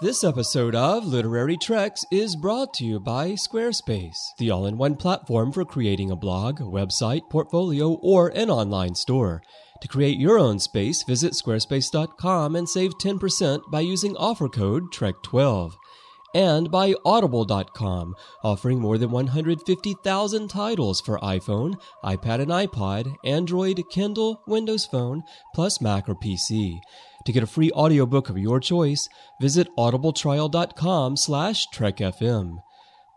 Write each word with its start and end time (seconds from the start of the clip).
This 0.00 0.22
episode 0.22 0.76
of 0.76 1.04
Literary 1.04 1.56
Treks 1.56 2.04
is 2.12 2.36
brought 2.36 2.72
to 2.74 2.84
you 2.84 3.00
by 3.00 3.30
Squarespace, 3.32 4.14
the 4.38 4.48
all 4.48 4.66
in 4.66 4.78
one 4.78 4.94
platform 4.94 5.50
for 5.50 5.64
creating 5.64 6.12
a 6.12 6.16
blog, 6.16 6.60
website, 6.60 7.28
portfolio, 7.28 7.94
or 7.94 8.28
an 8.28 8.48
online 8.48 8.94
store. 8.94 9.42
To 9.82 9.88
create 9.88 10.16
your 10.16 10.38
own 10.38 10.60
space, 10.60 11.02
visit 11.02 11.32
squarespace.com 11.32 12.54
and 12.54 12.68
save 12.68 12.92
10% 12.92 13.72
by 13.72 13.80
using 13.80 14.16
offer 14.16 14.48
code 14.48 14.92
TREK12. 14.92 15.72
And 16.32 16.70
by 16.70 16.94
Audible.com, 17.04 18.14
offering 18.44 18.78
more 18.78 18.98
than 18.98 19.10
150,000 19.10 20.48
titles 20.48 21.00
for 21.00 21.18
iPhone, 21.18 21.74
iPad 22.04 22.40
and 22.40 22.52
iPod, 22.52 23.16
Android, 23.24 23.82
Kindle, 23.90 24.42
Windows 24.46 24.86
Phone, 24.86 25.24
plus 25.54 25.80
Mac 25.80 26.08
or 26.08 26.14
PC. 26.14 26.78
To 27.28 27.32
get 27.32 27.42
a 27.42 27.46
free 27.46 27.70
audiobook 27.72 28.30
of 28.30 28.38
your 28.38 28.58
choice, 28.58 29.06
visit 29.38 29.68
audibletrial.com 29.76 31.18
slash 31.18 31.66
trekfm. 31.74 32.56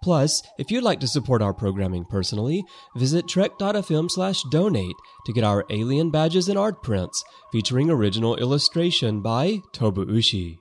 Plus, 0.03 0.43
if 0.59 0.70
you'd 0.70 0.84
like 0.84 0.99
to 0.99 1.07
support 1.07 1.41
our 1.41 1.53
programming 1.53 2.03
personally, 2.03 2.61
visit 2.97 3.29
trek.fm 3.29 4.11
slash 4.11 4.43
donate 4.51 4.97
to 5.25 5.31
get 5.31 5.45
our 5.45 5.63
alien 5.70 6.11
badges 6.11 6.49
and 6.49 6.59
art 6.59 6.84
prints 6.84 7.23
featuring 7.53 7.89
original 7.89 8.35
illustration 8.35 9.21
by 9.21 9.59
Tobu 9.73 10.03
Ushi. 10.03 10.57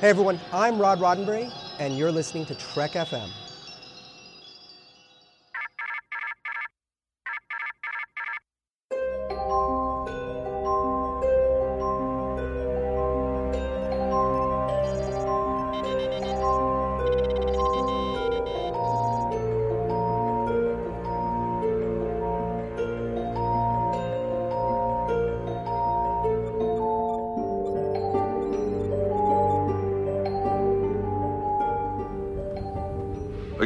Hey 0.00 0.08
everyone, 0.08 0.40
I'm 0.52 0.80
Rod 0.80 0.98
Roddenberry, 0.98 1.52
and 1.78 1.96
you're 1.96 2.10
listening 2.10 2.46
to 2.46 2.56
Trek 2.56 2.94
FM. 2.94 3.30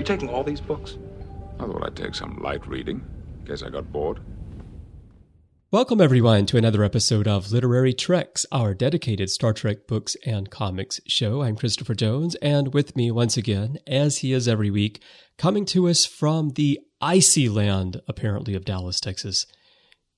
You 0.04 0.16
taking 0.16 0.28
all 0.28 0.44
these 0.44 0.60
books? 0.60 0.98
I 1.58 1.64
thought 1.64 1.82
I'd 1.82 1.96
take 1.96 2.14
some 2.14 2.38
light 2.42 2.66
reading. 2.66 3.02
in 3.40 3.46
case 3.46 3.62
I 3.62 3.70
got 3.70 3.90
bored. 3.90 4.20
Welcome, 5.70 6.00
everyone, 6.00 6.44
to 6.46 6.58
another 6.58 6.84
episode 6.84 7.26
of 7.26 7.50
Literary 7.50 7.94
Treks, 7.94 8.44
our 8.52 8.74
dedicated 8.74 9.30
Star 9.30 9.54
Trek 9.54 9.86
books 9.88 10.14
and 10.26 10.50
comics 10.50 11.00
show. 11.06 11.42
I'm 11.42 11.56
Christopher 11.56 11.94
Jones, 11.94 12.34
and 12.36 12.74
with 12.74 12.94
me 12.94 13.10
once 13.10 13.38
again, 13.38 13.78
as 13.86 14.18
he 14.18 14.34
is 14.34 14.46
every 14.46 14.70
week, 14.70 15.00
coming 15.38 15.64
to 15.66 15.88
us 15.88 16.04
from 16.04 16.50
the 16.50 16.80
icy 17.00 17.48
land, 17.48 18.02
apparently, 18.06 18.54
of 18.54 18.66
Dallas, 18.66 19.00
Texas, 19.00 19.46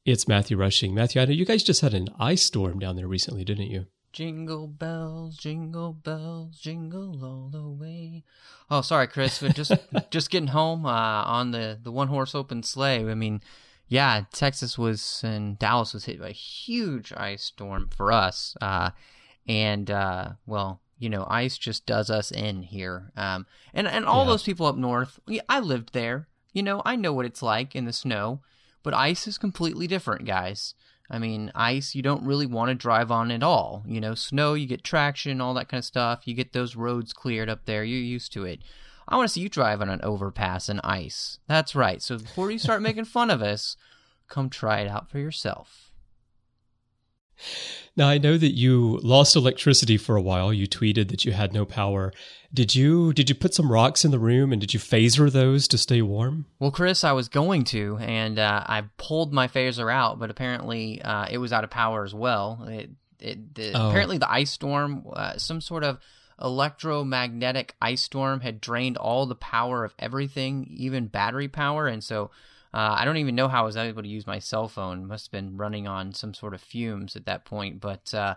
it's 0.04 0.26
Matthew 0.26 0.56
Rushing. 0.56 0.94
Matthew, 0.94 1.22
I 1.22 1.26
know 1.26 1.32
you 1.32 1.46
guys 1.46 1.62
just 1.62 1.80
had 1.80 1.94
an 1.94 2.08
ice 2.18 2.42
storm 2.42 2.80
down 2.80 2.96
there 2.96 3.08
recently, 3.08 3.44
didn't 3.44 3.70
you? 3.70 3.86
Jingle 4.16 4.66
bells, 4.66 5.36
jingle 5.36 5.92
bells, 5.92 6.58
jingle 6.58 7.22
all 7.22 7.50
the 7.52 7.68
way. 7.68 8.24
Oh, 8.70 8.80
sorry, 8.80 9.08
Chris. 9.08 9.42
We're 9.42 9.50
just 9.52 9.74
just 10.10 10.30
getting 10.30 10.48
home 10.48 10.86
uh, 10.86 10.88
on 11.24 11.50
the 11.50 11.78
the 11.82 11.92
one 11.92 12.08
horse 12.08 12.34
open 12.34 12.62
sleigh. 12.62 13.04
I 13.10 13.14
mean, 13.14 13.42
yeah, 13.88 14.22
Texas 14.32 14.78
was 14.78 15.20
and 15.22 15.58
Dallas 15.58 15.92
was 15.92 16.06
hit 16.06 16.18
by 16.18 16.28
a 16.30 16.32
huge 16.32 17.12
ice 17.14 17.42
storm 17.44 17.90
for 17.94 18.10
us, 18.10 18.56
uh, 18.62 18.92
and 19.46 19.90
uh, 19.90 20.30
well, 20.46 20.80
you 20.98 21.10
know, 21.10 21.26
ice 21.28 21.58
just 21.58 21.84
does 21.84 22.08
us 22.08 22.30
in 22.32 22.62
here. 22.62 23.12
Um, 23.18 23.44
and 23.74 23.86
and 23.86 24.06
all 24.06 24.24
Yeah. 24.24 24.30
those 24.30 24.44
people 24.44 24.64
up 24.64 24.76
north, 24.76 25.20
yeah, 25.26 25.42
I 25.46 25.60
lived 25.60 25.92
there. 25.92 26.26
You 26.54 26.62
know, 26.62 26.80
I 26.86 26.96
know 26.96 27.12
what 27.12 27.26
it's 27.26 27.42
like 27.42 27.76
in 27.76 27.84
the 27.84 27.92
snow, 27.92 28.40
but 28.82 28.94
ice 28.94 29.26
is 29.26 29.36
completely 29.36 29.86
different, 29.86 30.24
guys. 30.24 30.72
I 31.10 31.18
mean, 31.18 31.52
ice 31.54 31.94
you 31.94 32.02
don't 32.02 32.24
really 32.24 32.46
want 32.46 32.68
to 32.68 32.74
drive 32.74 33.10
on 33.10 33.30
at 33.30 33.42
all. 33.42 33.84
You 33.86 34.00
know, 34.00 34.14
snow 34.14 34.54
you 34.54 34.66
get 34.66 34.84
traction, 34.84 35.40
all 35.40 35.54
that 35.54 35.68
kind 35.68 35.78
of 35.78 35.84
stuff. 35.84 36.22
You 36.24 36.34
get 36.34 36.52
those 36.52 36.76
roads 36.76 37.12
cleared 37.12 37.48
up 37.48 37.64
there. 37.64 37.84
You're 37.84 38.00
used 38.00 38.32
to 38.32 38.44
it. 38.44 38.60
I 39.08 39.16
want 39.16 39.28
to 39.28 39.32
see 39.32 39.40
you 39.40 39.48
drive 39.48 39.80
on 39.80 39.88
an 39.88 40.00
overpass 40.02 40.68
in 40.68 40.80
ice. 40.80 41.38
That's 41.46 41.76
right. 41.76 42.02
So 42.02 42.18
before 42.18 42.50
you 42.50 42.58
start 42.58 42.82
making 42.82 43.04
fun 43.04 43.30
of 43.30 43.40
us, 43.40 43.76
come 44.28 44.50
try 44.50 44.80
it 44.80 44.88
out 44.88 45.08
for 45.08 45.18
yourself. 45.18 45.92
Now, 47.96 48.08
I 48.08 48.18
know 48.18 48.36
that 48.36 48.54
you 48.54 48.98
lost 49.02 49.36
electricity 49.36 49.96
for 49.96 50.16
a 50.16 50.22
while. 50.22 50.52
You 50.52 50.66
tweeted 50.66 51.08
that 51.08 51.24
you 51.24 51.32
had 51.32 51.52
no 51.52 51.64
power. 51.64 52.12
Did 52.56 52.74
you 52.74 53.12
did 53.12 53.28
you 53.28 53.34
put 53.34 53.52
some 53.52 53.70
rocks 53.70 54.02
in 54.02 54.12
the 54.12 54.18
room 54.18 54.50
and 54.50 54.58
did 54.58 54.72
you 54.72 54.80
phaser 54.80 55.30
those 55.30 55.68
to 55.68 55.76
stay 55.76 56.00
warm? 56.00 56.46
Well, 56.58 56.70
Chris, 56.70 57.04
I 57.04 57.12
was 57.12 57.28
going 57.28 57.64
to, 57.64 57.98
and 58.00 58.38
uh, 58.38 58.64
I 58.66 58.84
pulled 58.96 59.30
my 59.30 59.46
phaser 59.46 59.92
out, 59.92 60.18
but 60.18 60.30
apparently 60.30 61.02
uh, 61.02 61.26
it 61.30 61.36
was 61.36 61.52
out 61.52 61.64
of 61.64 61.70
power 61.70 62.02
as 62.02 62.14
well. 62.14 62.66
It, 62.66 62.88
it, 63.20 63.54
the, 63.54 63.72
Oh. 63.74 63.90
Apparently, 63.90 64.16
the 64.16 64.32
ice 64.32 64.50
storm, 64.50 65.04
uh, 65.12 65.36
some 65.36 65.60
sort 65.60 65.84
of 65.84 65.98
electromagnetic 66.40 67.74
ice 67.82 68.00
storm, 68.00 68.40
had 68.40 68.62
drained 68.62 68.96
all 68.96 69.26
the 69.26 69.34
power 69.34 69.84
of 69.84 69.94
everything, 69.98 70.66
even 70.70 71.08
battery 71.08 71.48
power, 71.48 71.86
and 71.86 72.02
so. 72.02 72.30
Uh, 72.74 72.94
I 72.98 73.06
don't 73.06 73.16
even 73.16 73.34
know 73.34 73.48
how 73.48 73.62
I 73.62 73.64
was 73.64 73.76
able 73.78 74.02
to 74.02 74.08
use 74.08 74.26
my 74.26 74.38
cell 74.38 74.68
phone. 74.68 75.06
Must 75.06 75.26
have 75.26 75.32
been 75.32 75.56
running 75.56 75.86
on 75.88 76.12
some 76.12 76.34
sort 76.34 76.52
of 76.52 76.60
fumes 76.60 77.16
at 77.16 77.24
that 77.24 77.46
point. 77.46 77.80
But 77.80 78.12
uh, 78.12 78.34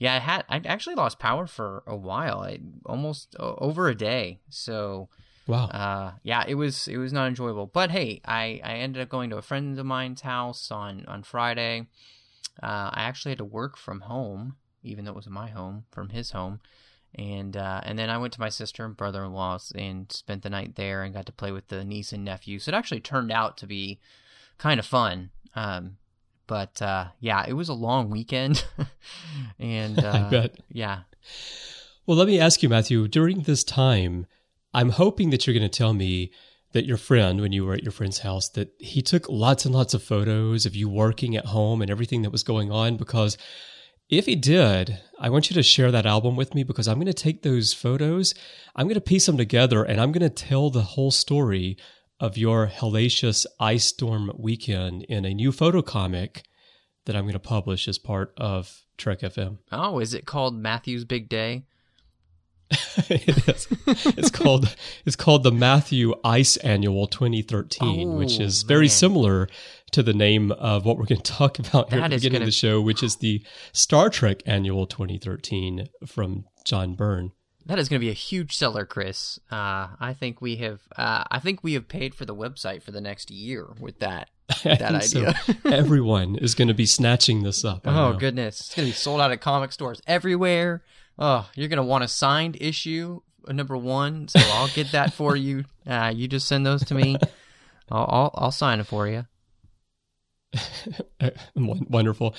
yeah, 0.00 0.16
I 0.16 0.18
had 0.18 0.44
I 0.48 0.56
actually 0.64 0.96
lost 0.96 1.20
power 1.20 1.46
for 1.46 1.84
a 1.86 1.94
while, 1.94 2.40
I, 2.40 2.58
almost 2.86 3.36
o- 3.38 3.54
over 3.58 3.88
a 3.88 3.94
day. 3.94 4.40
So 4.48 5.08
Wow. 5.46 5.66
uh, 5.66 6.12
yeah, 6.22 6.44
it 6.48 6.54
was 6.54 6.88
it 6.88 6.96
was 6.96 7.12
not 7.12 7.28
enjoyable. 7.28 7.66
But 7.66 7.90
hey, 7.90 8.20
I, 8.24 8.60
I 8.64 8.74
ended 8.74 9.02
up 9.02 9.08
going 9.08 9.30
to 9.30 9.36
a 9.36 9.42
friend 9.42 9.78
of 9.78 9.86
mine's 9.86 10.22
house 10.22 10.70
on 10.70 11.04
on 11.06 11.22
Friday. 11.22 11.86
Uh, 12.62 12.90
I 12.92 13.02
actually 13.02 13.32
had 13.32 13.38
to 13.38 13.44
work 13.44 13.76
from 13.76 14.00
home, 14.02 14.56
even 14.82 15.04
though 15.04 15.12
it 15.12 15.16
was 15.16 15.28
my 15.28 15.50
home, 15.50 15.84
from 15.90 16.08
his 16.10 16.30
home, 16.30 16.60
and 17.14 17.56
uh, 17.56 17.80
and 17.84 17.98
then 17.98 18.08
I 18.10 18.18
went 18.18 18.32
to 18.34 18.40
my 18.40 18.48
sister 18.48 18.84
and 18.84 18.96
brother 18.96 19.24
in 19.24 19.32
law's 19.32 19.72
and 19.74 20.10
spent 20.12 20.42
the 20.42 20.50
night 20.50 20.76
there 20.76 21.02
and 21.02 21.12
got 21.14 21.26
to 21.26 21.32
play 21.32 21.52
with 21.52 21.68
the 21.68 21.84
niece 21.84 22.12
and 22.12 22.24
nephew. 22.24 22.58
So 22.58 22.70
it 22.70 22.74
actually 22.74 23.00
turned 23.00 23.32
out 23.32 23.56
to 23.58 23.66
be 23.66 23.98
kind 24.56 24.78
of 24.80 24.86
fun. 24.86 25.30
Um, 25.54 25.96
but 26.50 26.82
uh, 26.82 27.06
yeah, 27.20 27.44
it 27.46 27.52
was 27.52 27.68
a 27.68 27.74
long 27.74 28.10
weekend, 28.10 28.64
and 29.60 29.98
uh, 30.04 30.24
I 30.26 30.30
bet. 30.30 30.56
yeah, 30.68 31.02
Well, 32.06 32.16
let 32.16 32.26
me 32.26 32.40
ask 32.40 32.60
you, 32.60 32.68
Matthew, 32.68 33.06
during 33.06 33.42
this 33.42 33.62
time, 33.62 34.26
I'm 34.74 34.90
hoping 34.90 35.30
that 35.30 35.46
you're 35.46 35.54
going 35.54 35.70
to 35.70 35.78
tell 35.78 35.94
me 35.94 36.32
that 36.72 36.86
your 36.86 36.96
friend, 36.96 37.40
when 37.40 37.52
you 37.52 37.64
were 37.64 37.74
at 37.74 37.84
your 37.84 37.92
friend's 37.92 38.18
house, 38.18 38.48
that 38.50 38.72
he 38.80 39.00
took 39.00 39.28
lots 39.28 39.64
and 39.64 39.72
lots 39.72 39.94
of 39.94 40.02
photos 40.02 40.66
of 40.66 40.74
you 40.74 40.88
working 40.88 41.36
at 41.36 41.46
home 41.46 41.82
and 41.82 41.90
everything 41.90 42.22
that 42.22 42.32
was 42.32 42.42
going 42.42 42.72
on. 42.72 42.96
Because 42.96 43.38
if 44.08 44.26
he 44.26 44.34
did, 44.34 44.98
I 45.20 45.30
want 45.30 45.50
you 45.50 45.54
to 45.54 45.62
share 45.62 45.92
that 45.92 46.06
album 46.06 46.34
with 46.34 46.52
me 46.52 46.64
because 46.64 46.88
I'm 46.88 46.96
going 46.96 47.06
to 47.06 47.12
take 47.12 47.42
those 47.42 47.72
photos, 47.72 48.34
I'm 48.74 48.86
going 48.86 48.94
to 48.94 49.00
piece 49.00 49.26
them 49.26 49.36
together, 49.36 49.84
and 49.84 50.00
I'm 50.00 50.10
going 50.10 50.28
to 50.28 50.30
tell 50.30 50.68
the 50.68 50.82
whole 50.82 51.12
story 51.12 51.76
of 52.20 52.36
your 52.38 52.66
hellacious 52.68 53.46
ice 53.58 53.84
storm 53.86 54.30
weekend 54.38 55.02
in 55.04 55.24
a 55.24 55.34
new 55.34 55.50
photo 55.50 55.82
comic 55.82 56.44
that 57.06 57.16
I'm 57.16 57.22
going 57.24 57.32
to 57.32 57.38
publish 57.38 57.88
as 57.88 57.98
part 57.98 58.32
of 58.36 58.82
Trek 58.98 59.20
FM. 59.20 59.58
Oh, 59.72 59.98
is 59.98 60.12
it 60.14 60.26
called 60.26 60.54
Matthew's 60.54 61.04
Big 61.04 61.28
Day? 61.28 61.64
it 63.08 63.48
is. 63.48 63.66
It's 64.16 64.30
called 64.30 64.76
it's 65.04 65.16
called 65.16 65.42
the 65.42 65.50
Matthew 65.50 66.14
Ice 66.22 66.56
Annual 66.58 67.08
2013, 67.08 68.14
which 68.14 68.38
Oh, 68.38 68.42
is 68.44 68.62
very 68.62 68.82
man. 68.82 68.88
similar 68.90 69.48
to 69.90 70.04
the 70.04 70.12
name 70.14 70.52
of 70.52 70.84
what 70.84 70.96
we're 70.96 71.06
going 71.06 71.20
to 71.20 71.32
talk 71.32 71.58
about 71.58 71.90
here 71.90 71.98
at 72.00 72.02
That 72.02 72.10
the 72.10 72.16
beginning 72.18 72.36
of 72.36 72.40
gonna- 72.42 72.46
the 72.46 72.52
show, 72.52 72.80
which 72.80 73.02
is 73.02 73.16
the 73.16 73.44
Star 73.72 74.08
Trek 74.08 74.42
Annual 74.46 74.86
2013 74.86 75.88
from 76.06 76.44
John 76.64 76.94
Byrne. 76.94 77.32
That 77.70 77.78
is 77.78 77.88
going 77.88 78.00
to 78.00 78.04
be 78.04 78.10
a 78.10 78.14
huge 78.14 78.56
seller, 78.56 78.84
Chris. 78.84 79.38
Uh, 79.48 79.86
I 80.00 80.12
think 80.18 80.40
we 80.42 80.56
have. 80.56 80.80
Uh, 80.96 81.22
I 81.30 81.38
think 81.38 81.62
we 81.62 81.74
have 81.74 81.86
paid 81.86 82.16
for 82.16 82.24
the 82.24 82.34
website 82.34 82.82
for 82.82 82.90
the 82.90 83.00
next 83.00 83.30
year 83.30 83.68
with 83.78 84.00
that. 84.00 84.28
I 84.50 84.54
That 84.76 84.94
idea. 84.96 85.34
So 85.46 85.54
everyone 85.70 86.34
is 86.34 86.56
going 86.56 86.66
to 86.66 86.74
be 86.74 86.84
snatching 86.86 87.44
this 87.44 87.64
up. 87.64 87.86
I 87.86 87.90
Oh 87.90 88.10
know. 88.12 88.18
goodness, 88.18 88.58
it's 88.58 88.74
going 88.74 88.86
to 88.88 88.92
be 88.92 88.96
sold 88.96 89.20
out 89.20 89.30
at 89.30 89.40
comic 89.40 89.70
stores 89.70 90.02
everywhere. 90.04 90.82
Oh, 91.16 91.48
you're 91.54 91.68
going 91.68 91.76
to 91.76 91.84
want 91.84 92.02
a 92.02 92.08
signed 92.08 92.56
issue 92.60 93.20
uh, 93.46 93.52
number 93.52 93.76
one, 93.76 94.26
so 94.26 94.40
I'll 94.54 94.66
get 94.68 94.90
that 94.90 95.12
for 95.12 95.36
you. 95.36 95.64
Uh, 95.86 96.12
you 96.14 96.28
just 96.28 96.46
send 96.46 96.64
those 96.64 96.84
to 96.84 96.94
me. 96.94 97.16
I'll, 97.90 98.06
I'll 98.08 98.30
I'll 98.34 98.52
sign 98.52 98.78
it 98.80 98.86
for 98.86 99.08
you. 99.08 99.26
Won- 101.54 101.86
Wonderful. 101.88 102.34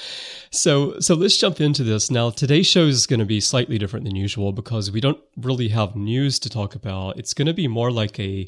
So, 0.51 0.99
so 0.99 1.15
let's 1.15 1.37
jump 1.37 1.61
into 1.61 1.83
this. 1.83 2.11
Now, 2.11 2.29
today's 2.29 2.67
show 2.67 2.85
is 2.85 3.07
going 3.07 3.19
to 3.19 3.25
be 3.25 3.39
slightly 3.39 3.77
different 3.77 4.05
than 4.05 4.15
usual 4.15 4.51
because 4.51 4.91
we 4.91 5.01
don't 5.01 5.19
really 5.37 5.69
have 5.69 5.95
news 5.95 6.39
to 6.39 6.49
talk 6.49 6.75
about. 6.75 7.17
It's 7.17 7.33
going 7.33 7.47
to 7.47 7.53
be 7.53 7.67
more 7.67 7.91
like 7.91 8.19
a 8.19 8.47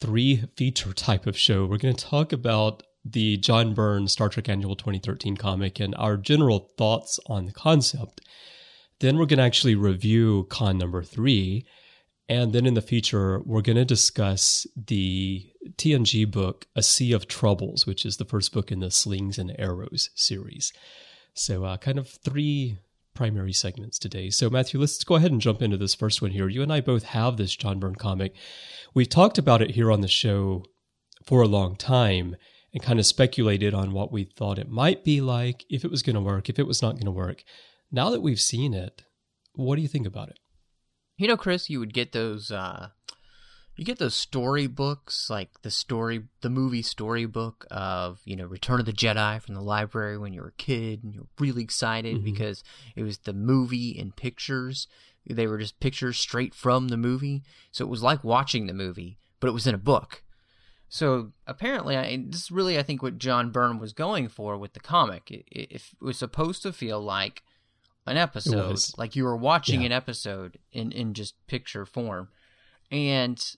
three 0.00 0.44
feature 0.56 0.92
type 0.92 1.26
of 1.26 1.38
show. 1.38 1.64
We're 1.64 1.78
going 1.78 1.94
to 1.94 2.04
talk 2.04 2.32
about 2.32 2.82
the 3.04 3.36
John 3.36 3.74
Byrne 3.74 4.08
Star 4.08 4.28
Trek 4.28 4.48
Annual 4.48 4.76
2013 4.76 5.36
comic 5.36 5.80
and 5.80 5.94
our 5.96 6.16
general 6.16 6.70
thoughts 6.76 7.18
on 7.26 7.46
the 7.46 7.52
concept. 7.52 8.20
Then 9.00 9.18
we're 9.18 9.26
going 9.26 9.38
to 9.38 9.44
actually 9.44 9.74
review 9.74 10.46
Khan 10.48 10.78
number 10.78 11.02
three. 11.02 11.66
And 12.28 12.52
then 12.52 12.66
in 12.66 12.74
the 12.74 12.80
future, 12.82 13.40
we're 13.44 13.62
going 13.62 13.76
to 13.76 13.84
discuss 13.84 14.66
the 14.76 15.51
TNG 15.76 16.30
book, 16.30 16.66
A 16.74 16.82
Sea 16.82 17.12
of 17.12 17.28
Troubles, 17.28 17.86
which 17.86 18.04
is 18.04 18.16
the 18.16 18.24
first 18.24 18.52
book 18.52 18.72
in 18.72 18.80
the 18.80 18.90
Slings 18.90 19.38
and 19.38 19.54
Arrows 19.58 20.10
series. 20.14 20.72
So, 21.34 21.64
uh, 21.64 21.76
kind 21.76 21.98
of 21.98 22.08
three 22.08 22.78
primary 23.14 23.52
segments 23.52 23.98
today. 23.98 24.30
So, 24.30 24.50
Matthew, 24.50 24.80
let's 24.80 25.02
go 25.04 25.14
ahead 25.16 25.32
and 25.32 25.40
jump 25.40 25.62
into 25.62 25.76
this 25.76 25.94
first 25.94 26.20
one 26.20 26.32
here. 26.32 26.48
You 26.48 26.62
and 26.62 26.72
I 26.72 26.80
both 26.80 27.04
have 27.04 27.36
this 27.36 27.54
John 27.54 27.78
Byrne 27.78 27.94
comic. 27.94 28.34
We've 28.94 29.08
talked 29.08 29.38
about 29.38 29.62
it 29.62 29.72
here 29.72 29.90
on 29.90 30.00
the 30.00 30.08
show 30.08 30.64
for 31.24 31.42
a 31.42 31.48
long 31.48 31.76
time 31.76 32.36
and 32.72 32.82
kind 32.82 32.98
of 32.98 33.06
speculated 33.06 33.74
on 33.74 33.92
what 33.92 34.12
we 34.12 34.24
thought 34.24 34.58
it 34.58 34.68
might 34.68 35.04
be 35.04 35.20
like, 35.20 35.64
if 35.68 35.84
it 35.84 35.90
was 35.90 36.02
going 36.02 36.14
to 36.14 36.22
work, 36.22 36.48
if 36.48 36.58
it 36.58 36.66
was 36.66 36.82
not 36.82 36.94
going 36.94 37.04
to 37.04 37.10
work. 37.10 37.44
Now 37.90 38.10
that 38.10 38.22
we've 38.22 38.40
seen 38.40 38.74
it, 38.74 39.04
what 39.54 39.76
do 39.76 39.82
you 39.82 39.88
think 39.88 40.06
about 40.06 40.30
it? 40.30 40.38
You 41.18 41.28
know, 41.28 41.36
Chris, 41.36 41.68
you 41.68 41.78
would 41.78 41.94
get 41.94 42.12
those 42.12 42.50
uh 42.50 42.88
you 43.76 43.84
get 43.84 43.98
those 43.98 44.14
storybooks, 44.14 45.30
like 45.30 45.62
the 45.62 45.70
story 45.70 46.24
the 46.42 46.50
movie 46.50 46.82
storybook 46.82 47.66
of, 47.70 48.20
you 48.24 48.36
know, 48.36 48.46
Return 48.46 48.80
of 48.80 48.86
the 48.86 48.92
Jedi 48.92 49.40
from 49.40 49.54
the 49.54 49.62
library 49.62 50.18
when 50.18 50.32
you 50.32 50.42
were 50.42 50.48
a 50.48 50.62
kid 50.62 51.02
and 51.02 51.14
you 51.14 51.20
were 51.20 51.26
really 51.38 51.62
excited 51.62 52.16
mm-hmm. 52.16 52.24
because 52.24 52.62
it 52.96 53.02
was 53.02 53.18
the 53.18 53.32
movie 53.32 53.90
in 53.90 54.12
pictures. 54.12 54.88
They 55.28 55.46
were 55.46 55.58
just 55.58 55.80
pictures 55.80 56.18
straight 56.18 56.54
from 56.54 56.88
the 56.88 56.96
movie. 56.96 57.44
So 57.70 57.84
it 57.84 57.88
was 57.88 58.02
like 58.02 58.22
watching 58.22 58.66
the 58.66 58.74
movie, 58.74 59.18
but 59.40 59.48
it 59.48 59.52
was 59.52 59.66
in 59.66 59.74
a 59.74 59.78
book. 59.78 60.22
So 60.88 61.32
apparently, 61.46 61.96
I, 61.96 62.22
this 62.28 62.42
is 62.42 62.50
really, 62.50 62.78
I 62.78 62.82
think, 62.82 63.02
what 63.02 63.16
John 63.16 63.50
Byrne 63.50 63.78
was 63.78 63.94
going 63.94 64.28
for 64.28 64.58
with 64.58 64.74
the 64.74 64.80
comic. 64.80 65.30
It, 65.30 65.46
it, 65.50 65.72
it 65.72 65.82
was 66.02 66.18
supposed 66.18 66.62
to 66.64 66.72
feel 66.72 67.00
like 67.00 67.42
an 68.06 68.18
episode, 68.18 68.78
like 68.98 69.16
you 69.16 69.24
were 69.24 69.36
watching 69.36 69.80
yeah. 69.80 69.86
an 69.86 69.92
episode 69.92 70.58
in 70.70 70.92
in 70.92 71.14
just 71.14 71.34
picture 71.46 71.86
form, 71.86 72.28
and 72.90 73.56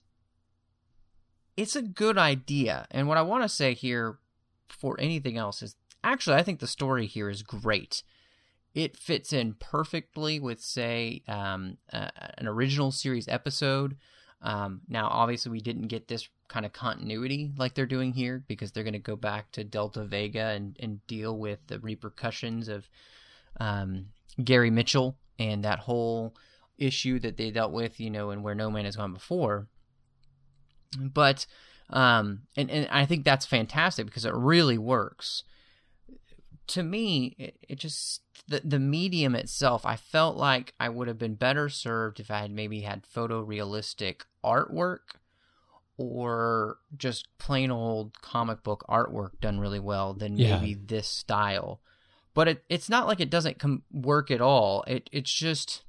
it's 1.57 1.75
a 1.75 1.81
good 1.81 2.17
idea. 2.17 2.87
And 2.91 3.07
what 3.07 3.17
I 3.17 3.21
want 3.21 3.43
to 3.43 3.49
say 3.49 3.73
here, 3.73 4.17
for 4.67 4.99
anything 4.99 5.37
else, 5.37 5.61
is 5.61 5.75
actually 6.03 6.35
I 6.35 6.43
think 6.43 6.59
the 6.59 6.67
story 6.67 7.05
here 7.05 7.29
is 7.29 7.43
great. 7.43 8.03
It 8.73 8.97
fits 8.97 9.31
in 9.31 9.53
perfectly 9.53 10.39
with, 10.39 10.61
say, 10.61 11.23
um, 11.29 11.77
uh, 11.93 12.09
an 12.37 12.47
original 12.47 12.91
series 12.91 13.27
episode. 13.29 13.95
Um, 14.41 14.81
now, 14.89 15.07
obviously, 15.07 15.51
we 15.51 15.61
didn't 15.61 15.87
get 15.87 16.09
this 16.09 16.27
kind 16.49 16.65
of 16.65 16.73
continuity 16.73 17.51
like 17.57 17.73
they're 17.73 17.85
doing 17.85 18.13
here 18.13 18.43
because 18.47 18.71
they're 18.71 18.83
going 18.83 18.93
to 18.93 18.99
go 18.99 19.15
back 19.15 19.51
to 19.53 19.63
Delta 19.63 20.03
Vega 20.03 20.47
and, 20.47 20.75
and 20.79 21.05
deal 21.07 21.37
with 21.37 21.59
the 21.67 21.79
repercussions 21.79 22.67
of 22.67 22.87
um, 23.61 24.07
Gary 24.43 24.69
Mitchell 24.69 25.15
and 25.39 25.63
that 25.63 25.79
whole 25.79 26.35
issue 26.77 27.17
that 27.19 27.37
they 27.37 27.51
dealt 27.51 27.71
with, 27.71 27.99
you 27.99 28.09
know, 28.09 28.31
and 28.31 28.43
where 28.43 28.55
No 28.55 28.69
Man 28.69 28.85
has 28.85 28.97
gone 28.97 29.13
before. 29.13 29.67
But 30.97 31.45
um, 31.89 32.43
and 32.55 32.69
and 32.69 32.87
I 32.89 33.05
think 33.05 33.23
that's 33.23 33.45
fantastic 33.45 34.05
because 34.05 34.25
it 34.25 34.33
really 34.33 34.77
works. 34.77 35.43
To 36.67 36.83
me, 36.83 37.35
it, 37.37 37.57
it 37.67 37.79
just 37.79 38.21
the 38.47 38.61
the 38.63 38.79
medium 38.79 39.35
itself. 39.35 39.85
I 39.85 39.95
felt 39.95 40.35
like 40.37 40.73
I 40.79 40.89
would 40.89 41.07
have 41.07 41.19
been 41.19 41.35
better 41.35 41.69
served 41.69 42.19
if 42.19 42.31
I 42.31 42.39
had 42.39 42.51
maybe 42.51 42.81
had 42.81 43.03
photorealistic 43.03 44.21
artwork 44.43 45.17
or 45.97 46.77
just 46.97 47.27
plain 47.37 47.71
old 47.71 48.21
comic 48.21 48.63
book 48.63 48.83
artwork 48.89 49.39
done 49.39 49.59
really 49.59 49.79
well 49.79 50.13
than 50.13 50.35
maybe 50.35 50.73
this 50.73 51.07
style. 51.07 51.79
But 52.33 52.47
it, 52.49 52.63
it's 52.67 52.89
not 52.89 53.07
like 53.07 53.21
it 53.21 53.29
doesn't 53.29 53.59
com- 53.59 53.83
work 53.91 54.29
at 54.29 54.41
all. 54.41 54.83
It 54.87 55.09
it's 55.13 55.31
just 55.31 55.83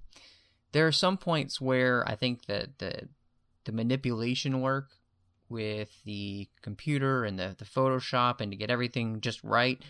there 0.72 0.86
are 0.86 0.92
some 0.92 1.16
points 1.16 1.60
where 1.60 2.08
I 2.08 2.14
think 2.14 2.46
that 2.46 2.78
the 2.78 3.08
the 3.66 3.72
manipulation 3.72 4.62
work 4.62 4.88
with 5.48 6.02
the 6.04 6.48
computer 6.62 7.24
and 7.24 7.38
the, 7.38 7.54
the 7.58 7.64
Photoshop 7.64 8.40
and 8.40 8.50
to 8.50 8.56
get 8.56 8.70
everything 8.70 9.20
just 9.20 9.44
right, 9.44 9.80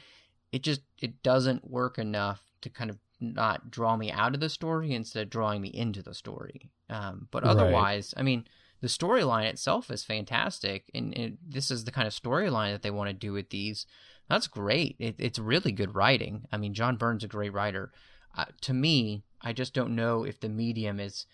it 0.53 0.63
just 0.63 0.83
it 1.01 1.23
doesn't 1.23 1.71
work 1.71 1.99
enough 1.99 2.43
to 2.63 2.69
kind 2.69 2.91
of 2.91 2.99
not 3.21 3.71
draw 3.71 3.97
me 3.97 4.11
out 4.11 4.35
of 4.35 4.41
the 4.41 4.49
story 4.49 4.93
instead 4.93 5.23
of 5.23 5.31
drawing 5.31 5.63
me 5.63 5.69
into 5.69 6.03
the 6.03 6.15
story. 6.15 6.71
Um, 6.91 7.29
but 7.31 7.45
otherwise, 7.45 8.13
right. 8.15 8.21
I 8.21 8.25
mean, 8.25 8.45
the 8.81 8.89
storyline 8.89 9.47
itself 9.47 9.91
is 9.91 10.05
fantastic, 10.05 10.91
and, 10.95 11.17
and, 11.17 11.39
this 11.47 11.71
is 11.71 11.85
the 11.85 11.91
kind 11.93 12.07
of 12.07 12.13
storyline 12.13 12.73
that 12.73 12.83
they 12.83 12.91
want 12.91 13.09
to 13.09 13.15
do 13.15 13.33
with 13.33 13.51
these. 13.51 13.87
That's 14.29 14.47
great. 14.47 14.97
It, 14.99 15.17
it's 15.19 15.39
really 15.39 15.73
good 15.73 15.95
writing. 15.95 16.45
I 16.53 16.59
mean, 16.59 16.75
John 16.75 16.97
Byrne's 16.97 17.25
a 17.25 17.29
great 17.29 17.53
writer. 17.53 17.91
Uh, 18.37 18.45
to 18.63 18.75
me, 18.75 19.23
I 19.41 19.53
just 19.53 19.73
don't 19.73 19.97
know 19.97 20.25
if 20.25 20.41
the 20.41 20.49
medium 20.49 21.01
is. 21.01 21.27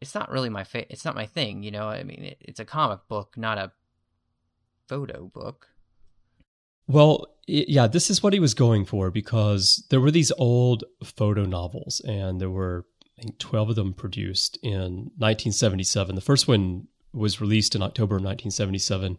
It's 0.00 0.14
not 0.14 0.30
really 0.30 0.48
my 0.48 0.64
fa- 0.64 0.90
It's 0.90 1.04
not 1.04 1.14
my 1.14 1.26
thing, 1.26 1.62
you 1.62 1.70
know. 1.70 1.88
I 1.88 2.02
mean, 2.02 2.24
it, 2.24 2.38
it's 2.40 2.60
a 2.60 2.64
comic 2.64 3.00
book, 3.08 3.36
not 3.36 3.58
a 3.58 3.72
photo 4.88 5.26
book. 5.26 5.68
Well, 6.86 7.28
yeah, 7.46 7.86
this 7.86 8.10
is 8.10 8.22
what 8.22 8.32
he 8.32 8.40
was 8.40 8.54
going 8.54 8.84
for 8.84 9.10
because 9.10 9.84
there 9.90 10.00
were 10.00 10.10
these 10.10 10.32
old 10.32 10.84
photo 11.04 11.44
novels, 11.44 12.00
and 12.00 12.40
there 12.40 12.50
were 12.50 12.86
I 13.18 13.22
think 13.22 13.38
12 13.38 13.70
of 13.70 13.76
them 13.76 13.92
produced 13.92 14.58
in 14.62 15.12
1977. 15.18 16.14
The 16.14 16.20
first 16.20 16.48
one 16.48 16.88
was 17.12 17.40
released 17.40 17.74
in 17.74 17.82
October 17.82 18.16
of 18.16 18.22
1977. 18.22 19.18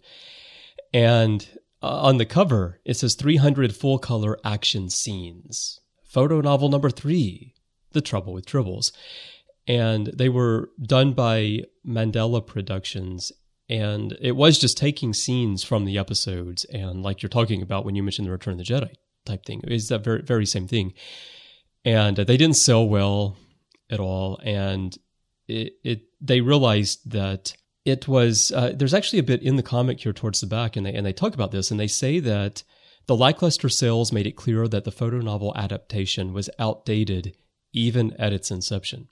And 0.94 1.48
uh, 1.84 2.02
on 2.02 2.18
the 2.18 2.26
cover, 2.26 2.80
it 2.84 2.96
says 2.96 3.16
300 3.16 3.76
full 3.76 4.00
color 4.00 4.38
action 4.44 4.90
scenes. 4.90 5.80
Photo 6.04 6.42
novel 6.42 6.70
number 6.70 6.90
three, 6.90 7.54
The 7.92 8.02
Trouble 8.02 8.34
with 8.34 8.46
Tribbles. 8.46 8.92
And 9.72 10.08
they 10.08 10.28
were 10.28 10.70
done 10.82 11.14
by 11.14 11.62
Mandala 11.88 12.46
Productions. 12.46 13.32
And 13.70 14.18
it 14.20 14.34
was 14.34 14.60
just 14.60 14.78
taking 14.78 15.14
scenes 15.14 15.64
from 15.64 15.86
the 15.86 15.98
episodes. 15.98 16.66
And 16.66 17.04
like 17.04 17.22
you're 17.22 17.30
talking 17.30 17.62
about 17.62 17.86
when 17.86 17.96
you 17.96 18.04
mentioned 18.04 18.28
the 18.28 18.34
Return 18.34 18.52
of 18.52 18.58
the 18.58 18.66
Jedi 18.66 18.92
type 19.26 19.46
thing, 19.46 19.62
is 19.64 19.88
that 19.88 20.04
very, 20.04 20.24
very 20.24 20.46
same 20.46 20.68
thing. 20.68 20.92
And 21.86 22.18
they 22.18 22.36
didn't 22.36 22.58
sell 22.58 22.86
well 22.86 23.38
at 23.90 24.02
all. 24.02 24.42
And 24.44 24.94
it, 25.48 25.76
it 25.86 26.02
they 26.20 26.42
realized 26.42 27.10
that 27.12 27.54
it 27.86 28.10
was 28.10 28.52
uh, 28.52 28.74
there's 28.76 28.94
actually 28.94 29.20
a 29.20 29.24
bit 29.24 29.42
in 29.42 29.56
the 29.56 29.64
comic 29.64 30.02
here 30.02 30.12
towards 30.12 30.42
the 30.42 30.48
back, 30.48 30.76
and 30.76 30.86
they 30.86 30.94
and 30.94 31.06
they 31.06 31.14
talk 31.14 31.34
about 31.34 31.52
this, 31.52 31.72
and 31.72 31.80
they 31.80 31.88
say 31.88 32.20
that 32.20 32.64
the 33.08 33.16
lackluster 33.16 33.70
sales 33.70 34.12
made 34.12 34.28
it 34.28 34.36
clear 34.36 34.68
that 34.68 34.84
the 34.84 34.92
photo 34.92 35.20
novel 35.20 35.54
adaptation 35.56 36.34
was 36.34 36.50
outdated 36.60 37.38
even 37.74 38.14
at 38.20 38.34
its 38.34 38.52
inception. 38.52 39.08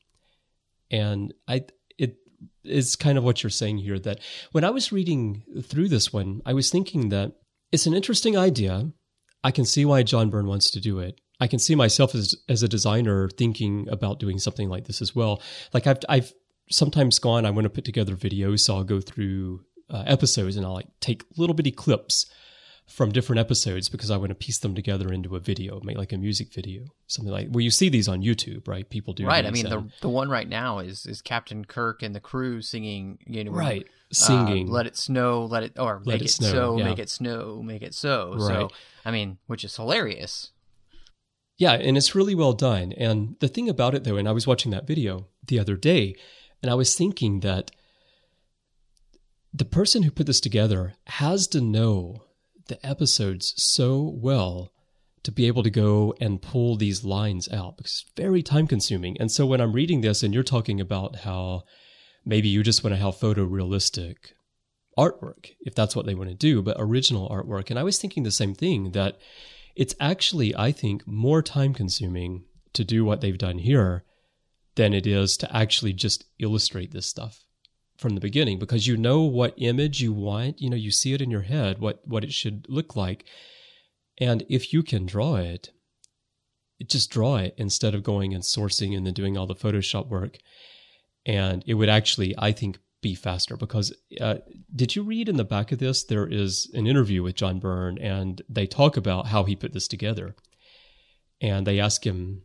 And 0.92 1.34
I 1.48 1.66
it 1.98 2.18
is 2.64 2.96
kind 2.96 3.18
of 3.18 3.24
what 3.24 3.44
you're 3.44 3.50
saying 3.50 3.78
here 3.78 4.00
that 4.00 4.20
when 4.52 4.64
I 4.64 4.70
was 4.70 4.92
reading 4.92 5.44
through 5.64 5.90
this 5.90 6.12
one, 6.14 6.42
I 6.46 6.54
was 6.54 6.70
thinking 6.70 7.10
that 7.10 7.34
it's 7.72 7.86
an 7.86 7.94
interesting 7.94 8.38
idea. 8.38 8.92
I 9.44 9.52
can 9.52 9.66
see 9.66 9.86
why 9.86 10.04
John 10.04 10.30
Byrne 10.30 10.48
wants 10.48 10.72
to 10.72 10.80
do 10.80 11.00
it. 11.00 11.20
I 11.40 11.48
can 11.48 11.60
see 11.60 11.76
myself 11.76 12.14
as 12.16 12.36
as 12.48 12.64
a 12.64 12.68
designer 12.68 13.30
thinking 13.30 13.88
about 13.90 14.20
doing 14.20 14.40
something 14.40 14.70
like 14.70 14.86
this 14.86 15.02
as 15.02 15.16
well. 15.16 15.42
Like 15.74 15.88
I've 15.88 16.00
I've 16.10 16.34
sometimes 16.72 17.20
gone, 17.20 17.46
I 17.46 17.52
want 17.52 17.66
to 17.66 17.70
put 17.70 17.86
together 17.86 18.16
videos, 18.16 18.60
so 18.62 18.76
I'll 18.76 18.84
go 18.84 19.00
through 19.00 19.62
uh, 19.90 20.04
episodes 20.06 20.56
and 20.56 20.66
I'll 20.66 20.74
like 20.74 20.88
take 21.00 21.24
little 21.38 21.56
bitty 21.56 21.72
clips 21.72 22.30
from 22.90 23.12
different 23.12 23.40
episodes 23.40 23.88
because 23.88 24.10
I 24.10 24.18
want 24.18 24.30
to 24.30 24.36
piece 24.36 24.58
them 24.58 24.74
together 24.74 25.14
into 25.14 25.36
a 25.36 25.40
video, 25.40 25.80
make 25.84 25.98
like 25.98 26.12
a 26.12 26.18
music 26.18 26.52
video, 26.52 26.86
something 27.08 27.32
like. 27.32 27.48
Well, 27.52 27.62
you 27.62 27.72
see 27.72 27.88
these 27.88 28.08
on 28.08 28.22
YouTube, 28.22 28.68
right? 28.68 28.90
People 28.90 29.14
do. 29.14 29.26
Right. 29.26 29.46
I 29.46 29.52
mean, 29.52 29.70
the 29.70 29.88
the 30.02 30.10
one 30.10 30.30
right 30.30 30.50
now 30.50 30.80
is 30.80 31.06
is 31.06 31.22
Captain 31.22 31.64
Kirk 31.64 32.02
and 32.02 32.16
the 32.16 32.20
crew 32.20 32.62
singing. 32.62 33.20
You 33.26 33.44
know, 33.44 33.52
right. 33.52 33.88
Singing. 34.12 34.68
Uh, 34.68 34.72
let 34.72 34.88
it 34.88 34.98
snow. 34.98 35.46
Let 35.46 35.64
it 35.64 35.74
or 35.78 36.02
let 36.04 36.16
make 36.16 36.22
it, 36.22 36.26
it 36.26 36.32
snow. 36.32 36.52
So, 36.52 36.78
yeah. 36.78 36.84
Make 36.86 37.00
it 37.00 37.10
snow. 37.10 37.62
Make 37.64 37.84
it 37.84 37.94
so. 37.94 38.34
Right. 38.34 38.48
So 38.48 38.70
I 39.06 39.12
mean, 39.12 39.38
which 39.46 39.64
is 39.64 39.76
hilarious. 39.76 40.52
Yeah, 41.58 41.74
and 41.74 41.96
it's 41.96 42.16
really 42.16 42.36
well 42.36 42.54
done. 42.54 42.94
And 42.94 43.36
the 43.40 43.50
thing 43.50 43.70
about 43.70 43.94
it, 43.94 44.04
though, 44.06 44.16
and 44.16 44.28
I 44.28 44.32
was 44.32 44.48
watching 44.48 44.72
that 44.72 44.88
video 44.88 45.28
the 45.46 45.60
other 45.60 45.76
day, 45.76 46.16
and 46.64 46.72
I 46.72 46.76
was 46.76 46.96
thinking 46.96 47.42
that 47.42 47.70
the 49.54 49.66
person 49.66 50.04
who 50.04 50.12
put 50.12 50.26
this 50.26 50.40
together 50.40 50.94
has 51.08 51.48
to 51.50 51.62
know 51.62 52.24
the 52.70 52.86
episodes 52.86 53.54
so 53.58 54.16
well 54.16 54.72
to 55.24 55.32
be 55.32 55.48
able 55.48 55.64
to 55.64 55.70
go 55.70 56.14
and 56.22 56.42
pull 56.42 56.76
these 56.76 57.04
lines 57.04 57.52
out 57.52 57.78
because 57.78 58.06
it's 58.06 58.12
very 58.16 58.42
time 58.42 58.68
consuming. 58.68 59.18
And 59.20 59.32
so 59.32 59.46
when 59.46 59.60
I'm 59.60 59.74
reading 59.74 60.02
this 60.02 60.24
and 60.24 60.34
you're 60.34 60.44
talking 60.44 60.80
about 60.80 61.18
how 61.18 61.64
maybe 62.26 62.48
you 62.48 62.64
just 62.64 62.84
want 62.84 62.96
to 62.96 63.02
have 63.02 63.16
photorealistic 63.16 64.16
artwork, 64.98 65.52
if 65.60 65.76
that's 65.76 65.96
what 65.96 66.06
they 66.06 66.16
want 66.16 66.30
to 66.30 66.36
do, 66.36 66.62
but 66.62 66.78
original 66.80 67.30
artwork. 67.30 67.70
And 67.70 67.78
I 67.78 67.84
was 67.84 68.00
thinking 68.00 68.24
the 68.24 68.32
same 68.32 68.56
thing 68.56 68.92
that 68.92 69.18
it's 69.76 69.96
actually, 70.00 70.56
I 70.56 70.72
think, 70.72 71.06
more 71.06 71.42
time 71.42 71.74
consuming 71.74 72.46
to 72.74 72.84
do 72.84 73.04
what 73.04 73.22
they've 73.22 73.38
done 73.38 73.60
here 73.60 74.06
than 74.76 74.94
it 74.94 75.06
is 75.06 75.36
to 75.38 75.56
actually 75.56 75.94
just 75.94 76.26
illustrate 76.40 76.92
this 76.92 77.08
stuff 77.08 77.44
from 78.00 78.16
the 78.16 78.22
beginning 78.22 78.58
because 78.58 78.88
you 78.88 78.96
know 78.96 79.22
what 79.22 79.54
image 79.58 80.02
you 80.02 80.14
want 80.14 80.62
you 80.62 80.70
know 80.70 80.78
you 80.78 80.92
see 80.92 81.14
it 81.14 81.22
in 81.22 81.30
your 81.30 81.42
head 81.42 81.80
what 81.80 82.00
what 82.06 82.24
it 82.24 82.32
should 82.32 82.66
look 82.70 82.96
like 82.96 83.26
and 84.18 84.46
if 84.50 84.74
you 84.74 84.82
can 84.82 85.06
draw 85.06 85.36
it 85.36 85.70
just 86.88 87.10
draw 87.10 87.38
it 87.38 87.54
instead 87.58 87.94
of 87.94 88.04
going 88.04 88.34
and 88.34 88.44
sourcing 88.44 88.96
and 88.96 89.06
then 89.06 89.14
doing 89.14 89.38
all 89.38 89.48
the 89.48 89.56
Photoshop 89.56 90.08
work. 90.08 90.38
And 91.26 91.64
it 91.68 91.74
would 91.74 91.90
actually, 91.90 92.34
I 92.38 92.52
think, 92.52 92.80
be 93.02 93.16
faster 93.16 93.56
because 93.56 93.96
uh, 94.20 94.36
did 94.76 94.96
you 94.96 95.04
read 95.04 95.30
in 95.30 95.38
the 95.38 95.44
back 95.44 95.72
of 95.72 95.80
this? 95.80 96.04
There 96.04 96.28
is 96.28 96.70
an 96.74 96.88
interview 96.88 97.24
with 97.24 97.36
John 97.36 97.60
Byrne, 97.60 97.98
and 97.98 98.42
they 98.50 98.68
talk 98.68 98.98
about 98.98 99.28
how 99.28 99.44
he 99.44 99.56
put 99.56 99.74
this 99.74 99.88
together. 99.88 100.36
And 101.42 101.66
they 101.66 101.80
ask 101.80 102.06
him, 102.06 102.44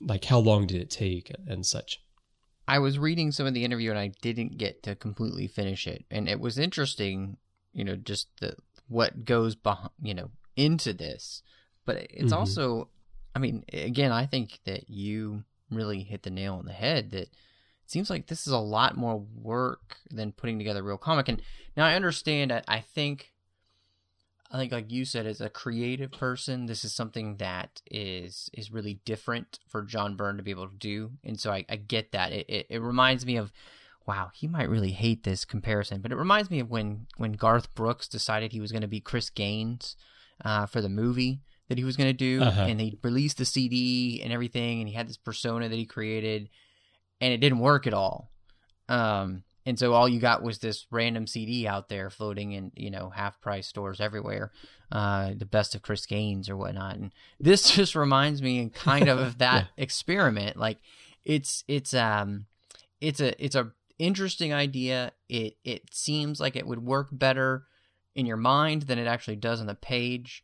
like, 0.00 0.24
how 0.24 0.38
long 0.38 0.66
did 0.66 0.80
it 0.80 0.90
take 0.90 1.32
and 1.46 1.64
such. 1.64 1.98
I 2.68 2.78
was 2.80 2.98
reading 2.98 3.32
some 3.32 3.46
of 3.46 3.54
the 3.54 3.64
interview 3.64 3.90
and 3.90 3.98
I 3.98 4.12
didn't 4.22 4.58
get 4.58 4.82
to 4.84 4.94
completely 4.94 5.46
finish 5.46 5.86
it, 5.86 6.04
and 6.10 6.28
it 6.28 6.40
was 6.40 6.58
interesting, 6.58 7.36
you 7.72 7.84
know, 7.84 7.96
just 7.96 8.28
the 8.40 8.56
what 8.88 9.24
goes 9.24 9.54
behind, 9.54 9.90
you 10.02 10.14
know, 10.14 10.30
into 10.56 10.92
this. 10.92 11.42
But 11.84 11.96
it's 12.10 12.24
mm-hmm. 12.24 12.34
also, 12.34 12.88
I 13.34 13.38
mean, 13.38 13.64
again, 13.72 14.12
I 14.12 14.26
think 14.26 14.60
that 14.64 14.90
you 14.90 15.44
really 15.70 16.02
hit 16.02 16.22
the 16.22 16.30
nail 16.30 16.54
on 16.54 16.66
the 16.66 16.72
head 16.72 17.10
that 17.12 17.22
it 17.22 17.30
seems 17.86 18.10
like 18.10 18.26
this 18.26 18.46
is 18.46 18.52
a 18.52 18.58
lot 18.58 18.96
more 18.96 19.24
work 19.40 19.96
than 20.10 20.32
putting 20.32 20.58
together 20.58 20.80
a 20.80 20.82
real 20.82 20.98
comic. 20.98 21.28
And 21.28 21.40
now 21.76 21.86
I 21.86 21.94
understand. 21.94 22.52
I, 22.52 22.62
I 22.66 22.80
think, 22.80 23.32
I 24.56 24.58
think, 24.58 24.72
like 24.72 24.90
you 24.90 25.04
said, 25.04 25.26
as 25.26 25.42
a 25.42 25.50
creative 25.50 26.10
person, 26.10 26.64
this 26.64 26.82
is 26.82 26.94
something 26.94 27.36
that 27.36 27.82
is 27.90 28.48
is 28.54 28.72
really 28.72 29.00
different 29.04 29.58
for 29.68 29.82
John 29.82 30.16
Byrne 30.16 30.38
to 30.38 30.42
be 30.42 30.50
able 30.50 30.68
to 30.68 30.76
do. 30.76 31.10
And 31.22 31.38
so 31.38 31.52
I, 31.52 31.66
I 31.68 31.76
get 31.76 32.12
that. 32.12 32.32
It, 32.32 32.46
it, 32.48 32.66
it 32.70 32.80
reminds 32.80 33.26
me 33.26 33.36
of 33.36 33.52
wow, 34.06 34.30
he 34.32 34.46
might 34.46 34.70
really 34.70 34.92
hate 34.92 35.24
this 35.24 35.44
comparison, 35.44 36.00
but 36.00 36.12
it 36.12 36.16
reminds 36.16 36.50
me 36.50 36.60
of 36.60 36.70
when 36.70 37.06
when 37.18 37.32
Garth 37.32 37.74
Brooks 37.74 38.08
decided 38.08 38.52
he 38.52 38.60
was 38.60 38.72
going 38.72 38.82
to 38.82 38.88
be 38.88 39.00
Chris 39.00 39.28
Gaines 39.28 39.94
uh, 40.42 40.64
for 40.64 40.80
the 40.80 40.88
movie 40.88 41.42
that 41.68 41.76
he 41.76 41.84
was 41.84 41.96
going 41.96 42.08
to 42.08 42.14
do, 42.14 42.42
uh-huh. 42.42 42.62
and 42.62 42.80
he 42.80 42.98
released 43.02 43.36
the 43.36 43.44
CD 43.44 44.22
and 44.22 44.32
everything, 44.32 44.80
and 44.80 44.88
he 44.88 44.94
had 44.94 45.08
this 45.08 45.18
persona 45.18 45.68
that 45.68 45.76
he 45.76 45.84
created, 45.84 46.48
and 47.20 47.32
it 47.32 47.38
didn't 47.38 47.58
work 47.58 47.86
at 47.86 47.92
all. 47.92 48.30
Um, 48.88 49.42
and 49.66 49.78
so 49.78 49.92
all 49.92 50.08
you 50.08 50.20
got 50.20 50.42
was 50.42 50.58
this 50.58 50.86
random 50.90 51.26
CD 51.26 51.66
out 51.66 51.88
there 51.88 52.08
floating 52.08 52.52
in 52.52 52.72
you 52.74 52.90
know 52.90 53.10
half 53.10 53.40
price 53.40 53.66
stores 53.66 54.00
everywhere, 54.00 54.52
uh, 54.92 55.32
the 55.36 55.44
best 55.44 55.74
of 55.74 55.82
Chris 55.82 56.06
Gaines 56.06 56.48
or 56.48 56.56
whatnot. 56.56 56.96
And 56.96 57.12
this 57.38 57.70
just 57.74 57.94
reminds 57.94 58.40
me 58.40 58.70
kind 58.70 59.08
of 59.08 59.18
of 59.18 59.38
that 59.38 59.64
yeah. 59.76 59.82
experiment. 59.82 60.56
Like 60.56 60.78
it's 61.24 61.64
it's 61.68 61.92
um 61.92 62.46
it's 63.00 63.20
a 63.20 63.44
it's 63.44 63.56
a 63.56 63.72
interesting 63.98 64.54
idea. 64.54 65.12
It 65.28 65.56
it 65.64 65.92
seems 65.92 66.40
like 66.40 66.56
it 66.56 66.66
would 66.66 66.84
work 66.84 67.08
better 67.12 67.64
in 68.14 68.24
your 68.24 68.38
mind 68.38 68.82
than 68.82 68.98
it 68.98 69.06
actually 69.06 69.36
does 69.36 69.60
on 69.60 69.66
the 69.66 69.74
page 69.74 70.42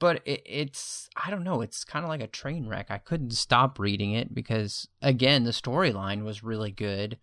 but 0.00 0.22
it, 0.24 0.42
it's 0.44 1.08
I 1.14 1.30
don't 1.30 1.44
know. 1.44 1.60
It's 1.60 1.84
kind 1.84 2.04
of 2.04 2.08
like 2.08 2.22
a 2.22 2.26
train 2.26 2.66
wreck. 2.66 2.86
I 2.90 2.98
couldn't 2.98 3.32
stop 3.32 3.78
reading 3.78 4.12
it 4.12 4.34
because 4.34 4.88
again, 5.00 5.44
the 5.44 5.50
storyline 5.50 6.24
was 6.24 6.42
really 6.42 6.72
good, 6.72 7.18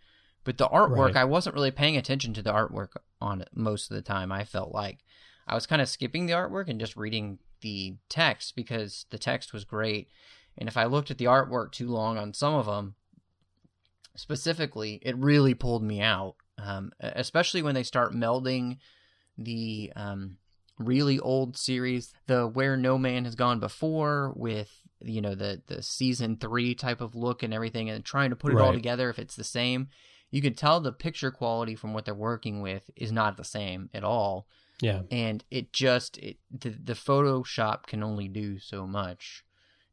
but 0.48 0.58
the 0.58 0.70
artwork 0.70 1.08
right. 1.08 1.18
I 1.18 1.25
wasn't 1.25 1.56
really 1.56 1.72
paying 1.72 1.98
attention 1.98 2.34
to 2.36 2.42
the 2.42 2.54
artwork 2.54 2.96
on 3.20 3.42
it 3.42 3.50
most 3.54 3.92
of 3.92 3.96
the 3.96 4.01
time. 4.01 4.32
I 4.32 4.46
felt 4.46 4.72
like 4.72 5.00
I 5.46 5.56
was 5.56 5.68
kind 5.68 5.82
of 5.82 5.89
skipping 5.89 6.25
the 6.25 6.36
artwork 6.36 6.70
and 6.70 6.80
just 6.80 6.96
reading 6.96 7.39
the 7.60 7.98
text 8.08 8.56
because 8.56 9.08
the 9.10 9.18
text 9.18 9.51
was 9.51 9.66
great. 9.66 10.08
And 10.58 10.70
if 10.70 10.77
I 10.77 10.86
looked 10.86 11.12
at 11.12 11.18
the 11.18 11.25
artwork 11.25 11.74
too 11.74 11.89
long 11.89 12.18
on 12.18 12.34
some 12.34 12.54
of 12.54 12.66
them, 12.66 12.96
specifically, 14.16 15.01
it 15.01 15.18
really 15.18 15.54
pulled 15.54 15.84
me 15.84 16.00
out. 16.00 16.36
Um, 16.58 16.94
especially 17.01 17.62
when 17.62 17.75
they 17.75 17.84
start 17.84 18.13
melding 18.13 18.77
the 19.38 19.92
um, 19.98 20.38
really 20.80 21.20
old 21.20 21.58
series, 21.58 22.13
the 22.27 22.48
Where 22.48 22.77
No 22.77 22.98
Man 22.98 23.25
Has 23.25 23.36
Gone 23.36 23.60
Before, 23.60 24.32
with 24.34 24.72
you 25.01 25.20
know 25.20 25.36
the 25.36 25.62
the 25.68 25.84
season 25.84 26.38
three 26.38 26.74
type 26.74 27.01
of 27.01 27.16
look 27.16 27.44
and 27.44 27.54
everything, 27.54 27.89
and 27.89 28.06
trying 28.06 28.30
to 28.30 28.38
put 28.38 28.54
it 28.54 28.56
right. 28.56 28.66
all 28.66 28.72
together 28.72 29.10
if 29.10 29.20
it's 29.20 29.36
the 29.36 29.44
same. 29.44 29.89
You 30.30 30.42
can 30.42 30.54
tell 30.54 30.80
the 30.80 30.92
picture 30.92 31.32
quality 31.32 31.76
from 31.76 31.94
what 31.94 32.06
they're 32.06 32.14
working 32.14 32.62
with 32.62 32.90
is 32.96 33.12
not 33.12 33.38
the 33.38 33.44
same 33.44 33.90
at 33.94 34.04
all. 34.04 34.48
Yeah, 34.82 35.02
and 35.10 35.44
it 35.50 35.74
just 35.74 36.18
it 36.20 36.38
the, 36.52 36.70
the 36.70 36.94
Photoshop 36.94 37.88
can 37.88 38.04
only 38.04 38.28
do 38.28 38.60
so 38.60 38.86
much 38.86 39.44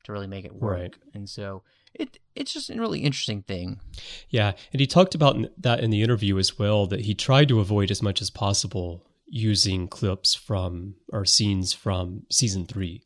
to 0.04 0.12
really 0.12 0.26
make 0.26 0.44
it 0.44 0.54
work, 0.54 0.78
right. 0.78 0.94
and 1.14 1.28
so 1.28 1.62
it 1.94 2.18
it's 2.34 2.52
just 2.52 2.68
a 2.68 2.78
really 2.78 3.00
interesting 3.00 3.42
thing. 3.42 3.80
Yeah, 4.28 4.52
and 4.72 4.80
he 4.80 4.86
talked 4.86 5.14
about 5.14 5.36
that 5.56 5.80
in 5.80 5.90
the 5.90 6.02
interview 6.02 6.38
as 6.38 6.58
well 6.58 6.86
that 6.88 7.00
he 7.00 7.14
tried 7.14 7.48
to 7.48 7.60
avoid 7.60 7.90
as 7.90 8.02
much 8.02 8.20
as 8.20 8.28
possible 8.28 9.06
using 9.26 9.88
clips 9.88 10.34
from 10.34 10.94
or 11.12 11.24
scenes 11.24 11.72
from 11.72 12.24
season 12.30 12.66
three 12.66 13.02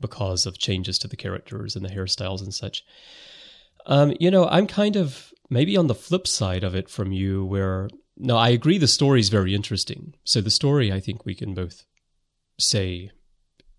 because 0.00 0.46
of 0.46 0.58
changes 0.58 0.98
to 0.98 1.08
the 1.08 1.16
characters 1.16 1.76
and 1.76 1.84
the 1.84 1.90
hairstyles 1.90 2.40
and 2.42 2.54
such. 2.54 2.84
Um, 3.86 4.14
you 4.18 4.30
know, 4.30 4.46
I'm 4.46 4.66
kind 4.66 4.96
of 4.96 5.31
maybe 5.52 5.76
on 5.76 5.86
the 5.86 5.94
flip 5.94 6.26
side 6.26 6.64
of 6.64 6.74
it 6.74 6.88
from 6.88 7.12
you, 7.12 7.44
where 7.44 7.88
no, 8.16 8.36
I 8.36 8.50
agree 8.50 8.78
the 8.78 8.88
story 8.88 9.20
is 9.20 9.28
very 9.28 9.54
interesting. 9.54 10.14
So 10.24 10.40
the 10.40 10.50
story, 10.50 10.92
I 10.92 11.00
think 11.00 11.24
we 11.24 11.34
can 11.34 11.54
both 11.54 11.84
say, 12.58 13.10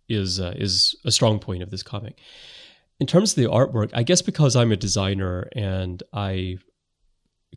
is 0.08 0.40
uh, 0.40 0.54
is 0.56 0.96
a 1.06 1.12
strong 1.12 1.40
point 1.40 1.64
of 1.64 1.72
this 1.72 1.84
comic. 1.84 2.20
In 3.00 3.08
terms 3.08 3.32
of 3.32 3.36
the 3.38 3.50
artwork, 3.50 3.90
I 3.94 4.04
guess 4.04 4.22
because 4.22 4.56
I'm 4.56 4.72
a 4.72 4.78
designer 4.78 5.50
and 5.56 6.02
I 6.14 6.58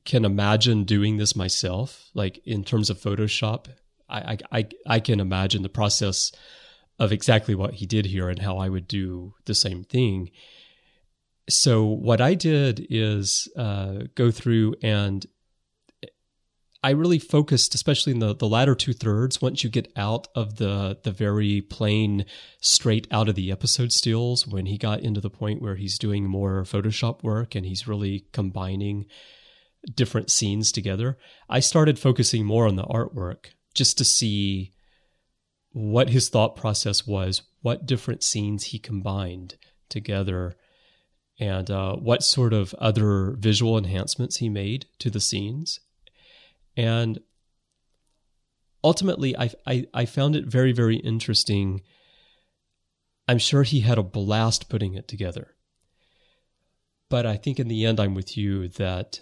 can 0.04 0.24
imagine 0.24 0.84
doing 0.84 1.16
this 1.16 1.36
myself, 1.36 2.10
like 2.14 2.40
in 2.44 2.64
terms 2.64 2.90
of 2.90 2.98
Photoshop 2.98 3.66
I, 4.08 4.38
I, 4.52 4.66
I 4.86 5.00
can 5.00 5.20
imagine 5.20 5.62
the 5.62 5.68
process 5.68 6.32
of 6.98 7.12
exactly 7.12 7.54
what 7.54 7.74
he 7.74 7.86
did 7.86 8.06
here 8.06 8.28
and 8.28 8.40
how 8.40 8.58
I 8.58 8.68
would 8.68 8.88
do 8.88 9.34
the 9.44 9.54
same 9.54 9.84
thing. 9.84 10.30
So 11.48 11.84
what 11.84 12.20
I 12.20 12.34
did 12.34 12.86
is 12.90 13.48
uh, 13.56 14.04
go 14.14 14.30
through 14.30 14.74
and 14.82 15.24
I 16.82 16.90
really 16.90 17.18
focused, 17.18 17.74
especially 17.74 18.12
in 18.12 18.20
the, 18.20 18.34
the 18.34 18.48
latter 18.48 18.76
two 18.76 18.92
thirds, 18.92 19.42
once 19.42 19.64
you 19.64 19.70
get 19.70 19.90
out 19.96 20.28
of 20.36 20.56
the 20.56 20.98
the 21.02 21.10
very 21.10 21.60
plain, 21.60 22.26
straight 22.60 23.08
out 23.10 23.28
of 23.28 23.34
the 23.34 23.50
episode 23.50 23.90
stills, 23.90 24.46
when 24.46 24.66
he 24.66 24.78
got 24.78 25.00
into 25.00 25.20
the 25.20 25.30
point 25.30 25.60
where 25.60 25.74
he's 25.74 25.98
doing 25.98 26.28
more 26.28 26.62
Photoshop 26.62 27.24
work 27.24 27.56
and 27.56 27.66
he's 27.66 27.88
really 27.88 28.26
combining 28.32 29.06
different 29.92 30.30
scenes 30.30 30.70
together, 30.70 31.18
I 31.48 31.58
started 31.58 31.98
focusing 31.98 32.44
more 32.44 32.68
on 32.68 32.76
the 32.76 32.84
artwork 32.84 33.46
just 33.74 33.98
to 33.98 34.04
see 34.04 34.72
what 35.72 36.10
his 36.10 36.28
thought 36.28 36.54
process 36.54 37.04
was, 37.04 37.42
what 37.62 37.86
different 37.86 38.22
scenes 38.22 38.64
he 38.64 38.78
combined 38.78 39.56
together, 39.88 40.54
and 41.38 41.70
uh, 41.70 41.96
what 41.96 42.22
sort 42.22 42.52
of 42.52 42.74
other 42.74 43.32
visual 43.38 43.76
enhancements 43.76 44.36
he 44.36 44.48
made 44.48 44.86
to 44.98 45.10
the 45.10 45.20
scenes. 45.20 45.80
And 46.76 47.20
ultimately, 48.82 49.36
I, 49.36 49.50
I, 49.66 49.86
I 49.92 50.04
found 50.06 50.36
it 50.36 50.46
very, 50.46 50.72
very 50.72 50.96
interesting. 50.96 51.82
I'm 53.28 53.38
sure 53.38 53.62
he 53.62 53.80
had 53.80 53.98
a 53.98 54.02
blast 54.02 54.68
putting 54.68 54.94
it 54.94 55.08
together. 55.08 55.54
But 57.08 57.26
I 57.26 57.36
think 57.36 57.60
in 57.60 57.68
the 57.68 57.84
end, 57.84 58.00
I'm 58.00 58.14
with 58.14 58.36
you 58.36 58.68
that 58.68 59.20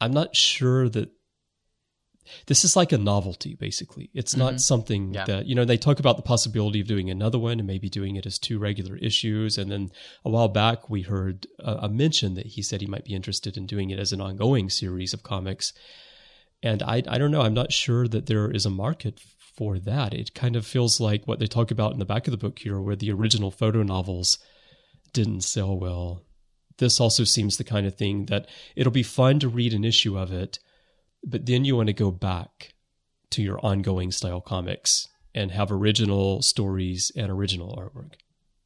I'm 0.00 0.12
not 0.12 0.34
sure 0.34 0.88
that 0.88 1.10
this 2.46 2.64
is 2.64 2.76
like 2.76 2.92
a 2.92 2.98
novelty 2.98 3.54
basically. 3.54 4.10
It's 4.14 4.32
mm-hmm. 4.32 4.40
not 4.40 4.60
something 4.60 5.14
yeah. 5.14 5.24
that 5.24 5.46
you 5.46 5.54
know 5.54 5.64
they 5.64 5.76
talk 5.76 5.98
about 5.98 6.16
the 6.16 6.22
possibility 6.22 6.80
of 6.80 6.86
doing 6.86 7.10
another 7.10 7.38
one 7.38 7.58
and 7.58 7.66
maybe 7.66 7.88
doing 7.88 8.16
it 8.16 8.26
as 8.26 8.38
two 8.38 8.58
regular 8.58 8.96
issues. 8.96 9.58
And 9.58 9.70
then 9.70 9.90
a 10.24 10.30
while 10.30 10.48
back 10.48 10.88
we 10.88 11.02
heard 11.02 11.46
a, 11.58 11.72
a 11.72 11.88
mention 11.88 12.34
that 12.34 12.46
he 12.46 12.62
said 12.62 12.80
he 12.80 12.86
might 12.86 13.04
be 13.04 13.14
interested 13.14 13.56
in 13.56 13.66
doing 13.66 13.90
it 13.90 13.98
as 13.98 14.12
an 14.12 14.20
ongoing 14.20 14.70
series 14.70 15.12
of 15.12 15.22
comics. 15.22 15.72
And 16.62 16.82
I, 16.82 17.02
I 17.08 17.18
don't 17.18 17.32
know. 17.32 17.42
I'm 17.42 17.54
not 17.54 17.72
sure 17.72 18.06
that 18.06 18.26
there 18.26 18.50
is 18.50 18.64
a 18.64 18.70
market 18.70 19.18
for 19.56 19.78
that. 19.80 20.14
It 20.14 20.34
kind 20.34 20.56
of 20.56 20.64
feels 20.64 21.00
like 21.00 21.26
what 21.26 21.38
they 21.38 21.46
talk 21.46 21.70
about 21.70 21.92
in 21.92 21.98
the 21.98 22.04
back 22.04 22.26
of 22.26 22.30
the 22.30 22.36
book 22.36 22.60
here 22.60 22.80
where 22.80 22.96
the 22.96 23.10
original 23.10 23.50
photo 23.50 23.82
novels 23.82 24.38
didn't 25.12 25.42
sell 25.42 25.78
well. 25.78 26.22
This 26.78 27.00
also 27.00 27.24
seems 27.24 27.56
the 27.56 27.64
kind 27.64 27.86
of 27.86 27.96
thing 27.96 28.26
that 28.26 28.48
it'll 28.76 28.92
be 28.92 29.02
fun 29.02 29.40
to 29.40 29.48
read 29.48 29.74
an 29.74 29.84
issue 29.84 30.18
of 30.18 30.32
it 30.32 30.58
but 31.24 31.46
then 31.46 31.64
you 31.64 31.76
want 31.76 31.88
to 31.88 31.92
go 31.92 32.10
back 32.10 32.74
to 33.30 33.42
your 33.42 33.64
ongoing 33.64 34.12
style 34.12 34.40
comics 34.40 35.08
and 35.34 35.50
have 35.50 35.72
original 35.72 36.42
stories 36.42 37.10
and 37.16 37.30
original 37.30 37.76
artwork. 37.76 38.14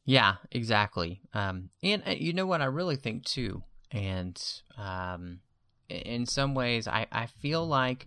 Yeah, 0.05 0.37
exactly. 0.51 1.21
Um, 1.35 1.71
and 1.83 2.03
uh, 2.07 2.11
you 2.11 2.33
know 2.33 2.47
what 2.47 2.63
I 2.63 2.67
really 2.67 2.97
think 2.97 3.25
too, 3.25 3.63
and 3.91 4.41
um, 4.77 5.41
in 5.89 6.27
some 6.27 6.55
ways, 6.55 6.89
I, 6.89 7.07
I 7.11 7.27
feel 7.27 7.67
like, 7.67 8.07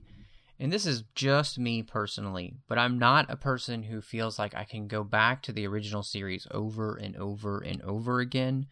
and 0.60 0.72
this 0.72 0.86
is 0.86 1.04
just 1.16 1.60
me 1.60 1.84
personally, 1.84 2.56
but 2.68 2.78
I'm 2.78 3.00
not 3.00 3.30
a 3.30 3.36
person 3.36 3.84
who 3.84 4.02
feels 4.02 4.40
like 4.40 4.56
I 4.56 4.64
can 4.64 4.88
go 4.88 5.04
back 5.04 5.42
to 5.44 5.52
the 5.52 5.68
original 5.68 6.04
series 6.04 6.48
over 6.52 6.96
and 6.96 7.16
over 7.16 7.60
and 7.60 7.82
over 7.82 8.20
again. 8.20 8.68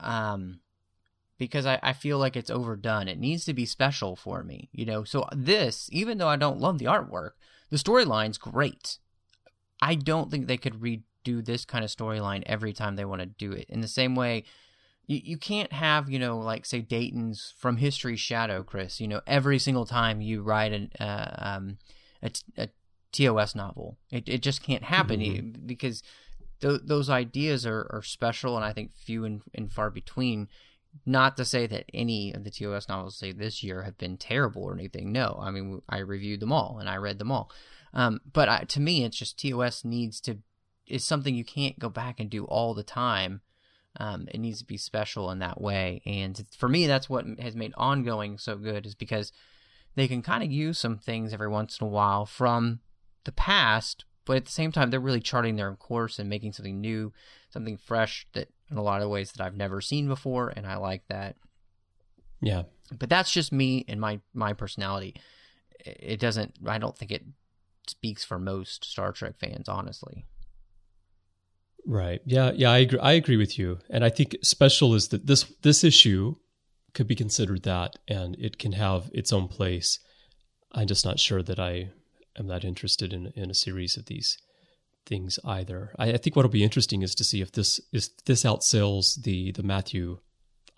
Um, 0.00 0.60
because 1.38 1.66
I, 1.66 1.78
I 1.82 1.92
feel 1.92 2.18
like 2.18 2.36
it's 2.36 2.50
overdone. 2.50 3.08
It 3.08 3.18
needs 3.18 3.44
to 3.44 3.54
be 3.54 3.66
special 3.66 4.16
for 4.16 4.42
me, 4.42 4.68
you 4.72 4.86
know. 4.86 5.04
So 5.04 5.26
this, 5.32 5.88
even 5.92 6.18
though 6.18 6.28
I 6.28 6.36
don't 6.36 6.60
love 6.60 6.78
the 6.78 6.86
artwork, 6.86 7.32
the 7.70 7.76
storyline's 7.76 8.38
great. 8.38 8.98
I 9.80 9.94
don't 9.94 10.30
think 10.30 10.46
they 10.46 10.56
could 10.56 10.80
redo 10.80 11.44
this 11.44 11.64
kind 11.64 11.84
of 11.84 11.90
storyline 11.90 12.42
every 12.46 12.72
time 12.72 12.96
they 12.96 13.04
want 13.04 13.20
to 13.20 13.26
do 13.26 13.52
it. 13.52 13.66
In 13.68 13.80
the 13.80 13.88
same 13.88 14.14
way, 14.14 14.44
you, 15.06 15.20
you 15.22 15.36
can't 15.36 15.72
have, 15.72 16.08
you 16.08 16.18
know, 16.18 16.38
like 16.38 16.64
say 16.64 16.80
Dayton's 16.80 17.54
From 17.58 17.76
History's 17.76 18.20
Shadow, 18.20 18.62
Chris, 18.62 19.00
you 19.00 19.08
know, 19.08 19.20
every 19.26 19.58
single 19.58 19.86
time 19.86 20.20
you 20.20 20.42
write 20.42 20.72
an, 20.72 20.90
uh, 20.98 21.34
um, 21.38 21.78
a, 22.22 22.30
a 22.56 22.68
TOS 23.12 23.54
novel. 23.54 23.98
It, 24.10 24.28
it 24.28 24.42
just 24.42 24.62
can't 24.62 24.84
happen 24.84 25.20
mm-hmm. 25.20 25.66
because 25.66 26.02
th- 26.60 26.82
those 26.84 27.10
ideas 27.10 27.66
are, 27.66 27.88
are 27.90 28.02
special 28.02 28.56
and 28.56 28.64
I 28.64 28.72
think 28.72 28.92
few 28.94 29.24
and, 29.24 29.42
and 29.54 29.70
far 29.70 29.90
between. 29.90 30.48
Not 31.04 31.36
to 31.36 31.44
say 31.44 31.66
that 31.66 31.84
any 31.92 32.32
of 32.32 32.44
the 32.44 32.50
TOS 32.50 32.88
novels, 32.88 33.16
say 33.16 33.32
this 33.32 33.62
year, 33.62 33.82
have 33.82 33.98
been 33.98 34.16
terrible 34.16 34.62
or 34.62 34.74
anything. 34.74 35.12
No, 35.12 35.38
I 35.40 35.50
mean 35.50 35.82
I 35.88 35.98
reviewed 35.98 36.40
them 36.40 36.52
all 36.52 36.78
and 36.80 36.88
I 36.88 36.96
read 36.96 37.18
them 37.18 37.32
all. 37.32 37.50
Um, 37.92 38.20
but 38.30 38.48
I, 38.48 38.64
to 38.64 38.80
me, 38.80 39.04
it's 39.04 39.16
just 39.16 39.38
TOS 39.38 39.84
needs 39.84 40.20
to 40.22 40.38
is 40.86 41.04
something 41.04 41.34
you 41.34 41.44
can't 41.44 41.78
go 41.78 41.88
back 41.88 42.20
and 42.20 42.30
do 42.30 42.44
all 42.44 42.74
the 42.74 42.84
time. 42.84 43.40
Um, 43.98 44.28
it 44.30 44.38
needs 44.38 44.58
to 44.60 44.64
be 44.64 44.76
special 44.76 45.30
in 45.30 45.38
that 45.38 45.60
way, 45.60 46.02
and 46.04 46.44
for 46.56 46.68
me, 46.68 46.86
that's 46.86 47.08
what 47.08 47.24
has 47.40 47.56
made 47.56 47.72
ongoing 47.76 48.36
so 48.36 48.56
good. 48.56 48.84
Is 48.84 48.94
because 48.94 49.32
they 49.94 50.06
can 50.06 50.20
kind 50.22 50.44
of 50.44 50.52
use 50.52 50.78
some 50.78 50.98
things 50.98 51.32
every 51.32 51.48
once 51.48 51.80
in 51.80 51.86
a 51.86 51.90
while 51.90 52.26
from 52.26 52.80
the 53.24 53.32
past, 53.32 54.04
but 54.26 54.36
at 54.36 54.44
the 54.44 54.52
same 54.52 54.70
time, 54.70 54.90
they're 54.90 55.00
really 55.00 55.20
charting 55.20 55.56
their 55.56 55.68
own 55.68 55.76
course 55.76 56.18
and 56.18 56.28
making 56.28 56.52
something 56.52 56.78
new, 56.78 57.12
something 57.56 57.78
fresh 57.78 58.26
that 58.34 58.48
in 58.70 58.76
a 58.76 58.82
lot 58.82 59.00
of 59.00 59.08
ways 59.08 59.32
that 59.32 59.42
I've 59.42 59.56
never 59.56 59.80
seen 59.80 60.08
before, 60.08 60.52
and 60.54 60.66
I 60.66 60.76
like 60.76 61.02
that. 61.08 61.36
Yeah. 62.42 62.64
But 62.96 63.08
that's 63.08 63.32
just 63.32 63.50
me 63.50 63.86
and 63.88 63.98
my 63.98 64.20
my 64.34 64.52
personality. 64.52 65.16
It 65.80 66.20
doesn't. 66.20 66.56
I 66.66 66.76
don't 66.76 66.96
think 66.96 67.10
it 67.10 67.24
speaks 67.86 68.24
for 68.24 68.38
most 68.38 68.84
Star 68.84 69.12
Trek 69.12 69.38
fans, 69.38 69.70
honestly. 69.70 70.26
Right. 71.86 72.20
Yeah. 72.26 72.52
Yeah. 72.54 72.70
I 72.70 72.78
agree. 72.78 72.98
I 72.98 73.12
agree 73.12 73.38
with 73.38 73.58
you, 73.58 73.78
and 73.88 74.04
I 74.04 74.10
think 74.10 74.36
special 74.42 74.94
is 74.94 75.08
that 75.08 75.26
this 75.26 75.44
this 75.62 75.82
issue 75.82 76.36
could 76.92 77.06
be 77.06 77.14
considered 77.14 77.62
that, 77.62 77.96
and 78.06 78.36
it 78.38 78.58
can 78.58 78.72
have 78.72 79.10
its 79.14 79.32
own 79.32 79.48
place. 79.48 79.98
I'm 80.72 80.86
just 80.86 81.06
not 81.06 81.18
sure 81.18 81.42
that 81.42 81.58
I 81.58 81.90
am 82.38 82.48
that 82.48 82.64
interested 82.64 83.14
in 83.14 83.32
in 83.34 83.50
a 83.50 83.54
series 83.54 83.96
of 83.96 84.06
these 84.06 84.36
things 85.06 85.38
either. 85.44 85.92
I, 85.98 86.12
I 86.12 86.16
think 86.16 86.36
what'll 86.36 86.50
be 86.50 86.64
interesting 86.64 87.02
is 87.02 87.14
to 87.16 87.24
see 87.24 87.40
if 87.40 87.52
this 87.52 87.80
is 87.92 88.10
this 88.26 88.44
outsells 88.44 89.22
the 89.22 89.52
the 89.52 89.62
Matthew 89.62 90.18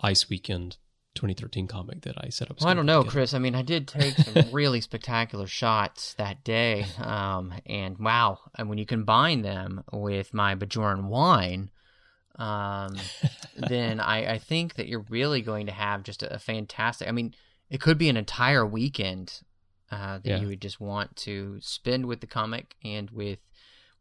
Ice 0.00 0.28
Weekend 0.28 0.76
2013 1.14 1.66
comic 1.66 2.02
that 2.02 2.14
I 2.16 2.28
set 2.28 2.50
up. 2.50 2.60
Well, 2.60 2.70
I 2.70 2.74
don't 2.74 2.86
know, 2.86 3.02
Chris. 3.02 3.34
I 3.34 3.38
mean, 3.38 3.54
I 3.56 3.62
did 3.62 3.88
take 3.88 4.14
some 4.14 4.44
really 4.52 4.80
spectacular 4.80 5.48
shots 5.48 6.14
that 6.14 6.44
day, 6.44 6.86
um, 6.98 7.52
and 7.66 7.98
wow! 7.98 8.38
And 8.56 8.68
when 8.68 8.78
you 8.78 8.86
combine 8.86 9.42
them 9.42 9.82
with 9.92 10.32
my 10.32 10.54
Bajoran 10.54 11.08
wine, 11.08 11.70
um, 12.38 12.96
then 13.56 14.00
I, 14.00 14.34
I, 14.34 14.38
think 14.38 14.74
that 14.74 14.86
you're 14.86 15.04
really 15.08 15.42
going 15.42 15.66
to 15.66 15.72
have 15.72 16.04
just 16.04 16.22
a, 16.22 16.34
a, 16.34 16.38
fantastic. 16.38 17.08
I 17.08 17.12
mean, 17.12 17.34
it 17.68 17.80
could 17.80 17.98
be 17.98 18.08
an 18.08 18.16
entire 18.16 18.64
weekend 18.64 19.40
uh, 19.90 20.18
that 20.18 20.24
yeah. 20.24 20.38
you 20.38 20.48
would 20.48 20.60
just 20.60 20.80
want 20.80 21.16
to 21.16 21.58
spend 21.60 22.06
with 22.06 22.20
the 22.20 22.26
comic 22.28 22.76
and 22.84 23.10
with, 23.10 23.40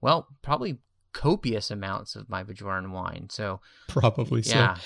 well, 0.02 0.28
probably 0.42 0.80
copious 1.14 1.72
amounts 1.72 2.16
of 2.16 2.30
my 2.30 2.44
Bajoran 2.44 2.92
wine. 2.92 3.28
So 3.30 3.60
probably 3.88 4.42
yeah. 4.42 4.76
so. 4.76 4.82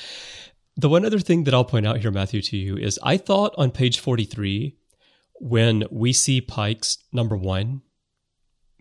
The 0.78 0.90
one 0.90 1.06
other 1.06 1.20
thing 1.20 1.44
that 1.44 1.54
I'll 1.54 1.66
point 1.66 1.86
out 1.86 1.98
here, 2.00 2.12
Matthew, 2.12 2.42
to 2.42 2.58
you 2.58 2.78
is 2.78 3.00
I 3.04 3.18
thought 3.18 3.54
on 3.58 3.72
page 3.72 4.00
43, 4.00 4.78
when 5.36 5.84
we 5.92 6.14
see 6.14 6.40
Pike's 6.40 6.98
number 7.12 7.36
one, 7.36 7.82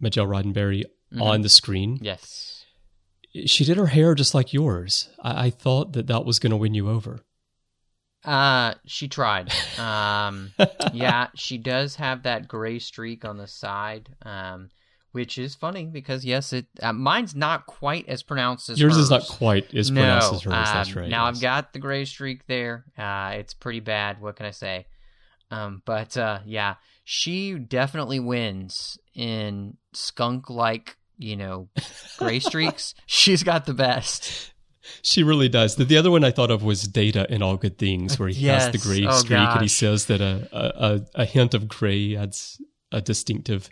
Majel 0.00 0.26
Roddenberry, 0.26 0.84
mm-hmm. 1.12 1.22
on 1.22 1.42
the 1.42 1.48
screen. 1.48 1.98
Yes. 2.00 2.64
She 3.46 3.64
did 3.64 3.76
her 3.76 3.86
hair 3.86 4.14
just 4.14 4.34
like 4.34 4.52
yours. 4.52 5.08
I, 5.22 5.46
I 5.46 5.50
thought 5.50 5.92
that 5.94 6.06
that 6.06 6.24
was 6.24 6.38
going 6.38 6.50
to 6.50 6.56
win 6.56 6.74
you 6.74 6.88
over. 6.88 7.20
Uh, 8.24 8.74
she 8.86 9.08
tried. 9.08 9.52
Um, 9.78 10.52
yeah, 10.92 11.28
she 11.34 11.56
does 11.56 11.96
have 11.96 12.24
that 12.24 12.46
gray 12.46 12.78
streak 12.78 13.24
on 13.24 13.38
the 13.38 13.46
side. 13.46 14.10
Um, 14.20 14.68
which 15.12 15.38
is 15.38 15.54
funny 15.54 15.86
because 15.86 16.24
yes, 16.24 16.52
it 16.52 16.66
uh, 16.82 16.92
mine's 16.92 17.34
not 17.34 17.66
quite 17.66 18.08
as 18.08 18.22
pronounced 18.22 18.68
as 18.70 18.80
yours 18.80 18.94
hers. 18.94 19.04
is 19.04 19.10
not 19.10 19.26
quite 19.26 19.74
as 19.74 19.90
no, 19.90 20.00
pronounced 20.00 20.32
as 20.32 20.42
hers. 20.42 20.52
Um, 20.52 20.64
that's 20.64 20.96
right. 20.96 21.08
Now 21.08 21.26
yes. 21.26 21.36
I've 21.36 21.42
got 21.42 21.72
the 21.72 21.78
gray 21.78 22.04
streak 22.04 22.46
there. 22.46 22.84
Uh, 22.96 23.32
it's 23.34 23.54
pretty 23.54 23.80
bad. 23.80 24.20
What 24.20 24.36
can 24.36 24.46
I 24.46 24.52
say? 24.52 24.86
Um, 25.50 25.82
but 25.84 26.16
uh, 26.16 26.40
yeah, 26.46 26.76
she 27.04 27.54
definitely 27.54 28.20
wins 28.20 28.98
in 29.14 29.76
skunk-like, 29.92 30.96
you 31.18 31.36
know, 31.36 31.68
gray 32.18 32.38
streaks. 32.40 32.94
She's 33.06 33.42
got 33.42 33.66
the 33.66 33.74
best. 33.74 34.52
She 35.02 35.22
really 35.22 35.48
does. 35.48 35.76
The, 35.76 35.84
the 35.84 35.96
other 35.96 36.10
one 36.10 36.24
I 36.24 36.30
thought 36.30 36.50
of 36.50 36.62
was 36.62 36.86
Data 36.86 37.26
in 37.32 37.42
All 37.42 37.56
Good 37.56 37.78
Things, 37.78 38.18
where 38.18 38.28
he 38.28 38.46
yes. 38.46 38.64
has 38.64 38.72
the 38.72 38.78
gray 38.78 39.06
oh, 39.06 39.12
streak 39.12 39.38
gosh. 39.38 39.54
and 39.54 39.62
he 39.62 39.68
says 39.68 40.06
that 40.06 40.20
a, 40.20 40.48
a, 40.52 41.00
a 41.22 41.24
hint 41.24 41.54
of 41.54 41.68
gray 41.68 42.16
adds 42.16 42.60
a 42.92 43.00
distinctive 43.00 43.68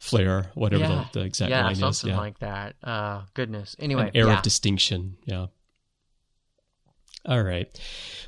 flair, 0.00 0.50
whatever 0.54 0.82
yeah. 0.82 1.04
the, 1.12 1.20
the, 1.20 1.24
exact 1.24 1.50
yeah, 1.50 1.64
line 1.64 1.74
something 1.76 1.90
is. 1.90 2.04
Yeah, 2.04 2.10
something 2.10 2.16
like 2.16 2.38
that. 2.40 2.74
Uh, 2.82 3.22
goodness. 3.34 3.76
Anyway, 3.78 4.08
an 4.08 4.16
air 4.16 4.26
yeah. 4.26 4.38
of 4.38 4.42
distinction. 4.42 5.18
Yeah. 5.26 5.46
All 7.26 7.42
right. 7.42 7.68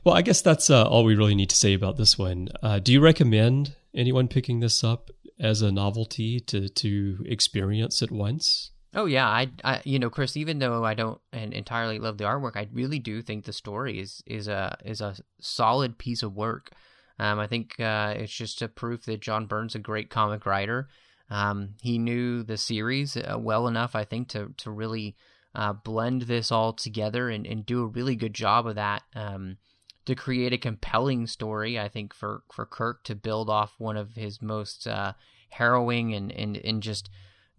Well, 0.05 0.15
I 0.15 0.21
guess 0.21 0.43
that's 0.43 0.69
uh, 0.69 0.85
all 0.85 1.03
we 1.03 1.17
really 1.17 1.35
need 1.35 1.49
to 1.51 1.57
say 1.57 1.73
about 1.73 1.97
this 1.97 2.19
one. 2.19 2.49
Uh, 2.63 2.79
do 2.79 2.93
you 2.93 3.01
recommend 3.01 3.75
anyone 3.95 4.29
picking 4.29 4.61
this 4.61 4.85
up 4.85 5.11
as 5.41 5.63
a 5.63 5.73
novelty 5.73 6.39
to 6.41 6.69
to 6.69 7.25
experience 7.27 8.03
at 8.03 8.11
once? 8.11 8.71
Oh 8.95 9.07
yeah, 9.07 9.27
I, 9.27 9.49
I, 9.65 9.81
you 9.85 9.99
know, 9.99 10.11
Chris. 10.11 10.37
Even 10.37 10.59
though 10.59 10.85
I 10.85 10.93
don't 10.93 11.19
entirely 11.33 11.99
love 11.99 12.19
the 12.19 12.25
artwork, 12.25 12.57
I 12.57 12.69
really 12.71 12.99
do 12.99 13.23
think 13.23 13.47
the 13.47 13.53
story 13.55 13.99
is 13.99 14.23
is 14.27 14.47
a 14.47 14.77
is 14.85 15.01
a 15.01 15.17
solid 15.41 15.97
piece 15.97 16.23
of 16.23 16.35
work. 16.35 16.73
Um, 17.19 17.39
I 17.39 17.47
think 17.47 17.81
uh, 17.81 18.13
it's 18.19 18.33
just 18.33 18.61
a 18.61 18.69
proof 18.69 19.05
that 19.07 19.23
John 19.23 19.47
Byrne's 19.47 19.75
a 19.75 19.79
great 19.79 20.11
comic 20.11 20.45
writer. 20.45 20.89
Um, 21.33 21.77
he 21.81 21.97
knew 21.97 22.43
the 22.43 22.59
series 22.59 23.17
uh, 23.17 23.39
well 23.39 23.67
enough, 23.67 23.97
I 23.97 24.05
think, 24.05 24.29
to 24.29 24.53
to 24.59 24.71
really 24.71 25.17
uh, 25.55 25.73
blend 25.73 26.23
this 26.23 26.53
all 26.53 26.75
together 26.75 27.31
and, 27.31 27.47
and 27.47 27.65
do 27.65 27.83
a 27.83 27.87
really 27.87 28.17
good 28.17 28.35
job 28.35 28.67
of 28.67 28.75
that. 28.75 29.03
Um, 29.17 29.57
to 30.05 30.15
create 30.15 30.53
a 30.53 30.59
compelling 30.59 31.27
story, 31.27 31.81
I 31.81 31.89
think 31.89 32.13
for 32.13 32.43
for 32.53 32.67
Kirk 32.67 33.03
to 33.05 33.15
build 33.15 33.49
off 33.49 33.73
one 33.79 33.97
of 33.97 34.15
his 34.15 34.43
most 34.43 34.87
uh, 34.87 35.15
harrowing 35.49 36.13
and, 36.13 36.31
and 36.33 36.59
and 36.59 36.83
just 36.83 37.09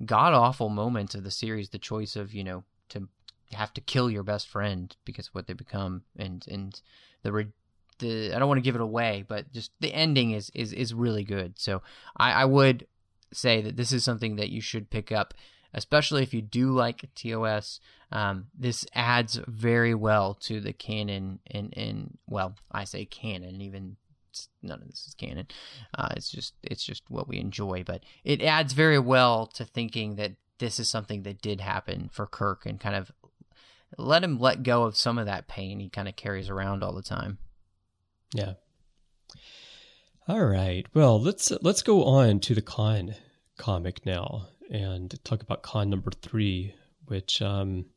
god 0.06 0.34
awful 0.34 0.70
moments 0.70 1.16
of 1.16 1.24
the 1.24 1.32
series, 1.32 1.70
the 1.70 1.80
choice 1.80 2.16
of 2.16 2.32
you 2.32 2.44
know 2.44 2.64
to 2.90 3.08
have 3.54 3.74
to 3.74 3.82
kill 3.82 4.12
your 4.12 4.24
best 4.24 4.48
friend 4.48 4.96
because 5.04 5.30
of 5.30 5.34
what 5.34 5.48
they 5.48 5.54
become, 5.54 6.04
and 6.16 6.46
and 6.48 6.80
the 7.24 7.48
the 7.98 8.36
I 8.36 8.38
don't 8.38 8.48
want 8.48 8.60
to 8.60 8.64
give 8.64 8.76
it 8.76 8.82
away, 8.82 9.26
but 9.28 9.52
just 9.52 9.72
the 9.80 9.92
ending 9.92 10.30
is 10.30 10.52
is 10.54 10.74
is 10.74 10.94
really 10.94 11.24
good. 11.24 11.58
So 11.58 11.82
I, 12.16 12.34
I 12.34 12.46
would 12.46 12.86
say 13.34 13.62
that 13.62 13.78
this 13.78 13.91
is 13.91 14.04
something 14.04 14.36
that 14.38 14.50
you 14.50 14.62
should 14.62 14.89
pick 14.89 15.12
up, 15.12 15.34
especially 15.74 16.24
if 16.24 16.34
you 16.34 16.41
do 16.41 16.72
like 16.72 17.10
TOS. 17.15 17.80
Um, 18.12 18.48
this 18.58 18.86
adds 18.93 19.39
very 19.48 19.96
well 19.96 20.36
to 20.41 20.60
the 20.60 20.74
canon, 20.74 21.39
and 21.48 21.74
in 21.74 22.17
well, 22.28 22.56
I 22.72 22.84
say 22.84 23.06
canon, 23.06 23.62
even 23.62 23.98
none 24.62 24.82
of 24.82 24.88
this 24.88 25.08
is 25.08 25.13
canon. 25.15 25.48
Uh, 25.98 26.10
it's 26.15 26.30
just 26.30 26.54
it's 26.63 26.84
just 26.84 27.04
what 27.10 27.28
we 27.28 27.39
enjoy, 27.39 27.84
but 27.84 28.04
it 28.24 28.41
adds 28.41 28.74
very 28.74 29.00
well 29.00 29.48
to 29.48 29.65
thinking 29.65 30.15
that 30.15 30.34
this 30.60 30.80
is 30.80 30.89
something 30.89 31.24
that 31.24 31.41
did 31.41 31.62
happen 31.62 32.10
for 32.12 32.28
Kirk, 32.28 32.65
and 32.65 32.80
kind 32.80 32.96
of 32.96 33.12
let 33.98 34.24
him 34.24 34.39
let 34.39 34.63
go 34.63 34.84
of 34.84 34.98
some 34.98 35.17
of 35.17 35.26
that 35.26 35.48
pain 35.48 35.80
he 35.80 35.89
kind 35.89 36.08
of 36.08 36.15
carries 36.15 36.50
around 36.50 36.84
all 36.84 36.93
the 36.93 37.02
time. 37.02 37.38
Yeah. 38.34 38.54
All 40.26 40.46
right. 40.46 40.88
Well, 40.94 41.22
let's 41.22 41.52
let's 41.62 41.82
go 41.82 42.06
on 42.06 42.40
to 42.42 42.56
the 42.56 42.62
Khan 42.62 43.16
comic 43.58 44.06
now 44.06 44.48
and 44.72 45.14
talk 45.26 45.42
about 45.42 45.64
Khan 45.64 45.90
number 45.90 46.12
three, 46.12 46.76
which 47.08 47.42
um, 47.42 47.88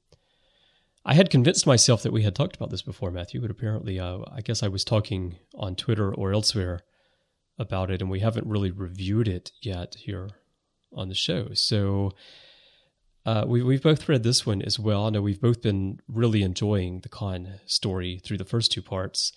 I 1.05 1.15
had 1.15 1.31
convinced 1.31 1.69
myself 1.69 2.03
that 2.03 2.12
we 2.12 2.25
had 2.25 2.35
talked 2.35 2.57
about 2.57 2.71
this 2.71 2.83
before, 2.83 3.12
Matthew, 3.12 3.41
but 3.41 3.53
apparently, 3.53 4.01
uh, 4.01 4.19
I 4.33 4.41
guess 4.41 4.65
I 4.65 4.69
was 4.69 4.83
talking 4.83 5.37
on 5.55 5.77
Twitter 5.77 6.12
or 6.12 6.33
elsewhere 6.33 6.81
about 7.61 7.93
it, 7.93 8.03
and 8.03 8.11
we 8.11 8.19
haven't 8.19 8.49
really 8.49 8.73
reviewed 8.73 9.29
it 9.29 9.53
yet 9.62 9.95
here 9.97 10.29
on 10.93 11.09
the 11.09 11.15
show. 11.15 11.51
So 11.53 12.11
uh, 13.25 13.45
we, 13.47 13.62
we've 13.62 13.83
both 13.83 14.09
read 14.09 14.25
this 14.25 14.45
one 14.45 14.62
as 14.62 14.81
well. 14.81 15.07
I 15.07 15.11
know 15.11 15.23
we've 15.23 15.41
both 15.41 15.62
been 15.62 16.01
really 16.09 16.43
enjoying 16.43 17.01
the 17.03 17.09
Khan 17.09 17.61
story 17.67 18.21
through 18.25 18.39
the 18.39 18.45
first 18.45 18.73
two 18.73 18.83
parts. 18.83 19.33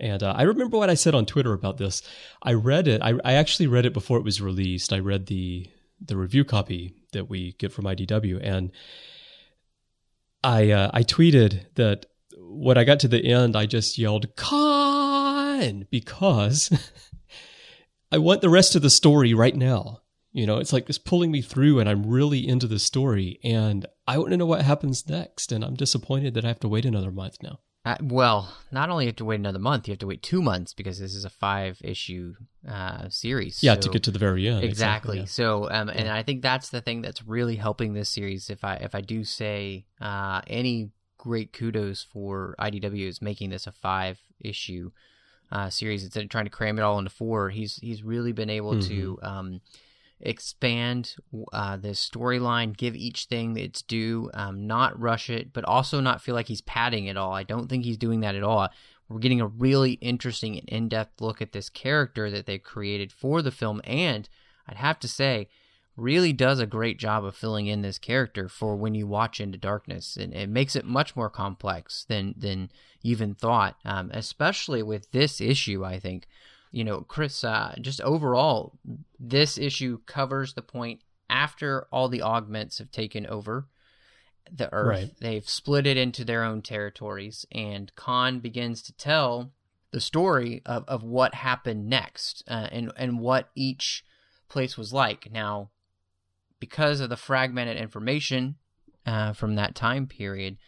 And 0.00 0.22
uh, 0.22 0.34
I 0.36 0.42
remember 0.42 0.76
what 0.78 0.90
I 0.90 0.94
said 0.94 1.14
on 1.14 1.26
Twitter 1.26 1.52
about 1.52 1.78
this. 1.78 2.02
I 2.42 2.52
read 2.52 2.88
it. 2.88 3.02
I, 3.02 3.14
I 3.24 3.34
actually 3.34 3.66
read 3.66 3.86
it 3.86 3.92
before 3.92 4.18
it 4.18 4.24
was 4.24 4.40
released. 4.40 4.92
I 4.92 4.98
read 4.98 5.26
the 5.26 5.68
the 6.00 6.16
review 6.16 6.44
copy 6.44 6.94
that 7.12 7.28
we 7.28 7.52
get 7.58 7.72
from 7.72 7.84
IDW, 7.84 8.40
and 8.42 8.70
I 10.44 10.70
uh, 10.70 10.90
I 10.94 11.02
tweeted 11.02 11.74
that 11.74 12.06
when 12.38 12.78
I 12.78 12.84
got 12.84 13.00
to 13.00 13.08
the 13.08 13.24
end, 13.24 13.56
I 13.56 13.66
just 13.66 13.98
yelled 13.98 14.34
"Khan" 14.36 15.86
because 15.90 16.70
I 18.12 18.18
want 18.18 18.40
the 18.40 18.50
rest 18.50 18.74
of 18.74 18.82
the 18.82 18.90
story 18.90 19.34
right 19.34 19.56
now. 19.56 20.00
You 20.32 20.46
know, 20.46 20.58
it's 20.58 20.72
like 20.72 20.88
it's 20.88 20.98
pulling 20.98 21.32
me 21.32 21.42
through 21.42 21.80
and 21.80 21.88
I'm 21.88 22.06
really 22.06 22.46
into 22.46 22.66
the 22.66 22.78
story 22.78 23.40
and 23.42 23.86
I 24.06 24.18
want 24.18 24.30
to 24.30 24.36
know 24.36 24.46
what 24.46 24.62
happens 24.62 25.08
next. 25.08 25.52
And 25.52 25.64
I'm 25.64 25.74
disappointed 25.74 26.34
that 26.34 26.44
I 26.44 26.48
have 26.48 26.60
to 26.60 26.68
wait 26.68 26.84
another 26.84 27.10
month 27.10 27.38
now. 27.42 27.60
Uh, 27.88 27.96
well, 28.02 28.54
not 28.70 28.90
only 28.90 29.06
have 29.06 29.16
to 29.16 29.24
wait 29.24 29.40
another 29.40 29.58
month, 29.58 29.88
you 29.88 29.92
have 29.92 29.98
to 29.98 30.06
wait 30.06 30.22
two 30.22 30.42
months 30.42 30.74
because 30.74 30.98
this 30.98 31.14
is 31.14 31.24
a 31.24 31.30
five 31.30 31.80
issue 31.82 32.34
uh, 32.68 33.08
series. 33.08 33.62
Yeah, 33.62 33.76
so, 33.76 33.80
to 33.80 33.88
get 33.88 34.02
to 34.02 34.10
the 34.10 34.18
very 34.18 34.46
end. 34.46 34.62
Exactly. 34.62 35.20
yeah. 35.20 35.24
So, 35.24 35.70
um, 35.70 35.88
and 35.88 36.04
Yeah. 36.04 36.14
I 36.14 36.22
think 36.22 36.42
that's 36.42 36.68
the 36.68 36.82
thing 36.82 37.00
that's 37.00 37.26
really 37.26 37.56
helping 37.56 37.94
this 37.94 38.10
series. 38.10 38.50
If 38.50 38.62
I 38.62 38.74
if 38.74 38.94
I 38.94 39.00
do 39.00 39.24
say 39.24 39.86
uh, 40.02 40.42
any 40.46 40.90
great 41.16 41.54
kudos 41.54 42.02
for 42.02 42.54
IDW 42.58 43.08
is 43.08 43.22
making 43.22 43.48
this 43.48 43.66
a 43.66 43.72
five 43.72 44.18
issue 44.38 44.90
uh, 45.50 45.70
series 45.70 46.04
instead 46.04 46.24
of 46.24 46.28
trying 46.28 46.44
to 46.44 46.50
cram 46.50 46.78
it 46.78 46.82
all 46.82 46.98
into 46.98 47.10
four. 47.10 47.48
He's 47.48 47.76
he's 47.76 48.02
really 48.02 48.32
been 48.32 48.50
able 48.50 48.82
to 48.82 49.18
um, 49.22 49.60
expand 50.20 51.16
uh, 51.52 51.76
the 51.76 51.90
storyline, 51.90 52.76
give 52.76 52.96
each 52.96 53.26
thing 53.26 53.56
its 53.56 53.82
due, 53.82 54.30
um, 54.34 54.66
not 54.66 54.98
rush 54.98 55.30
it, 55.30 55.52
but 55.52 55.64
also 55.64 56.00
not 56.00 56.20
feel 56.20 56.34
like 56.34 56.48
he's 56.48 56.60
padding 56.60 57.06
it 57.06 57.16
all. 57.16 57.32
I 57.32 57.42
don't 57.42 57.68
think 57.68 57.84
he's 57.84 57.96
doing 57.96 58.20
that 58.20 58.34
at 58.34 58.42
all. 58.42 58.68
We're 59.08 59.20
getting 59.20 59.40
a 59.40 59.46
really 59.46 59.92
interesting 59.92 60.58
and 60.58 60.68
in 60.68 60.88
depth 60.88 61.20
look 61.20 61.40
at 61.40 61.52
this 61.52 61.70
character 61.70 62.30
that 62.30 62.46
they 62.46 62.58
created 62.58 63.12
for 63.12 63.40
the 63.42 63.50
film, 63.50 63.80
and 63.84 64.28
I'd 64.68 64.76
have 64.76 64.98
to 65.00 65.08
say, 65.08 65.48
really 65.96 66.32
does 66.32 66.60
a 66.60 66.66
great 66.66 66.98
job 66.98 67.24
of 67.24 67.34
filling 67.34 67.66
in 67.66 67.82
this 67.82 67.98
character 67.98 68.48
for 68.48 68.76
when 68.76 68.94
you 68.94 69.06
watch 69.06 69.40
Into 69.40 69.58
Darkness, 69.58 70.16
and 70.16 70.32
it 70.32 70.48
makes 70.48 70.76
it 70.76 70.84
much 70.84 71.16
more 71.16 71.28
complex 71.28 72.04
than 72.08 72.34
than 72.38 72.70
you 73.02 73.12
even 73.12 73.34
thought. 73.34 73.76
Um, 73.84 74.10
especially 74.14 74.82
with 74.82 75.10
this 75.10 75.40
issue, 75.40 75.84
I 75.84 75.98
think, 75.98 76.28
you 76.70 76.84
know, 76.84 77.00
Chris, 77.02 77.44
uh, 77.44 77.74
just 77.80 78.00
overall, 78.00 78.78
this 79.18 79.58
issue 79.58 80.00
covers 80.06 80.54
the 80.54 80.62
point 80.62 81.00
after 81.30 81.86
all 81.92 82.08
the 82.08 82.22
augments 82.22 82.78
have 82.78 82.90
taken 82.90 83.26
over 83.26 83.68
the 84.50 84.72
Earth. 84.72 84.88
Right. 84.88 85.14
They've 85.20 85.48
split 85.48 85.86
it 85.86 85.96
into 85.96 86.24
their 86.24 86.44
own 86.44 86.62
territories, 86.62 87.46
and 87.52 87.94
Khan 87.94 88.40
begins 88.40 88.82
to 88.82 88.92
tell 88.92 89.52
the 89.90 90.00
story 90.00 90.62
of, 90.66 90.84
of 90.86 91.02
what 91.02 91.34
happened 91.34 91.88
next 91.88 92.42
uh, 92.48 92.68
and 92.70 92.92
and 92.96 93.20
what 93.20 93.50
each 93.54 94.04
place 94.48 94.76
was 94.76 94.92
like. 94.92 95.30
Now, 95.32 95.70
because 96.60 97.00
of 97.00 97.08
the 97.08 97.16
fragmented 97.16 97.76
information 97.76 98.56
uh, 99.06 99.32
from 99.32 99.54
that 99.54 99.74
time 99.74 100.06
period, 100.06 100.58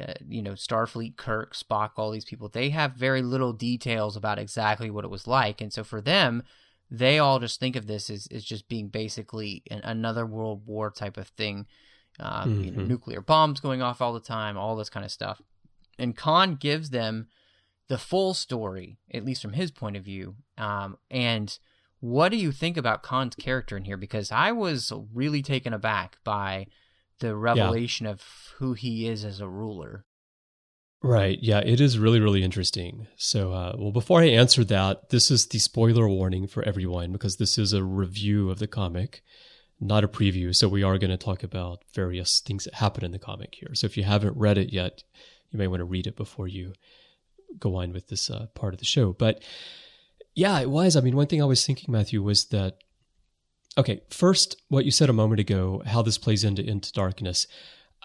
uh, 0.00 0.14
you 0.28 0.42
know, 0.42 0.52
Starfleet, 0.52 1.16
Kirk, 1.16 1.54
Spock, 1.54 1.90
all 1.96 2.10
these 2.10 2.24
people, 2.24 2.48
they 2.48 2.70
have 2.70 2.94
very 2.94 3.22
little 3.22 3.52
details 3.52 4.16
about 4.16 4.38
exactly 4.38 4.90
what 4.90 5.04
it 5.04 5.10
was 5.10 5.26
like. 5.26 5.60
And 5.60 5.72
so 5.72 5.84
for 5.84 6.00
them, 6.00 6.42
they 6.90 7.18
all 7.18 7.38
just 7.38 7.58
think 7.60 7.76
of 7.76 7.86
this 7.86 8.10
as, 8.10 8.26
as 8.30 8.44
just 8.44 8.68
being 8.68 8.88
basically 8.88 9.62
an, 9.70 9.80
another 9.84 10.26
World 10.26 10.66
War 10.66 10.90
type 10.90 11.16
of 11.16 11.28
thing. 11.28 11.66
Um, 12.20 12.62
you 12.62 12.70
know, 12.70 12.82
Mhm. 12.82 12.88
nuclear 12.88 13.22
bombs 13.22 13.60
going 13.60 13.80
off 13.80 14.02
all 14.02 14.12
the 14.12 14.20
time, 14.20 14.58
all 14.58 14.76
this 14.76 14.90
kind 14.90 15.04
of 15.04 15.10
stuff. 15.10 15.40
And 15.98 16.14
Khan 16.14 16.56
gives 16.56 16.90
them 16.90 17.28
the 17.88 17.96
full 17.96 18.34
story, 18.34 18.98
at 19.12 19.24
least 19.24 19.40
from 19.40 19.54
his 19.54 19.70
point 19.70 19.96
of 19.96 20.04
view. 20.04 20.36
Um, 20.58 20.98
and 21.10 21.58
what 22.00 22.28
do 22.28 22.36
you 22.36 22.52
think 22.52 22.76
about 22.76 23.02
Khan's 23.02 23.34
character 23.34 23.76
in 23.78 23.84
here? 23.84 23.96
Because 23.96 24.30
I 24.30 24.52
was 24.52 24.92
really 25.12 25.40
taken 25.40 25.72
aback 25.72 26.18
by 26.22 26.66
the 27.22 27.34
revelation 27.34 28.06
of 28.06 28.20
who 28.58 28.74
he 28.74 29.08
is 29.08 29.24
as 29.24 29.40
a 29.40 29.48
ruler. 29.48 30.04
Right. 31.02 31.38
Yeah, 31.40 31.60
it 31.60 31.80
is 31.80 31.98
really, 31.98 32.20
really 32.20 32.44
interesting. 32.44 33.08
So, 33.16 33.52
uh, 33.52 33.74
well, 33.76 33.90
before 33.90 34.20
I 34.20 34.26
answer 34.26 34.62
that, 34.64 35.08
this 35.08 35.30
is 35.30 35.46
the 35.46 35.58
spoiler 35.58 36.08
warning 36.08 36.46
for 36.46 36.62
everyone 36.62 37.10
because 37.10 37.36
this 37.36 37.58
is 37.58 37.72
a 37.72 37.82
review 37.82 38.50
of 38.50 38.60
the 38.60 38.68
comic, 38.68 39.22
not 39.80 40.04
a 40.04 40.08
preview. 40.08 40.54
So, 40.54 40.68
we 40.68 40.84
are 40.84 40.98
going 40.98 41.10
to 41.10 41.16
talk 41.16 41.42
about 41.42 41.82
various 41.92 42.40
things 42.40 42.64
that 42.64 42.74
happen 42.74 43.04
in 43.04 43.10
the 43.10 43.18
comic 43.18 43.56
here. 43.56 43.74
So, 43.74 43.86
if 43.86 43.96
you 43.96 44.04
haven't 44.04 44.36
read 44.36 44.58
it 44.58 44.72
yet, 44.72 45.02
you 45.50 45.58
may 45.58 45.66
want 45.66 45.80
to 45.80 45.84
read 45.84 46.06
it 46.06 46.16
before 46.16 46.46
you 46.46 46.72
go 47.58 47.76
on 47.76 47.92
with 47.92 48.06
this 48.08 48.30
uh, 48.30 48.46
part 48.54 48.72
of 48.72 48.78
the 48.78 48.86
show. 48.86 49.12
But 49.12 49.42
yeah, 50.34 50.60
it 50.60 50.70
was. 50.70 50.94
I 50.94 51.00
mean, 51.00 51.16
one 51.16 51.26
thing 51.26 51.42
I 51.42 51.46
was 51.46 51.66
thinking, 51.66 51.90
Matthew, 51.90 52.22
was 52.22 52.46
that 52.46 52.76
okay, 53.76 54.02
first, 54.10 54.60
what 54.68 54.84
you 54.84 54.90
said 54.90 55.08
a 55.08 55.14
moment 55.14 55.40
ago, 55.40 55.82
how 55.86 56.02
this 56.02 56.18
plays 56.18 56.44
into 56.44 56.64
Into 56.64 56.92
Darkness. 56.92 57.46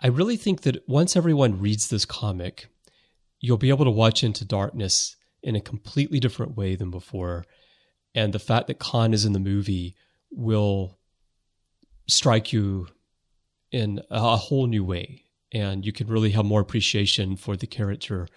I 0.01 0.08
really 0.08 0.38
think 0.38 0.62
that 0.62 0.88
once 0.88 1.15
everyone 1.15 1.60
reads 1.60 1.89
this 1.89 2.06
comic, 2.06 2.67
you'll 3.39 3.58
be 3.58 3.69
able 3.69 3.86
to 3.86 3.91
watch 3.91 4.23
Into 4.23 4.45
Darkness 4.45 5.15
in 5.43 5.56
a 5.56 5.62
completely 5.62 6.19
different 6.19 6.56
way 6.56 6.75
than 6.75 6.91
before. 6.91 7.45
And 8.15 8.34
the 8.34 8.39
fact 8.39 8.67
that 8.67 8.80
Khan 8.80 9.13
is 9.13 9.25
in 9.25 9.34
the 9.34 9.39
movie 9.39 9.95
will 10.32 10.97
strike 12.08 12.53
you 12.53 12.88
in 13.71 14.01
a 14.10 14.38
whole 14.38 14.67
new 14.67 14.84
way. 14.84 15.23
And 15.53 15.86
you 15.86 15.91
can 15.91 16.08
really 16.08 16.32
have 16.32 16.45
more 16.45 16.62
appreciation 16.62 17.36
for 17.36 17.56
the 17.56 17.67
character 17.67 18.27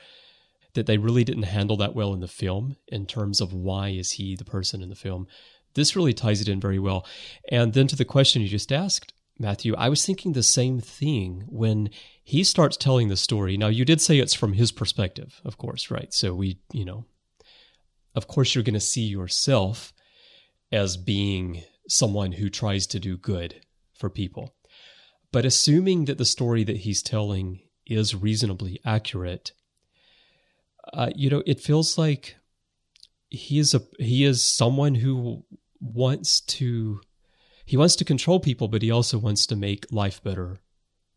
that 0.75 0.87
they 0.87 0.99
really 0.99 1.25
didn't 1.25 1.45
handle 1.45 1.77
that 1.79 1.95
well 1.95 2.15
in 2.15 2.21
the 2.21 2.29
film 2.29 2.77
in 2.89 3.07
terms 3.07 3.41
of 3.41 3.53
why 3.53 3.89
is 3.89 4.13
he 4.13 4.37
the 4.37 4.45
person 4.45 4.83
in 4.83 4.89
the 4.89 4.95
film. 4.95 5.27
This 5.75 5.97
really 5.97 6.13
ties 6.13 6.41
it 6.41 6.49
in 6.49 6.61
very 6.61 6.79
well. 6.79 7.07
And 7.51 7.73
then 7.73 7.87
to 7.89 7.97
the 7.97 8.05
question 8.05 8.43
you 8.43 8.49
just 8.49 8.73
asked, 8.73 9.13
Matthew, 9.39 9.75
I 9.77 9.89
was 9.89 10.05
thinking 10.05 10.33
the 10.33 10.43
same 10.43 10.81
thing 10.81 11.45
when 11.49 11.91
he 12.23 12.45
starts 12.45 12.77
telling 12.77 13.09
the 13.09 13.17
story. 13.17 13.57
Now, 13.57 13.69
you 13.69 13.85
did 13.85 14.01
say 14.01 14.19
it's 14.19 14.35
from 14.35 14.53
his 14.53 14.71
perspective, 14.71 15.41
of 15.45 15.57
course, 15.57 15.91
right? 15.91 16.13
So 16.13 16.35
we, 16.35 16.59
you 16.73 16.85
know, 16.85 17.07
of 18.15 18.29
course, 18.29 18.55
you're 18.55 18.65
going 18.65 18.75
to 18.75 18.81
see 18.81 19.05
yourself 19.05 19.93
as 20.71 20.97
being 20.97 21.63
someone 21.89 22.33
who 22.33 22.51
tries 22.51 22.87
to 22.89 23.01
do 23.01 23.17
good 23.17 23.65
for 23.95 24.11
people. 24.11 24.55
But 25.33 25.45
assuming 25.45 26.05
that 26.05 26.19
the 26.19 26.25
story 26.25 26.65
that 26.65 26.79
he's 26.79 27.03
telling 27.03 27.61
is 27.87 28.15
reasonably 28.15 28.81
accurate, 28.85 29.53
uh, 30.93 31.11
you 31.15 31.31
know, 31.31 31.43
it 31.47 31.61
feels 31.61 31.97
like 31.97 32.37
he 33.31 33.59
is 33.59 33.75
a 33.75 33.83
he 33.99 34.25
is 34.25 34.43
someone 34.43 34.97
who 34.97 35.45
wants 35.81 36.41
to 36.41 37.01
he 37.65 37.77
wants 37.77 37.95
to 37.97 38.05
control 38.05 38.41
people, 38.41 38.67
but 38.67 38.83
he 38.83 38.91
also 38.91 39.17
wants 39.17 39.47
to 39.47 39.55
make 39.55 39.87
life 39.93 40.21
better 40.25 40.59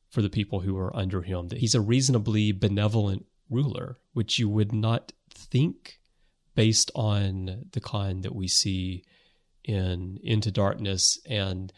for 0.10 0.22
the 0.22 0.30
people 0.30 0.60
who 0.60 0.78
are 0.78 0.96
under 0.96 1.24
him. 1.24 1.48
That 1.48 1.58
he's 1.58 1.74
a 1.74 1.82
reasonably 1.82 2.52
benevolent 2.52 3.26
ruler, 3.50 3.98
which 4.14 4.38
you 4.38 4.48
would 4.48 4.72
not 4.72 5.12
think 5.32 6.00
based 6.54 6.92
on 6.94 7.66
the 7.72 7.82
kind 7.82 8.22
that 8.24 8.36
we 8.36 8.48
see 8.48 9.04
in 9.64 10.20
Into 10.22 10.52
Darkness 10.52 11.18
and 11.26 11.74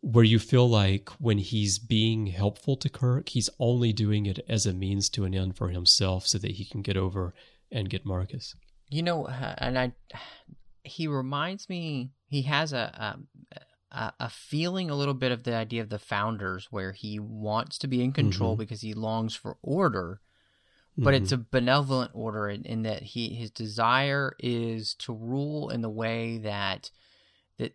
where 0.00 0.24
you 0.24 0.40
feel 0.40 0.68
like 0.68 1.08
when 1.20 1.38
he's 1.38 1.78
being 1.78 2.26
helpful 2.26 2.76
to 2.76 2.88
Kirk, 2.88 3.28
he's 3.28 3.48
only 3.60 3.92
doing 3.92 4.26
it 4.26 4.40
as 4.48 4.66
a 4.66 4.72
means 4.72 5.08
to 5.10 5.24
an 5.24 5.34
end 5.34 5.56
for 5.56 5.68
himself 5.68 6.26
so 6.26 6.38
that 6.38 6.50
he 6.50 6.64
can 6.64 6.82
get 6.82 6.96
over 6.96 7.34
and 7.70 7.88
get 7.88 8.04
Marcus. 8.04 8.56
You 8.90 9.04
know, 9.04 9.26
and 9.26 9.78
I, 9.78 9.92
he 10.84 11.06
reminds 11.06 11.68
me. 11.68 12.10
He 12.26 12.42
has 12.42 12.72
a, 12.72 13.18
a 13.90 14.12
a 14.18 14.30
feeling 14.30 14.88
a 14.88 14.94
little 14.96 15.14
bit 15.14 15.32
of 15.32 15.44
the 15.44 15.54
idea 15.54 15.82
of 15.82 15.90
the 15.90 15.98
founders, 15.98 16.68
where 16.70 16.92
he 16.92 17.18
wants 17.18 17.76
to 17.78 17.86
be 17.86 18.02
in 18.02 18.12
control 18.12 18.54
Mhm. 18.56 18.58
because 18.60 18.80
he 18.80 18.94
longs 18.94 19.34
for 19.34 19.58
order, 19.62 20.20
but 20.96 21.14
it's 21.14 21.32
a 21.32 21.36
benevolent 21.36 22.10
order 22.14 22.48
in, 22.48 22.64
in 22.64 22.82
that 22.82 23.02
he 23.02 23.34
his 23.34 23.50
desire 23.50 24.34
is 24.38 24.94
to 24.94 25.12
rule 25.12 25.68
in 25.68 25.82
the 25.82 25.90
way 25.90 26.38
that 26.38 26.90
that 27.58 27.74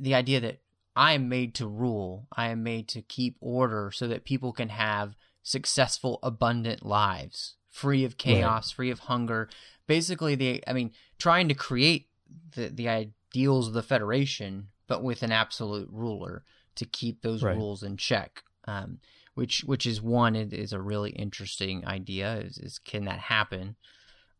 the 0.00 0.14
idea 0.14 0.40
that 0.40 0.62
I 0.96 1.12
am 1.12 1.28
made 1.28 1.54
to 1.56 1.66
rule, 1.68 2.26
I 2.32 2.48
am 2.48 2.62
made 2.62 2.88
to 2.88 3.02
keep 3.02 3.36
order 3.40 3.90
so 3.92 4.08
that 4.08 4.24
people 4.24 4.52
can 4.52 4.70
have 4.70 5.14
successful, 5.42 6.18
abundant 6.22 6.84
lives, 6.84 7.56
free 7.70 8.04
of 8.04 8.16
chaos, 8.16 8.72
free 8.72 8.90
of 8.90 9.00
hunger. 9.00 9.48
Basically, 9.86 10.34
the 10.34 10.64
I 10.66 10.72
mean, 10.72 10.92
trying 11.18 11.48
to 11.48 11.54
create 11.54 12.07
the 12.54 12.68
the 12.68 12.88
ideals 12.88 13.68
of 13.68 13.74
the 13.74 13.82
Federation, 13.82 14.68
but 14.86 15.02
with 15.02 15.22
an 15.22 15.32
absolute 15.32 15.88
ruler 15.90 16.44
to 16.76 16.84
keep 16.84 17.22
those 17.22 17.42
Right. 17.42 17.56
rules 17.56 17.82
in 17.82 17.96
check. 17.96 18.42
Um, 18.66 18.98
which 19.34 19.60
which 19.64 19.86
is 19.86 20.02
one 20.02 20.34
it 20.36 20.52
is 20.52 20.72
a 20.72 20.80
really 20.80 21.10
interesting 21.10 21.86
idea. 21.86 22.36
Is, 22.38 22.58
is 22.58 22.78
can 22.78 23.04
that 23.04 23.18
happen? 23.18 23.76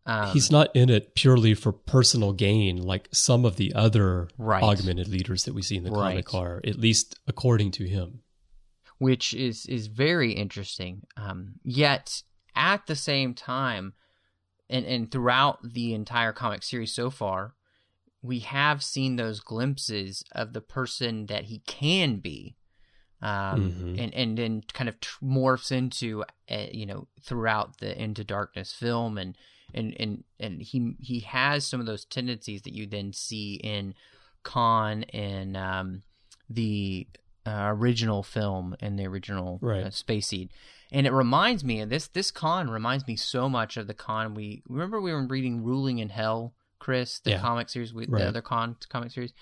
Um, 0.06 0.32
he's 0.32 0.50
not 0.50 0.74
in 0.74 0.90
it 0.90 1.14
purely 1.14 1.54
for 1.54 1.70
personal 1.72 2.32
gain 2.32 2.78
like 2.78 3.08
some 3.12 3.44
of 3.44 3.56
the 3.56 3.72
other 3.74 4.28
Right. 4.38 4.64
augmented 4.64 5.06
leaders 5.08 5.44
that 5.44 5.54
we 5.54 5.62
see 5.62 5.76
in 5.76 5.84
the 5.84 5.90
comic 5.90 6.32
Right. 6.32 6.34
are, 6.34 6.60
at 6.66 6.76
least 6.78 7.18
according 7.26 7.70
to 7.72 7.84
him. 7.86 8.22
which 8.98 9.32
is 9.34 9.64
is 9.66 9.86
very 9.86 10.32
interesting. 10.32 11.02
Um, 11.16 11.54
yet 11.62 12.22
at 12.54 12.86
the 12.86 12.96
same 12.96 13.34
time, 13.34 13.92
and 14.68 14.84
and 14.84 15.10
throughout 15.10 15.58
the 15.62 15.94
entire 15.94 16.32
comic 16.32 16.62
series 16.62 16.92
so 16.92 17.10
far, 17.10 17.54
we 18.22 18.40
have 18.40 18.82
seen 18.82 19.16
those 19.16 19.40
glimpses 19.40 20.24
of 20.32 20.52
the 20.52 20.60
person 20.60 21.26
that 21.26 21.44
he 21.44 21.60
can 21.60 22.16
be, 22.16 22.56
um, 23.22 23.72
Mhm. 23.72 24.00
and 24.02 24.14
and 24.14 24.38
then 24.38 24.62
kind 24.72 24.88
of 24.88 24.98
tr- 25.00 25.24
morphs 25.24 25.70
into, 25.72 26.24
uh, 26.50 26.66
you 26.72 26.86
know, 26.86 27.08
throughout 27.22 27.78
the 27.78 28.00
Into 28.00 28.24
Darkness 28.24 28.72
film, 28.72 29.18
and 29.18 29.36
and 29.74 29.94
and 30.00 30.24
and 30.40 30.62
he 30.62 30.94
he 31.00 31.20
has 31.20 31.66
some 31.66 31.80
of 31.80 31.86
those 31.86 32.04
tendencies 32.04 32.62
that 32.62 32.72
you 32.74 32.86
then 32.86 33.12
see 33.12 33.54
in 33.56 33.94
Khan 34.42 35.04
and 35.04 35.56
um 35.56 36.02
the 36.48 37.06
uh, 37.46 37.68
original 37.74 38.22
film 38.22 38.76
and 38.80 38.98
the 38.98 39.06
original 39.06 39.58
Right. 39.62 39.84
uh, 39.86 39.90
Space 39.90 40.28
Seed. 40.28 40.50
And 40.92 41.06
it 41.06 41.12
reminds 41.12 41.62
me 41.64 41.80
of 41.80 41.88
this. 41.88 42.06
This 42.08 42.30
Khan 42.30 42.68
reminds 42.70 43.06
me 43.06 43.16
so 43.16 43.48
much 43.48 43.76
of 43.76 43.86
the 43.86 43.94
Khan 43.94 44.34
we 44.34 44.62
remember. 44.68 45.00
We 45.00 45.12
were 45.12 45.26
reading 45.26 45.62
"Ruling 45.62 45.98
in 45.98 46.08
Hell," 46.10 46.54
Chris, 46.78 47.18
the 47.20 47.30
Yeah. 47.30 47.40
comic 47.40 47.68
series, 47.68 47.92
we, 47.92 48.06
Right. 48.06 48.22
the 48.22 48.28
other 48.28 48.42
Khan 48.42 48.76
comic 48.88 49.10
series. 49.10 49.32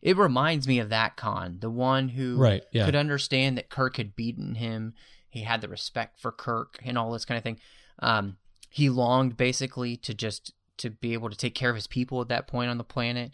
It 0.00 0.16
reminds 0.16 0.66
me 0.66 0.78
of 0.78 0.88
that 0.88 1.16
Khan, 1.16 1.58
the 1.60 1.70
one 1.70 2.08
who 2.10 2.36
Right, 2.36 2.62
yeah. 2.72 2.86
could 2.86 2.96
understand 2.96 3.58
that 3.58 3.68
Kirk 3.68 3.96
had 3.98 4.16
beaten 4.16 4.54
him. 4.56 4.94
He 5.28 5.42
had 5.42 5.60
the 5.60 5.68
respect 5.68 6.20
for 6.20 6.32
Kirk 6.32 6.78
and 6.84 6.96
all 6.98 7.12
this 7.12 7.24
kind 7.24 7.36
of 7.38 7.44
thing. 7.44 7.58
Um, 7.98 8.36
he 8.70 8.88
longed 8.88 9.36
basically 9.36 9.96
to 9.98 10.14
just 10.14 10.52
to 10.78 10.90
be 10.90 11.12
able 11.12 11.28
to 11.30 11.36
take 11.36 11.54
care 11.54 11.68
of 11.70 11.76
his 11.76 11.86
people 11.86 12.20
at 12.22 12.28
that 12.28 12.46
point 12.46 12.70
on 12.70 12.78
the 12.78 12.84
planet. 12.84 13.32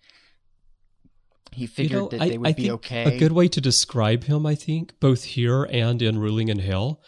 He 1.52 1.66
figured 1.66 1.92
You 1.92 1.98
know, 2.02 2.08
that 2.08 2.20
I, 2.20 2.28
they 2.28 2.38
would 2.38 2.48
I 2.48 2.52
be 2.52 2.62
think 2.64 2.74
okay. 2.74 3.16
A 3.16 3.18
good 3.18 3.32
way 3.32 3.48
to 3.48 3.60
describe 3.60 4.24
him, 4.24 4.44
I 4.44 4.54
think, 4.54 4.98
both 5.00 5.24
here 5.24 5.64
and 5.64 6.02
in 6.02 6.18
Ruling 6.18 6.48
in 6.48 6.58
Hell, 6.58 7.00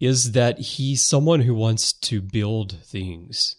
is 0.00 0.32
that 0.32 0.58
he's 0.58 1.04
someone 1.06 1.42
who 1.42 1.54
wants 1.54 1.92
to 1.92 2.20
build 2.20 2.82
things 2.82 3.56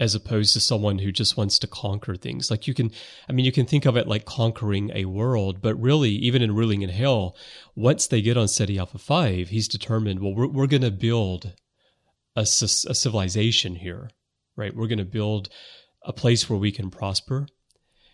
as 0.00 0.14
opposed 0.14 0.52
to 0.52 0.60
someone 0.60 0.98
who 0.98 1.10
just 1.10 1.36
wants 1.36 1.58
to 1.58 1.66
conquer 1.66 2.14
things. 2.14 2.50
Like 2.50 2.66
you 2.66 2.74
can, 2.74 2.92
I 3.28 3.32
mean, 3.32 3.44
you 3.44 3.52
can 3.52 3.66
think 3.66 3.84
of 3.84 3.96
it 3.96 4.06
like 4.06 4.24
conquering 4.24 4.92
a 4.94 5.06
world, 5.06 5.60
but 5.60 5.74
really, 5.74 6.10
even 6.10 6.40
in 6.40 6.54
Ruling 6.54 6.82
in 6.82 6.90
Hell, 6.90 7.36
once 7.74 8.06
they 8.06 8.22
get 8.22 8.36
on 8.36 8.46
Ceti 8.46 8.78
Alpha 8.78 8.98
5, 8.98 9.48
he's 9.48 9.66
determined, 9.66 10.20
well, 10.20 10.34
we're, 10.34 10.46
we're 10.46 10.66
going 10.68 10.82
to 10.82 10.90
build 10.90 11.54
a, 12.36 12.42
a 12.42 12.46
civilization 12.46 13.74
here, 13.74 14.10
right? 14.56 14.74
We're 14.74 14.86
going 14.86 14.98
to 14.98 15.04
build 15.04 15.48
a 16.04 16.12
place 16.12 16.48
where 16.48 16.58
we 16.58 16.70
can 16.70 16.90
prosper, 16.90 17.48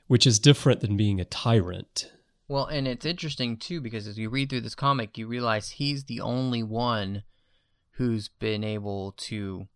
which 0.06 0.26
is 0.26 0.38
different 0.38 0.80
than 0.80 0.96
being 0.96 1.20
a 1.20 1.24
tyrant. 1.26 2.10
Well, 2.48 2.66
and 2.66 2.88
it's 2.88 3.06
interesting 3.06 3.58
too 3.58 3.80
because 3.80 4.06
as 4.06 4.18
you 4.18 4.30
read 4.30 4.50
through 4.50 4.62
this 4.62 4.74
comic, 4.74 5.18
you 5.18 5.26
realize 5.26 5.70
he's 5.70 6.04
the 6.04 6.20
only 6.20 6.62
one 6.62 7.24
who's 7.96 8.28
been 8.28 8.64
able 8.64 9.12
to 9.12 9.68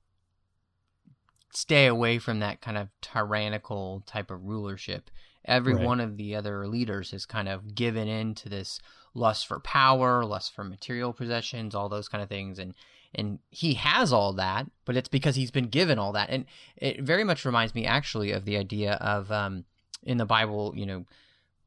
stay 1.52 1.86
away 1.86 2.18
from 2.18 2.40
that 2.40 2.60
kind 2.60 2.76
of 2.76 2.88
tyrannical 3.00 4.02
type 4.06 4.30
of 4.30 4.44
rulership. 4.44 5.10
Every 5.44 5.74
Right. 5.74 5.84
one 5.84 6.00
of 6.00 6.16
the 6.16 6.34
other 6.34 6.66
leaders 6.66 7.12
has 7.12 7.24
kind 7.24 7.48
of 7.48 7.74
given 7.74 8.06
in 8.06 8.34
to 8.36 8.48
this 8.48 8.80
lust 9.14 9.46
for 9.46 9.60
power, 9.60 10.24
lust 10.24 10.54
for 10.54 10.62
material 10.62 11.12
possessions, 11.12 11.74
all 11.74 11.88
those 11.88 12.08
kind 12.08 12.22
of 12.22 12.28
things, 12.28 12.58
and 12.58 12.74
and 13.14 13.38
he 13.48 13.72
has 13.74 14.12
all 14.12 14.34
that, 14.34 14.66
but 14.84 14.94
it's 14.94 15.08
because 15.08 15.34
he's 15.34 15.50
been 15.50 15.68
given 15.68 15.98
all 15.98 16.12
that, 16.12 16.28
and 16.28 16.44
it 16.76 17.00
very 17.00 17.24
much 17.24 17.46
reminds 17.46 17.74
me 17.74 17.86
actually 17.86 18.32
of 18.32 18.44
the 18.44 18.58
idea 18.58 18.92
of 18.94 19.32
um, 19.32 19.64
in 20.02 20.18
the 20.18 20.26
Bible, 20.26 20.74
you 20.76 20.84
know, 20.84 21.06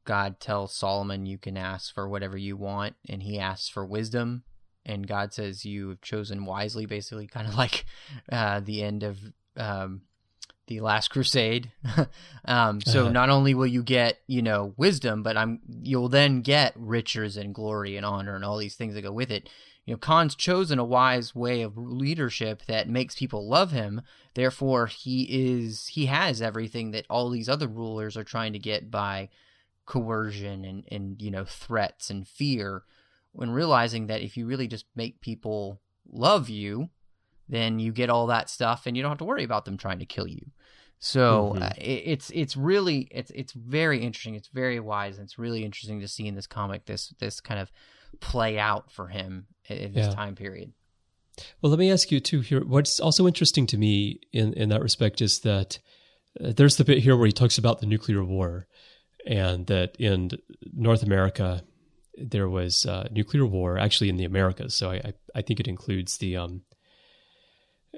God 0.04 0.38
tells 0.38 0.72
Solomon 0.72 1.26
you 1.26 1.38
can 1.38 1.56
ask 1.56 1.92
for 1.92 2.08
whatever 2.08 2.36
you 2.36 2.56
want, 2.56 2.94
and 3.08 3.24
he 3.24 3.40
asks 3.40 3.68
for 3.68 3.84
wisdom, 3.84 4.44
and 4.86 5.08
God 5.08 5.34
says 5.34 5.64
you 5.64 5.88
have 5.88 6.00
chosen 6.00 6.44
wisely, 6.44 6.86
basically, 6.86 7.26
kind 7.28 7.48
of 7.48 7.56
like 7.56 7.86
uh, 8.30 8.60
the 8.60 8.84
end 8.84 9.02
of 9.02 9.18
um, 9.56 10.02
the 10.66 10.80
Last 10.80 11.08
Crusade. 11.08 11.72
um, 12.44 12.80
so 12.80 13.02
Uh-huh. 13.04 13.12
not 13.12 13.28
only 13.30 13.54
will 13.54 13.66
you 13.66 13.82
get 13.82 14.18
you 14.26 14.42
know 14.42 14.74
wisdom, 14.76 15.22
but 15.22 15.36
I'm 15.36 15.60
you'll 15.82 16.08
then 16.08 16.40
get 16.42 16.72
riches 16.76 17.36
and 17.36 17.54
glory 17.54 17.96
and 17.96 18.06
honor 18.06 18.34
and 18.36 18.44
all 18.44 18.58
these 18.58 18.76
things 18.76 18.94
that 18.94 19.02
go 19.02 19.12
with 19.12 19.30
it. 19.30 19.48
You 19.84 19.94
know, 19.94 19.98
Khan's 19.98 20.36
chosen 20.36 20.78
a 20.78 20.84
wise 20.84 21.34
way 21.34 21.62
of 21.62 21.76
leadership 21.76 22.62
that 22.66 22.88
makes 22.88 23.16
people 23.16 23.48
love 23.48 23.72
him. 23.72 24.02
Therefore, 24.34 24.86
he 24.86 25.24
is 25.28 25.88
he 25.88 26.06
has 26.06 26.40
everything 26.40 26.92
that 26.92 27.06
all 27.10 27.30
these 27.30 27.48
other 27.48 27.66
rulers 27.66 28.16
are 28.16 28.22
trying 28.24 28.52
to 28.52 28.60
get 28.60 28.90
by 28.92 29.28
coercion 29.84 30.64
and, 30.64 30.84
and 30.92 31.20
you 31.20 31.30
know 31.30 31.44
threats 31.44 32.08
and 32.10 32.26
fear 32.28 32.84
when 33.32 33.50
realizing 33.50 34.06
that 34.06 34.20
if 34.20 34.36
you 34.36 34.46
really 34.46 34.68
just 34.68 34.84
make 34.94 35.20
people 35.20 35.80
love 36.10 36.48
you 36.48 36.88
then 37.52 37.78
you 37.78 37.92
get 37.92 38.10
all 38.10 38.26
that 38.26 38.50
stuff 38.50 38.86
and 38.86 38.96
you 38.96 39.02
don't 39.02 39.10
have 39.12 39.18
to 39.18 39.24
worry 39.32 39.44
about 39.44 39.64
them 39.64 39.76
trying 39.76 39.98
to 40.00 40.06
kill 40.06 40.26
you 40.26 40.44
so 40.98 41.52
Mhm. 41.54 41.62
uh, 41.62 41.72
it, 41.78 42.02
it's 42.12 42.30
it's 42.30 42.56
really 42.56 43.08
it's 43.10 43.30
it's 43.42 43.52
very 43.52 43.98
interesting 44.06 44.34
it's 44.34 44.48
very 44.48 44.80
wise 44.80 45.18
and 45.18 45.24
it's 45.24 45.38
really 45.38 45.64
interesting 45.64 46.00
to 46.00 46.08
see 46.08 46.26
in 46.26 46.34
this 46.34 46.46
comic 46.46 46.84
this 46.86 47.14
this 47.18 47.40
kind 47.40 47.60
of 47.60 47.70
play 48.20 48.58
out 48.58 48.90
for 48.90 49.08
him 49.08 49.46
in, 49.68 49.76
in 49.78 49.92
this 49.92 50.06
Yeah. 50.08 50.14
time 50.14 50.34
period 50.34 50.72
Well, 51.60 51.70
let 51.70 51.78
me 51.78 51.90
ask 51.90 52.12
you 52.12 52.20
too 52.20 52.40
here. 52.40 52.62
What's 52.64 53.00
also 53.00 53.26
interesting 53.26 53.66
to 53.68 53.78
me 53.78 54.20
in, 54.32 54.52
in 54.52 54.68
that 54.68 54.82
respect 54.82 55.20
is 55.22 55.40
that 55.40 55.78
uh, 56.38 56.52
there's 56.56 56.76
the 56.76 56.84
bit 56.84 56.98
here 56.98 57.16
where 57.16 57.26
he 57.26 57.32
talks 57.32 57.58
about 57.58 57.80
the 57.80 57.86
nuclear 57.86 58.22
war 58.22 58.66
and 59.26 59.66
that 59.66 59.96
in 59.98 60.30
North 60.74 61.02
America, 61.02 61.62
there 62.16 62.48
was 62.48 62.84
uh, 62.84 63.08
nuclear 63.10 63.46
war 63.46 63.78
actually 63.78 64.10
in 64.10 64.18
the 64.18 64.26
Americas. 64.26 64.74
So 64.74 64.90
I, 64.90 64.96
I, 64.96 65.12
I 65.36 65.42
think 65.42 65.58
it 65.58 65.66
includes 65.68 66.18
the, 66.18 66.36
um, 66.36 66.62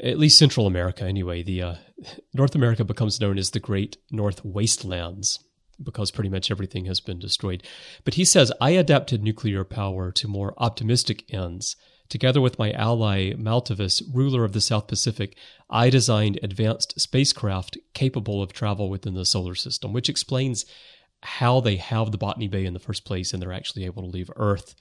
at 0.02 0.18
least 0.18 0.38
Central 0.38 0.66
America 0.66 1.04
anyway. 1.04 1.42
The 1.42 1.62
uh, 1.62 1.74
North 2.34 2.54
America 2.54 2.84
becomes 2.84 3.20
known 3.20 3.38
as 3.38 3.50
the 3.50 3.60
Great 3.60 3.96
North 4.10 4.44
Wastelands 4.44 5.38
because 5.82 6.10
pretty 6.10 6.30
much 6.30 6.50
everything 6.50 6.84
has 6.84 7.00
been 7.00 7.18
destroyed. 7.18 7.62
But 8.04 8.14
he 8.14 8.24
says, 8.24 8.52
I 8.60 8.70
adapted 8.70 9.22
nuclear 9.22 9.64
power 9.64 10.12
to 10.12 10.28
more 10.28 10.54
optimistic 10.56 11.24
ends. 11.32 11.76
Together 12.08 12.40
with 12.40 12.58
my 12.58 12.70
ally 12.72 13.32
Maltivus, 13.32 14.02
ruler 14.12 14.44
of 14.44 14.52
the 14.52 14.60
South 14.60 14.86
Pacific, 14.86 15.36
I 15.70 15.90
designed 15.90 16.38
advanced 16.42 17.00
spacecraft 17.00 17.78
capable 17.92 18.42
of 18.42 18.52
travel 18.52 18.88
within 18.88 19.14
the 19.14 19.24
solar 19.24 19.54
system, 19.54 19.92
which 19.92 20.08
explains 20.08 20.66
how 21.22 21.60
they 21.60 21.76
have 21.76 22.12
the 22.12 22.18
Botany 22.18 22.46
Bay 22.48 22.66
in 22.66 22.74
the 22.74 22.78
first 22.78 23.04
place 23.04 23.32
and 23.32 23.42
they're 23.42 23.52
actually 23.52 23.86
able 23.86 24.02
to 24.02 24.08
leave 24.08 24.30
Earth 24.36 24.74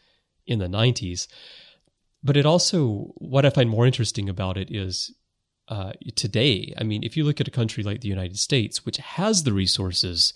in 0.46 0.60
the 0.60 0.68
90s. 0.68 1.28
But 2.24 2.38
it 2.38 2.46
also, 2.46 3.12
what 3.18 3.46
I 3.46 3.50
find 3.50 3.70
more 3.70 3.86
interesting 3.86 4.30
about 4.30 4.58
it 4.58 4.70
is 4.72 5.14
uh, 5.68 5.94
today, 6.16 6.74
I 6.78 6.84
mean, 6.84 7.04
if 7.04 7.18
you 7.18 7.24
look 7.24 7.42
at 7.42 7.48
a 7.48 7.52
country 7.52 7.84
like 7.84 8.02
the 8.02 8.08
United 8.08 8.38
States, 8.38 8.86
which 8.86 8.98
has 8.98 9.44
the 9.44 9.54
resources 9.54 10.34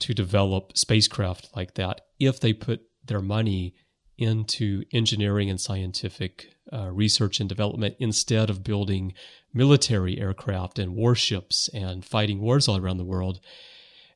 to 0.00 0.14
develop 0.14 0.76
spacecraft 0.76 1.50
like 1.54 1.74
that, 1.74 2.02
if 2.18 2.40
they 2.40 2.52
put 2.52 2.80
their 3.04 3.20
money 3.20 3.74
into 4.16 4.84
engineering 4.92 5.48
and 5.48 5.60
scientific 5.60 6.52
uh, 6.72 6.90
research 6.90 7.40
and 7.40 7.48
development 7.48 7.94
instead 7.98 8.50
of 8.50 8.64
building 8.64 9.14
military 9.54 10.18
aircraft 10.18 10.78
and 10.78 10.94
warships 10.94 11.68
and 11.72 12.04
fighting 12.04 12.40
wars 12.40 12.68
all 12.68 12.76
around 12.76 12.98
the 12.98 13.04
world. 13.04 13.40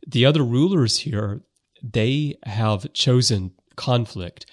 The 0.06 0.26
other 0.26 0.42
rulers 0.42 0.98
here, 0.98 1.42
they 1.82 2.36
have 2.44 2.92
chosen 2.92 3.52
conflict, 3.76 4.44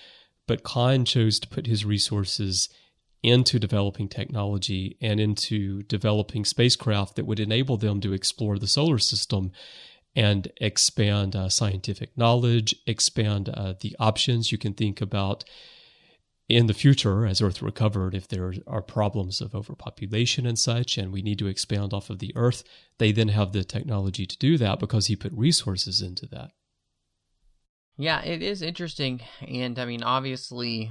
but 0.49 0.63
Khan 0.63 1.05
chose 1.05 1.39
to 1.39 1.47
put 1.47 1.67
his 1.67 1.85
resources 1.85 2.69
into 3.21 3.59
developing 3.59 4.09
technology 4.09 4.97
and 4.99 5.19
into 5.19 5.83
developing 5.83 6.43
spacecraft 6.43 7.15
that 7.15 7.27
would 7.27 7.39
enable 7.39 7.77
them 7.77 8.01
to 8.01 8.13
explore 8.13 8.57
the 8.57 8.65
solar 8.65 8.97
system 8.97 9.51
and 10.15 10.51
expand 10.57 11.35
uh, 11.35 11.49
scientific 11.49 12.17
knowledge, 12.17 12.73
expand 12.87 13.49
uh, 13.49 13.75
the 13.79 13.95
options 13.99 14.51
you 14.51 14.57
can 14.57 14.73
think 14.73 15.01
about 15.01 15.43
in 16.47 16.65
the 16.65 16.73
future 16.73 17.27
as 17.27 17.43
Earth 17.43 17.61
recovered 17.61 18.15
if 18.15 18.27
there 18.27 18.51
are 18.65 18.81
problems 18.81 19.41
of 19.41 19.53
overpopulation 19.53 20.47
and 20.47 20.57
such, 20.57 20.97
and 20.97 21.13
we 21.13 21.21
need 21.21 21.37
to 21.37 21.45
expand 21.45 21.93
off 21.93 22.09
of 22.09 22.17
the 22.17 22.33
Earth. 22.35 22.63
They 22.97 23.11
then 23.11 23.27
have 23.27 23.51
the 23.51 23.63
technology 23.63 24.25
to 24.25 24.37
do 24.39 24.57
that 24.57 24.79
because 24.79 25.05
he 25.05 25.15
put 25.15 25.31
resources 25.33 26.01
into 26.01 26.25
that. 26.31 26.53
Yeah, 28.01 28.21
it 28.23 28.41
is 28.41 28.61
interesting, 28.61 29.19
and 29.45 29.77
I 29.77 29.83
mean, 29.83 30.03
obviously, 30.03 30.89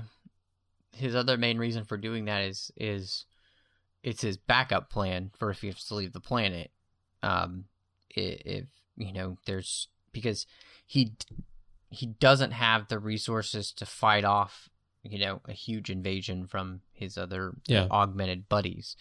his 0.95 1.17
other 1.17 1.39
main 1.39 1.57
reason 1.57 1.85
for 1.85 1.97
doing 1.97 2.27
that 2.27 2.43
is 2.43 2.71
is 2.77 3.25
it's 4.03 4.21
his 4.21 4.37
backup 4.37 4.91
plan 4.91 5.31
for 5.39 5.51
if 5.51 5.63
he 5.63 5.69
has 5.69 5.85
to 5.87 5.95
leave 5.95 6.13
the 6.13 6.21
planet. 6.21 6.71
Um, 7.23 7.65
if 8.11 8.67
you 8.99 9.13
know, 9.15 9.39
there's 9.47 9.89
because 10.13 10.47
he 10.87 11.13
he 11.91 12.05
doesn't 12.07 12.51
have 12.51 12.89
the 12.89 12.99
resources 12.99 13.73
to 13.73 13.87
fight 13.87 14.25
off, 14.25 14.69
you 15.03 15.19
know, 15.19 15.41
a 15.49 15.53
huge 15.53 15.89
invasion 15.89 16.47
from 16.47 16.83
his 16.93 17.17
other 17.17 17.55
Yeah. 17.67 17.87
augmented 17.91 18.51
buddies. 18.51 18.97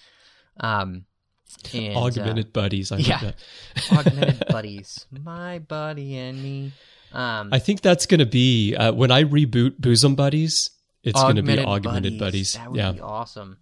Um, 0.61 1.05
and, 1.73 1.95
uh, 1.95 1.99
Augmented 1.99 2.53
buddies. 2.53 2.91
I 2.91 2.97
yeah. 2.97 3.19
that. 3.19 3.35
augmented 3.91 4.43
buddies, 4.49 5.05
my 5.11 5.59
buddy 5.59 6.15
and 6.17 6.41
me. 6.41 6.71
Um, 7.17 7.49
I 7.51 7.57
think 7.57 7.81
that's 7.81 8.05
going 8.05 8.19
to 8.19 8.27
be 8.27 8.75
uh, 8.75 8.93
when 8.93 9.09
I 9.09 9.23
reboot 9.23 9.79
Bosom 9.79 10.13
Buddies. 10.13 10.69
It's 11.03 11.19
going 11.19 11.37
to 11.37 11.41
be 11.41 11.53
Augmented 11.53 11.67
augmented 11.67 12.19
buddies. 12.19 12.53
That 12.53 12.69
would 12.69 12.77
Yeah, 12.77 12.91
be 12.91 13.01
awesome. 13.01 13.57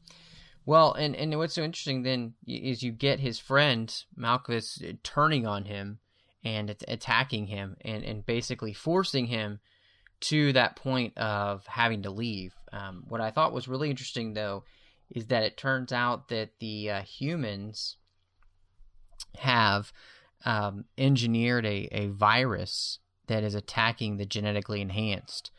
Well, 0.66 0.94
and 0.94 1.16
and 1.16 1.38
what's 1.38 1.54
so 1.54 1.64
interesting 1.64 2.04
then 2.04 2.34
is 2.46 2.84
you 2.84 2.92
get 2.92 3.20
his 3.20 3.40
friend 3.40 3.94
Malchus 4.16 4.82
turning 5.04 5.46
on 5.46 5.66
him 5.66 6.00
and 6.44 6.76
attacking 6.88 7.48
him 7.48 7.78
and 7.82 8.04
and 8.04 8.26
basically 8.26 8.74
forcing 8.74 9.28
him 9.28 9.60
to 10.22 10.52
that 10.54 10.76
point 10.76 11.18
of 11.18 11.66
having 11.68 12.02
to 12.04 12.10
leave. 12.10 12.56
Um, 12.74 13.04
what 13.08 13.22
I 13.22 13.32
thought 13.32 13.54
was 13.54 13.68
really 13.68 13.90
interesting 13.90 14.34
though 14.34 14.64
is 15.12 15.28
that 15.28 15.44
it 15.44 15.56
turns 15.56 15.94
out 15.94 16.30
that 16.30 16.50
the 16.60 16.90
uh, 16.90 17.02
humans 17.04 17.98
have 19.38 19.94
um, 20.46 20.86
engineered 20.98 21.66
a, 21.66 21.88
a 21.92 22.08
virus 22.08 23.00
that 23.28 23.44
is 23.44 23.56
attacking 23.56 24.18
the 24.18 24.26
genetically 24.26 24.82
enhanced. 24.82 25.52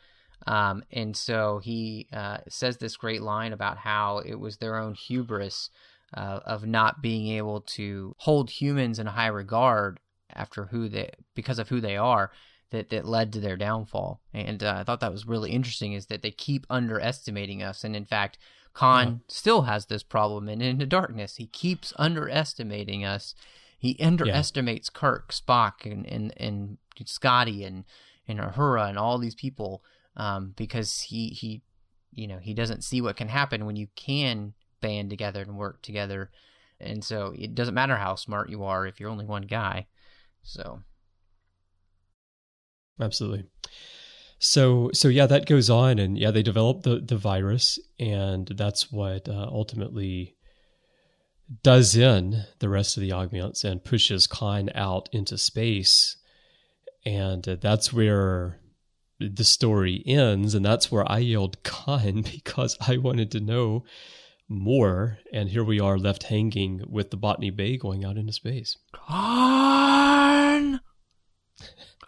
Um, 0.45 0.83
and 0.91 1.15
so 1.17 1.59
he 1.63 2.07
uh, 2.13 2.37
says 2.47 2.77
this 2.77 2.95
great 2.95 3.21
line 3.21 3.53
about 3.53 3.77
how 3.77 4.19
it 4.19 4.35
was 4.35 4.57
their 4.57 4.77
own 4.77 4.93
hubris 4.93 5.69
uh, 6.15 6.39
of 6.45 6.65
not 6.65 7.01
being 7.01 7.27
able 7.35 7.61
to 7.61 8.15
hold 8.19 8.49
humans 8.49 8.99
in 8.99 9.07
high 9.07 9.27
regard 9.27 9.99
after 10.33 10.65
who 10.65 10.87
they 10.87 11.11
because 11.35 11.59
of 11.59 11.69
who 11.69 11.81
they 11.81 11.97
are 11.97 12.31
that 12.69 12.89
that 12.89 13.05
led 13.05 13.33
to 13.33 13.39
their 13.39 13.57
downfall. 13.57 14.21
And 14.33 14.63
uh, 14.63 14.75
I 14.79 14.83
thought 14.83 14.99
that 14.99 15.11
was 15.11 15.27
really 15.27 15.51
interesting 15.51 15.93
is 15.93 16.05
that 16.07 16.21
they 16.21 16.31
keep 16.31 16.65
underestimating 16.69 17.63
us, 17.63 17.83
and 17.83 17.95
in 17.95 18.05
fact, 18.05 18.37
Khan 18.73 19.07
Uh-huh. 19.07 19.17
still 19.27 19.61
has 19.63 19.87
this 19.87 20.03
problem. 20.03 20.47
And 20.47 20.61
in 20.61 20.77
the 20.77 20.85
darkness, 20.85 21.37
he 21.37 21.47
keeps 21.47 21.93
underestimating 21.97 23.03
us. 23.03 23.33
He 23.79 23.97
underestimates 23.99 24.89
Kirk, 24.89 25.31
Spock, 25.31 25.91
and 25.91 26.05
and 26.05 26.33
and 26.37 26.77
Scotty, 27.05 27.63
and 27.63 27.85
and 28.27 28.39
Uhura, 28.39 28.89
and 28.89 28.97
all 28.97 29.17
these 29.17 29.35
people 29.35 29.83
um, 30.15 30.53
because 30.55 31.01
he 31.01 31.29
he 31.29 31.61
you 32.11 32.27
know 32.27 32.39
he 32.39 32.53
doesn't 32.53 32.83
see 32.83 33.01
what 33.01 33.17
can 33.17 33.27
happen 33.27 33.65
when 33.65 33.75
you 33.75 33.87
can 33.95 34.53
band 34.81 35.09
together 35.09 35.41
and 35.41 35.57
work 35.57 35.81
together. 35.81 36.31
And 36.79 37.03
so 37.03 37.33
it 37.37 37.55
doesn't 37.55 37.73
matter 37.73 37.95
how 37.95 38.15
smart 38.15 38.49
you 38.49 38.63
are 38.63 38.85
if 38.85 38.99
you're 38.99 39.09
only 39.09 39.25
one 39.25 39.43
guy. 39.43 39.87
So 40.43 40.81
Absolutely. 42.99 43.45
So 44.39 44.91
so 44.93 45.07
yeah, 45.07 45.25
that 45.25 45.47
goes 45.47 45.69
on, 45.69 45.99
and 45.99 46.17
yeah, 46.17 46.31
they 46.31 46.43
develop 46.43 46.83
the 46.83 46.99
the 46.99 47.17
virus, 47.17 47.79
and 47.99 48.47
that's 48.47 48.91
what 48.91 49.27
uh, 49.27 49.47
ultimately 49.51 50.35
does 51.63 51.95
in 51.95 52.43
the 52.59 52.69
rest 52.69 52.97
of 52.97 53.01
the 53.01 53.13
augments 53.13 53.63
and 53.63 53.83
pushes 53.83 54.27
Khan 54.27 54.69
out 54.75 55.09
into 55.11 55.37
space, 55.37 56.17
and 57.07 57.47
uh, 57.47 57.55
that's 57.59 57.93
where 57.93 58.59
the 59.19 59.43
story 59.43 60.03
ends, 60.05 60.53
and 60.53 60.65
that's 60.65 60.91
where 60.91 61.09
I 61.09 61.19
yelled 61.19 61.63
Khan 61.63 62.21
because 62.31 62.77
I 62.85 62.97
wanted 62.97 63.31
to 63.31 63.39
know 63.39 63.85
more, 64.49 65.19
and 65.31 65.49
here 65.49 65.63
we 65.63 65.79
are 65.79 65.97
left 65.97 66.23
hanging 66.23 66.83
with 66.87 67.09
the 67.11 67.17
Botany 67.17 67.49
Bay 67.49 67.77
going 67.77 68.03
out 68.03 68.17
into 68.17 68.33
space. 68.33 68.77
Khan. 68.93 70.81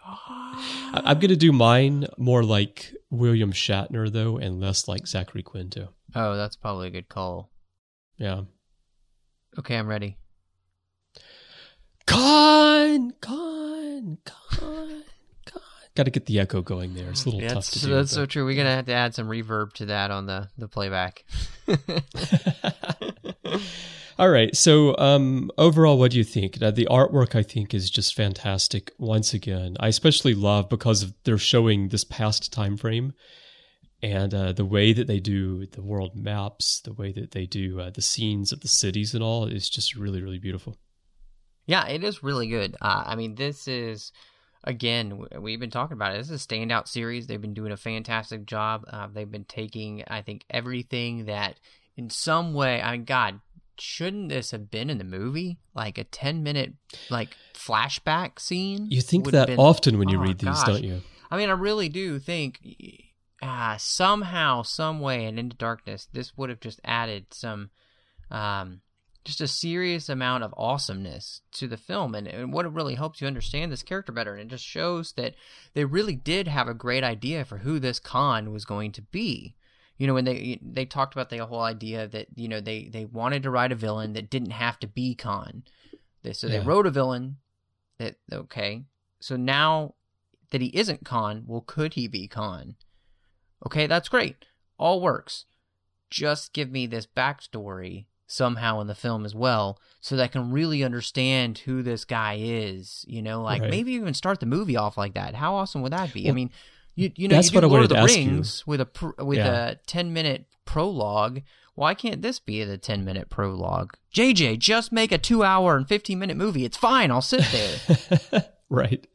I- 0.04 1.02
I'm 1.04 1.18
gonna 1.18 1.36
do 1.36 1.52
mine 1.52 2.06
more 2.18 2.42
like 2.42 2.92
William 3.10 3.52
Shatner 3.52 4.12
though, 4.12 4.36
and 4.36 4.60
less 4.60 4.86
like 4.88 5.06
Zachary 5.06 5.42
Quinto. 5.42 5.94
Oh, 6.14 6.36
that's 6.36 6.56
probably 6.56 6.88
a 6.88 6.90
good 6.90 7.08
call. 7.08 7.50
Yeah. 8.18 8.42
Okay, 9.58 9.76
I'm 9.76 9.86
ready. 9.86 10.18
Khan, 12.06 13.12
Khan, 13.20 13.59
Khan, 14.24 15.02
Khan. 15.46 15.62
Got 15.94 16.04
to 16.04 16.10
get 16.10 16.26
the 16.26 16.38
echo 16.40 16.62
going 16.62 16.94
there. 16.94 17.10
It's 17.10 17.24
a 17.24 17.28
little 17.28 17.40
Yeah, 17.42 17.48
tough 17.48 17.64
that's, 17.64 17.80
to 17.80 17.86
do. 17.86 17.94
that's 17.94 18.12
so 18.12 18.24
true. 18.26 18.44
We're 18.44 18.56
gonna 18.56 18.74
have 18.76 18.86
to 18.86 18.92
add 18.92 19.14
some 19.14 19.28
reverb 19.28 19.72
to 19.74 19.86
that 19.86 20.10
on 20.10 20.26
the 20.26 20.48
the 20.56 20.68
playback. 20.68 21.24
All 24.18 24.28
right. 24.28 24.54
So, 24.54 24.96
um, 24.98 25.50
overall, 25.56 25.98
what 25.98 26.10
do 26.10 26.18
you 26.18 26.24
think? 26.24 26.60
Uh, 26.62 26.70
the 26.70 26.86
artwork, 26.90 27.34
I 27.34 27.42
think, 27.42 27.72
is 27.72 27.88
just 27.90 28.14
fantastic. 28.14 28.92
Once 28.98 29.32
again, 29.32 29.76
I 29.80 29.88
especially 29.88 30.34
love 30.34 30.68
because 30.68 31.12
they're 31.24 31.38
showing 31.38 31.88
this 31.88 32.04
past 32.04 32.52
time 32.52 32.76
frame, 32.76 33.14
and 34.02 34.34
uh, 34.34 34.52
the 34.52 34.64
way 34.66 34.92
that 34.92 35.06
they 35.06 35.20
do 35.20 35.64
the 35.66 35.80
world 35.82 36.14
maps, 36.16 36.80
the 36.80 36.92
way 36.92 37.12
that 37.12 37.30
they 37.30 37.46
do 37.46 37.80
uh, 37.80 37.90
the 37.90 38.02
scenes 38.02 38.52
of 38.52 38.60
the 38.60 38.68
cities 38.68 39.14
and 39.14 39.24
all 39.24 39.46
is 39.46 39.70
just 39.70 39.96
really, 39.96 40.22
really 40.22 40.38
beautiful. 40.38 40.76
Yeah, 41.66 41.86
it 41.86 42.02
is 42.04 42.22
really 42.22 42.48
good. 42.48 42.76
Uh, 42.80 43.04
I 43.06 43.16
mean, 43.16 43.34
this 43.34 43.68
is 43.68 44.12
again 44.64 45.24
we've 45.40 45.60
been 45.60 45.70
talking 45.70 45.94
about 45.96 46.14
it. 46.14 46.18
This 46.18 46.30
is 46.30 46.44
a 46.44 46.48
standout 46.48 46.88
series. 46.88 47.26
They've 47.26 47.40
been 47.40 47.54
doing 47.54 47.72
a 47.72 47.76
fantastic 47.76 48.44
job. 48.46 48.84
Uh, 48.88 49.08
they've 49.12 49.30
been 49.30 49.44
taking, 49.44 50.02
I 50.08 50.22
think, 50.22 50.44
everything 50.50 51.26
that 51.26 51.60
in 51.96 52.10
some 52.10 52.54
way. 52.54 52.80
I 52.82 52.92
mean, 52.92 53.04
God, 53.04 53.40
shouldn't 53.78 54.28
this 54.30 54.50
have 54.50 54.70
been 54.70 54.90
in 54.90 54.98
the 54.98 55.04
movie? 55.04 55.58
Like 55.74 55.96
a 55.98 56.04
ten 56.04 56.42
minute 56.42 56.74
like 57.10 57.36
flashback 57.54 58.38
scene. 58.40 58.86
You 58.90 59.00
think 59.00 59.30
that 59.30 59.46
been- 59.48 59.58
often 59.58 59.98
when 59.98 60.08
you 60.08 60.18
Oh, 60.18 60.22
read 60.22 60.38
these, 60.38 60.48
gosh. 60.48 60.66
don't 60.66 60.84
you? 60.84 61.02
I 61.30 61.36
mean, 61.36 61.48
I 61.48 61.52
really 61.52 61.88
do 61.88 62.18
think 62.18 62.58
uh, 63.40 63.76
somehow, 63.78 64.62
some 64.62 65.00
way, 65.00 65.24
and 65.24 65.38
Into 65.38 65.56
Darkness, 65.56 66.08
this 66.12 66.36
would 66.36 66.50
have 66.50 66.60
just 66.60 66.80
added 66.84 67.26
some, 67.32 67.70
um, 68.30 68.80
just 69.24 69.40
a 69.40 69.48
serious 69.48 70.08
amount 70.08 70.44
of 70.44 70.54
awesomeness 70.56 71.42
to 71.52 71.68
the 71.68 71.76
film, 71.76 72.14
and, 72.14 72.26
and 72.26 72.52
what 72.52 72.64
it 72.64 72.72
really 72.72 72.94
helps 72.94 73.20
you 73.20 73.26
understand 73.26 73.70
this 73.70 73.82
character 73.82 74.12
better, 74.12 74.34
and 74.34 74.42
it 74.42 74.54
just 74.54 74.64
shows 74.64 75.12
that 75.12 75.34
they 75.74 75.84
really 75.84 76.16
did 76.16 76.48
have 76.48 76.68
a 76.68 76.74
great 76.74 77.04
idea 77.04 77.44
for 77.44 77.58
who 77.58 77.78
this 77.78 77.98
Khan 77.98 78.52
was 78.52 78.64
going 78.64 78.92
to 78.92 79.02
be. 79.02 79.54
You 79.98 80.06
know, 80.06 80.14
when 80.14 80.24
they 80.24 80.58
they 80.62 80.86
talked 80.86 81.14
about 81.14 81.28
the 81.28 81.44
whole 81.44 81.60
idea 81.60 82.08
that 82.08 82.28
you 82.34 82.48
know 82.48 82.60
they 82.60 82.84
they 82.84 83.04
wanted 83.04 83.42
to 83.42 83.50
write 83.50 83.72
a 83.72 83.76
villain 83.76 84.14
that 84.14 84.30
didn't 84.30 84.52
have 84.52 84.78
to 84.80 84.86
be 84.86 85.14
Khan. 85.14 85.64
They, 86.22 86.32
so 86.32 86.48
they 86.48 86.60
wrote 86.60 86.86
a 86.86 86.90
villain 86.90 87.36
that 87.98 88.16
okay. 88.32 88.84
So 89.20 89.36
now 89.36 89.94
that 90.50 90.62
he 90.62 90.68
isn't 90.68 91.04
Khan, 91.04 91.44
well, 91.46 91.60
could 91.60 91.94
he 91.94 92.08
be 92.08 92.26
Khan? 92.26 92.76
Okay, 93.66 93.86
that's 93.86 94.08
great. 94.08 94.46
All 94.78 95.02
works. 95.02 95.44
Just 96.08 96.54
give 96.54 96.70
me 96.70 96.86
this 96.86 97.06
backstory 97.06 98.06
somehow 98.30 98.80
in 98.80 98.86
the 98.86 98.94
film 98.94 99.24
as 99.24 99.34
well, 99.34 99.78
so 100.00 100.16
that 100.16 100.22
I 100.22 100.26
can 100.28 100.50
really 100.50 100.82
understand 100.84 101.58
who 101.58 101.82
this 101.82 102.04
guy 102.04 102.36
is. 102.40 103.04
You 103.08 103.22
know, 103.22 103.42
like 103.42 103.62
Right. 103.62 103.70
maybe 103.70 103.92
even 103.92 104.14
start 104.14 104.40
the 104.40 104.46
movie 104.46 104.76
off 104.76 104.96
like 104.96 105.14
that. 105.14 105.34
How 105.34 105.54
awesome 105.54 105.82
would 105.82 105.92
that 105.92 106.12
be? 106.14 106.28
I 106.28 106.32
mean, 106.32 106.50
you 106.94 107.10
you 107.16 107.28
know, 107.28 107.36
that's 107.36 107.48
you 107.52 107.60
do 107.60 107.66
what 107.66 107.70
Lord 107.70 107.80
wanted 107.80 107.84
of 107.92 107.96
the 107.96 108.02
ask 108.12 108.18
you. 108.18 108.30
Rings 108.30 108.66
with 108.66 108.80
a 108.80 108.86
pr- 108.86 109.22
with 109.22 109.38
Yeah. 109.38 109.68
a 109.70 109.74
ten 109.86 110.12
minute 110.12 110.46
prologue. 110.64 111.42
Why 111.74 111.94
can't 111.94 112.20
this 112.20 112.38
be 112.38 112.62
the 112.64 112.76
ten 112.78 113.04
minute 113.04 113.30
prologue? 113.30 113.94
JJ, 114.14 114.58
just 114.58 114.92
make 114.92 115.12
a 115.12 115.18
two 115.18 115.42
hour 115.42 115.76
and 115.76 115.88
fifteen 115.88 116.18
minute 116.18 116.36
movie. 116.36 116.64
It's 116.64 116.76
fine. 116.76 117.10
I'll 117.10 117.22
sit 117.22 117.44
there. 117.52 118.44
right. 118.68 119.06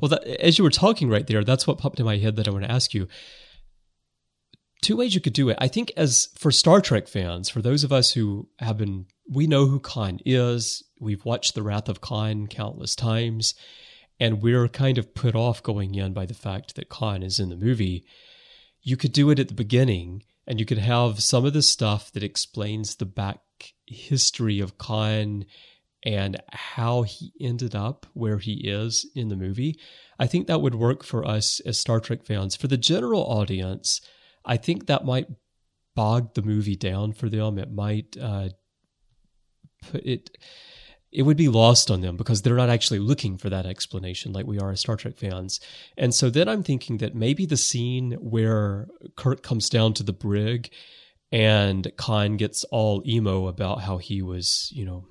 Well, 0.00 0.08
that, 0.10 0.24
as 0.40 0.56
you 0.58 0.64
were 0.64 0.70
talking 0.70 1.08
right 1.08 1.26
there, 1.26 1.44
that's 1.44 1.66
what 1.66 1.78
popped 1.78 2.00
in 2.00 2.06
my 2.06 2.16
head 2.16 2.36
that 2.36 2.48
I 2.48 2.50
want 2.50 2.64
to 2.64 2.70
ask 2.70 2.94
you. 2.94 3.06
Two 4.86 4.98
ways 4.98 5.16
you 5.16 5.20
could 5.20 5.32
do 5.32 5.48
it. 5.48 5.58
I 5.60 5.66
think, 5.66 5.92
as 5.96 6.28
for 6.36 6.52
Star 6.52 6.80
Trek 6.80 7.08
fans, 7.08 7.48
for 7.48 7.60
those 7.60 7.82
of 7.82 7.92
us 7.92 8.12
who 8.12 8.48
have 8.60 8.78
been, 8.78 9.06
we 9.28 9.48
know 9.48 9.66
who 9.66 9.80
Khan 9.80 10.20
is. 10.24 10.84
We've 11.00 11.24
watched 11.24 11.56
The 11.56 11.64
Wrath 11.64 11.88
of 11.88 12.00
Khan 12.00 12.46
countless 12.46 12.94
times, 12.94 13.56
and 14.20 14.40
we're 14.40 14.68
kind 14.68 14.96
of 14.96 15.12
put 15.12 15.34
off 15.34 15.60
going 15.60 15.96
in 15.96 16.12
by 16.12 16.24
the 16.24 16.34
fact 16.34 16.76
that 16.76 16.88
Khan 16.88 17.24
is 17.24 17.40
in 17.40 17.48
the 17.48 17.56
movie. 17.56 18.04
You 18.80 18.96
could 18.96 19.12
do 19.12 19.28
it 19.30 19.40
at 19.40 19.48
the 19.48 19.54
beginning, 19.54 20.22
and 20.46 20.60
you 20.60 20.64
could 20.64 20.78
have 20.78 21.20
some 21.20 21.44
of 21.44 21.52
the 21.52 21.62
stuff 21.62 22.12
that 22.12 22.22
explains 22.22 22.94
the 22.94 23.06
back 23.06 23.40
history 23.86 24.60
of 24.60 24.78
Khan 24.78 25.46
and 26.04 26.40
how 26.52 27.02
he 27.02 27.32
ended 27.40 27.74
up 27.74 28.06
where 28.14 28.38
he 28.38 28.68
is 28.68 29.04
in 29.16 29.30
the 29.30 29.36
movie. 29.36 29.80
I 30.20 30.28
think 30.28 30.46
that 30.46 30.62
would 30.62 30.76
work 30.76 31.02
for 31.02 31.26
us 31.26 31.58
as 31.66 31.76
Star 31.76 31.98
Trek 31.98 32.24
fans. 32.24 32.54
For 32.54 32.68
the 32.68 32.76
general 32.76 33.24
audience, 33.24 34.00
I 34.46 34.56
think 34.56 34.86
that 34.86 35.04
might 35.04 35.26
bog 35.94 36.34
the 36.34 36.42
movie 36.42 36.76
down 36.76 37.12
for 37.12 37.28
them. 37.28 37.58
It 37.58 37.72
might 37.72 38.16
uh, 38.20 38.50
put 39.90 40.04
it. 40.06 40.38
It 41.12 41.22
would 41.22 41.36
be 41.36 41.48
lost 41.48 41.90
on 41.90 42.02
them 42.02 42.16
because 42.16 42.42
they're 42.42 42.56
not 42.56 42.68
actually 42.68 42.98
looking 42.98 43.38
for 43.38 43.48
that 43.48 43.64
explanation 43.64 44.32
like 44.32 44.46
we 44.46 44.58
are 44.58 44.70
as 44.70 44.80
Star 44.80 44.96
Trek 44.96 45.16
fans. 45.16 45.60
And 45.96 46.14
so 46.14 46.30
then 46.30 46.48
I'm 46.48 46.62
thinking 46.62 46.98
that 46.98 47.14
maybe 47.14 47.46
the 47.46 47.56
scene 47.56 48.12
where 48.12 48.86
Kirk 49.16 49.42
comes 49.42 49.70
down 49.70 49.94
to 49.94 50.02
the 50.02 50.12
brig 50.12 50.70
and 51.32 51.90
Khan 51.96 52.36
gets 52.36 52.64
all 52.64 53.02
emo 53.06 53.46
about 53.46 53.80
how 53.80 53.98
he 53.98 54.20
was, 54.20 54.70
you 54.74 54.84
know, 54.84 55.06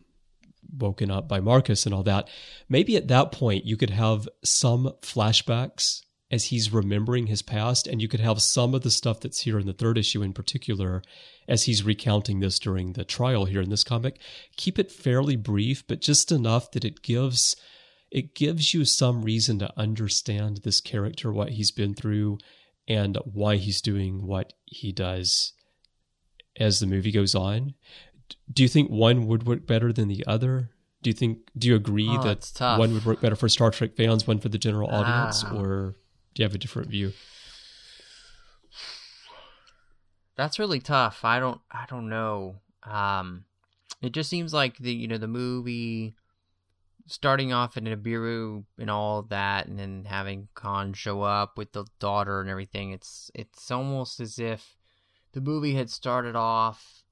woken 0.78 1.10
up 1.10 1.28
by 1.28 1.40
Marcus 1.40 1.86
and 1.86 1.96
all 1.96 2.04
that. 2.04 2.30
Maybe 2.70 2.98
at 2.98 3.08
that 3.08 3.32
point 3.32 3.66
you 3.66 3.78
could 3.78 3.90
have 3.90 4.28
some 4.44 4.92
flashbacks 5.02 6.02
as 6.32 6.46
he's 6.46 6.74
remembering 6.74 7.28
his 7.28 7.42
past, 7.42 7.86
and 7.88 8.02
you 8.02 8.08
could 8.08 8.20
have 8.20 8.42
some 8.42 8.74
of 8.74 8.82
the 8.82 8.90
stuff 8.92 9.20
that's 9.20 9.42
here 9.42 9.60
in 9.60 9.68
the 9.68 9.74
third 9.74 9.98
issue 9.98 10.24
in 10.24 10.34
particular 10.34 11.04
as 11.48 11.64
he's 11.64 11.84
recounting 11.84 12.40
this 12.40 12.58
during 12.58 12.94
the 12.94 13.04
trial 13.06 13.46
here 13.46 13.62
in 13.62 13.70
this 13.70 13.84
comic. 13.84 14.20
Keep 14.58 14.80
it 14.80 14.92
fairly 14.92 15.36
brief, 15.36 15.86
but 15.88 16.02
just 16.02 16.32
enough 16.32 16.72
that 16.72 16.84
it 16.86 17.02
gives 17.04 17.56
it 18.12 18.34
gives 18.34 18.74
you 18.74 18.86
some 18.86 19.24
reason 19.24 19.60
to 19.60 19.74
understand 19.78 20.62
this 20.64 20.80
character, 20.80 21.34
what 21.34 21.50
he's 21.50 21.72
been 21.72 21.94
through, 21.94 22.38
and 22.88 23.18
why 23.26 23.58
he's 23.58 23.82
doing 23.82 24.26
what 24.26 24.54
he 24.66 24.92
does 24.92 25.54
as 26.58 26.80
the 26.80 26.88
movie 26.88 27.12
goes 27.12 27.36
on. 27.36 27.74
Do 28.52 28.64
you 28.64 28.70
think 28.70 28.90
one 28.90 29.28
would 29.28 29.46
work 29.46 29.68
better 29.68 29.92
than 29.92 30.08
the 30.08 30.24
other? 30.26 30.70
Do 31.04 31.10
you 31.10 31.14
think? 31.14 31.40
Do 31.58 31.68
you 31.68 31.76
agree 31.76 32.08
Oh, 32.10 32.24
that 32.24 32.80
one 32.80 32.94
would 32.94 33.06
work 33.06 33.22
better 33.22 33.36
for 33.36 33.50
Star 33.50 33.70
Trek 33.70 33.96
fans, 33.96 34.26
one 34.26 34.40
for 34.40 34.50
the 34.50 34.58
general 34.58 34.90
audience, 34.90 35.44
Ah. 35.44 35.56
or 35.56 35.96
do 36.36 36.44
you 36.44 36.46
have 36.46 36.54
a 36.54 36.60
different 36.60 36.90
view? 36.90 37.14
That's 40.36 40.60
really 40.60 40.82
tough. 40.82 41.24
I 41.24 41.40
don't 41.40 41.62
I 41.72 41.86
don't 41.90 42.10
know. 42.10 42.58
Um 42.84 43.46
it 44.02 44.12
just 44.12 44.30
seems 44.30 44.54
like 44.54 44.78
the 44.78 44.94
you 44.94 45.08
know 45.08 45.18
the 45.18 45.28
movie 45.28 46.16
starting 47.08 47.54
off 47.54 47.78
in 47.78 47.86
Nibiru 47.86 48.64
and 48.80 48.90
all 48.90 49.24
that, 49.24 49.68
and 49.68 49.78
then 49.78 50.06
having 50.06 50.48
Khan 50.56 50.94
show 50.94 51.22
up 51.22 51.58
with 51.58 51.72
the 51.72 51.86
daughter 52.00 52.42
and 52.42 52.50
everything. 52.50 52.92
It's 52.92 53.32
it's 53.34 53.72
almost 53.72 54.20
as 54.20 54.40
if 54.40 54.78
the 55.34 55.42
movie 55.42 55.76
had 55.76 55.90
started 55.90 56.36
off 56.36 57.04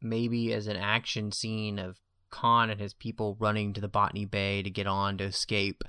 maybe 0.00 0.52
as 0.52 0.66
an 0.66 0.76
action 0.76 1.32
scene 1.32 1.78
of 1.78 2.00
Khan 2.30 2.70
and 2.70 2.80
his 2.80 2.94
people 2.94 3.36
running 3.38 3.72
to 3.74 3.80
the 3.80 3.88
Botany 3.88 4.24
Bay 4.24 4.62
to 4.62 4.70
get 4.70 4.86
on 4.86 5.18
to 5.18 5.24
escape. 5.24 5.84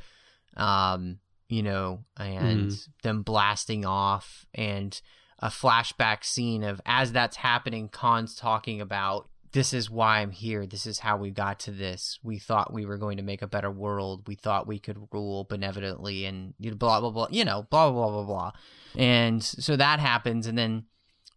Um, 0.55 1.19
you 1.53 1.61
know, 1.61 2.03
and 2.17 2.71
mm. 2.71 2.87
them 3.03 3.21
blasting 3.21 3.85
off 3.85 4.47
and 4.55 4.99
a 5.37 5.49
flashback 5.49 6.23
scene 6.23 6.63
of 6.63 6.81
as 6.83 7.11
that's 7.11 7.37
happening, 7.37 7.89
Khan's 7.89 8.35
talking 8.35 8.81
about 8.81 9.29
this 9.51 9.71
is 9.71 9.87
why 9.87 10.17
I'm 10.17 10.31
here. 10.31 10.65
This 10.65 10.87
is 10.87 10.97
how 10.97 11.17
we 11.17 11.29
got 11.29 11.59
to 11.61 11.71
this. 11.71 12.17
We 12.23 12.39
thought 12.39 12.73
we 12.73 12.87
were 12.87 12.97
going 12.97 13.17
to 13.17 13.23
make 13.23 13.43
a 13.43 13.47
better 13.47 13.69
world. 13.69 14.27
We 14.27 14.33
thought 14.33 14.65
we 14.65 14.79
could 14.79 14.97
rule 15.11 15.43
benevolently 15.43 16.25
and 16.25 16.55
blah 16.79 16.99
blah 16.99 17.11
blah. 17.11 17.27
You 17.29 17.45
know, 17.45 17.67
blah 17.69 17.91
blah 17.91 18.09
blah 18.09 18.23
blah 18.23 18.23
blah. 18.23 18.51
And 18.97 19.43
so 19.43 19.75
that 19.75 19.99
happens, 19.99 20.47
and 20.47 20.57
then 20.57 20.85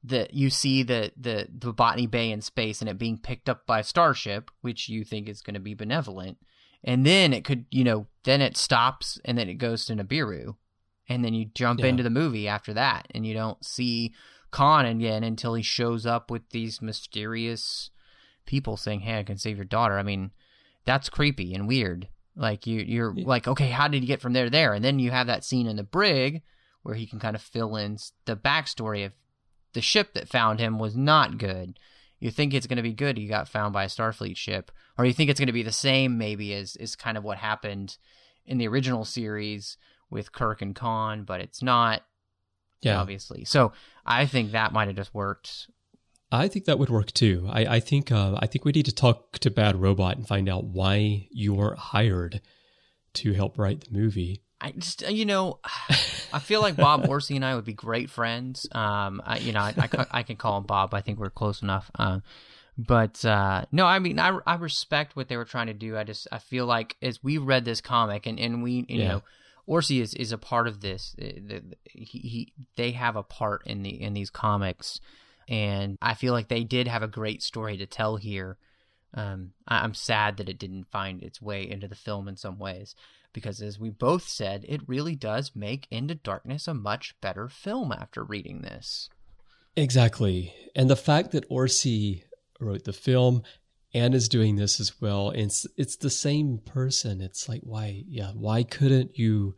the 0.02 0.28
you 0.30 0.48
see 0.48 0.82
the 0.82 1.12
the 1.14 1.46
the 1.52 1.74
Botany 1.74 2.06
Bay 2.06 2.30
in 2.30 2.40
space, 2.40 2.80
and 2.80 2.88
it 2.88 2.96
being 2.96 3.18
picked 3.18 3.50
up 3.50 3.66
by 3.66 3.80
a 3.80 3.84
starship, 3.84 4.50
which 4.62 4.88
you 4.88 5.04
think 5.04 5.28
is 5.28 5.42
going 5.42 5.54
to 5.54 5.60
be 5.60 5.74
benevolent, 5.74 6.38
and 6.84 7.04
then 7.04 7.32
it 7.32 7.44
could, 7.44 7.66
you 7.70 7.84
know, 7.84 8.06
then 8.24 8.40
it 8.40 8.56
stops, 8.56 9.18
and 9.24 9.36
then 9.36 9.48
it 9.48 9.54
goes 9.54 9.86
to 9.86 9.94
Nibiru, 9.94 10.56
and 11.08 11.24
then 11.24 11.34
you 11.34 11.46
jump 11.54 11.80
yeah. 11.80 11.86
into 11.86 12.02
the 12.02 12.10
movie 12.10 12.48
after 12.48 12.72
that, 12.74 13.08
and 13.12 13.26
you 13.26 13.34
don't 13.34 13.64
see 13.64 14.14
Khan 14.50 14.86
again 14.86 15.22
until 15.24 15.54
he 15.54 15.62
shows 15.62 16.06
up 16.06 16.30
with 16.30 16.48
these 16.50 16.82
mysterious 16.82 17.90
people 18.46 18.76
saying, 18.76 19.00
"Hey, 19.00 19.18
I 19.18 19.22
can 19.22 19.38
save 19.38 19.56
your 19.56 19.64
daughter." 19.64 19.98
I 19.98 20.02
mean, 20.02 20.30
that's 20.84 21.08
creepy 21.08 21.54
and 21.54 21.68
weird. 21.68 22.08
Like 22.36 22.66
you, 22.66 22.80
you're 22.80 23.12
yeah. 23.16 23.26
like, 23.26 23.48
okay, 23.48 23.70
how 23.70 23.88
did 23.88 24.02
he 24.02 24.06
get 24.06 24.20
from 24.20 24.32
there 24.32 24.44
to 24.44 24.50
there? 24.50 24.74
And 24.74 24.84
then 24.84 24.98
you 24.98 25.10
have 25.10 25.26
that 25.26 25.44
scene 25.44 25.66
in 25.66 25.76
the 25.76 25.82
brig 25.82 26.42
where 26.82 26.94
he 26.94 27.06
can 27.06 27.18
kind 27.18 27.34
of 27.34 27.42
fill 27.42 27.76
in 27.76 27.98
the 28.26 28.36
backstory 28.36 29.04
of 29.04 29.12
the 29.72 29.80
ship 29.80 30.14
that 30.14 30.28
found 30.28 30.60
him 30.60 30.78
was 30.78 30.96
not 30.96 31.38
good. 31.38 31.78
You 32.18 32.30
think 32.30 32.54
it's 32.54 32.66
going 32.66 32.78
to 32.78 32.82
be 32.82 32.92
good. 32.92 33.18
you 33.18 33.28
got 33.28 33.48
found 33.48 33.72
by 33.72 33.84
a 33.84 33.88
Starfleet 33.88 34.36
ship, 34.36 34.70
or 34.96 35.04
you 35.04 35.12
think 35.12 35.30
it's 35.30 35.40
going 35.40 35.48
to 35.48 35.52
be 35.52 35.62
the 35.62 35.72
same, 35.72 36.18
maybe 36.18 36.54
as 36.54 36.76
is 36.76 36.96
kind 36.96 37.16
of 37.18 37.24
what 37.24 37.38
happened 37.38 37.96
in 38.46 38.58
the 38.58 38.68
original 38.68 39.04
series 39.04 39.76
with 40.10 40.32
Kirk 40.32 40.62
and 40.62 40.74
Khan, 40.74 41.24
but 41.24 41.40
it's 41.40 41.62
not. 41.62 42.02
Yeah, 42.82 43.00
obviously. 43.00 43.44
So 43.44 43.72
I 44.04 44.26
think 44.26 44.52
that 44.52 44.72
might 44.72 44.86
have 44.86 44.96
just 44.96 45.14
worked 45.14 45.66
I 46.30 46.48
think 46.48 46.64
that 46.64 46.78
would 46.78 46.90
work 46.90 47.12
too. 47.12 47.48
I, 47.50 47.76
I 47.76 47.80
think 47.80 48.10
uh, 48.10 48.36
I 48.38 48.46
think 48.46 48.64
we 48.64 48.72
need 48.72 48.86
to 48.86 48.94
talk 48.94 49.38
to 49.38 49.50
Bad 49.50 49.76
Robot 49.76 50.16
and 50.16 50.26
find 50.26 50.48
out 50.48 50.64
why 50.64 51.28
you 51.30 51.54
weren't 51.54 51.78
hired 51.78 52.40
to 53.14 53.32
help 53.32 53.58
write 53.58 53.82
the 53.82 53.96
movie. 53.96 54.42
I 54.66 54.72
just 54.72 55.08
you 55.08 55.24
know, 55.24 55.60
I 56.32 56.40
feel 56.40 56.60
like 56.60 56.76
Bob 56.76 57.04
Orci 57.08 57.36
and 57.36 57.44
I 57.44 57.54
would 57.54 57.64
be 57.64 57.72
great 57.72 58.10
friends. 58.10 58.66
Um, 58.72 59.22
I, 59.24 59.38
you 59.38 59.52
know, 59.52 59.60
I, 59.60 59.74
I, 59.76 60.06
I, 60.10 60.22
can 60.24 60.36
call 60.36 60.58
him 60.58 60.64
Bob. 60.64 60.92
I 60.92 61.02
think 61.02 61.20
we're 61.20 61.30
close 61.30 61.62
enough. 61.62 61.88
Um, 61.94 62.22
but 62.76 63.24
uh, 63.24 63.64
no, 63.70 63.86
I 63.86 64.00
mean, 64.00 64.18
I, 64.18 64.36
I 64.44 64.56
respect 64.56 65.14
what 65.14 65.28
they 65.28 65.36
were 65.36 65.44
trying 65.44 65.68
to 65.68 65.74
do. 65.74 65.96
I 65.96 66.02
just 66.02 66.26
I 66.32 66.38
feel 66.38 66.66
like 66.66 66.96
as 67.00 67.22
we 67.22 67.38
read 67.38 67.64
this 67.64 67.80
comic 67.80 68.26
and 68.26 68.40
and 68.40 68.62
we 68.62 68.84
you 68.88 69.02
yeah. 69.02 69.08
know. 69.08 69.22
Orci 69.68 70.00
is, 70.00 70.14
is 70.14 70.30
a 70.30 70.38
part 70.38 70.68
of 70.68 70.80
this. 70.80 71.16
Uh, 71.20 71.58
he, 71.82 72.18
he, 72.20 72.52
they 72.76 72.92
have 72.92 73.16
a 73.16 73.24
part 73.24 73.66
in 73.66 73.82
the 73.82 74.00
in 74.00 74.14
these 74.14 74.30
comics 74.30 75.00
and 75.48 75.96
I 76.02 76.14
feel 76.14 76.32
like 76.32 76.48
they 76.48 76.64
did 76.64 76.88
have 76.88 77.02
a 77.02 77.08
great 77.08 77.42
story 77.42 77.76
to 77.78 77.86
tell 77.86 78.16
here. 78.16 78.58
Um, 79.14 79.52
I'm 79.66 79.94
sad 79.94 80.36
that 80.36 80.48
it 80.48 80.58
didn't 80.58 80.90
find 80.90 81.22
its 81.22 81.40
way 81.40 81.68
into 81.68 81.88
the 81.88 81.94
film 81.94 82.28
in 82.28 82.36
some 82.36 82.58
ways, 82.58 82.94
because 83.36 83.60
as 83.60 83.78
we 83.78 83.90
both 83.90 84.26
said, 84.26 84.64
it 84.66 84.88
really 84.88 85.14
does 85.14 85.52
make 85.54 85.86
Into 85.90 86.14
Darkness 86.14 86.66
a 86.66 86.72
much 86.72 87.14
better 87.20 87.50
film 87.50 87.92
after 87.92 88.24
reading 88.24 88.62
this. 88.62 89.10
Exactly. 89.76 90.54
And 90.74 90.88
the 90.88 90.96
fact 90.96 91.32
that 91.32 91.46
Orci 91.50 92.22
wrote 92.58 92.84
the 92.84 92.94
film 92.94 93.42
and 93.92 94.14
is 94.14 94.30
doing 94.30 94.56
this 94.56 94.80
as 94.80 95.02
well, 95.02 95.32
it's 95.32 95.66
it's 95.76 95.96
the 95.96 96.08
same 96.08 96.60
person. 96.64 97.20
It's 97.20 97.46
like 97.46 97.60
why 97.62 98.04
yeah, 98.08 98.30
why 98.30 98.62
couldn't 98.62 99.18
you 99.18 99.54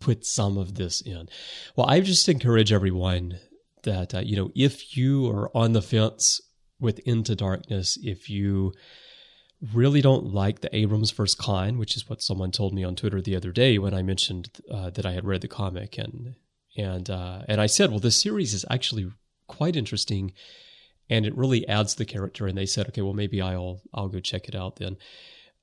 put 0.00 0.24
some 0.24 0.56
of 0.56 0.76
this 0.76 1.02
in? 1.02 1.28
Well, 1.76 1.86
I 1.86 2.00
just 2.00 2.30
encourage 2.30 2.72
everyone 2.72 3.38
that 3.82 4.14
uh, 4.14 4.20
you 4.20 4.36
know 4.36 4.50
if 4.54 4.96
you 4.96 5.28
are 5.28 5.54
on 5.54 5.74
the 5.74 5.82
fence 5.82 6.40
with 6.80 6.98
Into 7.00 7.36
Darkness, 7.36 7.98
if 8.02 8.30
you 8.30 8.72
really 9.74 10.00
don't 10.00 10.32
like 10.32 10.60
the 10.60 10.74
Abrams 10.74 11.10
versus 11.10 11.34
Khan, 11.34 11.78
which 11.78 11.96
is 11.96 12.08
what 12.08 12.22
someone 12.22 12.52
told 12.52 12.72
me 12.74 12.84
on 12.84 12.94
Twitter 12.94 13.20
the 13.20 13.36
other 13.36 13.50
day 13.50 13.78
when 13.78 13.94
I 13.94 14.02
mentioned 14.02 14.50
uh, 14.70 14.90
that 14.90 15.04
I 15.04 15.12
had 15.12 15.24
read 15.24 15.40
the 15.40 15.48
comic 15.48 15.98
and 15.98 16.34
and 16.76 17.10
uh, 17.10 17.42
and 17.48 17.60
I 17.60 17.66
said, 17.66 17.90
well, 17.90 17.98
this 17.98 18.20
series 18.20 18.54
is 18.54 18.64
actually 18.70 19.10
quite 19.48 19.74
interesting, 19.74 20.32
and 21.10 21.26
it 21.26 21.36
really 21.36 21.66
adds 21.66 21.96
the 21.96 22.04
character. 22.04 22.46
And 22.46 22.56
they 22.56 22.66
said, 22.66 22.86
okay, 22.88 23.02
well, 23.02 23.14
maybe 23.14 23.40
I'll 23.40 23.82
I'll 23.92 24.08
go 24.08 24.20
check 24.20 24.48
it 24.48 24.54
out 24.54 24.76
then. 24.76 24.96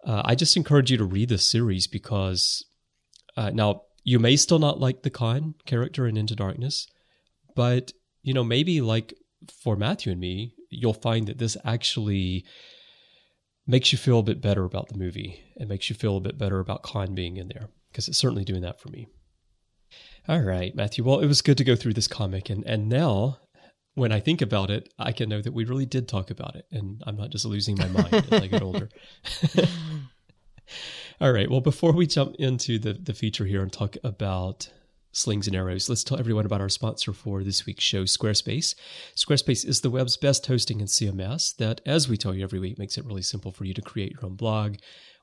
Uh, 0.06 0.22
I 0.26 0.36
just 0.36 0.58
encourage 0.58 0.91
you 0.91 0.98
to 0.98 1.06
read 1.06 1.30
the 1.30 1.38
series 1.38 1.88
because 1.88 2.66
uh, 3.38 3.52
now 3.52 3.84
you 4.04 4.20
may 4.20 4.36
still 4.36 4.60
not 4.60 4.80
like 4.80 5.04
the 5.04 5.10
Khan 5.10 5.56
character 5.66 6.06
in 6.06 6.18
Into 6.18 6.36
Darkness, 6.36 6.88
but 7.56 7.93
you 8.22 8.34
know, 8.34 8.43
maybe 8.43 8.82
like 8.82 9.14
for 9.64 9.78
Matthew 9.78 10.12
and 10.12 10.20
me, 10.20 10.54
you'll 10.70 10.93
find 10.93 11.28
that 11.28 11.38
this 11.38 11.56
actually 11.64 12.43
makes 13.68 13.91
you 13.91 13.97
feel 13.97 14.20
a 14.20 14.24
bit 14.24 14.41
better 14.41 14.63
about 14.63 14.89
the 14.89 14.97
movie 14.97 15.41
and 15.57 15.70
makes 15.70 15.89
you 15.89 15.95
feel 15.95 16.18
a 16.18 16.22
bit 16.22 16.38
better 16.38 16.59
about 16.59 16.84
Klein 16.84 17.16
being 17.16 17.38
in 17.38 17.47
there 17.47 17.70
because 17.91 18.07
it's 18.07 18.18
certainly 18.18 18.43
doing 18.43 18.61
that 18.61 18.80
for 18.80 18.89
me. 18.89 19.07
All 20.28 20.41
right, 20.41 20.76
Matthew. 20.76 21.03
Well, 21.03 21.20
it 21.20 21.28
was 21.28 21.41
good 21.41 21.57
to 21.57 21.63
go 21.63 21.76
through 21.76 21.93
this 21.93 22.07
comic, 22.07 22.49
and 22.49 22.63
and 22.66 22.89
now 22.89 23.38
when 23.93 24.11
I 24.11 24.20
think 24.20 24.41
about 24.41 24.70
it, 24.70 24.93
I 24.99 25.11
can 25.11 25.30
know 25.30 25.41
that 25.41 25.53
we 25.53 25.66
really 25.66 25.86
did 25.86 26.07
talk 26.07 26.30
about 26.30 26.55
it, 26.55 26.66
and 26.72 27.01
I'm 27.07 27.16
not 27.16 27.30
just 27.30 27.45
losing 27.45 27.78
my 27.78 27.88
mind 27.88 28.13
as 28.13 28.41
I 28.41 28.47
get 28.47 28.61
older. 28.61 28.89
All 31.22 31.32
right. 31.32 31.49
Well, 31.49 31.61
before 31.61 31.93
we 31.93 32.07
jump 32.07 32.36
into 32.39 32.78
the 32.80 32.93
the 32.93 33.13
feature 33.13 33.45
here 33.45 33.61
and 33.61 33.72
talk 33.72 33.95
about 34.03 34.70
slings 35.16 35.47
and 35.47 35.55
arrows, 35.55 35.89
let's 35.89 36.03
tell 36.03 36.20
everyone 36.20 36.45
about 36.45 36.61
our 36.61 36.70
sponsor 36.70 37.13
for 37.13 37.43
this 37.43 37.66
week's 37.66 37.84
show, 37.84 38.03
Squarespace. 38.03 38.76
Squarespace 39.16 39.66
is 39.66 39.82
the 39.82 39.89
web's 39.89 40.18
best 40.18 40.45
hosting 40.45 40.82
and 40.82 40.89
CMS 40.89 41.55
that, 41.55 41.82
as 41.86 42.09
we 42.09 42.18
tell 42.18 42.36
you 42.36 42.43
every 42.43 42.59
week, 42.59 42.78
makes 42.78 42.97
it 42.97 43.05
really 43.05 43.22
simple 43.22 43.51
for 43.51 43.63
you 43.63 43.74
to 43.74 43.82
create 43.82 44.11
your 44.11 44.26
own 44.26 44.36
blog, 44.36 44.76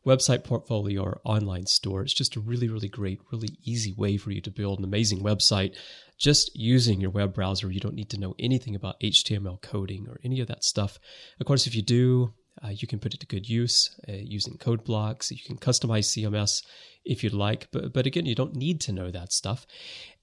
website 0.06 0.44
portfolio, 0.44 1.02
or 1.02 1.20
online 1.24 1.66
store. 1.66 2.02
It's 2.02 2.14
just 2.14 2.36
a 2.36 2.40
really, 2.40 2.68
really 2.68 2.88
great, 2.88 3.20
really 3.30 3.50
easy 3.64 3.92
way 3.92 4.16
for 4.16 4.30
you 4.30 4.40
to 4.40 4.50
build 4.50 4.78
an 4.78 4.84
amazing 4.84 5.20
website 5.20 5.76
just 6.18 6.54
using 6.54 7.00
your 7.00 7.10
web 7.10 7.34
browser. 7.34 7.70
You 7.70 7.80
don't 7.80 7.94
need 7.94 8.10
to 8.10 8.20
know 8.20 8.34
anything 8.38 8.74
about 8.74 9.00
HTML 9.00 9.60
coding 9.60 10.06
or 10.08 10.20
any 10.24 10.40
of 10.40 10.48
that 10.48 10.64
stuff. 10.64 10.98
Of 11.40 11.46
course, 11.46 11.66
if 11.66 11.74
you 11.74 11.82
do, 11.82 12.32
uh, 12.64 12.68
you 12.68 12.86
can 12.86 12.98
put 12.98 13.14
it 13.14 13.20
to 13.20 13.26
good 13.26 13.48
use 13.48 13.94
uh, 14.08 14.12
using 14.12 14.56
code 14.58 14.84
blocks. 14.84 15.30
You 15.30 15.42
can 15.44 15.56
customize 15.56 16.06
CMS 16.06 16.62
if 17.04 17.24
you'd 17.24 17.34
like, 17.34 17.68
but 17.72 17.92
but 17.92 18.06
again, 18.06 18.26
you 18.26 18.34
don't 18.34 18.54
need 18.54 18.80
to 18.82 18.92
know 18.92 19.10
that 19.10 19.32
stuff. 19.32 19.66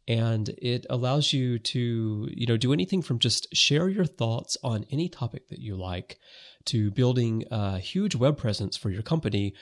And 0.07 0.49
it 0.57 0.87
allows 0.89 1.33
you 1.33 1.59
to, 1.59 2.27
you 2.31 2.47
know, 2.47 2.57
do 2.57 2.73
anything 2.73 3.03
from 3.03 3.19
just 3.19 3.53
share 3.53 3.89
your 3.89 4.05
thoughts 4.05 4.57
on 4.63 4.85
any 4.89 5.07
topic 5.07 5.49
that 5.49 5.59
you 5.59 5.75
like, 5.75 6.17
to 6.65 6.89
building 6.89 7.43
a 7.51 7.77
huge 7.77 8.15
web 8.15 8.37
presence 8.37 8.75
for 8.75 8.89
your 8.89 9.03
company, 9.03 9.53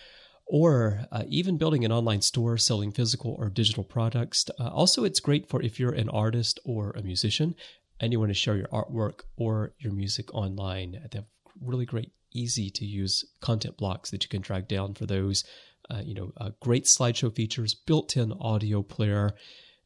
or 0.45 1.05
uh, 1.11 1.23
even 1.28 1.57
building 1.57 1.84
an 1.84 1.91
online 1.91 2.21
store 2.21 2.57
selling 2.57 2.91
physical 2.91 3.36
or 3.38 3.49
digital 3.49 3.84
products. 3.84 4.45
Uh, 4.59 4.69
also, 4.69 5.03
it's 5.03 5.19
great 5.19 5.49
for 5.49 5.61
if 5.61 5.80
you're 5.80 5.91
an 5.91 6.09
artist 6.09 6.59
or 6.63 6.91
a 6.91 7.01
musician 7.01 7.53
and 7.99 8.13
you 8.13 8.19
want 8.19 8.30
to 8.30 8.34
share 8.34 8.55
your 8.55 8.67
artwork 8.67 9.21
or 9.36 9.73
your 9.80 9.91
music 9.91 10.34
online. 10.34 10.91
They 11.11 11.17
have 11.17 11.25
really 11.59 11.86
great 11.86 12.11
easy 12.34 12.69
to 12.71 12.86
use 12.86 13.25
content 13.41 13.78
blocks 13.78 14.11
that 14.11 14.23
you 14.23 14.30
can 14.30 14.41
drag 14.41 14.67
down 14.67 14.93
for 14.93 15.05
those. 15.05 15.43
Uh, 15.89 16.01
you 16.03 16.13
know, 16.13 16.32
uh, 16.38 16.51
great 16.61 16.84
slideshow 16.84 17.34
features, 17.34 17.73
built-in 17.73 18.34
audio 18.34 18.82
player 18.84 19.32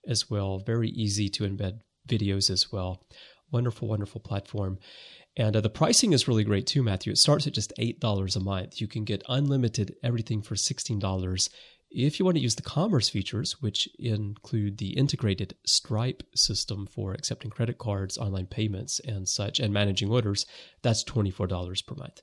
as 0.08 0.30
well. 0.30 0.60
Very 0.60 0.90
easy 0.90 1.30
to 1.30 1.44
embed 1.44 1.80
videos 2.08 2.50
as 2.50 2.72
well. 2.72 3.06
Wonderful, 3.52 3.88
wonderful 3.88 4.22
platform. 4.22 4.80
And 5.38 5.56
uh, 5.56 5.62
the 5.62 5.70
pricing 5.70 6.14
is 6.14 6.28
really 6.28 6.44
great 6.44 6.68
too, 6.68 6.84
Matthew. 6.84 7.12
It 7.12 7.18
starts 7.18 7.48
at 7.48 7.54
just 7.54 7.74
$8 7.80 8.36
a 8.36 8.40
month. 8.40 8.82
You 8.82 8.88
can 8.88 9.06
get 9.06 9.24
unlimited 9.30 9.96
everything 10.04 10.42
for 10.42 10.56
$16 10.56 11.50
if 11.92 12.20
you 12.20 12.26
want 12.26 12.38
to 12.38 12.42
use 12.42 12.56
the 12.56 12.62
commerce 12.62 13.10
features, 13.10 13.62
which 13.62 13.90
include 14.00 14.78
the 14.78 14.92
integrated 14.92 15.56
Stripe 15.66 16.24
system 16.36 16.88
for 16.88 17.14
accepting 17.14 17.52
credit 17.52 17.78
cards, 17.78 18.18
online 18.18 18.48
payments, 18.48 19.00
and 19.02 19.28
such, 19.28 19.60
and 19.60 19.74
managing 19.74 20.10
orders, 20.10 20.46
that's 20.82 21.04
$24 21.04 21.86
per 21.86 21.96
month. 21.96 22.22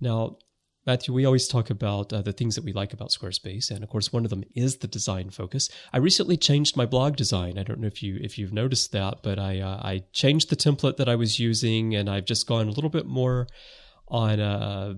Now, 0.00 0.38
Matthew, 0.86 1.12
we 1.12 1.26
always 1.26 1.46
talk 1.46 1.70
about 1.70 2.12
uh, 2.12 2.22
the 2.22 2.32
things 2.32 2.54
that 2.54 2.64
we 2.64 2.72
like 2.72 2.94
about 2.94 3.10
Squarespace, 3.10 3.70
and 3.70 3.84
of 3.84 3.90
course, 3.90 4.12
one 4.12 4.24
of 4.24 4.30
them 4.30 4.44
is 4.54 4.78
the 4.78 4.88
design 4.88 5.28
focus. 5.28 5.68
I 5.92 5.98
recently 5.98 6.38
changed 6.38 6.78
my 6.78 6.86
blog 6.86 7.14
design. 7.14 7.58
I 7.58 7.62
don't 7.62 7.80
know 7.80 7.88
if 7.88 8.02
you 8.02 8.18
if 8.22 8.38
you've 8.38 8.54
noticed 8.54 8.92
that, 8.92 9.18
but 9.22 9.38
I 9.38 9.60
uh, 9.60 9.80
I 9.82 10.04
changed 10.12 10.48
the 10.48 10.56
template 10.56 10.96
that 10.96 11.08
I 11.08 11.14
was 11.14 11.38
using, 11.38 11.94
and 11.94 12.08
I've 12.08 12.24
just 12.24 12.46
gone 12.46 12.68
a 12.68 12.72
little 12.72 12.88
bit 12.88 13.04
more 13.04 13.48
on 14.08 14.40
a 14.40 14.96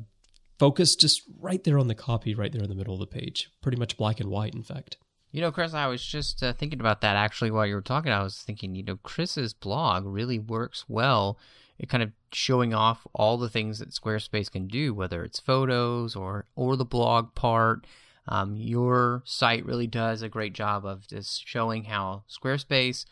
focus 0.61 0.95
just 0.95 1.23
right 1.41 1.65
there 1.65 1.79
on 1.79 1.89
the 1.89 1.95
copy, 1.95 2.35
right 2.35 2.53
there 2.53 2.63
in 2.63 2.69
the 2.69 2.77
middle 2.77 2.95
of 2.95 3.01
the 3.01 3.07
page. 3.07 3.51
Pretty 3.63 3.79
much 3.79 3.97
black 3.97 4.21
and 4.21 4.31
white, 4.31 4.55
in 4.55 4.63
fact. 4.63 4.99
You 5.33 5.41
know, 5.41 5.51
Chris, 5.51 5.75
I 5.75 5.87
was 5.87 6.05
just 6.05 6.43
uh, 6.43 6.53
thinking 6.53 6.81
about 6.81 7.01
that 7.01 7.17
actually 7.17 7.51
while 7.51 7.67
you 7.67 7.75
were 7.75 7.81
talking. 7.81 8.13
I 8.13 8.23
was 8.23 8.43
thinking, 8.43 8.75
you 8.75 8.83
know, 8.83 8.99
Chris's 9.03 9.55
blog 9.55 10.05
really 10.05 10.39
works 10.39 10.85
well 10.87 11.39
it 11.81 11.89
kind 11.89 12.03
of 12.03 12.13
showing 12.31 12.75
off 12.75 13.07
all 13.15 13.39
the 13.39 13.49
things 13.49 13.79
that 13.79 13.89
Squarespace 13.89 14.51
can 14.51 14.67
do, 14.67 14.93
whether 14.93 15.25
it's 15.25 15.41
photos 15.41 16.15
or 16.15 16.45
or 16.55 16.77
the 16.77 16.85
blog 16.85 17.35
part. 17.35 17.87
Um, 18.29 18.55
your 18.55 19.23
site 19.25 19.65
really 19.65 19.87
does 19.87 20.21
a 20.21 20.29
great 20.29 20.53
job 20.53 20.85
of 20.85 21.09
just 21.09 21.49
showing 21.49 21.85
how 21.85 22.25
Squarespace 22.29 23.07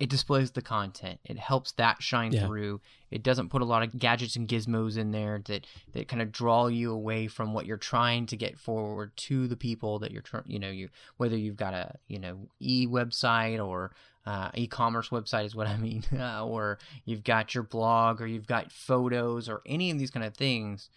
it 0.00 0.08
displays 0.08 0.50
the 0.50 0.62
content. 0.62 1.20
It 1.26 1.38
helps 1.38 1.72
that 1.72 2.02
shine 2.02 2.32
yeah. 2.32 2.46
through. 2.46 2.80
It 3.10 3.22
doesn't 3.22 3.50
put 3.50 3.60
a 3.60 3.66
lot 3.66 3.82
of 3.82 3.98
gadgets 3.98 4.34
and 4.34 4.48
gizmos 4.48 4.96
in 4.96 5.10
there 5.10 5.42
that 5.44 5.66
that 5.92 6.08
kind 6.08 6.22
of 6.22 6.32
draw 6.32 6.68
you 6.68 6.90
away 6.90 7.26
from 7.26 7.52
what 7.52 7.66
you're 7.66 7.76
trying 7.76 8.24
to 8.26 8.36
get 8.36 8.58
forward 8.58 9.14
to 9.16 9.46
the 9.46 9.56
people 9.56 9.98
that 9.98 10.10
you're 10.10 10.22
trying. 10.22 10.44
You 10.46 10.58
know, 10.58 10.70
you 10.70 10.88
whether 11.18 11.36
you've 11.36 11.58
got 11.58 11.74
a 11.74 11.96
you 12.08 12.18
know 12.18 12.48
e 12.60 12.86
website 12.86 13.64
or 13.64 13.92
uh, 14.24 14.50
e-commerce 14.54 15.10
website 15.10 15.44
is 15.44 15.54
what 15.54 15.66
I 15.66 15.76
mean, 15.76 16.02
uh, 16.18 16.46
or 16.46 16.78
you've 17.04 17.22
got 17.22 17.54
your 17.54 17.64
blog 17.64 18.22
or 18.22 18.26
you've 18.26 18.46
got 18.46 18.72
photos 18.72 19.50
or 19.50 19.60
any 19.66 19.90
of 19.90 19.98
these 19.98 20.10
kind 20.10 20.24
of 20.24 20.34
things. 20.34 20.88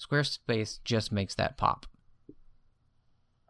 Squarespace 0.00 0.78
just 0.84 1.10
makes 1.10 1.34
that 1.34 1.56
pop. 1.56 1.86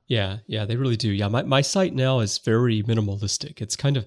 Yeah, 0.07 0.39
yeah, 0.47 0.65
they 0.65 0.77
really 0.77 0.97
do. 0.97 1.11
Yeah, 1.11 1.29
my, 1.29 1.43
my 1.43 1.63
site 1.63 1.95
now 1.95 2.21
is 2.21 2.39
very 2.39 2.83
minimalistic. 2.83 3.63
It's 3.63 3.77
kind 3.77 3.97
of 3.97 4.07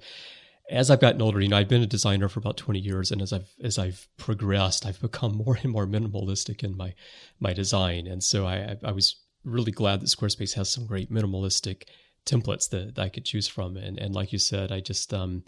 as 0.69 0.91
I've 0.91 0.99
gotten 0.99 1.21
older, 1.21 1.39
you 1.39 1.47
know, 1.47 1.57
I've 1.57 1.69
been 1.69 1.83
a 1.83 1.87
designer 1.87 2.27
for 2.27 2.39
about 2.39 2.57
20 2.57 2.79
years, 2.79 3.11
and 3.11 3.21
as 3.21 3.31
I've 3.31 3.49
as 3.63 3.77
I've 3.77 4.07
progressed, 4.17 4.85
I've 4.85 5.01
become 5.01 5.35
more 5.35 5.57
and 5.61 5.71
more 5.71 5.87
minimalistic 5.87 6.63
in 6.63 6.75
my 6.75 6.93
my 7.39 7.53
design. 7.53 8.07
And 8.07 8.23
so 8.23 8.45
I 8.45 8.77
I 8.83 8.91
was 8.91 9.15
really 9.43 9.71
glad 9.71 10.01
that 10.01 10.07
Squarespace 10.07 10.53
has 10.55 10.69
some 10.69 10.85
great 10.85 11.11
minimalistic 11.11 11.83
templates 12.25 12.69
that, 12.69 12.95
that 12.95 13.01
I 13.01 13.09
could 13.09 13.25
choose 13.25 13.47
from. 13.47 13.77
And 13.77 13.97
and 13.97 14.13
like 14.13 14.33
you 14.33 14.39
said, 14.39 14.71
I 14.71 14.81
just 14.81 15.13
um, 15.13 15.43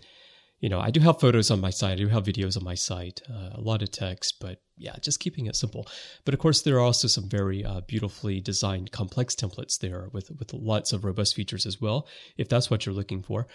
you 0.59 0.67
know, 0.67 0.79
I 0.79 0.91
do 0.91 0.99
have 0.99 1.19
photos 1.19 1.51
on 1.51 1.61
my 1.61 1.69
site, 1.69 1.93
I 1.93 1.95
do 1.95 2.07
have 2.09 2.25
videos 2.25 2.57
on 2.57 2.63
my 2.63 2.75
site, 2.75 3.21
uh, 3.29 3.51
a 3.53 3.61
lot 3.61 3.81
of 3.81 3.91
text, 3.91 4.39
but 4.41 4.61
yeah, 4.77 4.95
just 5.01 5.19
keeping 5.19 5.45
it 5.45 5.55
simple. 5.55 5.87
But 6.25 6.33
of 6.33 6.39
course, 6.39 6.61
there 6.61 6.75
are 6.75 6.81
also 6.81 7.07
some 7.07 7.29
very 7.29 7.63
uh, 7.63 7.81
beautifully 7.81 8.41
designed 8.41 8.91
complex 8.91 9.35
templates 9.35 9.79
there 9.79 10.09
with 10.11 10.31
with 10.31 10.53
lots 10.53 10.91
of 10.91 11.05
robust 11.05 11.35
features 11.35 11.65
as 11.65 11.79
well, 11.79 12.07
if 12.37 12.49
that's 12.49 12.69
what 12.69 12.85
you're 12.85 12.95
looking 12.95 13.21
for. 13.23 13.47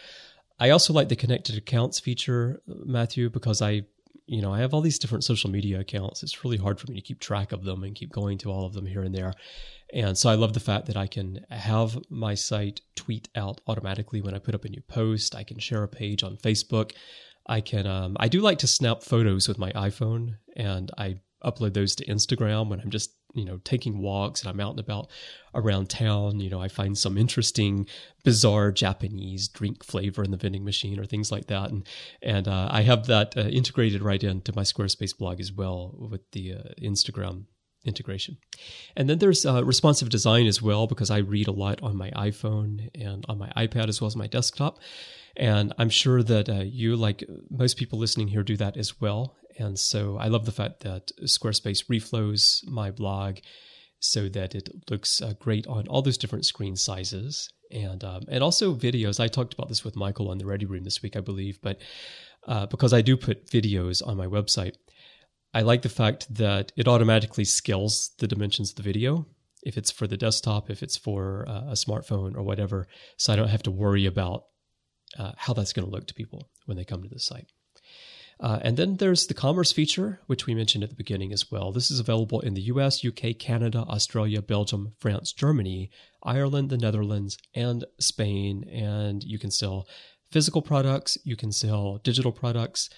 I 0.58 0.70
also 0.70 0.92
like 0.92 1.08
the 1.08 1.16
connected 1.16 1.56
accounts 1.56 2.00
feature, 2.00 2.62
Matthew, 2.66 3.28
because 3.28 3.60
I, 3.60 3.82
you 4.26 4.40
know, 4.40 4.52
I 4.52 4.60
have 4.60 4.72
all 4.72 4.80
these 4.80 4.98
different 4.98 5.24
social 5.24 5.50
media 5.50 5.80
accounts. 5.80 6.22
It's 6.22 6.44
really 6.44 6.56
hard 6.56 6.78
for 6.78 6.90
me 6.90 6.94
to 6.94 7.06
keep 7.06 7.18
track 7.20 7.52
of 7.52 7.64
them 7.64 7.82
and 7.82 7.94
keep 7.94 8.12
going 8.12 8.38
to 8.38 8.50
all 8.50 8.64
of 8.64 8.72
them 8.72 8.86
here 8.86 9.02
and 9.02 9.14
there. 9.14 9.32
And 9.92 10.16
so 10.16 10.28
I 10.30 10.34
love 10.34 10.52
the 10.52 10.60
fact 10.60 10.86
that 10.86 10.96
I 10.96 11.06
can 11.06 11.44
have 11.50 11.98
my 12.08 12.34
site 12.34 12.80
tweet 12.94 13.28
out 13.36 13.60
automatically 13.66 14.20
when 14.20 14.34
I 14.34 14.38
put 14.38 14.54
up 14.54 14.64
a 14.64 14.68
new 14.68 14.80
post. 14.82 15.34
I 15.34 15.42
can 15.42 15.58
share 15.58 15.82
a 15.82 15.88
page 15.88 16.22
on 16.22 16.36
Facebook. 16.36 16.92
I 17.46 17.60
can, 17.60 17.86
um, 17.86 18.16
I 18.18 18.28
do 18.28 18.40
like 18.40 18.58
to 18.58 18.66
snap 18.66 19.02
photos 19.02 19.48
with 19.48 19.58
my 19.58 19.72
iPhone 19.72 20.36
and 20.56 20.90
I 20.96 21.18
upload 21.44 21.74
those 21.74 21.94
to 21.96 22.06
Instagram 22.06 22.70
when 22.70 22.80
I'm 22.80 22.90
just 22.90 23.10
you 23.34 23.44
know 23.44 23.58
taking 23.64 23.98
walks 23.98 24.40
and 24.40 24.50
I'm 24.50 24.60
out 24.60 24.70
and 24.70 24.80
about 24.80 25.10
around 25.54 25.90
town. 25.90 26.40
You 26.40 26.50
know, 26.50 26.60
I 26.60 26.68
find 26.68 26.96
some 26.96 27.18
interesting, 27.18 27.86
bizarre 28.24 28.72
Japanese 28.72 29.48
drink 29.48 29.84
flavor 29.84 30.22
in 30.24 30.30
the 30.30 30.36
vending 30.36 30.64
machine 30.64 30.98
or 30.98 31.04
things 31.04 31.30
like 31.30 31.46
that, 31.48 31.70
and 31.70 31.86
and 32.22 32.48
uh, 32.48 32.68
I 32.70 32.82
have 32.82 33.06
that 33.06 33.36
uh, 33.36 33.42
integrated 33.42 34.02
right 34.02 34.22
into 34.22 34.52
my 34.54 34.62
Squarespace 34.62 35.16
blog 35.16 35.40
as 35.40 35.52
well 35.52 35.94
with 35.98 36.30
the 36.32 36.54
uh, 36.54 36.62
Instagram 36.80 37.44
integration. 37.84 38.38
And 38.96 39.08
then 39.08 39.18
there's 39.18 39.44
uh, 39.46 39.64
responsive 39.64 40.08
design 40.08 40.46
as 40.46 40.60
well 40.62 40.86
because 40.86 41.10
I 41.10 41.18
read 41.18 41.48
a 41.48 41.52
lot 41.52 41.82
on 41.82 41.96
my 41.96 42.10
iPhone 42.12 42.88
and 42.94 43.24
on 43.28 43.38
my 43.38 43.50
iPad 43.56 43.88
as 43.88 44.00
well 44.00 44.06
as 44.06 44.16
my 44.16 44.26
desktop. 44.26 44.78
And 45.36 45.72
I'm 45.78 45.90
sure 45.90 46.22
that 46.22 46.48
uh, 46.48 46.62
you, 46.64 46.96
like 46.96 47.24
most 47.50 47.76
people 47.76 47.98
listening 47.98 48.28
here, 48.28 48.42
do 48.42 48.56
that 48.56 48.76
as 48.76 49.00
well. 49.00 49.36
And 49.58 49.78
so 49.78 50.18
I 50.18 50.28
love 50.28 50.46
the 50.46 50.52
fact 50.52 50.80
that 50.80 51.12
Squarespace 51.22 51.86
reflows 51.86 52.66
my 52.66 52.90
blog 52.90 53.38
so 54.00 54.28
that 54.28 54.54
it 54.54 54.68
looks 54.90 55.22
uh, 55.22 55.34
great 55.38 55.66
on 55.66 55.86
all 55.88 56.02
those 56.02 56.18
different 56.18 56.44
screen 56.44 56.76
sizes 56.76 57.48
and 57.70 58.04
um, 58.04 58.22
and 58.28 58.42
also 58.42 58.74
videos. 58.74 59.18
I 59.18 59.28
talked 59.28 59.54
about 59.54 59.68
this 59.68 59.84
with 59.84 59.96
Michael 59.96 60.30
on 60.30 60.38
the 60.38 60.46
Ready 60.46 60.66
Room 60.66 60.84
this 60.84 61.02
week, 61.02 61.16
I 61.16 61.20
believe, 61.20 61.58
but 61.62 61.80
uh, 62.46 62.66
because 62.66 62.92
I 62.92 63.00
do 63.00 63.16
put 63.16 63.46
videos 63.46 64.06
on 64.06 64.16
my 64.16 64.26
website, 64.26 64.74
I 65.54 65.62
like 65.62 65.82
the 65.82 65.88
fact 65.88 66.32
that 66.34 66.72
it 66.76 66.88
automatically 66.88 67.44
scales 67.44 68.10
the 68.18 68.26
dimensions 68.26 68.70
of 68.70 68.76
the 68.76 68.82
video 68.82 69.26
if 69.62 69.78
it's 69.78 69.90
for 69.90 70.06
the 70.06 70.16
desktop, 70.16 70.68
if 70.68 70.82
it's 70.82 70.96
for 70.96 71.46
uh, 71.48 71.70
a 71.70 71.72
smartphone 71.72 72.36
or 72.36 72.42
whatever, 72.42 72.86
so 73.16 73.32
I 73.32 73.36
don't 73.36 73.48
have 73.48 73.62
to 73.62 73.70
worry 73.70 74.04
about 74.04 74.44
uh, 75.18 75.32
how 75.36 75.54
that's 75.54 75.72
going 75.72 75.86
to 75.86 75.90
look 75.92 76.06
to 76.08 76.14
people 76.14 76.50
when 76.66 76.76
they 76.76 76.84
come 76.84 77.02
to 77.02 77.08
the 77.08 77.18
site. 77.18 77.46
Uh, 78.40 78.58
and 78.62 78.76
then 78.76 78.96
there's 78.96 79.26
the 79.26 79.34
commerce 79.34 79.72
feature, 79.72 80.20
which 80.26 80.46
we 80.46 80.54
mentioned 80.54 80.82
at 80.82 80.90
the 80.90 80.96
beginning 80.96 81.32
as 81.32 81.50
well. 81.50 81.72
This 81.72 81.90
is 81.90 82.00
available 82.00 82.40
in 82.40 82.54
the 82.54 82.62
US, 82.62 83.04
UK, 83.04 83.38
Canada, 83.38 83.84
Australia, 83.88 84.42
Belgium, 84.42 84.94
France, 84.98 85.32
Germany, 85.32 85.90
Ireland, 86.22 86.70
the 86.70 86.78
Netherlands, 86.78 87.38
and 87.54 87.84
Spain. 87.98 88.68
And 88.68 89.22
you 89.22 89.38
can 89.38 89.50
sell 89.50 89.86
physical 90.30 90.62
products, 90.62 91.16
you 91.24 91.36
can 91.36 91.52
sell 91.52 91.98
digital 91.98 92.32
products. 92.32 92.90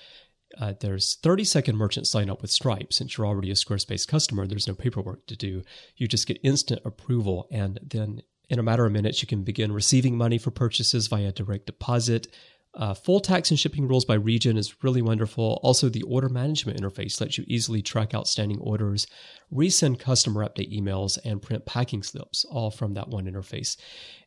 Uh, 0.58 0.72
there's 0.80 1.16
30 1.16 1.44
second 1.44 1.76
merchant 1.76 2.06
sign 2.06 2.30
up 2.30 2.40
with 2.40 2.50
Stripe. 2.50 2.92
Since 2.92 3.16
you're 3.16 3.26
already 3.26 3.50
a 3.50 3.54
Squarespace 3.54 4.06
customer, 4.06 4.46
there's 4.46 4.68
no 4.68 4.74
paperwork 4.74 5.26
to 5.26 5.36
do. 5.36 5.62
You 5.96 6.08
just 6.08 6.26
get 6.26 6.38
instant 6.42 6.80
approval, 6.84 7.46
and 7.50 7.78
then 7.82 8.22
in 8.48 8.58
a 8.58 8.62
matter 8.62 8.86
of 8.86 8.92
minutes, 8.92 9.22
you 9.22 9.28
can 9.28 9.42
begin 9.42 9.72
receiving 9.72 10.16
money 10.16 10.38
for 10.38 10.50
purchases 10.50 11.08
via 11.08 11.32
direct 11.32 11.66
deposit. 11.66 12.28
Uh, 12.76 12.92
full 12.92 13.20
tax 13.20 13.50
and 13.50 13.58
shipping 13.58 13.88
rules 13.88 14.04
by 14.04 14.14
region 14.14 14.58
is 14.58 14.82
really 14.84 15.00
wonderful. 15.00 15.58
Also, 15.62 15.88
the 15.88 16.02
order 16.02 16.28
management 16.28 16.80
interface 16.80 17.20
lets 17.20 17.38
you 17.38 17.44
easily 17.48 17.80
track 17.80 18.14
outstanding 18.14 18.58
orders, 18.58 19.06
resend 19.52 19.98
customer 19.98 20.46
update 20.46 20.70
emails, 20.70 21.18
and 21.24 21.40
print 21.40 21.64
packing 21.64 22.02
slips, 22.02 22.44
all 22.44 22.70
from 22.70 22.92
that 22.94 23.08
one 23.08 23.24
interface. 23.24 23.76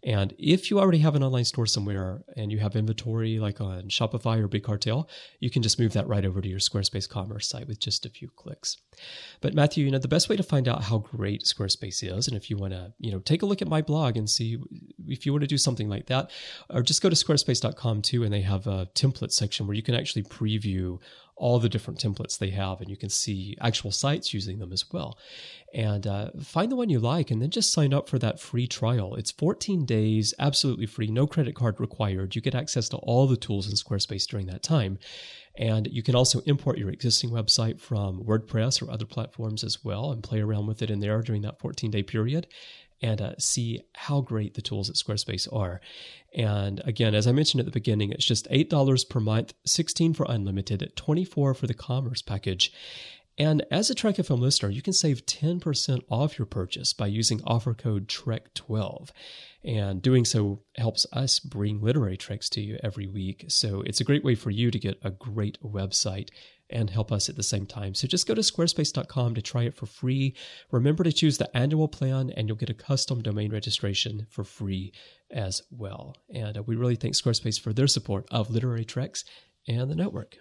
And 0.04 0.34
if 0.40 0.72
you 0.72 0.80
already 0.80 1.00
have 1.00 1.16
an 1.16 1.24
online 1.24 1.44
store 1.44 1.66
somewhere 1.66 2.24
and 2.38 2.52
you 2.52 2.58
have 2.60 2.76
inventory 2.76 3.38
like 3.38 3.60
on 3.60 3.84
Shopify 3.84 4.40
or 4.40 4.48
Big 4.48 4.64
Cartel, 4.64 5.10
you 5.40 5.50
can 5.50 5.62
just 5.62 5.80
move 5.80 5.94
that 5.94 6.08
right 6.08 6.26
over 6.26 6.42
to 6.42 6.48
your 6.48 6.60
Squarespace 6.60 7.08
commerce 7.08 7.48
site 7.48 7.68
with 7.68 7.80
just 7.80 8.06
a 8.06 8.10
few 8.10 8.30
clicks. 8.30 8.78
But 9.42 9.54
Matthew, 9.54 9.86
you 9.86 9.92
know, 9.92 10.00
the 10.00 10.08
best 10.08 10.30
way 10.30 10.38
to 10.38 10.44
find 10.44 10.68
out 10.68 10.84
how 10.84 11.00
great 11.00 11.44
Squarespace 11.44 12.04
is, 12.04 12.28
and 12.28 12.36
if 12.36 12.50
you 12.50 12.58
want 12.58 12.74
to, 12.74 12.94
you 13.00 13.12
know, 13.12 13.20
take 13.20 13.42
a 13.42 13.46
look 13.46 13.62
at 13.62 13.68
my 13.68 13.82
blog 13.82 14.18
and 14.18 14.30
see 14.30 14.58
if 15.08 15.26
you 15.26 15.34
want 15.34 15.42
to 15.42 15.48
do 15.48 15.58
something 15.58 15.90
like 15.90 16.08
that, 16.08 16.32
or 16.70 16.82
just 16.82 17.02
go 17.02 17.10
to 17.10 17.16
squarespace.com 17.16 18.02
too, 18.02 18.24
and 18.24 18.34
they 18.34 18.39
have 18.42 18.68
a 18.68 18.88
template 18.96 19.32
section 19.32 19.68
where 19.68 19.76
you 19.76 19.84
can 19.84 19.96
actually 19.96 20.24
preview 20.24 21.00
all 21.40 21.58
the 21.58 21.70
different 21.70 22.00
templates 22.00 22.38
they 22.38 22.50
have, 22.50 22.82
and 22.82 22.90
you 22.90 22.98
can 22.98 23.10
see 23.10 23.56
actual 23.62 23.92
sites 23.92 24.34
using 24.34 24.60
them 24.60 24.74
as 24.74 24.84
well. 24.92 25.18
And 25.74 26.06
uh, 26.06 26.32
find 26.42 26.70
the 26.70 26.76
one 26.76 26.90
you 26.90 27.00
like, 27.00 27.32
and 27.32 27.42
then 27.42 27.50
just 27.50 27.72
sign 27.72 27.94
up 27.94 28.10
for 28.10 28.20
that 28.20 28.42
free 28.42 28.68
trial. 28.68 29.16
It's 29.16 29.32
14 29.32 29.86
days, 29.86 30.34
absolutely 30.38 30.86
free, 30.86 31.08
no 31.08 31.26
credit 31.26 31.56
card 31.56 31.80
required. 31.80 32.36
You 32.36 32.42
get 32.42 32.56
access 32.56 32.90
to 32.90 32.98
all 32.98 33.26
the 33.26 33.38
tools 33.38 33.68
in 33.68 33.76
Squarespace 33.76 34.28
during 34.28 34.48
that 34.48 34.64
time. 34.64 35.00
And 35.58 35.88
you 35.88 36.04
can 36.04 36.16
also 36.16 36.42
import 36.42 36.78
your 36.78 36.90
existing 36.90 37.32
website 37.32 37.80
from 37.80 38.24
WordPress 38.24 38.82
or 38.82 38.92
other 38.92 39.06
platforms 39.06 39.64
as 39.64 39.84
well 39.84 40.12
and 40.12 40.24
play 40.24 40.42
around 40.42 40.68
with 40.68 40.82
it 40.82 40.92
in 40.92 41.00
there 41.00 41.22
during 41.22 41.42
that 41.42 41.60
14 41.60 41.90
day 41.92 42.04
period 42.04 42.48
and 43.02 43.22
uh, 43.22 43.34
see 43.38 43.82
how 43.96 44.22
great 44.22 44.54
the 44.54 44.62
tools 44.62 44.90
at 44.90 44.96
Squarespace 44.96 45.52
are. 45.54 45.82
And 46.34 46.82
again, 46.86 47.16
as 47.16 47.28
I 47.28 47.32
mentioned 47.32 47.60
at 47.60 47.66
the 47.66 47.72
beginning, 47.72 48.12
it's 48.12 48.26
just 48.26 48.50
$8 48.50 49.10
per 49.10 49.20
month, 49.20 49.54
16 49.66 50.14
for 50.14 50.26
unlimited, 50.30 50.92
24 50.96 51.54
for 51.54 51.68
the 51.68 51.74
commerce 51.74 52.22
package. 52.22 52.74
And 53.40 53.66
as 53.72 53.90
a 53.90 53.96
Trek 53.96 54.18
FM 54.18 54.40
listener, 54.40 54.70
you 54.70 54.82
can 54.82 54.92
save 54.92 55.26
10% 55.26 56.02
off 56.10 56.38
your 56.38 56.46
purchase 56.46 56.92
by 56.92 57.08
using 57.08 57.42
offer 57.46 57.74
code 57.74 58.10
TREK12. 58.10 59.12
And 59.64 60.02
doing 60.02 60.26
so 60.26 60.62
helps 60.76 61.06
us 61.14 61.40
bring 61.40 61.82
literary 61.82 62.18
treks 62.18 62.50
to 62.50 62.62
you 62.62 62.78
every 62.84 63.08
week. 63.08 63.46
So 63.48 63.82
it's 63.82 64.02
a 64.02 64.04
great 64.04 64.26
way 64.26 64.36
for 64.36 64.50
you 64.50 64.72
to 64.72 64.80
get 64.80 65.00
a 65.02 65.12
great 65.12 65.58
website 65.64 66.30
and 66.70 66.90
help 66.90 67.12
us 67.12 67.30
at 67.30 67.36
the 67.36 67.44
same 67.44 67.66
time. 67.66 67.96
So 67.96 68.08
just 68.08 68.28
go 68.28 68.36
to 68.36 68.42
squarespace.com 68.42 69.36
to 69.36 69.42
try 69.42 69.64
it 69.64 69.76
for 69.76 69.86
free. 69.86 70.36
Remember 70.72 71.04
to 71.04 71.12
choose 71.12 71.38
the 71.38 71.56
annual 71.56 71.88
plan 71.88 72.32
and 72.36 72.48
you'll 72.48 72.58
get 72.58 72.70
a 72.70 72.76
custom 72.76 73.22
domain 73.22 73.52
registration 73.52 74.28
for 74.30 74.44
free 74.44 74.94
as 75.32 75.62
well. 75.72 76.16
And 76.34 76.58
uh, 76.58 76.64
we 76.64 76.76
really 76.76 76.96
thank 76.96 77.16
Squarespace 77.16 77.60
for 77.60 77.74
their 77.74 77.88
support 77.88 78.26
of 78.32 78.50
Literary 78.50 78.86
Treks 78.86 79.26
and 79.68 79.90
the 79.90 79.96
network. 79.96 80.38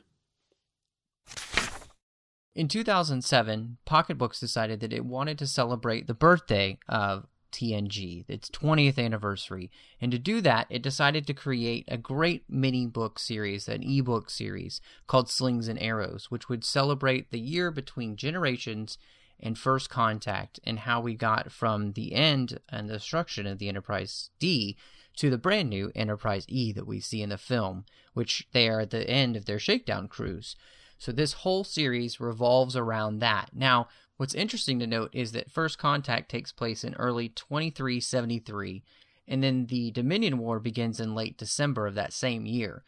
In 2.55 2.66
2007, 2.66 3.79
Pocket 3.85 4.18
Books 4.18 4.41
decided 4.41 4.81
that 4.81 4.93
it 4.93 5.05
wanted 5.05 5.39
to 5.39 5.47
celebrate 5.47 6.07
the 6.09 6.14
birthday 6.14 6.79
of 6.89 7.26
TNG, 7.59 8.24
its 8.28 8.48
20th 8.50 8.98
anniversary. 9.04 9.70
And 10.00 10.12
to 10.12 10.18
do 10.18 10.40
that, 10.42 10.68
it 10.70 10.80
decided 10.80 11.26
to 11.26 11.34
create 11.34 11.84
a 11.88 11.96
great 11.96 12.44
mini 12.48 12.86
book 12.86 13.18
series, 13.18 13.68
an 13.68 13.82
ebook 13.82 14.30
series 14.30 14.80
called 15.09 15.28
Slings 15.28 15.66
and 15.66 15.80
Arrows, 15.82 16.30
which 16.30 16.48
would 16.48 16.64
celebrate 16.64 17.30
the 17.30 17.40
year 17.40 17.72
between 17.72 18.16
generations 18.16 18.96
and 19.40 19.59
First 19.59 19.90
Contact 19.90 20.61
and 20.64 20.80
how 20.80 21.00
we 21.00 21.14
got 21.14 21.50
from 21.50 21.92
the 21.92 22.14
end 22.14 22.59
and 22.68 22.88
the 22.88 22.94
destruction 22.94 23.46
of 23.46 23.59
the 23.59 23.68
Enterprise 23.68 24.30
D 24.38 24.76
to 25.16 25.28
the 25.28 25.38
brand 25.38 25.68
new 25.68 25.90
Enterprise 25.96 26.44
E 26.48 26.72
that 26.72 26.86
we 26.86 27.00
see 27.00 27.22
in 27.22 27.30
the 27.30 27.38
film, 27.38 27.84
which 28.14 28.46
they 28.52 28.68
are 28.68 28.80
at 28.80 28.90
the 28.90 29.09
end 29.11 29.34
of 29.36 29.46
their 29.46 29.59
shakedown 29.59 30.06
cruise. 30.06 30.54
So 30.96 31.11
this 31.11 31.32
whole 31.32 31.64
series 31.64 32.20
revolves 32.20 32.76
around 32.76 33.18
that. 33.18 33.50
Now, 33.52 33.88
what's 34.18 34.34
interesting 34.34 34.78
to 34.80 34.86
note 34.86 35.10
is 35.14 35.32
that 35.32 35.50
First 35.50 35.78
Contact 35.78 36.30
takes 36.30 36.52
place 36.52 36.84
in 36.84 36.94
early 36.94 37.30
2373, 37.30 38.82
and 39.26 39.42
then 39.42 39.66
the 39.66 39.90
Dominion 39.92 40.36
War 40.36 40.60
begins 40.60 41.00
in 41.00 41.14
late 41.14 41.38
December 41.38 41.86
of 41.86 41.94
that 41.94 42.12
same 42.12 42.44
year. 42.44 42.84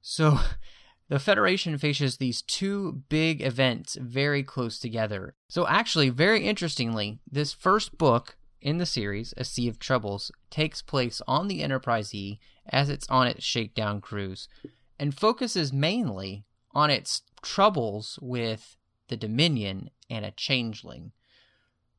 So 0.00 0.40
the 1.08 1.20
Federation 1.20 1.78
faces 1.78 2.16
these 2.16 2.42
two 2.42 3.02
big 3.08 3.40
events 3.40 3.96
very 4.00 4.42
close 4.42 4.78
together. 4.78 5.34
So, 5.48 5.68
actually, 5.68 6.08
very 6.08 6.44
interestingly, 6.44 7.20
this 7.30 7.52
first 7.52 7.96
book 7.96 8.36
in 8.60 8.78
the 8.78 8.86
series, 8.86 9.34
A 9.36 9.44
Sea 9.44 9.68
of 9.68 9.78
Troubles, 9.78 10.32
takes 10.50 10.80
place 10.80 11.20
on 11.28 11.48
the 11.48 11.62
Enterprise 11.62 12.14
E 12.14 12.40
as 12.66 12.88
it's 12.88 13.08
on 13.10 13.26
its 13.26 13.44
shakedown 13.44 14.00
cruise 14.00 14.48
and 14.98 15.14
focuses 15.14 15.72
mainly 15.72 16.44
on 16.74 16.90
its 16.90 17.22
troubles 17.42 18.18
with 18.22 18.76
the 19.08 19.16
Dominion 19.16 19.90
and 20.10 20.24
a 20.24 20.30
changeling. 20.30 21.12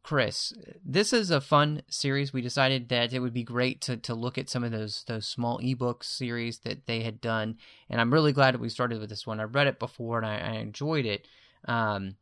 Chris, 0.06 0.53
this 0.86 1.12
is 1.14 1.32
a 1.32 1.41
fun 1.41 1.82
series. 1.89 2.32
We 2.32 2.43
decided 2.43 2.89
that 2.89 3.12
it 3.12 3.20
would 3.20 3.34
be 3.34 3.43
great 3.43 3.82
to, 3.82 3.97
to 3.97 4.14
look 4.14 4.38
at 4.38 4.51
some 4.51 4.64
of 4.64 4.72
those 4.72 5.03
those 5.08 5.28
small 5.28 5.58
ebook 5.64 6.03
series 6.03 6.60
that 6.60 6.86
they 6.86 7.01
had 7.01 7.20
done, 7.20 7.58
and 7.89 7.99
I'm 7.99 8.14
really 8.14 8.32
glad 8.32 8.53
that 8.53 8.62
we 8.62 8.70
started 8.70 8.99
with 8.99 9.10
this 9.10 9.26
one. 9.26 9.39
I 9.39 9.45
read 9.45 9.66
it 9.66 9.80
before 9.80 10.20
and 10.20 10.28
I, 10.28 10.38
I 10.38 10.51
enjoyed 10.58 11.08
it, 11.08 11.28
um, 11.68 12.18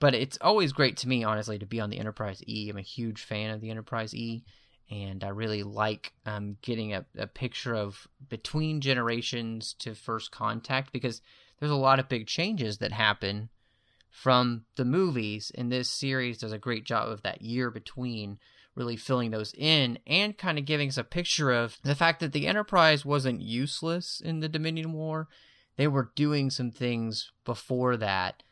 but 0.00 0.14
it's 0.14 0.38
always 0.40 0.72
great 0.72 0.96
to 0.98 1.08
me, 1.08 1.24
honestly, 1.24 1.58
to 1.58 1.66
be 1.66 1.78
on 1.78 1.90
the 1.90 1.98
Enterprise 1.98 2.42
E. 2.46 2.70
I'm 2.70 2.78
a 2.78 2.82
huge 2.82 3.22
fan 3.22 3.50
of 3.50 3.60
the 3.60 3.68
Enterprise 3.68 4.14
E, 4.14 4.42
and 4.90 5.22
I 5.22 5.28
really 5.28 5.62
like 5.62 6.14
um, 6.24 6.56
getting 6.62 6.94
a, 6.94 7.04
a 7.18 7.26
picture 7.26 7.74
of 7.74 8.08
between 8.30 8.80
generations 8.80 9.74
to 9.80 9.94
first 9.94 10.30
contact 10.30 10.90
because 10.90 11.20
there's 11.58 11.70
a 11.70 11.76
lot 11.76 11.98
of 11.98 12.08
big 12.08 12.26
changes 12.26 12.78
that 12.78 12.92
happen 12.92 13.50
from 14.10 14.64
the 14.76 14.84
movies, 14.84 15.52
and 15.54 15.70
this 15.70 15.88
series 15.88 16.38
does 16.38 16.52
a 16.52 16.58
great 16.58 16.84
job 16.84 17.08
of 17.08 17.22
that 17.22 17.42
year 17.42 17.70
between 17.70 18.38
really 18.74 18.96
filling 18.96 19.30
those 19.30 19.54
in 19.56 19.98
and 20.06 20.36
kind 20.36 20.58
of 20.58 20.64
giving 20.64 20.88
us 20.88 20.98
a 20.98 21.04
picture 21.04 21.50
of 21.50 21.78
the 21.82 21.94
fact 21.94 22.20
that 22.20 22.32
the 22.32 22.46
Enterprise 22.46 23.04
wasn't 23.04 23.40
useless 23.40 24.20
in 24.24 24.40
the 24.40 24.48
Dominion 24.48 24.92
War. 24.92 25.28
They 25.76 25.88
were 25.88 26.12
doing 26.14 26.50
some 26.50 26.70
things 26.70 27.32
before 27.44 27.96
that, 27.96 28.42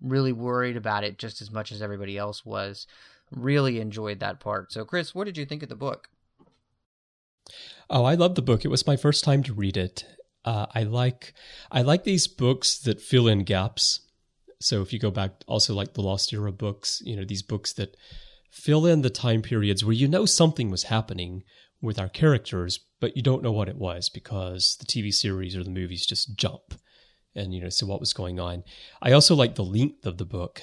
really 0.00 0.32
worried 0.32 0.76
about 0.76 1.04
it 1.04 1.18
just 1.18 1.40
as 1.40 1.50
much 1.50 1.70
as 1.70 1.82
everybody 1.82 2.16
else 2.16 2.44
was. 2.44 2.86
Really 3.30 3.80
enjoyed 3.80 4.20
that 4.20 4.40
part. 4.40 4.72
So, 4.72 4.84
Chris, 4.84 5.14
what 5.14 5.24
did 5.24 5.36
you 5.36 5.44
think 5.44 5.62
of 5.62 5.68
the 5.68 5.76
book? 5.76 6.08
Oh, 7.90 8.04
I 8.04 8.14
love 8.14 8.34
the 8.34 8.42
book. 8.42 8.64
It 8.64 8.68
was 8.68 8.86
my 8.86 8.96
first 8.96 9.24
time 9.24 9.42
to 9.44 9.54
read 9.54 9.76
it. 9.76 10.04
Uh, 10.44 10.66
I 10.74 10.82
like 10.82 11.32
I 11.70 11.82
like 11.82 12.04
these 12.04 12.26
books 12.26 12.78
that 12.80 13.00
fill 13.00 13.26
in 13.26 13.44
gaps 13.44 14.00
so 14.64 14.80
if 14.80 14.94
you 14.94 14.98
go 14.98 15.10
back 15.10 15.44
also 15.46 15.74
like 15.74 15.92
the 15.92 16.00
Lost 16.00 16.32
Era 16.32 16.50
books, 16.50 17.02
you 17.04 17.14
know, 17.14 17.24
these 17.24 17.42
books 17.42 17.74
that 17.74 17.98
fill 18.50 18.86
in 18.86 19.02
the 19.02 19.10
time 19.10 19.42
periods 19.42 19.84
where 19.84 19.92
you 19.92 20.08
know 20.08 20.24
something 20.24 20.70
was 20.70 20.84
happening 20.84 21.44
with 21.82 21.98
our 21.98 22.08
characters, 22.08 22.80
but 22.98 23.14
you 23.14 23.22
don't 23.22 23.42
know 23.42 23.52
what 23.52 23.68
it 23.68 23.76
was 23.76 24.08
because 24.08 24.76
the 24.78 24.86
TV 24.86 25.12
series 25.12 25.54
or 25.54 25.62
the 25.62 25.68
movies 25.68 26.06
just 26.06 26.34
jump 26.34 26.74
and 27.34 27.52
you 27.52 27.60
know 27.60 27.68
so 27.68 27.84
what 27.84 28.00
was 28.00 28.14
going 28.14 28.40
on. 28.40 28.64
I 29.02 29.12
also 29.12 29.34
like 29.34 29.56
the 29.56 29.62
length 29.62 30.06
of 30.06 30.16
the 30.16 30.24
book 30.24 30.62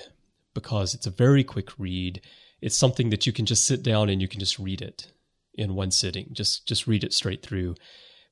because 0.56 0.96
it's 0.96 1.06
a 1.06 1.12
very 1.12 1.44
quick 1.44 1.70
read. 1.78 2.22
It's 2.60 2.78
something 2.78 3.12
that 3.12 3.28
you 3.28 3.34
can 3.34 3.46
just 3.46 3.66
sit 3.66 3.84
down 3.84 4.10
and 4.10 4.20
you 4.20 4.28
can 4.28 4.40
just 4.40 4.58
read 4.58 4.82
it 4.82 5.12
in 5.54 5.76
one 5.76 5.92
sitting. 5.92 6.30
Just 6.32 6.68
just 6.68 6.88
read 6.88 7.04
it 7.04 7.14
straight 7.14 7.44
through 7.44 7.76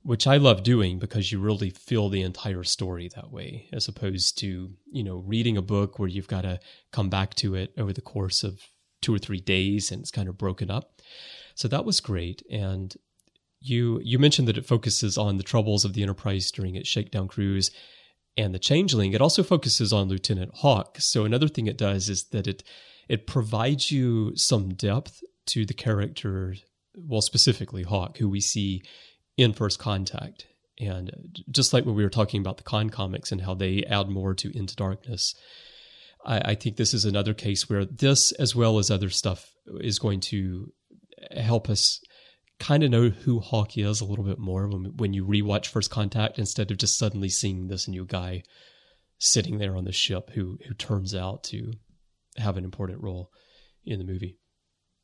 which 0.01 0.25
I 0.25 0.37
love 0.37 0.63
doing 0.63 0.97
because 0.97 1.31
you 1.31 1.39
really 1.39 1.69
feel 1.69 2.09
the 2.09 2.21
entire 2.21 2.63
story 2.63 3.09
that 3.15 3.31
way, 3.31 3.67
as 3.73 3.87
opposed 3.87 4.37
to, 4.39 4.71
you 4.91 5.03
know, 5.03 5.17
reading 5.17 5.57
a 5.57 5.61
book 5.61 5.99
where 5.99 6.07
you've 6.07 6.27
got 6.27 6.41
to 6.41 6.59
come 6.91 7.09
back 7.09 7.35
to 7.35 7.55
it 7.55 7.73
over 7.77 7.91
the 7.91 8.01
course 8.01 8.43
of 8.43 8.61
two 9.01 9.13
or 9.13 9.19
three 9.19 9.39
days 9.39 9.91
and 9.91 10.01
it's 10.01 10.11
kind 10.11 10.29
of 10.29 10.37
broken 10.37 10.71
up. 10.71 11.01
So 11.55 11.67
that 11.67 11.85
was 11.85 11.99
great. 11.99 12.41
And 12.49 12.95
you 13.61 13.99
you 14.03 14.19
mentioned 14.19 14.47
that 14.47 14.57
it 14.57 14.65
focuses 14.65 15.17
on 15.17 15.37
the 15.37 15.43
troubles 15.43 15.83
of 15.83 15.93
the 15.93 16.01
Enterprise 16.01 16.49
during 16.51 16.75
its 16.75 16.87
shakedown 16.87 17.27
cruise 17.27 17.71
and 18.37 18.53
the 18.55 18.59
changeling. 18.59 19.11
It 19.11 19.21
also 19.21 19.43
focuses 19.43 19.91
on 19.91 20.07
Lieutenant 20.07 20.51
Hawk. 20.55 20.97
So 20.99 21.25
another 21.25 21.49
thing 21.49 21.67
it 21.67 21.77
does 21.77 22.09
is 22.09 22.25
that 22.29 22.47
it 22.47 22.63
it 23.09 23.27
provides 23.27 23.91
you 23.91 24.35
some 24.35 24.75
depth 24.75 25.21
to 25.47 25.65
the 25.65 25.73
character, 25.73 26.55
well, 26.95 27.21
specifically 27.21 27.83
Hawk, 27.83 28.17
who 28.17 28.29
we 28.29 28.39
see 28.39 28.83
in 29.39 29.53
First 29.53 29.79
Contact. 29.79 30.47
And 30.79 31.41
just 31.49 31.73
like 31.73 31.85
when 31.85 31.95
we 31.95 32.03
were 32.03 32.09
talking 32.09 32.41
about 32.41 32.57
the 32.57 32.63
Khan 32.63 32.89
comics 32.89 33.31
and 33.31 33.41
how 33.41 33.53
they 33.53 33.83
add 33.83 34.09
more 34.09 34.33
to 34.35 34.55
Into 34.57 34.75
Darkness, 34.75 35.33
I, 36.25 36.51
I 36.51 36.55
think 36.55 36.75
this 36.75 36.93
is 36.93 37.05
another 37.05 37.33
case 37.33 37.69
where 37.69 37.85
this, 37.85 38.31
as 38.33 38.55
well 38.55 38.77
as 38.79 38.91
other 38.91 39.09
stuff, 39.09 39.51
is 39.79 39.99
going 39.99 40.19
to 40.21 40.71
help 41.31 41.69
us 41.69 42.01
kind 42.59 42.83
of 42.83 42.91
know 42.91 43.09
who 43.09 43.39
Hawk 43.39 43.77
is 43.77 44.01
a 44.01 44.05
little 44.05 44.25
bit 44.25 44.39
more 44.39 44.67
when, 44.67 44.97
when 44.97 45.13
you 45.13 45.25
rewatch 45.25 45.67
First 45.67 45.89
Contact 45.89 46.37
instead 46.37 46.71
of 46.71 46.77
just 46.77 46.97
suddenly 46.97 47.29
seeing 47.29 47.67
this 47.67 47.87
new 47.87 48.05
guy 48.05 48.43
sitting 49.19 49.57
there 49.57 49.75
on 49.75 49.85
the 49.85 49.91
ship 49.91 50.31
who 50.31 50.57
who 50.65 50.73
turns 50.73 51.13
out 51.13 51.43
to 51.43 51.73
have 52.37 52.57
an 52.57 52.63
important 52.63 53.01
role 53.01 53.31
in 53.85 53.99
the 53.99 54.05
movie. 54.05 54.37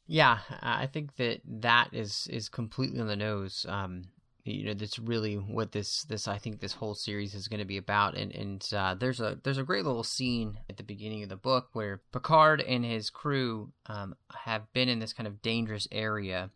Yeah, 0.07 0.39
I 0.61 0.87
think 0.87 1.15
that 1.15 1.41
that 1.45 1.89
is 1.91 2.27
is 2.29 2.47
completely 2.49 2.99
on 2.99 3.07
the 3.07 3.15
nose. 3.15 3.65
Um, 3.67 4.03
you 4.45 4.65
know 4.65 4.73
that's 4.75 4.99
really 4.99 5.35
what 5.35 5.71
this 5.71 6.03
this 6.03 6.27
I 6.27 6.37
think 6.37 6.59
this 6.59 6.73
whole 6.73 6.93
series 6.93 7.33
is 7.33 7.47
going 7.47 7.59
to 7.59 7.65
be 7.65 7.77
about. 7.77 8.15
And 8.15 8.31
and 8.33 8.69
uh, 8.73 8.93
there's 8.93 9.19
a 9.19 9.39
there's 9.43 9.57
a 9.57 9.63
great 9.63 9.85
little 9.85 10.03
scene 10.03 10.59
at 10.69 10.77
the 10.77 10.83
beginning 10.83 11.23
of 11.23 11.29
the 11.29 11.35
book 11.35 11.69
where 11.73 12.01
Picard 12.13 12.61
and 12.61 12.85
his 12.85 13.09
crew 13.09 13.71
um, 13.87 14.15
have 14.33 14.71
been 14.71 14.87
in 14.87 14.99
this 14.99 15.13
kind 15.13 15.27
of 15.27 15.41
dangerous 15.41 15.87
area 15.91 16.51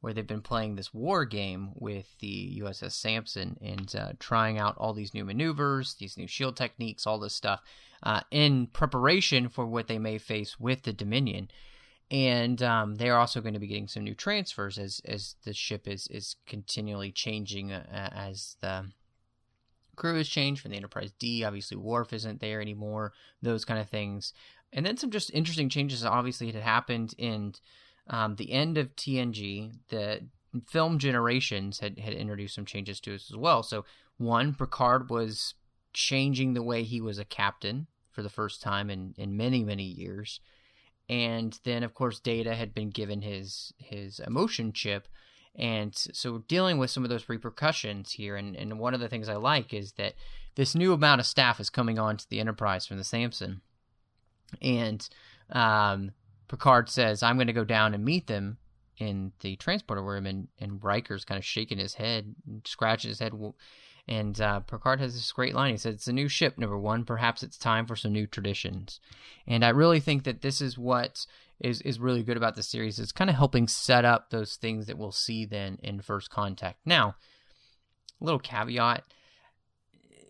where 0.00 0.12
they've 0.12 0.26
been 0.26 0.42
playing 0.42 0.74
this 0.74 0.92
war 0.92 1.24
game 1.24 1.70
with 1.76 2.06
the 2.20 2.60
USS 2.62 2.92
Sampson 2.92 3.56
and 3.62 3.94
uh, 3.96 4.12
trying 4.18 4.58
out 4.58 4.76
all 4.76 4.92
these 4.92 5.14
new 5.14 5.24
maneuvers, 5.24 5.94
these 5.94 6.18
new 6.18 6.26
shield 6.26 6.56
techniques, 6.56 7.06
all 7.06 7.18
this 7.18 7.34
stuff 7.34 7.62
uh, 8.02 8.20
in 8.30 8.66
preparation 8.68 9.48
for 9.48 9.66
what 9.66 9.88
they 9.88 9.98
may 9.98 10.18
face 10.18 10.60
with 10.60 10.82
the 10.82 10.92
Dominion 10.92 11.48
and 12.10 12.62
um, 12.62 12.96
they're 12.96 13.18
also 13.18 13.40
going 13.40 13.54
to 13.54 13.60
be 13.60 13.66
getting 13.66 13.88
some 13.88 14.04
new 14.04 14.14
transfers 14.14 14.78
as 14.78 15.00
as 15.04 15.36
the 15.44 15.54
ship 15.54 15.88
is 15.88 16.06
is 16.08 16.36
continually 16.46 17.10
changing 17.10 17.72
uh, 17.72 18.10
as 18.14 18.56
the 18.60 18.86
crew 19.96 20.16
has 20.16 20.28
changed 20.28 20.60
from 20.60 20.70
the 20.72 20.76
Enterprise 20.76 21.12
D. 21.18 21.44
Obviously, 21.44 21.76
Worf 21.76 22.12
isn't 22.12 22.40
there 22.40 22.60
anymore. 22.60 23.12
Those 23.42 23.64
kind 23.64 23.80
of 23.80 23.88
things, 23.88 24.32
and 24.72 24.84
then 24.84 24.96
some 24.96 25.10
just 25.10 25.30
interesting 25.32 25.68
changes. 25.68 26.04
Obviously, 26.04 26.50
had 26.50 26.62
happened 26.62 27.14
in 27.16 27.54
um, 28.08 28.36
the 28.36 28.52
end 28.52 28.76
of 28.76 28.94
TNG. 28.96 29.72
The 29.88 30.26
film 30.68 30.98
Generations 30.98 31.80
had 31.80 31.98
had 31.98 32.12
introduced 32.12 32.54
some 32.54 32.66
changes 32.66 33.00
to 33.00 33.14
us 33.14 33.30
as 33.30 33.36
well. 33.36 33.62
So 33.62 33.84
one, 34.18 34.54
Picard 34.54 35.10
was 35.10 35.54
changing 35.92 36.54
the 36.54 36.62
way 36.62 36.82
he 36.82 37.00
was 37.00 37.18
a 37.18 37.24
captain 37.24 37.86
for 38.10 38.22
the 38.22 38.28
first 38.28 38.60
time 38.60 38.90
in 38.90 39.14
in 39.16 39.36
many 39.36 39.64
many 39.64 39.84
years 39.84 40.40
and 41.08 41.58
then 41.64 41.82
of 41.82 41.94
course 41.94 42.20
Data 42.20 42.54
had 42.54 42.74
been 42.74 42.90
given 42.90 43.22
his 43.22 43.72
his 43.78 44.20
emotion 44.20 44.72
chip, 44.72 45.08
and 45.54 45.94
so 45.94 46.38
dealing 46.48 46.78
with 46.78 46.90
some 46.90 47.04
of 47.04 47.10
those 47.10 47.28
repercussions 47.28 48.12
here. 48.12 48.36
And 48.36 48.56
and 48.56 48.78
one 48.78 48.94
of 48.94 49.00
the 49.00 49.08
things 49.08 49.28
I 49.28 49.36
like 49.36 49.74
is 49.74 49.92
that 49.92 50.14
this 50.54 50.74
new 50.74 50.92
amount 50.92 51.20
of 51.20 51.26
staff 51.26 51.60
is 51.60 51.70
coming 51.70 51.98
on 51.98 52.16
to 52.16 52.28
the 52.28 52.40
Enterprise 52.40 52.86
from 52.86 52.96
the 52.96 53.04
Samson, 53.04 53.60
and 54.62 55.08
um, 55.50 56.12
Picard 56.48 56.88
says, 56.88 57.22
"I'm 57.22 57.36
going 57.36 57.48
to 57.48 57.52
go 57.52 57.64
down 57.64 57.94
and 57.94 58.04
meet 58.04 58.26
them." 58.26 58.58
In 58.98 59.32
the 59.40 59.56
transporter 59.56 60.04
room, 60.04 60.24
and, 60.24 60.46
and 60.60 60.80
Riker's 60.80 61.24
kind 61.24 61.36
of 61.36 61.44
shaking 61.44 61.78
his 61.78 61.94
head, 61.94 62.32
scratching 62.64 63.08
his 63.08 63.18
head. 63.18 63.32
And 64.06 64.38
uh, 64.40 64.60
Picard 64.60 65.00
has 65.00 65.14
this 65.14 65.32
great 65.32 65.54
line. 65.54 65.72
He 65.72 65.78
said, 65.78 65.94
It's 65.94 66.08
a 66.08 66.12
new 66.12 66.28
ship, 66.28 66.58
number 66.58 66.78
one. 66.78 67.04
Perhaps 67.04 67.42
it's 67.42 67.56
time 67.56 67.86
for 67.86 67.96
some 67.96 68.12
new 68.12 68.26
traditions. 68.26 69.00
And 69.46 69.64
I 69.64 69.70
really 69.70 70.00
think 70.00 70.24
that 70.24 70.42
this 70.42 70.60
is 70.60 70.76
what 70.76 71.26
is, 71.58 71.80
is 71.82 71.98
really 71.98 72.22
good 72.22 72.36
about 72.36 72.54
the 72.54 72.62
series. 72.62 72.98
It's 72.98 73.12
kind 73.12 73.30
of 73.30 73.36
helping 73.36 73.66
set 73.66 74.04
up 74.04 74.28
those 74.28 74.56
things 74.56 74.86
that 74.86 74.98
we'll 74.98 75.12
see 75.12 75.46
then 75.46 75.78
in 75.82 76.02
First 76.02 76.28
Contact. 76.28 76.78
Now, 76.84 77.16
a 78.20 78.24
little 78.24 78.40
caveat 78.40 79.04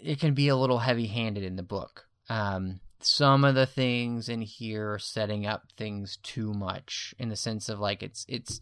it 0.04 0.20
can 0.20 0.34
be 0.34 0.48
a 0.48 0.56
little 0.56 0.78
heavy 0.78 1.06
handed 1.06 1.42
in 1.42 1.56
the 1.56 1.62
book. 1.62 2.06
Um, 2.28 2.80
some 3.00 3.44
of 3.44 3.54
the 3.54 3.66
things 3.66 4.28
in 4.28 4.42
here 4.42 4.92
are 4.92 4.98
setting 4.98 5.46
up 5.46 5.64
things 5.76 6.18
too 6.22 6.52
much 6.52 7.14
in 7.18 7.28
the 7.28 7.36
sense 7.36 7.68
of 7.68 7.80
like 7.80 8.02
it's 8.02 8.24
it's 8.28 8.60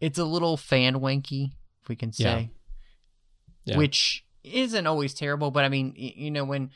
it's 0.00 0.18
a 0.18 0.24
little 0.24 0.56
fan 0.56 0.96
wanky 0.96 1.52
if 1.82 1.88
we 1.88 1.96
can 1.96 2.12
say 2.12 2.50
yeah. 3.64 3.72
Yeah. 3.72 3.78
which 3.78 4.24
isn't 4.44 4.86
always 4.86 5.14
terrible, 5.14 5.50
but 5.50 5.64
I 5.64 5.68
mean, 5.68 5.94
you 5.96 6.30
know, 6.30 6.44
when 6.44 6.70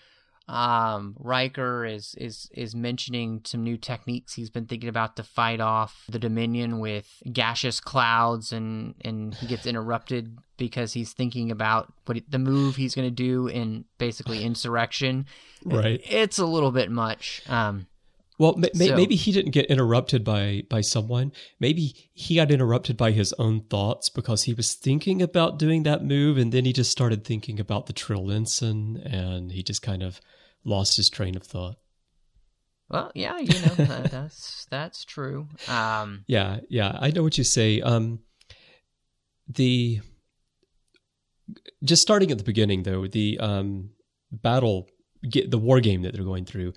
um, 0.48 1.16
Riker 1.18 1.84
is 1.84 2.14
is 2.18 2.48
is 2.54 2.74
mentioning 2.74 3.40
some 3.44 3.64
new 3.64 3.76
techniques 3.76 4.34
he's 4.34 4.50
been 4.50 4.66
thinking 4.66 4.88
about 4.88 5.16
to 5.16 5.24
fight 5.24 5.60
off 5.60 6.04
the 6.08 6.20
Dominion 6.20 6.78
with 6.78 7.22
gaseous 7.32 7.80
clouds, 7.80 8.52
and 8.52 8.94
and 9.04 9.34
he 9.34 9.46
gets 9.46 9.66
interrupted 9.66 10.38
because 10.56 10.92
he's 10.92 11.12
thinking 11.12 11.50
about 11.50 11.92
what 12.04 12.18
the 12.28 12.38
move 12.38 12.76
he's 12.76 12.94
going 12.94 13.08
to 13.08 13.14
do 13.14 13.48
in 13.48 13.84
basically 13.98 14.44
insurrection. 14.44 15.26
Right. 15.64 16.00
It's 16.04 16.38
a 16.38 16.46
little 16.46 16.70
bit 16.70 16.90
much. 16.90 17.42
Um, 17.48 17.86
well, 18.38 18.54
ma- 18.56 18.68
So- 18.74 18.96
maybe 18.96 19.16
he 19.16 19.32
didn't 19.32 19.52
get 19.52 19.66
interrupted 19.66 20.22
by 20.24 20.62
by 20.68 20.80
someone. 20.80 21.32
Maybe 21.60 22.10
he 22.12 22.36
got 22.36 22.50
interrupted 22.50 22.96
by 22.96 23.12
his 23.12 23.32
own 23.38 23.60
thoughts 23.62 24.08
because 24.08 24.42
he 24.44 24.54
was 24.54 24.74
thinking 24.74 25.22
about 25.22 25.58
doing 25.58 25.84
that 25.84 26.04
move, 26.04 26.36
and 26.38 26.52
then 26.52 26.64
he 26.64 26.72
just 26.72 26.90
started 26.90 27.24
thinking 27.24 27.58
about 27.60 27.86
the 27.86 27.92
Trill 27.92 28.30
ensign, 28.30 28.96
and 29.04 29.52
he 29.52 29.62
just 29.62 29.82
kind 29.82 30.02
of 30.02 30.20
lost 30.64 30.96
his 30.96 31.08
train 31.08 31.36
of 31.36 31.42
thought. 31.44 31.76
well, 32.88 33.10
yeah, 33.14 33.38
you 33.38 33.46
know 33.46 33.74
that, 33.76 34.10
that's 34.10 34.66
that's 34.70 35.04
true. 35.04 35.48
Um, 35.68 36.24
Yeah, 36.26 36.60
yeah, 36.68 36.96
I 37.00 37.10
know 37.10 37.22
what 37.22 37.38
you 37.38 37.44
say. 37.44 37.80
Um, 37.80 38.20
the 39.48 40.00
just 41.84 42.02
starting 42.02 42.30
at 42.30 42.38
the 42.38 42.44
beginning 42.44 42.82
though, 42.82 43.06
the 43.06 43.38
um, 43.38 43.90
battle, 44.32 44.88
the 45.22 45.58
war 45.58 45.80
game 45.80 46.02
that 46.02 46.14
they're 46.14 46.24
going 46.24 46.44
through. 46.44 46.72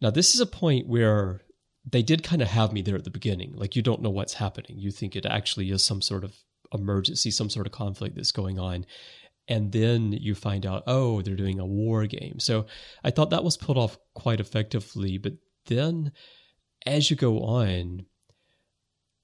Now, 0.00 0.10
this 0.10 0.34
is 0.34 0.40
a 0.40 0.46
point 0.46 0.86
where 0.88 1.42
they 1.88 2.02
did 2.02 2.22
kind 2.22 2.42
of 2.42 2.48
have 2.48 2.72
me 2.72 2.82
there 2.82 2.96
at 2.96 3.04
the 3.04 3.10
beginning. 3.10 3.52
Like 3.54 3.76
you 3.76 3.82
don't 3.82 4.02
know 4.02 4.10
what's 4.10 4.34
happening. 4.34 4.78
You 4.78 4.90
think 4.90 5.16
it 5.16 5.26
actually 5.26 5.70
is 5.70 5.82
some 5.82 6.02
sort 6.02 6.24
of 6.24 6.36
emergency, 6.72 7.30
some 7.30 7.50
sort 7.50 7.66
of 7.66 7.72
conflict 7.72 8.16
that's 8.16 8.32
going 8.32 8.58
on. 8.58 8.86
And 9.48 9.72
then 9.72 10.12
you 10.12 10.34
find 10.34 10.64
out, 10.64 10.84
oh, 10.86 11.22
they're 11.22 11.34
doing 11.34 11.58
a 11.58 11.66
war 11.66 12.06
game. 12.06 12.38
So 12.38 12.66
I 13.02 13.10
thought 13.10 13.30
that 13.30 13.42
was 13.42 13.56
pulled 13.56 13.78
off 13.78 13.98
quite 14.14 14.40
effectively. 14.40 15.18
But 15.18 15.34
then 15.66 16.12
as 16.86 17.10
you 17.10 17.16
go 17.16 17.40
on, 17.40 18.06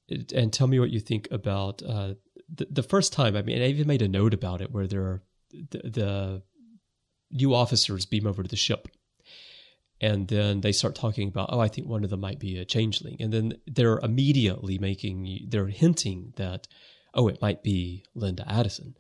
and 0.08 0.52
tell 0.52 0.66
me 0.66 0.78
what 0.78 0.90
you 0.90 1.00
think 1.00 1.28
about 1.30 1.82
uh, 1.82 2.14
the, 2.52 2.66
the 2.70 2.82
first 2.82 3.12
time. 3.12 3.36
I 3.36 3.42
mean, 3.42 3.60
I 3.60 3.66
even 3.66 3.86
made 3.86 4.02
a 4.02 4.08
note 4.08 4.34
about 4.34 4.60
it 4.60 4.70
where 4.70 4.86
there 4.86 5.22
the, 5.50 5.78
the 5.78 6.42
new 7.30 7.54
officers 7.54 8.06
beam 8.06 8.26
over 8.26 8.42
to 8.42 8.48
the 8.48 8.56
ship, 8.56 8.88
and 10.00 10.28
then 10.28 10.60
they 10.60 10.72
start 10.72 10.94
talking 10.94 11.28
about, 11.28 11.48
oh, 11.52 11.60
I 11.60 11.68
think 11.68 11.88
one 11.88 12.04
of 12.04 12.10
them 12.10 12.20
might 12.20 12.38
be 12.38 12.58
a 12.58 12.64
changeling, 12.64 13.16
and 13.20 13.32
then 13.32 13.54
they're 13.66 13.98
immediately 13.98 14.78
making 14.78 15.46
they're 15.48 15.66
hinting 15.66 16.32
that, 16.36 16.66
oh, 17.14 17.28
it 17.28 17.40
might 17.40 17.62
be 17.62 18.04
Linda 18.14 18.44
Addison, 18.50 18.94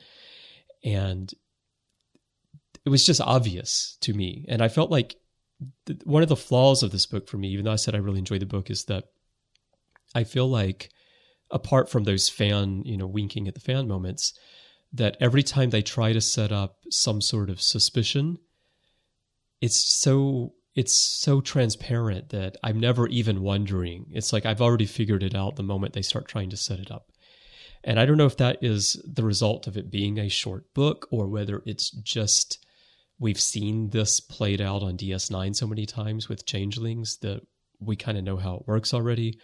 and 0.84 1.32
it 2.84 2.88
was 2.90 3.04
just 3.04 3.20
obvious 3.20 3.98
to 4.02 4.14
me, 4.14 4.44
and 4.48 4.62
I 4.62 4.68
felt 4.68 4.90
like 4.90 5.16
th- 5.86 6.00
one 6.04 6.22
of 6.22 6.28
the 6.28 6.36
flaws 6.36 6.82
of 6.82 6.92
this 6.92 7.06
book 7.06 7.28
for 7.28 7.36
me, 7.36 7.48
even 7.48 7.64
though 7.64 7.72
I 7.72 7.76
said 7.76 7.94
I 7.94 7.98
really 7.98 8.18
enjoyed 8.18 8.40
the 8.40 8.46
book, 8.46 8.70
is 8.70 8.84
that 8.84 9.04
I 10.14 10.24
feel 10.24 10.48
like 10.48 10.90
apart 11.50 11.90
from 11.90 12.04
those 12.04 12.28
fan, 12.28 12.82
you 12.84 12.96
know, 12.96 13.06
winking 13.06 13.48
at 13.48 13.54
the 13.54 13.60
fan 13.60 13.86
moments, 13.86 14.32
that 14.92 15.16
every 15.20 15.42
time 15.42 15.70
they 15.70 15.82
try 15.82 16.12
to 16.12 16.20
set 16.20 16.52
up 16.52 16.76
some 16.90 17.20
sort 17.20 17.50
of 17.50 17.60
suspicion, 17.60 18.38
it's 19.60 20.00
so 20.00 20.54
it's 20.76 20.94
so 20.94 21.40
transparent 21.40 22.28
that 22.28 22.58
I'm 22.62 22.78
never 22.78 23.08
even 23.08 23.40
wondering. 23.40 24.06
It's 24.12 24.32
like 24.32 24.44
I've 24.44 24.60
already 24.60 24.84
figured 24.84 25.22
it 25.22 25.34
out 25.34 25.56
the 25.56 25.62
moment 25.62 25.94
they 25.94 26.02
start 26.02 26.28
trying 26.28 26.50
to 26.50 26.56
set 26.56 26.78
it 26.78 26.90
up. 26.90 27.10
And 27.82 27.98
I 27.98 28.04
don't 28.04 28.18
know 28.18 28.26
if 28.26 28.36
that 28.36 28.58
is 28.62 29.02
the 29.06 29.24
result 29.24 29.66
of 29.66 29.78
it 29.78 29.90
being 29.90 30.18
a 30.18 30.28
short 30.28 30.72
book 30.74 31.08
or 31.10 31.28
whether 31.28 31.62
it's 31.64 31.90
just 31.90 32.58
we've 33.18 33.40
seen 33.40 33.88
this 33.90 34.20
played 34.20 34.60
out 34.60 34.82
on 34.82 34.98
DS9 34.98 35.56
so 35.56 35.66
many 35.66 35.86
times 35.86 36.28
with 36.28 36.44
changelings 36.44 37.16
that 37.18 37.40
we 37.80 37.96
kind 37.96 38.18
of 38.18 38.24
know 38.24 38.36
how 38.36 38.56
it 38.56 38.66
works 38.66 38.92
already 38.92 39.38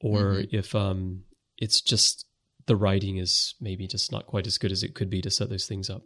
or 0.00 0.42
if 0.50 0.74
um 0.74 1.22
it's 1.58 1.80
just 1.80 2.26
the 2.66 2.76
writing 2.76 3.16
is 3.16 3.54
maybe 3.60 3.86
just 3.86 4.12
not 4.12 4.26
quite 4.26 4.46
as 4.46 4.58
good 4.58 4.72
as 4.72 4.82
it 4.82 4.94
could 4.94 5.08
be 5.08 5.22
to 5.22 5.30
set 5.30 5.48
those 5.48 5.66
things 5.66 5.88
up. 5.88 6.02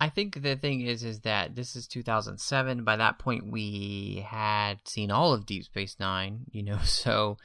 I 0.00 0.08
think 0.08 0.42
the 0.42 0.54
thing 0.56 0.82
is, 0.82 1.02
is 1.02 1.20
that 1.20 1.56
this 1.56 1.74
is 1.74 1.88
2007. 1.88 2.84
By 2.84 2.96
that 2.96 3.18
point, 3.18 3.50
we 3.50 4.24
had 4.28 4.86
seen 4.86 5.10
all 5.10 5.32
of 5.32 5.46
Deep 5.46 5.64
Space 5.64 5.96
Nine, 5.98 6.42
you 6.50 6.62
know, 6.62 6.78
so 6.84 7.36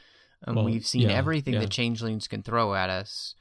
um, 0.46 0.56
Well, 0.56 0.66
we've 0.66 0.86
seen 0.86 1.10
yeah, 1.10 1.16
everything 1.16 1.56
yeah. 1.56 1.62
the 1.62 1.68
changelings 1.68 2.28
can 2.28 2.44
throw 2.44 2.76
at 2.76 2.90
us. 2.90 3.36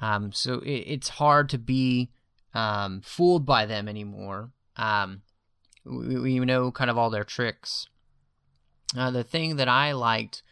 Um, 0.00 0.32
so 0.32 0.60
it, 0.60 0.84
it's 0.86 1.08
hard 1.08 1.48
to 1.50 1.58
be 1.58 2.10
um, 2.54 3.00
fooled 3.02 3.46
by 3.46 3.66
them 3.66 3.88
anymore. 3.88 4.50
Um, 4.76 5.22
we, 5.84 6.38
we 6.38 6.38
know 6.40 6.70
kind 6.70 6.90
of 6.90 6.98
all 6.98 7.10
their 7.10 7.24
tricks. 7.24 7.86
Uh, 8.96 9.10
the 9.10 9.24
thing 9.24 9.56
that 9.56 9.68
I 9.68 9.92
liked 9.92 10.42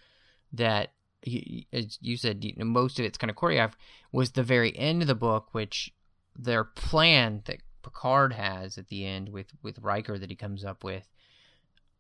that 0.53 0.93
you, 1.23 1.65
as 1.73 1.99
you 2.01 2.17
said, 2.17 2.45
you 2.45 2.55
know, 2.57 2.65
most 2.65 2.99
of 2.99 3.05
it's 3.05 3.19
kind 3.19 3.31
of 3.31 3.37
choreographed 3.37 3.75
was 4.13 4.33
the 4.33 4.43
very 4.43 4.77
end 4.77 5.03
of 5.03 5.09
the 5.09 5.15
book, 5.15 5.49
which 5.53 5.93
their 6.37 6.65
plan 6.65 7.43
that 7.47 7.59
Picard 7.87 8.33
has 8.33 8.79
at 8.79 8.89
the 8.89 9.07
end 9.07 9.29
with 9.29 9.47
with 9.63 9.79
Riker 9.79 10.19
that 10.19 10.29
he 10.29 10.35
comes 10.35 10.65
up 10.65 10.83
with. 10.83 11.09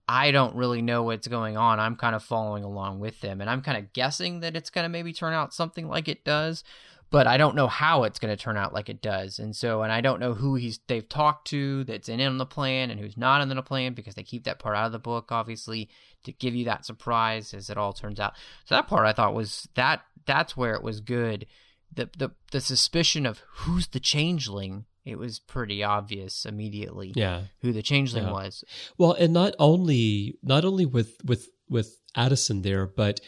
I 0.09 0.32
don't 0.32 0.57
really 0.57 0.82
know 0.82 1.05
what's 1.05 1.28
going 1.28 1.57
on. 1.57 1.78
I'm 1.78 1.95
kind 1.95 2.16
of 2.16 2.24
following 2.24 2.64
along 2.64 2.99
with 2.99 3.20
them, 3.20 3.41
and 3.41 3.49
I'm 3.49 3.62
kind 3.62 3.78
of 3.78 3.93
guessing 3.93 4.41
that 4.41 4.57
it's 4.57 4.70
going 4.70 4.84
to 4.84 4.89
maybe 4.89 5.12
turn 5.12 5.32
out 5.32 5.55
something 5.55 5.89
like 5.89 6.09
it 6.09 6.24
does, 6.24 6.64
but 7.11 7.28
I 7.28 7.37
don't 7.37 7.55
know 7.55 7.68
how 7.68 8.03
it's 8.03 8.18
going 8.18 8.37
to 8.37 8.43
turn 8.43 8.57
out 8.57 8.74
like 8.74 8.89
it 8.89 9.01
does. 9.01 9.39
And 9.39 9.55
so, 9.55 9.82
and 9.82 9.93
I 9.93 10.01
don't 10.01 10.18
know 10.18 10.34
who 10.34 10.57
he's 10.57 10.80
they've 10.89 11.09
talked 11.09 11.49
to 11.49 11.84
that's 11.84 12.09
in 12.09 12.20
on 12.20 12.39
the 12.39 12.47
plan 12.47 12.91
and 12.91 12.99
who's 12.99 13.16
not 13.16 13.41
in 13.41 13.49
the 13.49 13.62
plan 13.62 13.95
because 13.95 14.16
they 14.16 14.24
keep 14.24 14.45
that 14.45 14.59
part 14.59 14.76
out 14.76 14.87
of 14.87 14.93
the 14.93 14.99
book, 14.99 15.30
obviously, 15.30 15.89
to 16.24 16.32
give 16.32 16.55
you 16.55 16.64
that 16.64 16.84
surprise 16.84 17.55
as 17.55 17.70
it 17.70 17.78
all 17.78 17.93
turns 17.93 18.18
out. 18.18 18.34
So 18.64 18.74
that 18.74 18.89
part 18.89 19.07
I 19.07 19.12
thought 19.12 19.34
was 19.34 19.68
that 19.74 20.03
that's 20.24 20.57
where 20.57 20.74
it 20.74 20.82
was 20.82 21.01
good. 21.01 21.47
The 21.95 22.11
the 22.18 22.30
the 22.51 22.61
suspicion 22.61 23.24
of 23.24 23.43
who's 23.55 23.87
the 23.87 24.01
changeling. 24.01 24.84
It 25.07 25.19
was 25.19 25.39
pretty 25.39 25.83
obvious 25.85 26.45
immediately 26.45 27.13
Yeah. 27.15 27.45
who 27.61 27.73
the 27.73 27.83
changeling 27.83 28.25
Yeah. 28.25 28.33
was. 28.33 28.65
Well, 28.99 29.13
and 29.13 29.33
not 29.33 29.55
only 29.59 30.37
not 30.43 30.65
only 30.65 30.85
with 30.85 31.17
with 31.25 31.49
with 31.69 31.99
Addison 32.17 32.63
there, 32.63 32.87
but 32.87 33.21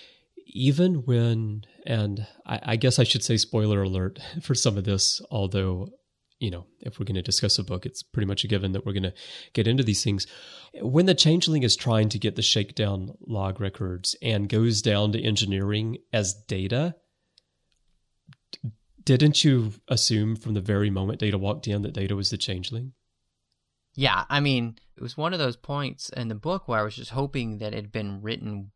even 0.47 1.05
when 1.07 1.65
and 1.87 2.27
I, 2.45 2.61
I 2.73 2.77
guess 2.77 2.99
I 2.99 3.05
should 3.05 3.23
say 3.23 3.37
spoiler 3.37 3.83
alert 3.83 4.19
for 4.43 4.55
some 4.55 4.77
of 4.77 4.85
this, 4.85 5.23
although 5.31 5.91
you 6.41 6.53
know, 6.53 6.67
if 6.83 6.99
we're 7.01 7.05
going 7.05 7.17
to 7.17 7.23
discuss 7.23 7.59
a 7.59 7.65
book, 7.65 7.85
it's 7.85 8.01
pretty 8.01 8.27
much 8.27 8.45
a 8.45 8.49
given 8.49 8.71
that 8.71 8.87
we're 8.87 8.93
going 8.93 9.03
to 9.03 9.15
get 9.55 9.67
into 9.67 9.83
these 9.83 10.05
things. 10.05 10.25
When 10.81 11.07
the 11.07 11.15
changeling 11.15 11.65
is 11.65 11.75
trying 11.75 12.09
to 12.11 12.19
get 12.19 12.37
the 12.37 12.43
shakedown 12.43 13.17
log 13.27 13.61
records 13.61 14.15
and 14.23 14.49
goes 14.49 14.81
down 14.81 15.11
to 15.13 15.21
engineering 15.21 15.99
as 16.13 16.35
data, 16.47 16.95
didn't 19.17 19.43
you 19.45 19.73
assume 19.89 20.37
from 20.37 20.55
the 20.55 20.61
very 20.61 20.91
moment 20.91 21.21
Data 21.21 21.39
walked 21.39 21.67
in 21.69 21.83
that 21.83 21.93
Data 21.95 22.15
was 22.15 22.31
the 22.31 22.37
changeling? 22.37 22.93
Yeah, 23.95 24.25
I 24.29 24.41
mean, 24.41 24.79
it 24.97 25.03
was 25.03 25.17
one 25.17 25.33
of 25.33 25.39
those 25.39 25.57
points 25.57 26.09
in 26.11 26.29
the 26.29 26.35
book 26.35 26.69
where 26.69 26.79
I 26.79 26.83
was 26.83 26.95
just 26.95 27.11
hoping 27.11 27.59
that 27.59 27.73
it 27.73 27.77
had 27.77 27.93
been 27.93 28.23
written 28.23 28.71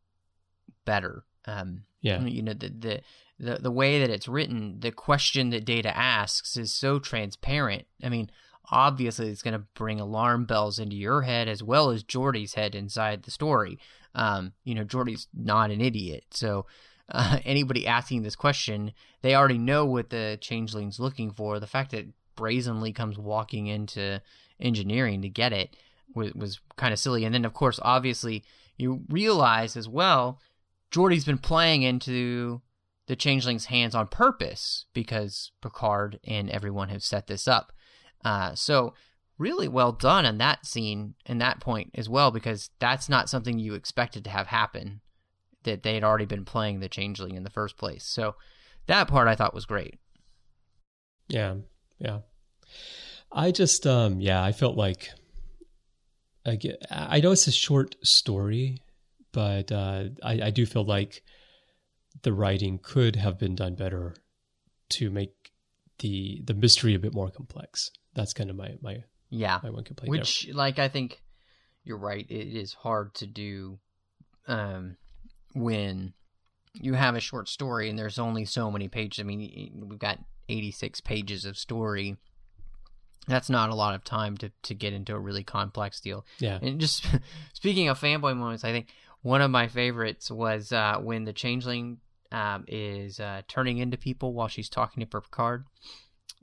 better. 0.84 1.24
Um, 1.46 1.84
Yeah. 2.00 2.22
you 2.24 2.42
know, 2.42 2.54
the, 2.54 2.68
the 2.68 3.00
the 3.38 3.54
the 3.56 3.70
way 3.70 4.00
that 4.00 4.10
it's 4.10 4.28
written, 4.28 4.80
the 4.80 4.92
question 4.92 5.50
that 5.50 5.64
Data 5.64 5.96
asks 5.96 6.56
is 6.56 6.72
so 6.72 6.98
transparent. 6.98 7.86
I 8.02 8.08
mean, 8.08 8.30
obviously, 8.70 9.28
it's 9.28 9.42
going 9.42 9.54
to 9.58 9.66
bring 9.74 10.00
alarm 10.00 10.44
bells 10.44 10.78
into 10.78 10.96
your 10.96 11.22
head 11.22 11.48
as 11.48 11.62
well 11.62 11.90
as 11.90 12.04
Geordi's 12.04 12.54
head 12.54 12.74
inside 12.74 13.22
the 13.24 13.30
story. 13.30 13.78
Um, 14.14 14.52
you 14.64 14.74
know, 14.74 14.84
Geordi's 14.84 15.28
not 15.34 15.70
an 15.70 15.80
idiot, 15.80 16.24
so. 16.30 16.66
Uh, 17.12 17.38
anybody 17.44 17.86
asking 17.86 18.22
this 18.22 18.36
question, 18.36 18.92
they 19.20 19.34
already 19.34 19.58
know 19.58 19.84
what 19.84 20.10
the 20.10 20.38
changeling's 20.40 20.98
looking 20.98 21.30
for. 21.30 21.60
The 21.60 21.66
fact 21.66 21.92
that 21.92 22.06
brazenly 22.34 22.92
comes 22.92 23.18
walking 23.18 23.66
into 23.66 24.20
engineering 24.58 25.22
to 25.22 25.28
get 25.28 25.52
it 25.52 25.76
was, 26.14 26.34
was 26.34 26.60
kind 26.76 26.92
of 26.92 26.98
silly. 26.98 27.24
And 27.24 27.34
then, 27.34 27.44
of 27.44 27.54
course, 27.54 27.78
obviously, 27.82 28.42
you 28.76 29.02
realize 29.08 29.76
as 29.76 29.88
well, 29.88 30.40
Geordi's 30.90 31.24
been 31.24 31.38
playing 31.38 31.82
into 31.82 32.62
the 33.06 33.16
changeling's 33.16 33.66
hands 33.66 33.94
on 33.94 34.06
purpose 34.06 34.86
because 34.94 35.52
Picard 35.60 36.18
and 36.24 36.48
everyone 36.50 36.88
have 36.88 37.02
set 37.02 37.26
this 37.26 37.46
up. 37.46 37.72
Uh, 38.24 38.54
so, 38.54 38.94
really 39.38 39.66
well 39.66 39.92
done 39.92 40.24
on 40.24 40.38
that 40.38 40.64
scene 40.64 41.14
and 41.26 41.40
that 41.40 41.60
point 41.60 41.90
as 41.94 42.08
well, 42.08 42.30
because 42.30 42.70
that's 42.78 43.08
not 43.08 43.28
something 43.28 43.58
you 43.58 43.74
expected 43.74 44.22
to 44.24 44.30
have 44.30 44.46
happen. 44.46 45.00
That 45.64 45.82
they 45.82 45.94
had 45.94 46.04
already 46.04 46.24
been 46.26 46.44
playing 46.44 46.80
the 46.80 46.88
changeling 46.88 47.34
in 47.36 47.44
the 47.44 47.50
first 47.50 47.76
place. 47.76 48.04
So, 48.04 48.34
that 48.86 49.08
part 49.08 49.28
I 49.28 49.34
thought 49.34 49.54
was 49.54 49.66
great. 49.66 49.98
Yeah, 51.28 51.54
yeah. 51.98 52.18
I 53.30 53.50
just, 53.50 53.86
um, 53.86 54.20
yeah, 54.20 54.42
I 54.42 54.52
felt 54.52 54.76
like, 54.76 55.10
I 56.44 56.56
get, 56.56 56.84
I 56.90 57.20
know 57.20 57.32
it's 57.32 57.46
a 57.46 57.52
short 57.52 57.94
story, 58.02 58.82
but 59.32 59.72
uh, 59.72 60.04
I, 60.22 60.42
I 60.44 60.50
do 60.50 60.66
feel 60.66 60.84
like 60.84 61.22
the 62.22 62.32
writing 62.32 62.78
could 62.82 63.16
have 63.16 63.38
been 63.38 63.54
done 63.54 63.74
better 63.74 64.14
to 64.90 65.10
make 65.10 65.32
the 66.00 66.42
the 66.44 66.52
mystery 66.54 66.94
a 66.94 66.98
bit 66.98 67.14
more 67.14 67.30
complex. 67.30 67.90
That's 68.14 68.32
kind 68.34 68.50
of 68.50 68.56
my 68.56 68.74
my 68.82 69.04
Yeah. 69.30 69.60
my 69.62 69.70
one 69.70 69.84
complaint. 69.84 70.12
there. 70.12 70.20
Which, 70.20 70.48
like, 70.52 70.78
I 70.78 70.88
think 70.88 71.22
you're 71.84 71.96
right. 71.98 72.26
It 72.28 72.54
is 72.54 72.74
hard 72.74 73.14
to 73.14 73.26
do 73.26 73.78
um, 74.46 74.96
when 75.54 76.14
you 76.74 76.94
have 76.94 77.14
a 77.14 77.20
short 77.20 77.48
story 77.48 77.90
and 77.90 77.98
there's 77.98 78.18
only 78.18 78.44
so 78.44 78.70
many 78.70 78.88
pages. 78.88 79.20
I 79.20 79.24
mean, 79.24 79.86
we've 79.88 79.98
got 79.98 80.18
86 80.48 81.00
pages 81.00 81.44
of 81.44 81.56
story. 81.56 82.16
That's 83.28 83.50
not 83.50 83.70
a 83.70 83.74
lot 83.74 83.94
of 83.94 84.04
time 84.04 84.36
to, 84.38 84.50
to 84.62 84.74
get 84.74 84.92
into 84.92 85.14
a 85.14 85.18
really 85.18 85.44
complex 85.44 86.00
deal. 86.00 86.24
Yeah. 86.38 86.58
And 86.60 86.80
just 86.80 87.06
speaking 87.52 87.88
of 87.88 88.00
fanboy 88.00 88.36
moments, 88.36 88.64
I 88.64 88.72
think 88.72 88.88
one 89.22 89.40
of 89.40 89.50
my 89.50 89.68
favorites 89.68 90.30
was 90.30 90.72
uh, 90.72 90.96
when 91.00 91.24
the 91.24 91.32
changeling 91.32 91.98
um, 92.32 92.64
is 92.66 93.20
uh, 93.20 93.42
turning 93.46 93.78
into 93.78 93.96
people 93.96 94.32
while 94.32 94.48
she's 94.48 94.68
talking 94.68 95.00
to 95.00 95.06
Picard, 95.06 95.66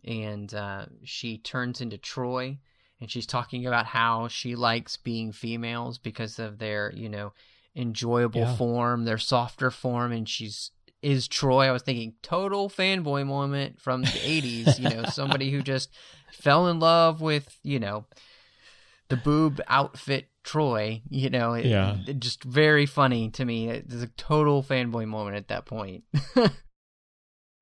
and 0.05 0.53
uh, 0.53 0.85
she 1.03 1.39
turns 1.39 1.81
into 1.81 1.97
Troi, 1.97 2.59
and 3.01 3.11
she's 3.11 3.25
talking 3.25 3.65
about 3.65 3.87
how 3.87 4.27
she 4.27 4.55
likes 4.55 4.95
being 4.97 5.31
females 5.31 5.97
because 5.97 6.39
of 6.39 6.59
their, 6.59 6.93
you 6.95 7.09
know, 7.09 7.33
enjoyable 7.75 8.41
Yeah. 8.41 8.55
form, 8.55 9.05
their 9.05 9.17
softer 9.17 9.71
form, 9.71 10.11
and 10.11 10.27
she's 10.27 10.71
is 11.01 11.29
Troi. 11.29 11.67
I 11.67 11.71
was 11.71 11.81
thinking 11.83 12.15
total 12.21 12.69
fanboy 12.69 13.25
moment 13.25 13.79
from 13.79 14.01
the 14.01 14.07
80s, 14.09 14.77
you 14.79 14.89
know, 14.89 15.05
somebody 15.05 15.49
who 15.49 15.61
just 15.73 15.89
fell 16.33 16.67
in 16.67 16.79
love 16.79 17.21
with, 17.21 17.57
you 17.63 17.79
know, 17.79 18.05
the 19.07 19.15
boob 19.15 19.61
outfit 19.67 20.27
Troi, 20.43 21.01
you 21.09 21.29
know, 21.29 21.53
it, 21.53 21.65
Yeah. 21.65 21.97
it 22.05 22.19
just 22.19 22.43
very 22.43 22.85
funny 22.85 23.29
to 23.31 23.45
me. 23.45 23.69
It's 23.69 23.93
a 23.95 24.07
total 24.07 24.61
fanboy 24.61 25.07
moment 25.07 25.37
at 25.37 25.47
that 25.49 25.65
point. 25.65 26.03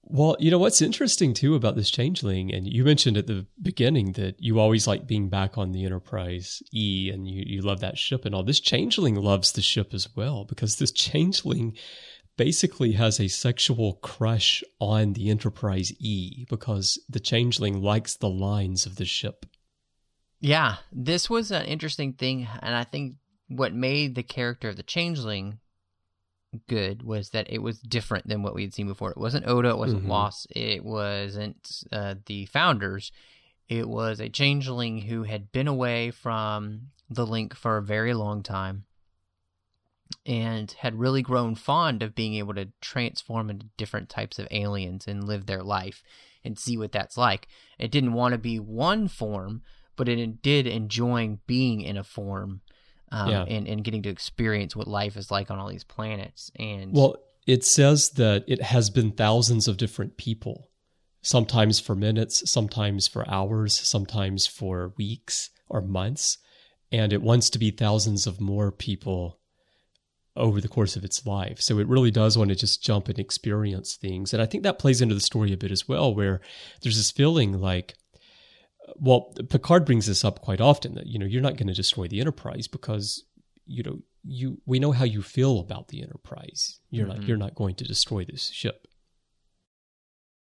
Well, 0.09 0.37
you 0.39 0.51
know 0.51 0.57
what's 0.57 0.81
interesting 0.81 1.33
too 1.33 1.55
about 1.55 1.75
this 1.75 1.89
changeling, 1.89 2.53
and 2.53 2.65
you 2.65 2.85
mentioned 2.85 3.17
at 3.17 3.27
the 3.27 3.45
beginning 3.61 4.13
that 4.13 4.35
you 4.39 4.57
always 4.57 4.87
like 4.87 5.05
being 5.05 5.27
back 5.27 5.57
on 5.57 5.73
the 5.73 5.83
Enterprise 5.83 6.63
E, 6.73 7.11
and 7.13 7.27
you 7.27 7.43
you 7.45 7.61
love 7.61 7.81
that 7.81 7.97
ship 7.97 8.23
and 8.23 8.33
all. 8.33 8.43
This 8.43 8.61
changeling 8.61 9.15
loves 9.15 9.51
the 9.51 9.61
ship 9.61 9.93
as 9.93 10.07
well 10.15 10.45
because 10.45 10.77
this 10.77 10.93
changeling 10.93 11.75
basically 12.37 12.93
has 12.93 13.19
a 13.19 13.27
sexual 13.27 13.95
crush 13.95 14.63
on 14.79 15.11
the 15.11 15.29
Enterprise 15.29 15.91
E 15.99 16.45
because 16.49 16.97
the 17.09 17.19
changeling 17.19 17.81
likes 17.81 18.15
the 18.15 18.29
lines 18.29 18.85
of 18.85 18.95
the 18.95 19.05
ship. 19.05 19.45
Yeah, 20.39 20.77
this 20.89 21.29
was 21.29 21.51
an 21.51 21.65
interesting 21.65 22.13
thing, 22.13 22.47
and 22.61 22.73
I 22.73 22.85
think 22.85 23.15
what 23.49 23.73
made 23.73 24.15
the 24.15 24.23
character 24.23 24.69
of 24.69 24.77
the 24.77 24.83
changeling 24.83 25.59
good 26.67 27.03
was 27.03 27.31
that 27.31 27.51
it 27.51 27.61
was 27.61 27.79
different 27.79 28.27
than 28.27 28.41
what 28.41 28.55
we 28.55 28.63
had 28.63 28.73
seen 28.73 28.87
before. 28.87 29.11
It 29.11 29.17
wasn't 29.17 29.47
Odo, 29.47 29.69
it 29.69 29.77
wasn't 29.77 30.05
Mhm. 30.05 30.09
Laas, 30.09 30.47
it 30.49 30.83
wasn't 30.83 31.83
uh, 31.91 32.15
the 32.25 32.45
founders. 32.45 33.11
It 33.67 33.87
was 33.89 34.19
a 34.19 34.29
changeling 34.29 35.01
who 35.01 35.23
had 35.23 35.51
been 35.51 35.67
away 35.67 36.11
from 36.11 36.91
the 37.09 37.27
link 37.27 37.53
for 37.53 37.77
a 37.77 37.83
very 37.83 38.13
long 38.13 38.43
time 38.43 38.85
and 40.25 40.71
had 40.71 40.99
really 40.99 41.21
grown 41.21 41.55
fond 41.55 42.01
of 42.01 42.15
being 42.15 42.35
able 42.35 42.53
to 42.53 42.69
transform 42.81 43.49
into 43.49 43.67
different 43.77 44.09
types 44.09 44.39
of 44.39 44.47
aliens 44.51 45.07
and 45.07 45.25
live 45.25 45.45
their 45.45 45.63
life 45.63 46.03
and 46.43 46.57
see 46.57 46.77
what 46.77 46.91
that's 46.91 47.17
like. 47.17 47.47
It 47.77 47.91
didn't 47.91 48.13
want 48.13 48.33
to 48.33 48.37
be 48.37 48.59
one 48.59 49.07
form, 49.07 49.63
but 49.95 50.07
it 50.07 50.41
did 50.41 50.65
enjoy 50.67 51.37
being 51.45 51.81
in 51.81 51.97
a 51.97 52.03
form 52.03 52.61
um, 53.11 53.29
Yeah. 53.29 53.43
and, 53.43 53.67
and 53.67 53.83
getting 53.83 54.03
to 54.03 54.09
experience 54.09 54.75
what 54.75 54.87
life 54.87 55.17
is 55.17 55.31
like 55.31 55.51
on 55.51 55.59
all 55.59 55.69
these 55.69 55.83
planets. 55.83 56.51
And 56.55 56.93
Well, 56.93 57.17
it 57.45 57.63
says 57.63 58.11
that 58.11 58.43
it 58.47 58.61
has 58.61 58.89
been 58.89 59.11
thousands 59.11 59.67
of 59.67 59.77
different 59.77 60.17
people, 60.17 60.69
sometimes 61.21 61.79
for 61.79 61.95
minutes, 61.95 62.49
sometimes 62.51 63.07
for 63.07 63.29
hours, 63.29 63.77
sometimes 63.77 64.45
for 64.45 64.93
weeks 64.97 65.49
or 65.69 65.81
months. 65.81 66.37
And 66.91 67.11
it 67.11 67.21
wants 67.21 67.49
to 67.51 67.59
be 67.59 67.71
thousands 67.71 68.27
of 68.27 68.39
more 68.39 68.71
people 68.71 69.39
over 70.35 70.61
the 70.61 70.67
course 70.67 70.95
of 70.95 71.03
its 71.03 71.25
life. 71.25 71.59
So 71.59 71.79
it 71.79 71.87
really 71.87 72.11
does 72.11 72.37
want 72.37 72.49
to 72.49 72.55
just 72.55 72.83
jump 72.83 73.09
and 73.09 73.17
experience 73.17 73.95
things. 73.95 74.33
And 74.33 74.41
I 74.41 74.45
think 74.45 74.63
that 74.63 74.79
plays 74.79 75.01
into 75.01 75.15
the 75.15 75.21
story 75.21 75.51
a 75.51 75.57
bit 75.57 75.71
as 75.71 75.87
well, 75.87 76.13
where 76.13 76.41
there's 76.81 76.95
this 76.97 77.11
feeling 77.11 77.59
like, 77.59 77.95
well, 78.95 79.33
Picard 79.49 79.85
brings 79.85 80.05
this 80.07 80.23
up 80.25 80.41
quite 80.41 80.61
often 80.61 80.95
that, 80.95 81.07
you 81.07 81.19
know, 81.19 81.25
you're 81.25 81.41
not 81.41 81.57
going 81.57 81.67
to 81.67 81.73
destroy 81.73 82.07
the 82.07 82.21
Enterprise 82.21 82.67
because 82.67 83.23
you 83.67 83.83
know 83.83 83.99
you 84.23 84.61
we 84.65 84.79
know 84.79 84.93
how 84.93 85.03
you 85.03 85.21
feel 85.21 85.59
about 85.59 85.89
the 85.89 86.01
enterprise 86.01 86.79
you're 86.89 87.05
not 87.05 87.17
Mhm. 87.17 87.27
you're 87.27 87.37
not 87.37 87.53
going 87.53 87.75
to 87.75 87.83
destroy 87.83 88.23
this 88.23 88.49
ship 88.49 88.87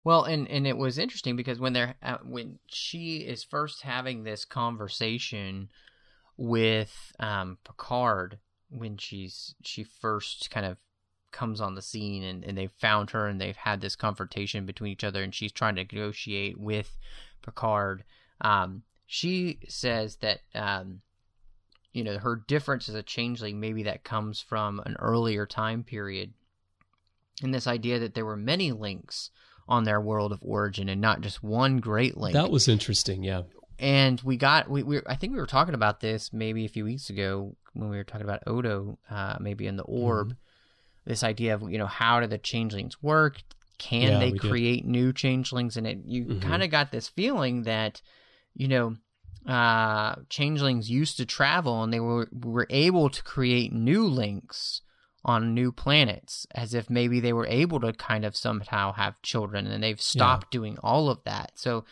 Well, 0.04 0.22
and 0.22 0.48
and 0.48 0.66
it 0.66 0.76
was 0.76 0.98
interesting 0.98 1.34
because 1.34 1.58
when 1.58 1.72
they're 1.72 1.96
uh, 2.02 2.18
when 2.24 2.60
she 2.68 3.18
is 3.18 3.42
first 3.42 3.82
having 3.82 4.22
this 4.22 4.44
conversation 4.44 5.68
with 6.36 7.12
um, 7.18 7.58
Picard 7.64 8.38
when 8.68 8.96
she's 8.98 9.56
she 9.64 9.82
first 9.82 10.50
kind 10.50 10.66
of 10.66 10.76
comes 11.32 11.60
on 11.60 11.74
the 11.74 11.82
scene 11.82 12.22
and, 12.22 12.44
and 12.44 12.56
they've 12.56 12.72
found 12.78 13.10
her 13.10 13.26
and 13.26 13.40
they've 13.40 13.56
had 13.56 13.80
this 13.80 13.96
confrontation 13.96 14.64
between 14.66 14.92
each 14.92 15.04
other 15.04 15.22
and 15.22 15.34
she's 15.34 15.52
trying 15.52 15.74
to 15.74 15.82
negotiate 15.82 16.58
with 16.58 16.96
Picard. 17.42 18.04
Um, 18.40 18.82
she 19.06 19.58
says 19.68 20.16
that 20.16 20.40
um, 20.54 21.00
you 21.92 22.04
know 22.04 22.18
her 22.18 22.42
difference 22.48 22.88
as 22.88 22.94
a 22.94 23.02
changeling 23.02 23.60
maybe 23.60 23.84
that 23.84 24.04
comes 24.04 24.40
from 24.40 24.80
an 24.84 24.96
earlier 24.98 25.46
time 25.46 25.82
period 25.84 26.34
and 27.42 27.54
this 27.54 27.66
idea 27.66 27.98
that 28.00 28.14
there 28.14 28.24
were 28.26 28.36
many 28.36 28.72
links 28.72 29.30
on 29.68 29.84
their 29.84 30.00
world 30.00 30.32
of 30.32 30.38
origin 30.42 30.88
and 30.88 31.00
not 31.00 31.20
just 31.20 31.42
one 31.42 31.78
great 31.78 32.16
link. 32.16 32.34
that 32.34 32.50
was 32.50 32.68
interesting 32.68 33.22
yeah 33.22 33.42
and 33.78 34.20
we 34.22 34.36
got 34.36 34.68
we, 34.70 34.82
we 34.82 35.00
I 35.06 35.16
think 35.16 35.32
we 35.32 35.38
were 35.38 35.46
talking 35.46 35.74
about 35.74 36.00
this 36.00 36.32
maybe 36.32 36.64
a 36.64 36.68
few 36.68 36.84
weeks 36.84 37.10
ago 37.10 37.56
when 37.74 37.90
we 37.90 37.96
were 37.96 38.04
talking 38.04 38.24
about 38.26 38.42
Odo, 38.46 38.98
uh, 39.10 39.36
maybe 39.38 39.66
in 39.66 39.76
the 39.76 39.82
orb. 39.82 40.28
Mm-hmm. 40.28 41.10
This 41.10 41.22
idea 41.22 41.54
of 41.54 41.70
you 41.70 41.78
know 41.78 41.86
how 41.86 42.20
do 42.20 42.26
the 42.26 42.38
changelings 42.38 43.02
work? 43.02 43.42
Can 43.78 44.12
Yeah, 44.12 44.18
they 44.18 44.30
we 44.30 44.38
did. 44.38 44.48
create 44.48 44.86
new 44.86 45.12
changelings? 45.12 45.76
And 45.76 45.86
it 45.86 45.98
you 46.06 46.24
Mhm. 46.24 46.40
kind 46.40 46.62
of 46.62 46.70
got 46.70 46.90
this 46.90 47.08
feeling 47.08 47.64
that 47.64 48.00
you 48.56 48.68
know 48.68 48.96
uh, 49.46 50.16
changelings 50.28 50.90
used 50.90 51.18
to 51.18 51.24
travel 51.24 51.84
and 51.84 51.92
they 51.92 52.00
were 52.00 52.28
were 52.32 52.66
able 52.68 53.08
to 53.08 53.22
create 53.22 53.72
new 53.72 54.04
links 54.04 54.80
on 55.24 55.54
new 55.54 55.72
planets 55.72 56.46
as 56.54 56.74
if 56.74 56.88
maybe 56.88 57.20
they 57.20 57.32
were 57.32 57.46
able 57.46 57.80
to 57.80 57.92
kind 57.92 58.24
of 58.24 58.36
somehow 58.36 58.92
have 58.92 59.20
children 59.22 59.66
and 59.66 59.82
they've 59.82 60.00
stopped 60.00 60.52
doing 60.52 60.78
all 60.82 61.10
of 61.10 61.22
that. 61.24 61.50
So 61.56 61.84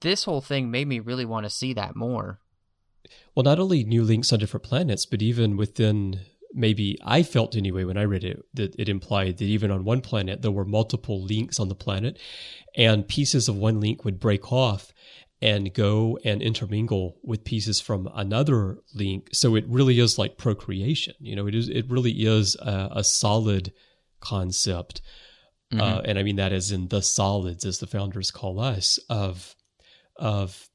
this 0.00 0.24
whole 0.24 0.40
thing 0.40 0.70
made 0.70 0.88
me 0.88 0.98
really 0.98 1.26
want 1.26 1.44
to 1.44 1.50
see 1.50 1.74
that 1.74 1.94
more. 1.94 2.40
Well 3.34 3.44
not 3.44 3.58
only 3.58 3.84
new 3.84 4.02
links 4.02 4.32
on 4.32 4.38
different 4.38 4.64
planets 4.64 5.06
but 5.06 5.22
even 5.22 5.56
within 5.56 6.20
maybe 6.52 6.98
i 7.04 7.22
felt 7.22 7.54
anyway 7.54 7.84
when 7.84 7.96
i 7.96 8.02
read 8.02 8.24
it 8.24 8.42
that 8.54 8.74
it 8.76 8.88
implied 8.88 9.38
that 9.38 9.44
even 9.44 9.70
on 9.70 9.84
one 9.84 10.00
planet 10.00 10.42
there 10.42 10.50
were 10.50 10.64
multiple 10.64 11.22
links 11.22 11.60
on 11.60 11.68
the 11.68 11.76
planet 11.76 12.18
and 12.76 13.06
pieces 13.06 13.48
of 13.48 13.56
one 13.56 13.80
link 13.80 14.04
would 14.04 14.18
break 14.18 14.50
off 14.52 14.92
and 15.42 15.72
go 15.72 16.18
and 16.24 16.42
intermingle 16.42 17.16
with 17.22 17.44
pieces 17.44 17.80
from 17.80 18.08
another 18.14 18.78
link. 18.94 19.28
So 19.32 19.54
it 19.56 19.64
really 19.68 19.98
is 19.98 20.18
like 20.18 20.36
procreation 20.36 21.14
you 21.20 21.36
know 21.36 21.46
it 21.46 21.54
is 21.54 21.68
it 21.68 21.86
really 21.88 22.12
is 22.12 22.56
a, 22.56 22.90
a 22.96 23.04
solid 23.04 23.72
concept. 24.20 25.00
Uh, 25.78 26.02
and 26.04 26.18
I 26.18 26.24
mean 26.24 26.36
that 26.36 26.52
as 26.52 26.72
in 26.72 26.88
the 26.88 27.00
solids, 27.00 27.64
as 27.64 27.78
the 27.78 27.86
founders 27.86 28.30
call 28.32 28.58
us, 28.58 28.98
of 29.08 29.54
of 30.16 30.68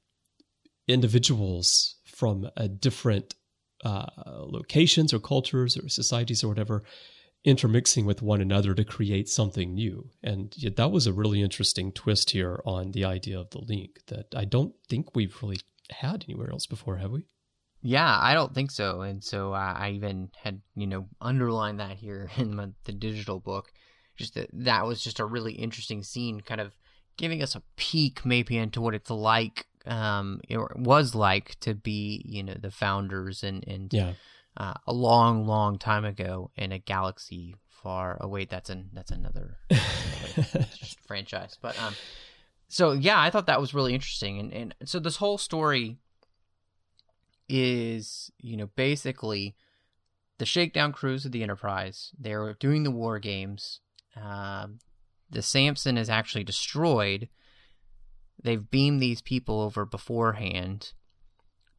individuals 0.88 1.96
from 2.06 2.50
a 2.56 2.68
different 2.68 3.36
uh, 3.84 4.06
locations 4.26 5.14
or 5.14 5.20
cultures 5.20 5.78
or 5.78 5.90
societies 5.90 6.44
or 6.44 6.48
whatever, 6.48 6.84
intermixing 7.46 8.06
with 8.06 8.24
one 8.24 8.42
another 8.42 8.74
to 8.74 8.84
create 8.84 9.30
something 9.30 9.74
new. 9.74 10.10
And 10.24 10.52
yet 10.58 10.76
that 10.76 10.92
was 10.92 11.06
a 11.06 11.14
really 11.14 11.42
interesting 11.42 11.92
twist 11.92 12.32
here 12.32 12.62
on 12.66 12.92
the 12.92 13.06
idea 13.06 13.40
of 13.40 13.52
the 13.52 13.60
link 13.60 14.00
that 14.08 14.34
I 14.36 14.46
don't 14.46 14.74
think 14.90 15.16
we've 15.16 15.38
really 15.42 15.60
had 15.92 16.26
anywhere 16.28 16.52
else 16.52 16.66
before, 16.66 16.98
have 16.98 17.12
we? 17.12 17.28
Yeah, 17.84 18.18
I 18.20 18.34
don't 18.34 18.56
think 18.56 18.72
so. 18.72 19.02
And 19.02 19.24
so 19.24 19.54
I, 19.54 19.76
I 19.78 19.90
even 19.92 20.32
had, 20.42 20.62
you 20.76 20.88
know, 20.88 21.08
underlined 21.22 21.80
that 21.80 21.98
here 21.98 22.32
in 22.38 22.56
my, 22.56 22.70
the 22.86 22.92
digital 22.92 23.40
book. 23.40 23.72
Just 24.18 24.34
that 24.36 24.50
that 24.54 24.86
was 24.86 25.04
just 25.04 25.20
a 25.20 25.26
really 25.26 25.54
interesting 25.54 26.02
scene, 26.02 26.40
kind 26.40 26.62
of 26.62 26.74
giving 27.18 27.44
us 27.44 27.54
a 27.54 27.62
peek 27.76 28.26
maybe 28.26 28.58
into 28.58 28.82
what 28.82 28.96
it's 28.96 29.10
like, 29.12 29.68
um, 29.86 30.40
or 30.50 30.74
was 30.78 31.14
like 31.14 31.60
to 31.60 31.76
be, 31.76 32.24
you 32.26 32.42
know, 32.42 32.56
the 32.60 32.72
founders 32.72 33.44
and, 33.44 33.64
and 33.68 33.94
Yeah. 33.94 34.14
Uh, 34.58 34.74
a 34.88 34.94
long, 34.94 35.46
long 35.46 35.78
time 35.78 36.06
ago 36.06 36.52
in 36.56 36.72
a 36.72 36.80
galaxy 36.80 37.56
far 37.68 38.18
away. 38.22 38.46
That's 38.46 38.70
an 38.70 38.90
that's 38.94 39.12
another, 39.12 39.58
another 39.70 40.68
franchise. 41.06 41.58
But 41.62 41.82
um, 41.82 41.96
so 42.68 42.92
yeah, 42.92 43.20
I 43.20 43.30
thought 43.30 43.48
that 43.48 43.62
was 43.62 43.74
really 43.74 43.94
interesting, 43.94 44.40
and 44.40 44.54
and 44.54 44.76
so 44.86 45.00
this 45.00 45.18
whole 45.18 45.38
story 45.38 45.98
is 47.48 48.32
you 48.40 48.58
know 48.58 48.70
basically 48.76 49.56
the 50.38 50.46
shakedown 50.46 50.92
cruise 50.92 51.26
of 51.26 51.32
the 51.32 51.44
Enterprise. 51.44 52.12
They're 52.18 52.56
doing 52.60 52.84
the 52.84 52.92
war 52.92 53.20
games. 53.20 53.80
Um, 54.16 54.80
the 55.30 55.42
Samson 55.42 55.98
is 55.98 56.10
actually 56.10 56.44
destroyed. 56.44 57.30
They've 58.42 58.70
beamed 58.70 59.00
these 59.00 59.22
people 59.22 59.62
over 59.62 59.86
beforehand 59.86 60.94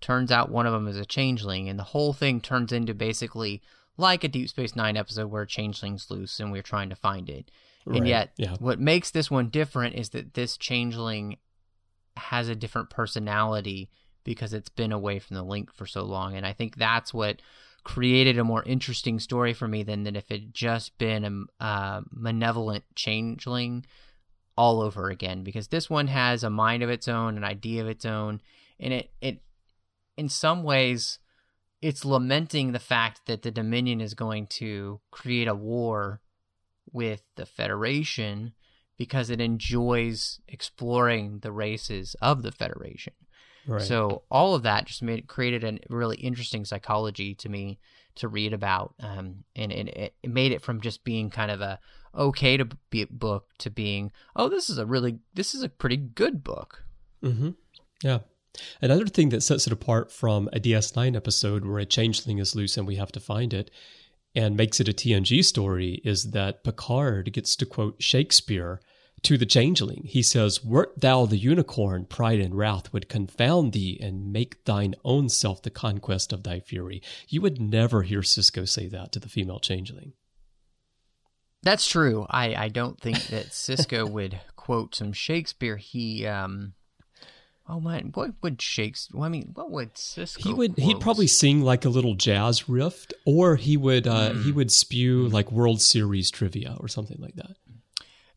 Turns 0.01 0.31
out 0.31 0.51
one 0.51 0.67
of 0.67 0.73
them 0.73 0.89
is 0.89 0.97
a 0.97 1.05
changeling, 1.05 1.69
and 1.69 1.79
the 1.79 1.85
whole 1.85 2.13
thing 2.13 2.41
turns 2.41 2.73
into 2.73 2.95
basically 2.95 3.63
like 3.97 4.25
a 4.25 4.29
Deep 4.29 4.49
Space 4.49 4.77
Nine 4.77 4.97
episode 4.97 5.31
where 5.31 5.43
a 5.43 5.47
changeling's 5.47 6.11
loose 6.11 6.39
and 6.39 6.53
we're 6.53 6.63
trying 6.63 6.91
to 6.91 6.97
find 6.97 7.31
it. 7.31 7.51
Right, 7.85 7.99
And 7.99 8.09
yet, 8.09 8.33
yeah. 8.37 8.57
what 8.59 8.81
makes 8.81 9.11
this 9.11 9.31
one 9.31 9.49
different 9.49 9.95
is 9.95 10.11
that 10.11 10.35
this 10.35 10.57
changeling 10.57 11.39
has 12.17 12.49
a 12.49 12.55
different 12.55 12.91
personality 12.91 13.91
because 14.25 14.53
it's 14.53 14.69
been 14.69 14.93
away 14.93 15.19
from 15.19 15.37
the 15.37 15.43
link 15.43 15.73
for 15.73 15.87
so 15.87 16.03
long. 16.03 16.35
And 16.35 16.45
I 16.45 16.53
think 16.53 16.77
that's 16.77 17.15
what 17.15 17.41
created 17.85 18.39
a 18.39 18.45
more 18.45 18.65
interesting 18.65 19.21
story 19.21 19.53
for 19.53 19.69
me 19.69 19.85
than 19.85 20.03
that 20.03 20.17
if 20.17 20.31
it 20.33 20.53
just 20.53 20.99
been 20.99 21.47
a 21.61 21.65
uh, 21.65 22.01
malevolent 22.11 22.85
changeling 22.97 23.87
all 24.57 24.81
over 24.81 25.09
again. 25.11 25.45
Because 25.45 25.69
this 25.69 25.89
one 25.89 26.09
has 26.09 26.43
a 26.43 26.51
mind 26.51 26.83
of 26.83 26.91
its 26.91 27.07
own, 27.07 27.37
an 27.37 27.45
idea 27.45 27.83
of 27.83 27.89
its 27.89 28.05
own, 28.05 28.41
and 28.81 28.93
it 28.93 29.11
it 29.21 29.41
in 30.17 30.29
some 30.29 30.62
ways 30.62 31.19
it's 31.83 32.05
lamenting 32.05 32.73
the 32.73 32.79
fact 32.79 33.23
that 33.27 33.43
the 33.43 33.51
Dominion 33.51 34.01
is 34.01 34.14
going 34.14 34.47
to 34.47 35.01
create 35.11 35.47
a 35.47 35.55
war 35.55 36.21
with 36.93 37.23
the 37.37 37.47
Federation 37.47 38.53
because 38.97 39.29
it 39.29 39.41
enjoys 39.41 40.41
exploring 40.49 41.41
the 41.41 41.53
races 41.53 42.17
of 42.23 42.43
the 42.43 42.53
Federation. 42.53 43.12
Right. 43.67 43.83
So 43.83 44.23
all 44.31 44.55
of 44.55 44.62
that 44.62 44.87
just 44.87 45.03
made 45.03 45.27
created 45.27 45.64
a 45.64 45.79
really 45.91 46.17
interesting 46.17 46.64
psychology 46.64 47.35
to 47.37 47.49
me 47.49 47.79
to 48.17 48.29
read 48.29 48.53
about, 48.53 48.95
um, 49.01 49.45
and, 49.55 49.71
and 49.73 49.89
it, 49.91 50.14
it 50.23 50.31
made 50.31 50.53
it 50.53 50.62
from 50.62 50.81
just 50.81 51.05
being 51.05 51.29
kind 51.29 51.51
of 51.51 51.61
a 51.61 51.79
okay 52.17 52.57
to 52.57 52.67
be 52.89 53.05
book 53.05 53.49
to 53.59 53.69
being 53.69 54.11
oh 54.35 54.49
this 54.49 54.71
is 54.71 54.79
a 54.79 54.87
really 54.87 55.19
this 55.35 55.55
is 55.55 55.62
a 55.62 55.69
pretty 55.69 55.99
good 55.99 56.43
book. 56.43 56.85
hmm 57.23 57.51
Yeah. 58.03 58.21
Another 58.81 59.07
thing 59.07 59.31
that 59.31 59.43
sets 59.43 59.67
it 59.67 59.73
apart 59.73 60.11
from 60.13 60.49
a 60.53 60.61
DS9 60.61 61.17
episode 61.17 61.65
where 61.65 61.79
a 61.79 61.87
changeling 61.87 62.39
is 62.39 62.55
loose 62.55 62.77
and 62.77 62.87
we 62.87 62.97
have 62.97 63.13
to 63.13 63.21
find 63.21 63.53
it 63.53 63.71
and 64.35 64.57
makes 64.57 64.81
it 64.81 64.89
a 64.89 64.93
TNG 64.93 65.45
story 65.45 66.01
is 66.05 66.33
that 66.33 66.63
Picard 66.63 67.33
gets 67.33 67.57
to 67.57 67.67
quote 67.67 68.03
Shakespeare 68.03 68.81
to 69.23 69.39
the 69.39 69.47
changeling. 69.47 70.03
He 70.05 70.23
says, 70.23 70.63
Wert 70.63 71.01
thou 71.01 71.27
the 71.27 71.39
unicorn, 71.39 72.05
pride 72.05 72.39
and 72.39 72.55
wrath 72.55 72.93
would 72.93 73.09
confound 73.09 73.73
thee 73.73 73.99
and 74.01 74.33
make 74.33 74.65
thine 74.65 74.95
own 75.05 75.29
self 75.29 75.63
the 75.63 75.71
conquest 75.71 76.33
of 76.33 76.43
thy 76.43 76.61
fury. 76.61 77.03
You 77.29 77.41
would 77.41 77.61
never 77.61 78.03
hear 78.03 78.21
Sisko 78.21 78.69
say 78.69 78.89
that 78.89 79.13
to 79.13 79.19
the 79.19 79.29
female 79.29 79.59
changeling. 79.59 80.13
That's 81.63 81.89
true. 81.89 82.27
I, 82.31 82.55
I 82.55 82.69
don't 82.69 83.01
think 83.01 83.27
that 83.29 83.47
Sisko 83.47 84.09
would 84.09 84.39
quote 84.55 84.95
some 84.95 85.13
Shakespeare. 85.13 85.77
He 85.77 86.27
um 86.27 86.75
oh 87.69 87.81
man, 87.81 88.11
what 88.14 88.33
would 88.43 88.61
Shakespeare? 88.61 89.21
I 89.21 89.29
mean, 89.29 89.51
what 89.55 89.71
would 89.71 89.95
Sisko? 89.95 90.39
He 90.39 90.53
would 90.53 90.79
he'd 90.79 91.01
probably 91.01 91.27
sing 91.27 91.62
like 91.62 91.85
a 91.85 91.89
little 91.89 92.14
jazz 92.14 92.69
riff 92.69 93.07
or 93.25 93.57
he 93.57 93.77
would 93.77 94.07
uh, 94.07 94.35
he 94.35 94.53
would 94.53 94.71
spew 94.71 95.29
like 95.29 95.51
World 95.53 95.81
Series 95.81 96.31
trivia 96.31 96.77
or 96.81 96.89
something 96.89 97.19
like 97.21 97.35
that. 97.37 97.57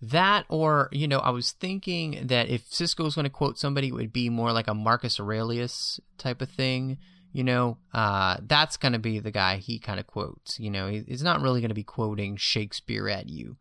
that, 0.02 0.46
or 0.50 0.90
you 0.92 1.08
know, 1.08 1.20
I 1.20 1.30
was 1.30 1.52
thinking 1.52 2.28
that 2.28 2.50
if 2.50 2.70
Sisko 2.70 3.04
was 3.04 3.16
going 3.16 3.26
to 3.26 3.30
quote 3.30 3.60
somebody, 3.60 3.90
it 3.90 3.94
would 3.94 4.14
be 4.14 4.30
more 4.30 4.52
like 4.52 4.68
a 4.68 4.74
Marcus 4.74 5.20
Aurelius 5.20 6.00
type 6.18 6.42
of 6.42 6.50
thing. 6.50 6.98
You 7.32 7.44
know, 7.44 7.78
uh, 7.94 8.38
that's 8.42 8.78
going 8.78 8.94
to 8.94 9.00
be 9.00 9.20
the 9.20 9.30
guy 9.30 9.58
he 9.58 9.78
kind 9.78 10.00
of 10.00 10.08
quotes. 10.08 10.60
You 10.60 10.72
know, 10.72 10.88
he's 10.88 11.22
not 11.22 11.42
really 11.42 11.62
going 11.62 11.70
to 11.70 11.76
be 11.76 11.84
quoting 11.84 12.38
Shakespeare 12.38 13.08
at 13.08 13.30
you. 13.30 13.58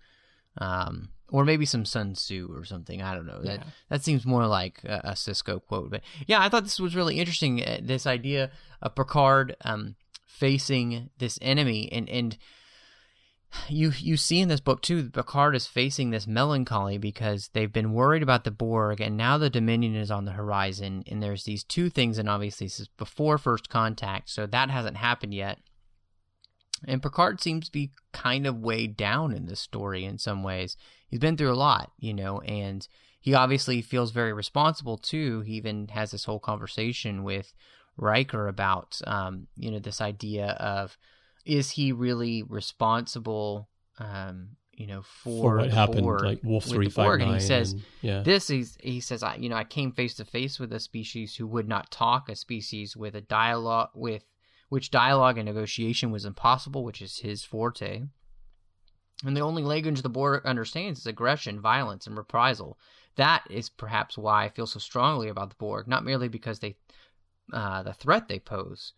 Um, 0.56 1.10
or 1.30 1.44
maybe 1.44 1.66
some 1.66 1.84
Sun 1.84 2.14
Tzu 2.14 2.50
or 2.54 2.64
something. 2.64 3.02
I 3.02 3.14
don't 3.14 3.26
know. 3.26 3.40
That 3.42 3.66
that 3.88 4.04
seems 4.04 4.24
more 4.24 4.46
like 4.46 4.80
a, 4.84 5.00
a 5.04 5.12
Sisko 5.12 5.60
quote. 5.64 5.90
But 5.90 6.02
yeah, 6.26 6.40
I 6.40 6.48
thought 6.48 6.64
this 6.64 6.80
was 6.80 6.96
really 6.96 7.18
interesting. 7.18 7.62
uh, 7.62 7.80
This 7.82 8.06
idea 8.06 8.50
of 8.80 8.94
Picard 8.94 9.56
um, 9.62 9.96
facing 10.26 11.10
this 11.18 11.38
enemy, 11.42 11.90
and 11.92 12.08
and 12.08 12.38
you 13.68 13.92
you 13.98 14.16
see 14.16 14.40
in 14.40 14.48
this 14.48 14.60
book 14.60 14.82
too, 14.82 15.02
that 15.02 15.12
Picard 15.12 15.54
is 15.56 15.66
facing 15.66 16.10
this 16.10 16.26
melancholy 16.26 16.98
because 16.98 17.50
they've 17.52 17.72
been 17.72 17.92
worried 17.92 18.22
about 18.22 18.44
the 18.44 18.50
Borg, 18.50 19.00
and 19.00 19.16
now 19.16 19.38
the 19.38 19.50
Dominion 19.50 19.96
is 19.96 20.10
on 20.10 20.24
the 20.24 20.32
horizon, 20.32 21.02
and 21.06 21.22
there's 21.22 21.44
these 21.44 21.64
two 21.64 21.88
things, 21.90 22.18
and 22.18 22.28
obviously 22.28 22.66
this 22.66 22.80
is 22.80 22.88
before 22.88 23.38
first 23.38 23.68
contact, 23.68 24.30
so 24.30 24.46
that 24.46 24.70
hasn't 24.70 24.96
happened 24.96 25.34
yet. 25.34 25.58
And 26.86 27.02
Picard 27.02 27.40
seems 27.40 27.66
to 27.66 27.72
be 27.72 27.90
kind 28.12 28.46
of 28.46 28.60
weighed 28.60 28.96
down 28.96 29.32
in 29.32 29.46
this 29.46 29.60
story 29.60 30.04
in 30.04 30.18
some 30.18 30.42
ways. 30.42 30.76
He's 31.08 31.20
been 31.20 31.36
through 31.36 31.52
a 31.52 31.54
lot, 31.54 31.90
you 31.98 32.14
know, 32.14 32.40
and 32.40 32.86
he 33.20 33.34
obviously 33.34 33.82
feels 33.82 34.10
very 34.10 34.32
responsible 34.32 34.96
too. 34.98 35.40
He 35.40 35.54
even 35.54 35.88
has 35.88 36.10
this 36.10 36.24
whole 36.24 36.38
conversation 36.38 37.24
with 37.24 37.52
Riker 37.96 38.46
about, 38.48 39.00
um, 39.06 39.48
you 39.56 39.70
know, 39.70 39.78
this 39.78 40.00
idea 40.00 40.50
of 40.60 40.96
is 41.44 41.70
he 41.70 41.92
really 41.92 42.42
responsible, 42.42 43.68
um, 43.98 44.50
you 44.72 44.86
know, 44.86 45.02
for, 45.02 45.42
For 45.42 45.56
what 45.56 45.70
happened, 45.70 46.02
Borg 46.02 46.22
like 46.22 46.40
Wolf 46.44 46.64
three 46.64 46.88
five 46.88 47.06
Borg? 47.06 47.20
And 47.22 47.34
he 47.34 47.40
says, 47.40 47.74
yeah, 48.00 48.20
this 48.20 48.50
is 48.50 48.76
he 48.80 49.00
says 49.00 49.22
I 49.22 49.34
you 49.36 49.48
know 49.48 49.56
I 49.56 49.64
came 49.64 49.90
face 49.92 50.14
to 50.14 50.24
face 50.24 50.60
with 50.60 50.72
a 50.72 50.78
species 50.78 51.34
who 51.34 51.46
would 51.48 51.68
not 51.68 51.90
talk, 51.90 52.28
a 52.28 52.36
species 52.36 52.96
with 52.96 53.16
a 53.16 53.20
dialogue 53.20 53.90
with 53.94 54.24
which 54.68 54.90
dialogue 54.90 55.38
and 55.38 55.46
negotiation 55.46 56.10
was 56.10 56.24
impossible, 56.24 56.84
which 56.84 57.02
is 57.02 57.18
his 57.18 57.42
forte. 57.42 58.02
And 59.24 59.36
the 59.36 59.40
only 59.40 59.62
language 59.62 60.02
the 60.02 60.08
Borg 60.08 60.46
understands 60.46 61.00
is 61.00 61.06
aggression, 61.06 61.60
violence, 61.60 62.06
and 62.06 62.16
reprisal. 62.16 62.78
That 63.16 63.42
is 63.50 63.68
perhaps 63.68 64.16
why 64.16 64.44
I 64.44 64.48
feel 64.48 64.66
so 64.66 64.78
strongly 64.78 65.28
about 65.28 65.50
the 65.50 65.56
Borg, 65.56 65.88
not 65.88 66.04
merely 66.04 66.28
because 66.28 66.60
they, 66.60 66.76
uh, 67.52 67.82
the 67.82 67.92
threat 67.92 68.28
they 68.28 68.38
pose, 68.38 68.92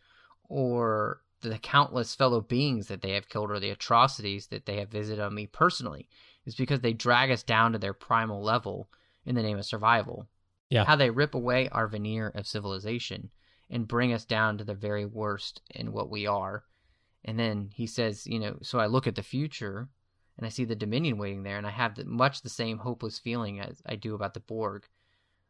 or 0.45 1.23
the 1.41 1.59
countless 1.59 2.14
fellow 2.14 2.43
beings 2.43 2.89
that 2.89 3.01
they 3.01 3.12
have 3.12 3.31
killed, 3.31 3.51
or 3.51 3.59
the 3.59 3.71
atrocities 3.71 4.49
that 4.49 4.66
they 4.66 4.77
have 4.77 4.91
visited 4.91 5.23
on 5.23 5.35
me 5.35 5.47
personally. 5.47 6.07
Is 6.45 6.55
because 6.55 6.81
they 6.81 6.93
drag 6.93 7.31
us 7.31 7.43
down 7.43 7.73
to 7.73 7.79
their 7.79 7.95
primal 7.95 8.43
level 8.43 8.89
in 9.25 9.35
the 9.35 9.43
name 9.43 9.59
of 9.59 9.64
survival. 9.64 10.27
Yeah. 10.68 10.85
How 10.85 10.97
they 10.97 11.11
rip 11.11 11.35
away 11.35 11.68
our 11.68 11.87
veneer 11.87 12.29
of 12.35 12.47
civilization 12.47 13.31
and 13.71 13.89
bring 13.89 14.12
us 14.12 14.25
down 14.25 14.59
to 14.59 14.64
the 14.64 14.75
very 14.75 15.07
worst 15.07 15.62
in 15.71 15.93
what 15.93 16.11
we 16.11 16.27
are. 16.27 16.64
And 17.25 17.39
then 17.39 17.71
he 17.73 17.87
says, 17.87 18.27
you 18.27 18.39
know, 18.39 18.59
so 18.62 18.79
I 18.79 18.87
look 18.87 19.07
at 19.07 19.14
the 19.14 19.23
future 19.23 19.89
and 20.41 20.47
I 20.47 20.49
see 20.49 20.64
the 20.64 20.74
Dominion 20.74 21.18
waiting 21.18 21.43
there, 21.43 21.59
and 21.59 21.66
I 21.66 21.70
have 21.70 21.97
the, 21.97 22.05
much 22.07 22.41
the 22.41 22.49
same 22.49 22.78
hopeless 22.78 23.18
feeling 23.18 23.61
as 23.61 23.82
I 23.84 23.95
do 23.95 24.14
about 24.14 24.32
the 24.32 24.41
Borg. 24.41 24.86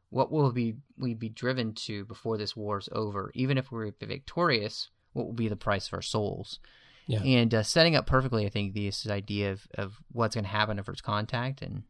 What 0.08 0.32
will 0.32 0.50
be 0.50 0.78
we 0.98 1.14
be 1.14 1.28
driven 1.28 1.74
to 1.86 2.04
before 2.06 2.36
this 2.36 2.56
war 2.56 2.78
is 2.78 2.88
over? 2.90 3.30
Even 3.36 3.56
if 3.56 3.70
we're 3.70 3.92
victorious, 4.02 4.90
what 5.12 5.26
will 5.26 5.32
be 5.32 5.46
the 5.46 5.54
price 5.54 5.86
of 5.86 5.94
our 5.94 6.02
souls? 6.02 6.58
Yeah. 7.06 7.22
And 7.22 7.54
uh, 7.54 7.62
setting 7.62 7.94
up 7.94 8.06
perfectly, 8.06 8.46
I 8.46 8.48
think 8.48 8.74
this 8.74 9.08
idea 9.08 9.52
of, 9.52 9.68
of 9.74 9.92
what's 10.10 10.34
going 10.34 10.44
to 10.44 10.50
happen 10.50 10.80
at 10.80 10.84
first 10.84 11.04
contact, 11.04 11.62
and 11.62 11.84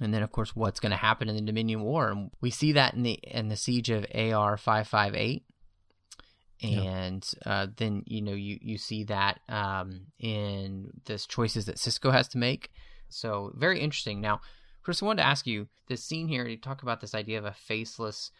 and 0.00 0.14
then 0.14 0.22
of 0.22 0.32
course 0.32 0.56
what's 0.56 0.80
going 0.80 0.92
to 0.92 0.96
happen 0.96 1.28
in 1.28 1.36
the 1.36 1.42
Dominion 1.42 1.82
War, 1.82 2.10
and 2.10 2.30
we 2.40 2.50
see 2.50 2.72
that 2.72 2.94
in 2.94 3.02
the 3.02 3.12
in 3.12 3.48
the 3.48 3.56
siege 3.56 3.90
of 3.90 4.06
AR 4.14 4.56
five 4.56 4.88
five 4.88 5.14
eight, 5.14 5.44
and 6.62 7.28
uh, 7.46 7.66
then 7.76 8.02
you 8.06 8.20
know 8.22 8.32
you 8.32 8.58
you 8.60 8.78
see 8.78 9.04
that 9.04 9.40
um, 9.48 10.02
in 10.18 10.90
this 11.06 11.26
choices 11.26 11.66
that 11.66 11.76
Sisko 11.76 12.12
has 12.12 12.28
to 12.28 12.38
make. 12.38 12.70
So 13.08 13.52
very 13.56 13.80
interesting. 13.80 14.20
Now, 14.20 14.40
Chris, 14.82 15.02
I 15.02 15.06
wanted 15.06 15.22
to 15.22 15.28
ask 15.28 15.46
you 15.46 15.68
this 15.88 16.04
scene 16.04 16.28
here. 16.28 16.46
You 16.46 16.56
talk 16.56 16.82
about 16.82 17.00
this 17.00 17.14
idea 17.14 17.38
of 17.38 17.44
a 17.44 17.52
faceless 17.52 18.30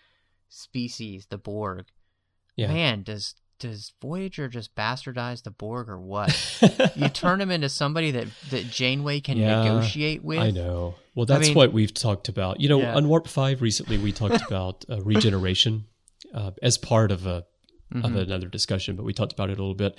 species, 0.49 1.27
the 1.31 1.39
Borg. 1.39 1.87
yeah. 2.57 2.68
Man, 2.68 3.03
does 3.03 3.35
does 3.59 3.93
Voyager 4.01 4.49
just 4.49 4.75
bastardize 4.75 5.43
the 5.43 5.51
Borg 5.51 5.89
or 5.91 6.01
what? 6.01 6.31
you 6.97 7.09
turn 7.11 7.39
them 7.41 7.51
into 7.51 7.68
somebody 7.68 8.11
that 8.12 8.29
that 8.51 8.71
Janeway 8.71 9.21
can 9.21 9.37
Yeah, 9.39 9.62
negotiate 9.62 10.25
with. 10.25 10.39
I 10.39 10.51
know. 10.51 10.95
Well, 11.14 11.27
that's 11.27 11.49
mean- 11.49 11.57
what 11.57 11.73
we've 11.73 11.93
talked 11.93 12.29
about. 12.29 12.61
You 12.61 12.68
know, 12.68 12.81
Yeah. 12.81 12.95
on 12.97 13.09
Warp 13.09 13.29
Five 13.29 13.61
recently, 13.62 13.99
we 13.99 14.12
talked 14.12 14.43
about 14.47 14.85
uh, 14.89 15.01
regeneration 15.03 15.85
uh, 16.35 16.53
as 16.62 16.79
part 16.79 17.11
of 17.12 17.27
a 17.27 17.45
Mm-hmm. 17.93 18.05
of 18.05 18.14
another 18.16 18.49
discussion, 18.49 18.97
but 18.97 19.05
we 19.05 19.12
talked 19.12 19.32
about 19.32 19.51
it 19.51 19.59
a 19.59 19.62
little 19.62 19.74
bit. 19.74 19.97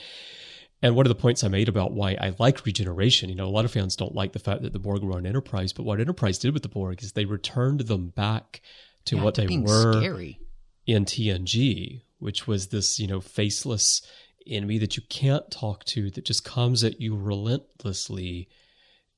And 0.82 0.96
one 0.96 1.06
of 1.06 1.10
the 1.10 1.22
points 1.22 1.44
I 1.44 1.48
made 1.48 1.70
about 1.70 1.92
why 1.92 2.18
I 2.20 2.34
like 2.40 2.66
regeneration, 2.66 3.30
you 3.30 3.36
know, 3.36 3.46
a 3.46 3.50
lot 3.50 3.66
of 3.66 3.72
fans 3.72 3.96
don't 3.96 4.16
like 4.16 4.32
the 4.34 4.40
fact 4.40 4.64
that 4.64 4.74
the 4.74 4.80
Borg 4.80 5.04
were 5.04 5.14
on 5.14 5.26
Enterprise, 5.28 5.74
but 5.74 5.84
what 5.84 6.00
Enterprise 6.00 6.40
did 6.40 6.54
with 6.54 6.64
the 6.64 6.70
Borg 6.70 7.04
is 7.04 7.12
they 7.12 7.26
returned 7.26 7.82
them 7.82 8.10
back 8.10 8.62
to 9.06 9.18
Yeah, 9.18 9.24
what 9.24 9.36
to 9.36 9.46
they 9.46 9.58
were 9.58 9.94
scary. 9.94 10.40
in 10.88 11.06
TNG, 11.06 12.02
which 12.20 12.48
was 12.48 12.68
this, 12.70 12.98
you 12.98 13.08
know, 13.08 13.22
faceless 13.22 14.02
enemy 14.48 14.80
that 14.80 14.98
you 14.98 15.04
can't 15.08 15.52
talk 15.52 15.84
to 15.86 16.10
that 16.12 16.26
just 16.26 16.44
comes 16.44 16.84
at 16.84 17.00
you 17.00 17.16
relentlessly. 17.16 18.48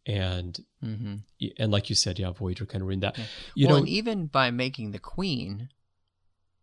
And 0.05 0.59
hmm 0.81 1.15
and 1.57 1.71
like 1.71 1.89
you 1.89 1.95
said, 1.95 2.19
yeah, 2.19 2.31
Voyager 2.31 2.65
kind 2.65 2.81
of 2.81 2.87
ruined 2.87 3.03
that. 3.03 3.17
You 3.55 3.67
well, 3.67 3.75
know, 3.75 3.79
and 3.81 3.89
even 3.89 4.25
by 4.27 4.51
making 4.51 4.91
the 4.91 4.99
Queen 4.99 5.69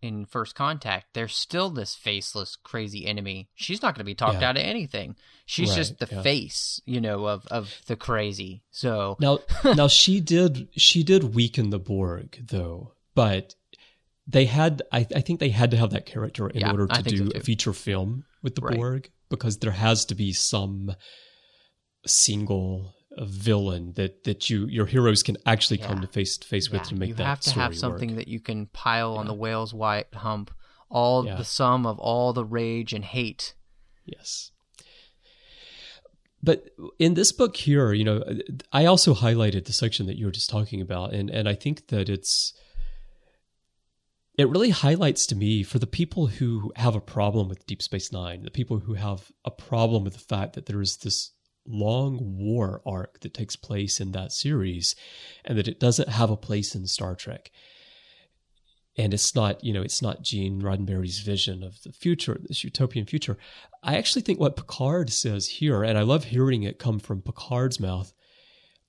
in 0.03 0.25
First 0.25 0.55
Contact, 0.55 1.09
there's 1.13 1.35
still 1.37 1.71
this 1.71 1.95
faceless, 1.95 2.57
crazy 2.57 3.07
enemy. 3.07 3.49
She's 3.55 3.83
not 3.83 3.95
going 3.95 4.01
to 4.01 4.05
be 4.11 4.15
talked 4.15 4.41
Yeah. 4.41 4.49
out 4.51 4.57
of 4.57 4.63
anything. 4.63 5.17
She's 5.47 5.71
Right, 5.71 5.77
just 5.77 5.99
the 5.99 6.09
yeah. 6.11 6.23
face, 6.23 6.81
you 6.87 7.01
know, 7.01 7.27
of 7.27 7.47
of 7.47 7.75
the 7.87 7.97
crazy. 7.97 8.63
So 8.71 9.17
now 9.21 9.41
now 9.75 9.89
she 9.89 10.21
did 10.21 10.69
she 10.77 11.03
did 11.03 11.35
weaken 11.35 11.71
the 11.71 11.79
Borg 11.79 12.39
though, 12.49 12.95
but 13.15 13.55
they 14.27 14.45
had 14.47 14.83
I, 14.93 15.07
I 15.15 15.21
think 15.21 15.41
they 15.41 15.51
had 15.51 15.73
to 15.73 15.77
have 15.77 15.91
that 15.91 16.07
character 16.07 16.49
in 16.49 16.61
Yeah, 16.61 16.71
order 16.71 16.87
to 16.87 17.03
do 17.03 17.31
a 17.35 17.41
feature 17.41 17.73
film 17.73 18.25
with 18.43 18.55
the 18.55 18.61
Right. 18.63 18.77
Borg 18.77 19.11
because 19.29 19.59
there 19.59 19.73
has 19.73 20.05
to 20.07 20.15
be 20.15 20.33
some 20.33 20.95
single 22.07 22.95
uh, 23.17 23.25
villain 23.25 23.93
that 23.95 24.25
that 24.25 24.49
you 24.51 24.67
your 24.67 24.87
heroes 24.87 25.23
can 25.23 25.37
actually 25.47 25.79
come 25.79 26.01
to 26.01 26.07
face 26.07 26.37
to 26.39 26.47
face 26.47 26.71
with 26.71 26.83
to 26.85 26.95
make 26.95 27.09
you 27.09 27.15
that 27.15 27.23
You 27.23 27.27
have 27.29 27.41
to 27.41 27.51
have 27.61 27.77
something 27.77 28.11
work. 28.11 28.19
that 28.19 28.29
you 28.29 28.41
can 28.41 28.67
pile 28.67 29.17
on 29.17 29.27
the 29.27 29.35
whale's 29.35 29.75
white 29.75 30.13
hump, 30.15 30.51
all 30.89 31.25
Yeah. 31.27 31.37
the 31.37 31.45
sum 31.45 31.87
of 31.87 31.99
all 31.99 32.33
the 32.33 32.45
rage 32.45 32.93
and 32.93 33.05
hate. 33.05 33.55
Yes. 34.05 34.51
But 36.43 36.71
in 36.99 37.15
this 37.15 37.33
book 37.33 37.57
here, 37.57 37.93
you 37.93 38.03
know, 38.05 38.25
I 38.73 38.87
also 38.87 39.15
highlighted 39.15 39.67
the 39.67 39.75
section 39.75 40.07
that 40.07 40.17
you 40.17 40.25
were 40.25 40.33
just 40.33 40.49
talking 40.49 40.81
about, 40.81 41.13
and 41.13 41.29
and 41.31 41.49
I 41.49 41.55
think 41.55 41.89
that 41.89 42.09
it's 42.09 42.55
it 44.39 44.49
really 44.49 44.71
highlights 44.71 45.27
to 45.27 45.37
me 45.37 45.63
for 45.63 45.79
the 45.79 45.87
people 45.87 46.29
who 46.29 46.73
have 46.77 46.95
a 46.97 47.01
problem 47.01 47.49
with 47.49 47.67
Deep 47.67 47.83
Space 47.83 48.11
Nine, 48.11 48.43
the 48.43 48.51
people 48.51 48.79
who 48.79 48.95
have 48.95 49.31
a 49.45 49.51
problem 49.51 50.03
with 50.05 50.15
the 50.15 50.19
fact 50.21 50.55
that 50.55 50.65
there 50.67 50.81
is 50.81 50.97
this 50.99 51.33
long 51.71 52.19
war 52.21 52.83
arc 52.85 53.21
that 53.21 53.35
takes 53.35 53.57
place 53.57 54.01
in 54.01 54.13
that 54.13 54.33
series, 54.33 54.95
and 55.45 55.57
that 55.57 55.69
it 55.69 55.81
doesn't 55.81 56.09
have 56.09 56.31
a 56.31 56.37
place 56.37 56.75
in 56.75 56.87
Star 56.87 57.15
Trek 57.15 57.51
and 58.97 59.15
it's 59.15 59.35
not 59.35 59.63
you 59.65 59.73
know 59.73 59.83
it's 59.83 60.03
not 60.03 60.23
Gene 60.23 60.61
Roddenberry's 60.61 61.21
vision 61.21 61.63
of 61.63 61.83
the 61.83 61.93
future, 61.93 62.39
this 62.43 62.65
utopian 62.65 63.07
future. 63.07 63.39
I 63.83 63.97
actually 63.97 64.23
think 64.23 64.39
what 64.39 64.57
Picard 64.57 65.11
says 65.11 65.49
here, 65.49 65.83
and 65.83 65.97
I 65.97 66.03
love 66.03 66.25
hearing 66.25 66.63
it 66.65 66.79
come 66.79 66.99
from 66.99 67.23
Picard's 67.23 67.81
mouth, 67.81 68.13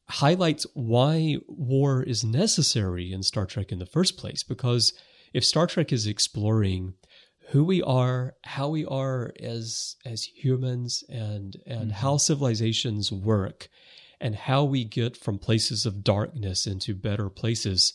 highlights 0.10 0.66
why 0.74 1.38
war 1.48 2.04
is 2.04 2.24
necessary 2.24 3.14
in 3.14 3.24
Star 3.24 3.46
Trek 3.46 3.72
in 3.72 3.80
the 3.80 3.86
first 3.86 4.18
place. 4.18 4.44
Because 4.44 4.94
if 5.34 5.46
Star 5.46 5.68
Trek 5.68 5.94
is 5.94 6.08
exploring 6.08 6.96
who 7.52 7.64
we 7.64 7.82
are, 7.84 8.36
how 8.44 8.70
we 8.70 8.86
are 8.86 9.32
as 9.40 9.96
as 10.06 10.24
humans, 10.24 11.04
and 11.10 11.58
and 11.66 11.82
mm-hmm. 11.82 11.90
how 11.92 12.18
civilizations 12.18 13.12
work, 13.12 13.70
and 14.20 14.36
how 14.36 14.64
we 14.64 14.84
get 14.84 15.18
from 15.18 15.38
places 15.38 15.86
of 15.86 16.04
darkness 16.04 16.68
into 16.68 16.94
better 16.94 17.30
places 17.30 17.94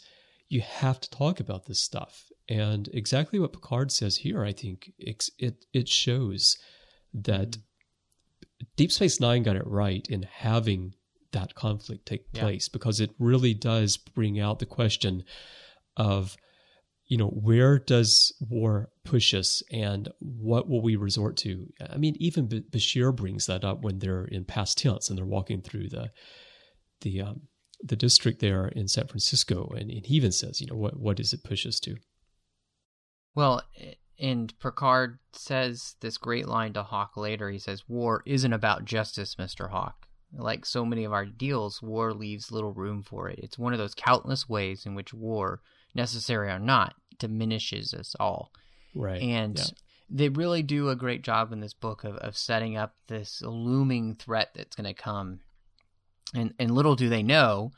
you 0.48 0.60
have 0.60 1.00
to 1.00 1.10
talk 1.10 1.40
about 1.40 1.66
this 1.66 1.80
stuff. 1.80 2.30
And 2.48 2.88
exactly 2.92 3.38
what 3.38 3.52
Picard 3.52 3.90
says 3.90 4.18
here, 4.18 4.44
I 4.44 4.52
think 4.52 4.92
it's, 4.98 5.30
it 5.38 5.64
it 5.72 5.88
shows 5.88 6.56
that 7.14 7.50
mm-hmm. 7.52 7.60
Deep 8.76 8.92
Space 8.92 9.20
Nine 9.20 9.42
got 9.42 9.56
it 9.56 9.66
right 9.66 10.06
in 10.08 10.22
having 10.22 10.94
that 11.32 11.54
conflict 11.54 12.06
take 12.06 12.24
Yeah. 12.32 12.42
place 12.42 12.68
because 12.68 13.00
it 13.00 13.10
really 13.18 13.52
does 13.52 13.96
bring 13.96 14.38
out 14.38 14.58
the 14.58 14.66
question 14.66 15.24
of 15.96 16.36
you 17.06 17.16
know 17.16 17.28
where 17.28 17.78
does 17.78 18.32
war 18.40 18.90
push 19.04 19.32
us 19.34 19.62
and 19.70 20.08
what 20.18 20.68
will 20.68 20.82
we 20.82 20.96
resort 20.96 21.36
to 21.36 21.66
i 21.90 21.96
mean 21.96 22.16
even 22.18 22.46
B- 22.46 22.64
bashir 22.70 23.14
brings 23.14 23.46
that 23.46 23.64
up 23.64 23.82
when 23.82 23.98
they're 23.98 24.24
in 24.24 24.44
past 24.44 24.78
tense 24.78 25.08
and 25.08 25.16
they're 25.16 25.24
walking 25.24 25.62
through 25.62 25.88
the 25.88 26.10
the 27.02 27.20
um, 27.20 27.42
the 27.82 27.96
district 27.96 28.40
there 28.40 28.68
in 28.68 28.88
San 28.88 29.06
Francisco, 29.06 29.72
and, 29.76 29.90
and 29.90 30.06
he 30.06 30.14
even 30.14 30.32
says, 30.32 30.60
you 30.60 30.66
know, 30.66 30.76
what 30.76 30.98
what 30.98 31.16
does 31.16 31.32
it 31.32 31.44
push 31.44 31.66
us 31.66 31.80
to? 31.80 31.96
Well, 33.34 33.62
and 34.18 34.58
Picard 34.60 35.18
says 35.32 35.96
this 36.00 36.16
great 36.16 36.48
line 36.48 36.72
to 36.72 36.82
Hawk 36.82 37.16
later. 37.16 37.50
He 37.50 37.58
says, 37.58 37.84
"War 37.88 38.22
isn't 38.26 38.52
about 38.52 38.84
justice, 38.84 39.36
Mister 39.38 39.68
Hawk. 39.68 40.06
Like 40.32 40.66
so 40.66 40.84
many 40.84 41.04
of 41.04 41.12
our 41.12 41.26
deals, 41.26 41.80
war 41.82 42.12
leaves 42.12 42.50
little 42.50 42.72
room 42.72 43.02
for 43.02 43.28
it. 43.28 43.38
It's 43.42 43.58
one 43.58 43.72
of 43.72 43.78
those 43.78 43.94
countless 43.94 44.48
ways 44.48 44.84
in 44.84 44.94
which 44.94 45.14
war, 45.14 45.60
necessary 45.96 46.48
or 46.48 46.58
not, 46.58 46.94
diminishes 47.18 47.92
us 47.92 48.14
all. 48.20 48.52
Right. 48.94 49.20
And 49.20 49.58
yeah. 49.58 49.64
they 50.08 50.28
really 50.28 50.62
do 50.62 50.88
a 50.88 50.96
great 50.96 51.22
job 51.22 51.52
in 51.52 51.60
this 51.60 51.74
book 51.74 52.04
of, 52.04 52.16
of 52.16 52.36
setting 52.36 52.76
up 52.76 52.94
this 53.08 53.42
looming 53.42 54.14
threat 54.14 54.50
that's 54.54 54.76
going 54.76 54.86
to 54.86 54.94
come 54.94 55.40
and 56.34 56.54
and 56.58 56.70
little 56.70 56.96
do 56.96 57.08
they 57.08 57.22
know 57.22 57.72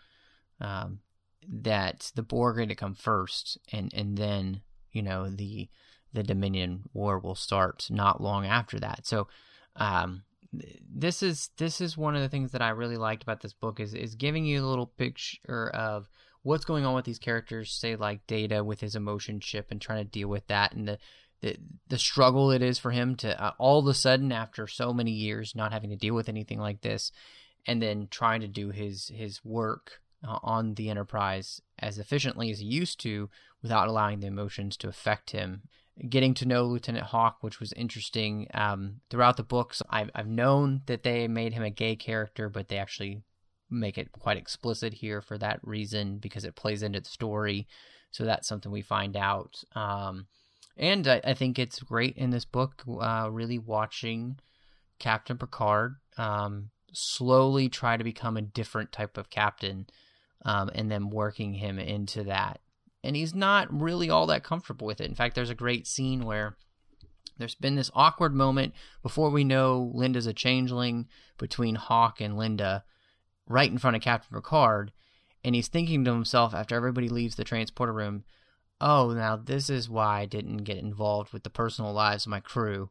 um, 0.61 1.01
that 1.47 2.11
the 2.15 2.23
Borg 2.23 2.55
are 2.55 2.61
going 2.61 2.69
to 2.69 2.75
come 2.75 2.95
first 2.95 3.59
and 3.73 3.93
and 3.95 4.17
then 4.17 4.63
you 4.93 5.03
know 5.03 5.29
the 5.29 5.69
the 6.13 6.23
Dominion 6.23 6.85
War 6.93 7.19
will 7.19 7.35
start 7.35 7.89
not 7.91 8.23
long 8.23 8.47
after 8.47 8.79
that 8.81 9.07
so 9.07 9.29
um, 9.77 10.23
this 10.53 11.23
is 11.23 11.51
this 11.59 11.81
is 11.81 11.97
one 11.97 12.17
of 12.17 12.23
the 12.23 12.29
things 12.29 12.53
that 12.53 12.63
I 12.63 12.71
really 12.71 12.97
liked 12.97 13.23
about 13.23 13.41
this 13.41 13.53
book 13.53 13.81
is 13.81 13.95
is 13.95 14.15
giving 14.15 14.45
you 14.45 14.65
a 14.65 14.67
little 14.67 14.87
picture 14.87 15.69
of 15.71 16.09
what's 16.49 16.65
going 16.65 16.87
on 16.87 16.95
with 16.95 17.05
these 17.05 17.19
characters 17.19 17.71
say 17.71 17.95
like 17.95 18.27
data 18.27 18.65
with 18.65 18.81
his 18.81 18.97
emotion 18.97 19.39
chip 19.39 19.67
and 19.71 19.83
trying 19.83 20.03
to 20.03 20.11
deal 20.11 20.29
with 20.29 20.47
that 20.47 20.73
and 20.73 20.89
the 20.89 20.99
the, 21.41 21.57
the 21.89 21.99
struggle 21.99 22.51
it 22.51 22.63
is 22.63 22.79
for 22.79 22.91
him 22.91 23.15
to 23.15 23.41
uh, 23.41 23.53
all 23.59 23.79
of 23.79 23.87
a 23.87 23.95
sudden 23.95 24.33
after 24.33 24.67
so 24.67 24.93
many 24.93 25.11
years 25.11 25.55
not 25.55 25.73
having 25.73 25.91
to 25.91 25.97
deal 25.97 26.15
with 26.15 26.29
anything 26.29 26.59
like 26.59 26.81
this 26.81 27.13
and 27.67 27.83
then 27.83 28.09
trying 28.11 28.41
to 28.41 28.49
do 28.49 28.71
his 28.71 29.13
his 29.15 29.45
work 29.45 30.01
uh, 30.27 30.39
on 30.43 30.75
the 30.75 30.89
enterprise 30.89 31.61
as 31.79 31.99
efficiently 31.99 32.51
as 32.51 32.61
he 32.61 32.67
used 32.67 32.99
to 33.01 33.29
without 33.63 33.87
allowing 33.87 34.19
the 34.19 34.27
emotions 34.27 34.77
to 34.77 34.89
affect 34.89 35.31
him. 35.31 35.63
Getting 36.09 36.35
to 36.35 36.47
know 36.47 36.65
lieutenant 36.65 37.07
hawk 37.07 37.39
which 37.43 37.61
was 37.61 37.73
interesting 37.75 38.49
um, 38.55 39.01
throughout 39.11 39.37
the 39.37 39.43
books 39.43 39.83
I've, 39.91 40.11
I've 40.15 40.27
known 40.27 40.81
that 40.87 41.03
they 41.03 41.29
made 41.29 41.53
him 41.53 41.63
a 41.63 41.71
gay 41.71 41.95
character 41.95 42.49
but 42.49 42.69
they 42.69 42.79
actually 42.79 43.23
make 43.71 43.99
it 43.99 44.13
quite 44.13 44.37
explicit 44.37 44.95
here 44.95 45.21
for 45.21 45.39
that 45.39 45.61
reason 45.63 46.19
because 46.19 46.45
it 46.45 46.57
plays 46.57 46.83
into 46.83 47.01
the 47.01 47.09
story. 47.09 47.67
So 48.11 48.25
that's 48.25 48.49
something 48.49 48.73
we 48.73 48.83
find 48.83 49.17
out. 49.17 49.63
Um, 49.75 50.27
and 50.77 51.07
I, 51.07 51.21
I 51.25 51.35
think 51.35 51.59
it's 51.59 51.81
great 51.81 52.17
in 52.17 52.31
this 52.31 52.45
book, 52.45 52.83
uh, 52.89 53.29
really 53.31 53.59
watching 53.59 54.39
Captain 54.99 55.37
Picard 55.37 55.97
um, 56.17 56.71
slowly 56.93 57.69
try 57.69 57.97
to 57.97 58.05
become 58.05 58.37
a 58.37 58.43
different 58.43 58.93
type 58.93 59.19
of 59.19 59.31
captain 59.31 59.87
um, 60.45 60.71
and 60.75 60.91
then 60.91 61.11
working 61.11 61.55
him 61.55 61.79
into 61.79 62.25
that. 62.25 62.61
And 63.05 63.15
he's 63.15 63.35
not 63.35 63.69
really 63.73 64.11
all 64.11 64.27
that 64.27 64.43
comfortable 64.45 64.87
with 64.87 65.01
it. 65.01 65.09
In 65.09 65.15
fact, 65.15 65.35
there's 65.35 65.51
a 65.51 65.55
great 65.55 65.87
scene 65.87 66.25
where 66.25 66.57
there's 67.39 67.55
been 67.55 67.77
this 67.77 67.91
awkward 67.95 68.35
moment 68.35 68.75
before 69.03 69.31
we 69.31 69.45
know 69.45 69.91
Linda's 69.95 70.27
a 70.27 70.33
changeling 70.33 71.07
between 71.39 71.77
Hawk 71.77 72.21
and 72.21 72.37
Linda 72.37 72.85
right 73.49 73.71
in 73.71 73.79
front 73.79 73.97
of 73.97 74.03
Captain 74.03 74.35
Picard, 74.37 74.93
and 75.45 75.55
he's 75.55 75.69
thinking 75.69 76.05
to 76.05 76.13
himself 76.13 76.55
after 76.55 76.75
everybody 76.75 77.09
leaves 77.09 77.37
the 77.37 77.45
transporter 77.45 77.93
room, 77.93 78.25
"Oh, 78.81 79.13
now 79.13 79.37
this 79.37 79.71
is 79.71 79.89
why 79.89 80.21
I 80.21 80.27
didn't 80.27 80.59
get 80.59 80.79
involved 80.79 81.33
with 81.33 81.43
the 81.43 81.51
personal 81.51 81.93
lives 81.93 82.27
of 82.27 82.31
my 82.31 82.41
crew 82.41 82.91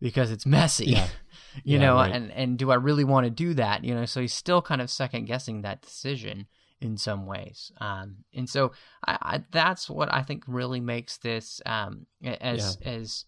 because 0.00 0.30
it's 0.30 0.46
messy." 0.46 0.86
Yeah. 0.86 1.08
you 1.64 1.78
Yeah, 1.78 1.86
know, 1.86 1.96
right. 1.96 2.12
and 2.12 2.32
and 2.32 2.58
do 2.58 2.70
I 2.70 2.76
really 2.76 3.04
want 3.04 3.24
to 3.24 3.30
do 3.30 3.54
that? 3.54 3.84
You 3.84 3.94
know, 3.94 4.04
so 4.04 4.20
he's 4.20 4.34
still 4.34 4.62
kind 4.62 4.80
of 4.80 4.90
second 4.90 5.26
guessing 5.26 5.62
that 5.62 5.82
decision 5.82 6.46
in 6.80 6.96
some 6.96 7.26
ways. 7.26 7.72
Um, 7.80 8.18
and 8.32 8.48
so 8.48 8.72
I, 9.06 9.18
I 9.20 9.44
that's 9.50 9.90
what 9.90 10.12
I 10.12 10.22
think 10.22 10.44
really 10.46 10.80
makes 10.80 11.18
this 11.18 11.60
um 11.66 12.06
as 12.22 12.78
as 12.84 13.24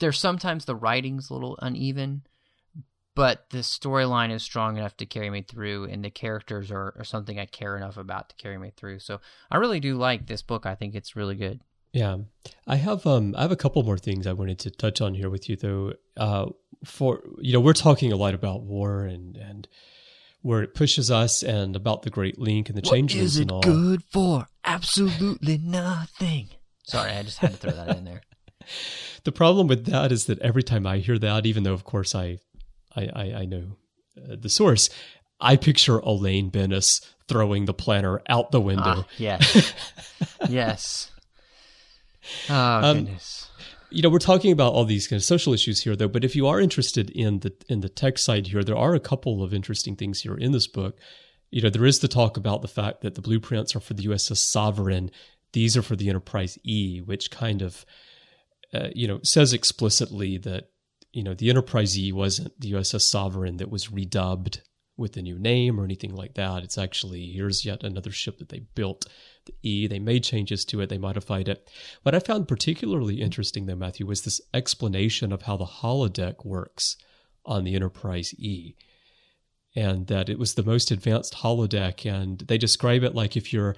there's 0.00 0.18
sometimes 0.18 0.64
the 0.64 0.74
writing's 0.74 1.30
a 1.30 1.34
little 1.34 1.56
uneven, 1.62 2.22
but 3.16 3.48
the 3.48 3.58
storyline 3.58 4.30
is 4.30 4.42
strong 4.42 4.76
enough 4.76 4.96
to 4.98 5.06
carry 5.06 5.30
me 5.30 5.42
through, 5.42 5.84
and 5.84 6.04
the 6.04 6.10
characters 6.10 6.70
are, 6.70 6.94
are 6.98 7.04
something 7.04 7.40
I 7.40 7.46
care 7.46 7.76
enough 7.76 7.96
about 7.96 8.28
to 8.28 8.36
carry 8.36 8.58
me 8.58 8.72
through. 8.76 9.00
So 9.00 9.20
I 9.50 9.56
really 9.56 9.80
do 9.80 9.96
like 9.96 10.26
this 10.26 10.42
book. 10.42 10.66
I 10.66 10.74
think 10.74 10.94
it's 10.94 11.16
really 11.16 11.34
good. 11.34 11.60
Yeah, 11.92 12.18
I 12.66 12.76
have 12.76 13.06
um 13.06 13.34
I 13.36 13.42
have 13.42 13.52
a 13.52 13.56
couple 13.56 13.82
more 13.82 13.96
things 13.96 14.26
I 14.26 14.34
wanted 14.34 14.58
to 14.60 14.70
touch 14.70 15.00
on 15.00 15.14
here 15.14 15.30
with 15.30 15.48
you 15.48 15.56
though. 15.56 15.94
Uh, 16.16 16.46
for 16.84 17.22
you 17.38 17.54
know 17.54 17.60
we're 17.60 17.72
talking 17.72 18.12
a 18.12 18.16
lot 18.16 18.34
about 18.34 18.62
war 18.62 19.04
and 19.04 19.36
and 19.36 19.66
where 20.42 20.62
it 20.62 20.74
pushes 20.74 21.10
us 21.10 21.42
and 21.42 21.74
about 21.74 22.02
the 22.02 22.10
Great 22.10 22.38
Link 22.38 22.68
and 22.68 22.76
the 22.76 22.82
changelings 22.82 23.36
and 23.38 23.50
all. 23.50 23.62
good 23.62 24.04
for? 24.12 24.46
Absolutely 24.64 25.58
nothing. 25.58 26.50
Sorry, 26.84 27.10
I 27.12 27.22
just 27.22 27.38
had 27.38 27.52
to 27.52 27.56
throw 27.56 27.72
that 27.72 27.96
in 27.96 28.04
there. 28.04 28.20
The 29.22 29.32
problem 29.32 29.66
with 29.66 29.86
that 29.86 30.12
is 30.12 30.26
that 30.26 30.38
every 30.38 30.62
time 30.62 30.86
I 30.86 30.98
hear 30.98 31.18
that, 31.18 31.46
even 31.46 31.64
though 31.64 31.72
of 31.72 31.82
course 31.82 32.14
I 32.14 32.38
I 32.96 33.08
I, 33.14 33.24
I 33.40 33.44
know 33.44 33.76
uh, 34.18 34.36
the 34.40 34.48
source, 34.48 34.88
I 35.40 35.56
picture 35.56 35.98
Elaine 35.98 36.48
Benes 36.48 37.00
throwing 37.28 37.64
the 37.66 37.74
planner 37.74 38.22
out 38.28 38.50
the 38.52 38.60
window. 38.60 39.04
Ah, 39.04 39.06
yes. 39.18 39.72
yes. 40.48 41.10
Oh, 42.50 42.54
Um, 42.54 43.04
goodness. 43.04 43.48
you 43.90 44.02
know 44.02 44.08
we're 44.08 44.18
talking 44.18 44.52
about 44.52 44.72
all 44.72 44.84
these 44.84 45.06
kind 45.06 45.18
of 45.18 45.24
social 45.24 45.52
issues 45.54 45.82
here 45.82 45.94
though 45.94 46.08
but 46.08 46.24
if 46.24 46.34
you 46.34 46.46
are 46.48 46.60
interested 46.60 47.10
in 47.10 47.40
the 47.40 47.52
in 47.68 47.80
the 47.80 47.88
tech 47.88 48.18
side 48.18 48.48
here 48.48 48.64
there 48.64 48.76
are 48.76 48.94
a 48.94 49.00
couple 49.00 49.42
of 49.44 49.54
interesting 49.54 49.94
things 49.94 50.22
here 50.22 50.34
in 50.34 50.50
this 50.52 50.66
book 50.66 50.98
you 51.52 51.62
know 51.62 51.70
there 51.70 51.86
is 51.86 52.00
the 52.00 52.08
talk 52.08 52.36
about 52.36 52.62
the 52.62 52.68
fact 52.68 53.02
that 53.02 53.14
the 53.14 53.20
blueprints 53.22 53.76
are 53.76 53.80
for 53.80 53.94
the 53.94 54.02
uss 54.06 54.36
sovereign 54.36 55.08
these 55.52 55.76
are 55.76 55.82
for 55.82 55.94
the 55.94 56.08
enterprise 56.08 56.58
e 56.64 57.00
which 57.00 57.30
kind 57.30 57.62
of 57.62 57.86
uh, 58.74 58.88
you 58.92 59.06
know 59.06 59.20
says 59.22 59.52
explicitly 59.52 60.36
that 60.38 60.70
you 61.16 61.22
know 61.22 61.34
the 61.34 61.50
enterprise 61.50 61.98
e 61.98 62.12
wasn't 62.12 62.58
the 62.60 62.72
uss 62.72 63.00
sovereign 63.00 63.56
that 63.56 63.70
was 63.70 63.88
redubbed 63.88 64.60
with 64.96 65.16
a 65.16 65.22
new 65.22 65.38
name 65.38 65.78
or 65.78 65.84
anything 65.84 66.14
like 66.14 66.34
that 66.34 66.62
it's 66.62 66.78
actually 66.78 67.32
here's 67.32 67.64
yet 67.64 67.82
another 67.82 68.10
ship 68.10 68.38
that 68.38 68.48
they 68.50 68.60
built 68.74 69.06
the 69.46 69.54
E. 69.62 69.86
They 69.86 69.98
made 69.98 70.24
changes 70.24 70.64
to 70.66 70.80
it, 70.80 70.88
they 70.88 70.98
modified 70.98 71.48
it. 71.48 71.70
What 72.02 72.14
I 72.14 72.18
found 72.18 72.48
particularly 72.48 73.20
interesting, 73.20 73.66
though, 73.66 73.76
Matthew, 73.76 74.06
was 74.06 74.22
this 74.22 74.40
explanation 74.52 75.32
of 75.32 75.42
how 75.42 75.56
the 75.56 75.64
holodeck 75.64 76.44
works 76.44 76.96
on 77.44 77.64
the 77.64 77.74
Enterprise 77.74 78.34
E. 78.38 78.74
And 79.74 80.06
that 80.06 80.28
it 80.28 80.38
was 80.38 80.54
the 80.54 80.62
most 80.62 80.90
advanced 80.90 81.34
holodeck. 81.34 82.10
And 82.10 82.38
they 82.40 82.58
describe 82.58 83.02
it 83.02 83.14
like 83.14 83.36
if 83.36 83.52
you're 83.52 83.76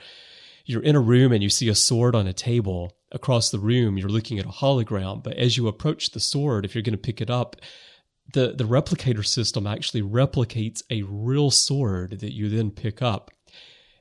you're 0.68 0.82
in 0.82 0.94
a 0.94 1.00
room 1.00 1.32
and 1.32 1.42
you 1.42 1.48
see 1.48 1.70
a 1.70 1.74
sword 1.74 2.14
on 2.14 2.26
a 2.26 2.32
table 2.34 2.94
across 3.10 3.50
the 3.50 3.58
room, 3.58 3.96
you're 3.96 4.10
looking 4.10 4.38
at 4.38 4.44
a 4.44 4.50
hologram. 4.50 5.24
But 5.24 5.38
as 5.38 5.56
you 5.56 5.66
approach 5.66 6.10
the 6.10 6.20
sword, 6.20 6.66
if 6.66 6.74
you're 6.74 6.82
going 6.82 6.92
to 6.92 6.98
pick 6.98 7.22
it 7.22 7.30
up, 7.30 7.56
the, 8.34 8.52
the 8.54 8.64
replicator 8.64 9.26
system 9.26 9.66
actually 9.66 10.02
replicates 10.02 10.82
a 10.90 11.02
real 11.04 11.50
sword 11.50 12.20
that 12.20 12.34
you 12.34 12.50
then 12.50 12.70
pick 12.70 13.00
up. 13.00 13.30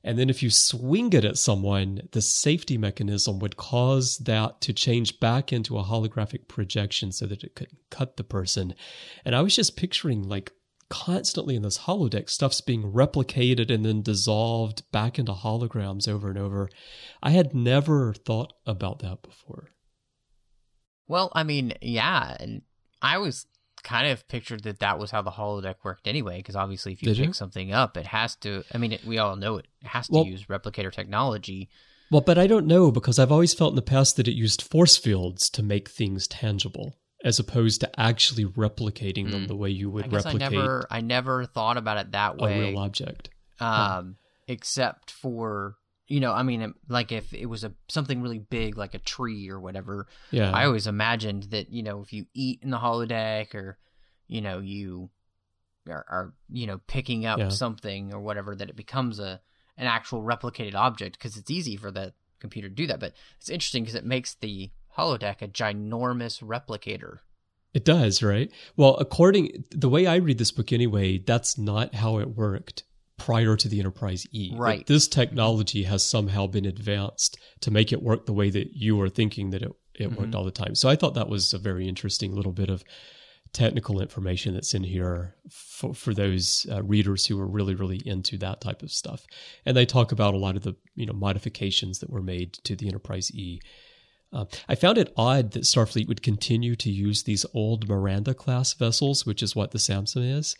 And 0.03 0.19
then 0.19 0.29
if 0.29 0.43
you 0.43 0.49
swing 0.49 1.13
it 1.13 1.23
at 1.23 1.37
someone, 1.37 2.01
the 2.11 2.21
safety 2.21 2.77
mechanism 2.77 3.39
would 3.39 3.55
cause 3.55 4.17
that 4.19 4.59
to 4.61 4.73
change 4.73 5.21
back 5.21 5.53
into 5.53 5.77
a 5.77 5.83
holographic 5.83 6.49
projection 6.49 7.13
so 7.13 7.27
that 7.27 7.45
it 7.45 7.55
could 7.55 7.71
cut 7.89 8.17
the 8.17 8.25
person. 8.25 8.75
And 9.23 9.33
I 9.33 9.41
was 9.41 9.55
just 9.55 9.77
picturing 9.77 10.23
like 10.23 10.51
constantly 10.89 11.55
in 11.55 11.61
this 11.63 11.79
holodeck 11.79 12.29
stuff's 12.29 12.61
being 12.61 12.91
replicated 12.93 13.69
and 13.73 13.85
then 13.85 14.01
dissolved 14.01 14.83
back 14.91 15.19
into 15.19 15.33
holograms 15.33 16.07
over 16.07 16.29
and 16.29 16.37
over. 16.37 16.69
I 17.21 17.31
had 17.31 17.53
never 17.53 18.13
thought 18.13 18.53
about 18.65 18.99
that 18.99 19.21
before. 19.21 19.69
Well 21.07 21.31
i 21.33 21.43
mean 21.43 21.73
yeah 21.81 22.35
and 22.39 22.63
i 23.01 23.17
was 23.17 23.45
kind 23.83 24.11
of 24.11 24.27
pictured 24.27 24.63
that 24.63 24.79
that 24.79 24.99
was 24.99 25.11
how 25.11 25.21
the 25.21 25.31
holodeck 25.31 25.75
worked 25.83 26.07
anyway 26.07 26.37
because 26.37 26.55
obviously 26.57 26.91
if 26.91 27.01
you 27.01 27.07
Did 27.07 27.17
pick 27.17 27.27
you? 27.27 27.33
something 27.33 27.71
up 27.71 27.95
it 27.95 28.07
has 28.07 28.35
to 28.37 28.63
i 28.73 28.77
mean 28.77 28.91
it, 28.91 29.05
we 29.05 29.17
all 29.17 29.35
know 29.37 29.55
it 29.57 29.67
has 29.83 30.07
to 30.07 30.13
Well- 30.13 30.25
use 30.25 30.45
replicator 30.47 30.91
technology. 30.91 31.69
Well 32.11 32.21
but 32.21 32.37
i 32.37 32.47
don't 32.47 32.65
know 32.67 32.91
because 32.91 33.19
i've 33.19 33.31
always 33.31 33.53
felt 33.53 33.71
in 33.71 33.75
the 33.77 33.81
past 33.81 34.17
that 34.17 34.27
it 34.27 34.33
used 34.33 34.61
force 34.61 34.97
fields 34.97 35.49
to 35.51 35.63
make 35.63 35.89
things 35.89 36.27
tangible 36.27 36.95
as 37.23 37.39
opposed 37.39 37.81
to 37.81 37.99
actually 37.99 38.45
replicating 38.45 39.31
them 39.31 39.45
Mm. 39.45 39.47
the 39.47 39.55
way 39.55 39.69
you 39.69 39.89
i 39.89 39.93
would 39.93 40.09
guess 40.11 40.25
i 40.25 40.29
replicate 40.33 40.51
never 40.51 40.87
i 40.91 41.01
never 41.01 41.45
thought 41.45 41.77
about 41.77 41.97
it 41.97 42.11
that 42.11 42.37
way. 42.37 42.55
a 42.55 42.59
real 42.71 42.77
object 42.79 43.29
um 43.59 44.17
except 44.47 45.11
for 45.11 45.75
you 46.07 46.19
know 46.19 46.31
i 46.31 46.43
mean 46.43 46.73
like 46.87 47.11
if 47.11 47.33
it 47.33 47.47
was 47.47 47.63
a 47.63 47.73
something 47.89 48.21
really 48.21 48.39
big 48.39 48.77
like 48.77 48.93
a 48.93 48.99
tree 48.99 49.49
or 49.49 49.59
whatever 49.59 50.07
yeah 50.31 50.51
I 50.51 50.65
always 50.65 50.87
imagined 50.87 51.43
that 51.51 51.71
you 51.71 51.83
know 51.83 52.01
if 52.01 52.13
you 52.13 52.25
eat 52.33 52.59
in 52.61 52.69
the 52.69 52.77
holodeck 52.77 53.53
or 53.55 53.77
you 54.27 54.41
know 54.41 54.59
you 54.59 55.09
are, 55.89 56.05
are 56.09 56.33
you 56.49 56.67
know 56.67 56.79
picking 56.87 57.25
up 57.25 57.39
Yeah. 57.39 57.49
something 57.49 58.13
or 58.13 58.19
whatever 58.21 58.55
that 58.55 58.69
it 58.69 58.75
becomes 58.75 59.19
a 59.19 59.41
an 59.77 59.87
actual 59.87 60.21
replicated 60.23 60.75
object 60.75 61.17
because 61.17 61.37
it's 61.37 61.51
easy 61.51 61.75
for 61.77 61.91
the 61.91 62.13
computer 62.39 62.67
to 62.69 62.73
do 62.75 62.87
that. 62.87 62.99
But 62.99 63.13
it's 63.39 63.49
interesting 63.49 63.83
because 63.83 63.95
it 63.95 64.05
makes 64.05 64.33
the 64.35 64.71
holodeck 64.97 65.41
a 65.41 65.47
ginormous 65.47 66.41
replicator. 66.41 67.19
It 67.73 67.85
does, 67.85 68.23
right? 68.23 68.51
Well, 68.75 68.95
according 68.95 69.65
the 69.71 69.89
way 69.89 70.07
I 70.07 70.15
read 70.15 70.37
this 70.37 70.51
book 70.51 70.71
anyway, 70.73 71.19
that's 71.19 71.57
not 71.57 71.93
how 71.95 72.17
it 72.19 72.35
worked 72.35 72.83
prior 73.17 73.55
to 73.57 73.67
the 73.67 73.79
Enterprise 73.79 74.25
E. 74.31 74.53
Right. 74.55 74.85
This 74.87 75.07
technology 75.07 75.83
has 75.83 76.03
somehow 76.05 76.47
been 76.47 76.65
advanced 76.65 77.37
to 77.61 77.71
make 77.71 77.91
it 77.91 78.01
work 78.01 78.25
the 78.25 78.33
way 78.33 78.49
that 78.49 78.73
you 78.75 78.95
were 78.95 79.09
thinking 79.09 79.49
that 79.51 79.61
it, 79.63 79.71
it 79.95 80.11
worked 80.11 80.31
Mhm. 80.31 80.35
all 80.35 80.43
the 80.43 80.51
time. 80.51 80.75
So 80.75 80.87
I 80.87 80.95
thought 80.95 81.15
that 81.15 81.29
was 81.29 81.53
a 81.53 81.57
very 81.57 81.87
interesting 81.87 82.35
little 82.35 82.51
bit 82.51 82.69
of 82.69 82.83
technical 83.53 84.01
information 84.01 84.53
that's 84.53 84.73
in 84.73 84.83
here 84.83 85.35
for, 85.49 85.93
for 85.93 86.13
those 86.13 86.67
uh, 86.71 86.83
readers 86.83 87.25
who 87.25 87.39
are 87.39 87.47
really, 87.47 87.73
really 87.75 88.01
into 88.05 88.37
that 88.37 88.61
type 88.61 88.83
of 88.83 88.91
stuff. 88.91 89.25
And 89.65 89.75
they 89.75 89.85
talk 89.85 90.11
about 90.11 90.33
a 90.33 90.37
lot 90.37 90.55
of 90.55 90.63
the 90.63 90.75
you 90.95 91.05
know 91.05 91.13
modifications 91.13 91.99
that 91.99 92.09
were 92.09 92.21
made 92.21 92.53
to 92.65 92.75
the 92.75 92.87
Enterprise 92.87 93.31
E. 93.33 93.59
Uh, 94.33 94.45
I 94.67 94.75
found 94.75 94.97
it 94.97 95.13
odd 95.15 95.51
that 95.51 95.63
Starfleet 95.63 96.07
would 96.07 96.21
continue 96.21 96.75
to 96.75 96.91
use 96.91 97.23
these 97.23 97.45
old 97.53 97.87
Miranda 97.87 98.33
class 98.33 98.73
vessels, 98.73 99.25
which 99.25 99.41
is 99.41 99.55
what 99.55 99.71
the 99.71 99.79
Samson 99.79 100.23
is, 100.23 100.55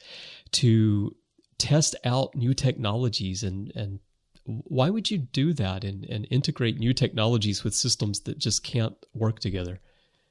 to 0.54 1.16
test 1.58 1.96
out 2.06 2.36
new 2.36 2.54
technologies 2.54 3.44
and 3.44 3.72
and 3.76 4.00
why 4.48 4.90
would 4.90 5.12
you 5.12 5.18
do 5.18 5.52
that 5.54 5.84
and, 5.84 6.06
and 6.06 6.26
integrate 6.32 6.80
new 6.80 6.94
technologies 6.94 7.66
with 7.66 7.76
systems 7.76 8.22
that 8.22 8.38
just 8.38 8.64
can't 8.64 8.96
work 9.14 9.40
together? 9.40 9.82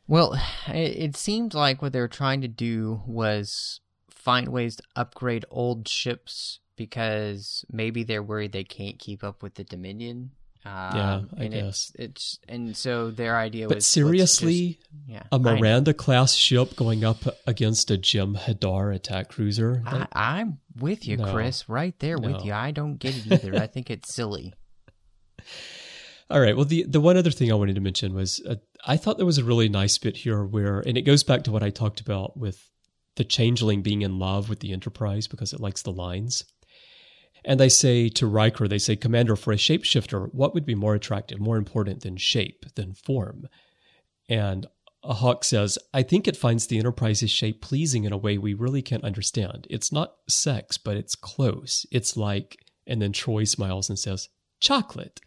Well, 0.08 0.40
it, 0.68 0.96
it 0.96 1.16
seemed 1.16 1.52
like 1.52 1.82
what 1.82 1.92
they 1.92 2.00
were 2.00 2.08
trying 2.08 2.40
to 2.40 2.48
do 2.48 3.02
was 3.06 3.80
find 4.08 4.48
ways 4.48 4.76
to 4.76 4.82
upgrade 4.94 5.44
old 5.50 5.86
ships 5.86 6.60
because 6.76 7.64
maybe 7.70 8.04
they're 8.04 8.22
worried 8.22 8.52
they 8.52 8.64
can't 8.64 8.98
keep 8.98 9.22
up 9.22 9.42
with 9.42 9.54
the 9.54 9.64
Dominion. 9.64 10.30
Um, 10.66 10.96
Yeah, 10.96 11.20
I 11.38 11.44
and 11.44 11.52
guess. 11.54 11.92
It's, 11.94 11.94
it's 11.94 12.38
and 12.48 12.76
so 12.76 13.10
their 13.10 13.36
idea 13.36 13.68
But 13.68 13.76
was 13.76 13.82
let's 13.84 13.86
seriously, 13.86 14.68
just- 14.74 14.88
yeah, 15.06 15.22
a 15.30 15.36
I. 15.36 15.38
Miranda 15.38 15.94
class 15.94 16.34
ship 16.34 16.74
going 16.76 17.04
up 17.04 17.18
against 17.46 17.90
a 17.90 17.94
Jem'Hadar 17.96 18.94
attack 18.94 19.28
cruiser? 19.28 19.82
I, 19.86 19.98
That- 19.98 20.08
I'm 20.12 20.58
with 20.80 21.06
you, 21.06 21.16
No. 21.18 21.32
Chris. 21.32 21.68
Right 21.68 21.98
there 22.00 22.16
No. 22.18 22.32
with 22.32 22.44
you. 22.44 22.52
I 22.52 22.70
don't 22.72 22.96
get 22.96 23.16
it 23.16 23.30
either. 23.32 23.54
I 23.56 23.66
think 23.66 23.90
it's 23.90 24.12
silly. 24.12 24.52
All 26.28 26.40
right. 26.40 26.56
Well, 26.56 26.64
the 26.64 26.82
the 26.88 27.00
one 27.00 27.16
other 27.16 27.30
thing 27.30 27.52
I 27.52 27.54
wanted 27.54 27.76
to 27.76 27.80
mention 27.80 28.12
was 28.14 28.40
uh, 28.48 28.56
I 28.84 28.96
thought 28.96 29.16
there 29.16 29.26
was 29.26 29.38
a 29.38 29.44
really 29.44 29.68
nice 29.68 29.96
bit 29.98 30.16
here 30.16 30.44
where, 30.44 30.80
and 30.80 30.98
it 30.98 31.02
goes 31.02 31.22
back 31.22 31.44
to 31.44 31.52
what 31.52 31.62
I 31.62 31.70
talked 31.70 32.00
about 32.00 32.36
with 32.36 32.68
the 33.14 33.24
changeling 33.24 33.82
being 33.82 34.02
in 34.02 34.18
love 34.18 34.48
with 34.48 34.58
the 34.60 34.72
Enterprise 34.72 35.28
because 35.28 35.52
it 35.52 35.60
likes 35.60 35.82
the 35.82 35.92
lines. 35.92 36.44
And 37.44 37.60
they 37.60 37.68
say 37.68 38.08
to 38.10 38.26
Riker, 38.26 38.66
they 38.66 38.78
say, 38.78 38.96
Commander, 38.96 39.36
for 39.36 39.52
a 39.52 39.56
shapeshifter, 39.56 40.32
what 40.32 40.54
would 40.54 40.66
be 40.66 40.74
more 40.74 40.94
attractive, 40.94 41.38
more 41.38 41.56
important 41.56 42.02
than 42.02 42.16
shape, 42.16 42.64
than 42.74 42.94
form? 42.94 43.48
And 44.28 44.66
a 45.04 45.14
Hawk 45.14 45.44
says, 45.44 45.78
I 45.94 46.02
think 46.02 46.26
it 46.26 46.36
finds 46.36 46.66
the 46.66 46.78
Enterprise's 46.78 47.30
shape 47.30 47.62
pleasing 47.62 48.04
in 48.04 48.12
a 48.12 48.16
way 48.16 48.38
we 48.38 48.54
really 48.54 48.82
can't 48.82 49.04
understand. 49.04 49.66
It's 49.70 49.92
not 49.92 50.14
sex, 50.28 50.76
but 50.78 50.96
it's 50.96 51.14
close. 51.14 51.86
It's 51.92 52.16
like, 52.16 52.58
and 52.86 53.00
then 53.00 53.12
Troi 53.12 53.46
smiles 53.46 53.88
and 53.88 53.98
says, 53.98 54.28
chocolate. 54.60 55.20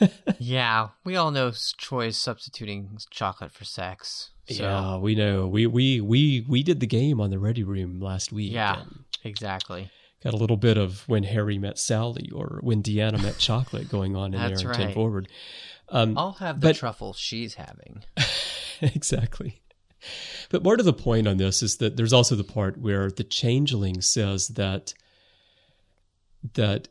yeah, 0.38 0.88
we 1.04 1.16
all 1.16 1.30
know 1.30 1.50
Troi 1.50 2.08
is 2.08 2.16
substituting 2.16 2.98
chocolate 3.10 3.52
for 3.52 3.64
sex. 3.64 4.30
So, 4.48 4.62
Yeah, 4.62 4.96
we 4.96 5.14
know. 5.14 5.46
We 5.46 5.66
we 5.66 6.00
we 6.00 6.44
we 6.48 6.62
did 6.62 6.80
the 6.80 6.86
game 6.86 7.20
on 7.20 7.28
the 7.28 7.38
Ready 7.38 7.62
Room 7.62 8.00
last 8.00 8.32
week. 8.32 8.52
Yeah. 8.52 8.80
and 8.80 9.04
exactly. 9.22 9.90
Got 10.22 10.34
a 10.34 10.36
little 10.36 10.56
bit 10.56 10.76
of 10.76 11.08
when 11.08 11.24
Harry 11.24 11.58
met 11.58 11.78
Sally 11.78 12.30
or 12.34 12.58
when 12.62 12.82
Deanna 12.82 13.22
met 13.22 13.38
Chocolate 13.38 13.88
going 13.88 14.16
on 14.16 14.34
in 14.34 14.40
That's 14.40 14.62
there 14.62 14.72
right. 14.72 14.94
Forward. 14.94 15.28
Um, 15.88 16.18
I'll 16.18 16.32
have 16.32 16.60
the 16.60 16.68
but- 16.68 16.76
truffle 16.76 17.12
she's 17.12 17.54
having. 17.54 18.04
exactly. 18.82 19.62
But 20.50 20.62
more 20.62 20.76
to 20.76 20.82
the 20.82 20.92
point 20.92 21.26
on 21.26 21.36
this 21.36 21.62
is 21.62 21.76
that 21.78 21.96
there's 21.96 22.12
also 22.12 22.34
the 22.34 22.44
part 22.44 22.78
where 22.78 23.10
the 23.10 23.24
changeling 23.24 24.00
says 24.00 24.48
that 24.48 24.94
that 26.54 26.88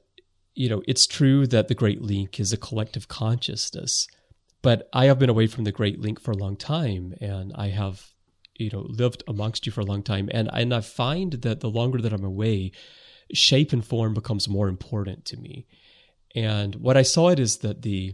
you 0.56 0.68
know 0.70 0.84
it's 0.88 1.08
true 1.08 1.48
that 1.48 1.68
the 1.68 1.76
Great 1.76 2.02
Link 2.02 2.40
is 2.40 2.52
a 2.52 2.58
collective 2.58 3.08
consciousness, 3.08 4.08
but 4.62 4.90
I 4.92 5.06
have 5.06 5.20
been 5.20 5.30
away 5.30 5.48
from 5.48 5.64
the 5.64 5.72
Great 5.72 6.00
Link 6.00 6.20
for 6.20 6.32
a 6.32 6.38
long 6.38 6.58
time, 6.58 7.14
and 7.22 7.54
I 7.56 7.70
have 7.70 8.08
you 8.56 8.70
know 8.72 8.86
lived 8.90 9.24
amongst 9.28 9.66
you 9.66 9.72
for 9.72 9.82
a 9.82 9.86
long 9.86 10.04
time, 10.04 10.30
and 10.32 10.50
and 10.52 10.74
I 10.74 10.82
find 10.82 11.34
that 11.34 11.62
the 11.62 11.70
longer 11.70 12.02
that 12.02 12.14
I'm 12.14 12.26
away, 12.26 12.74
shape 13.34 13.74
and 13.74 13.86
form 13.86 14.14
becomes 14.14 14.48
more 14.48 14.68
important 14.68 15.26
to 15.26 15.38
me. 15.38 15.66
And 16.36 16.76
what 16.76 16.98
I 16.98 17.02
saw 17.02 17.30
it 17.30 17.40
is 17.40 17.58
that 17.58 17.82
the 17.82 18.14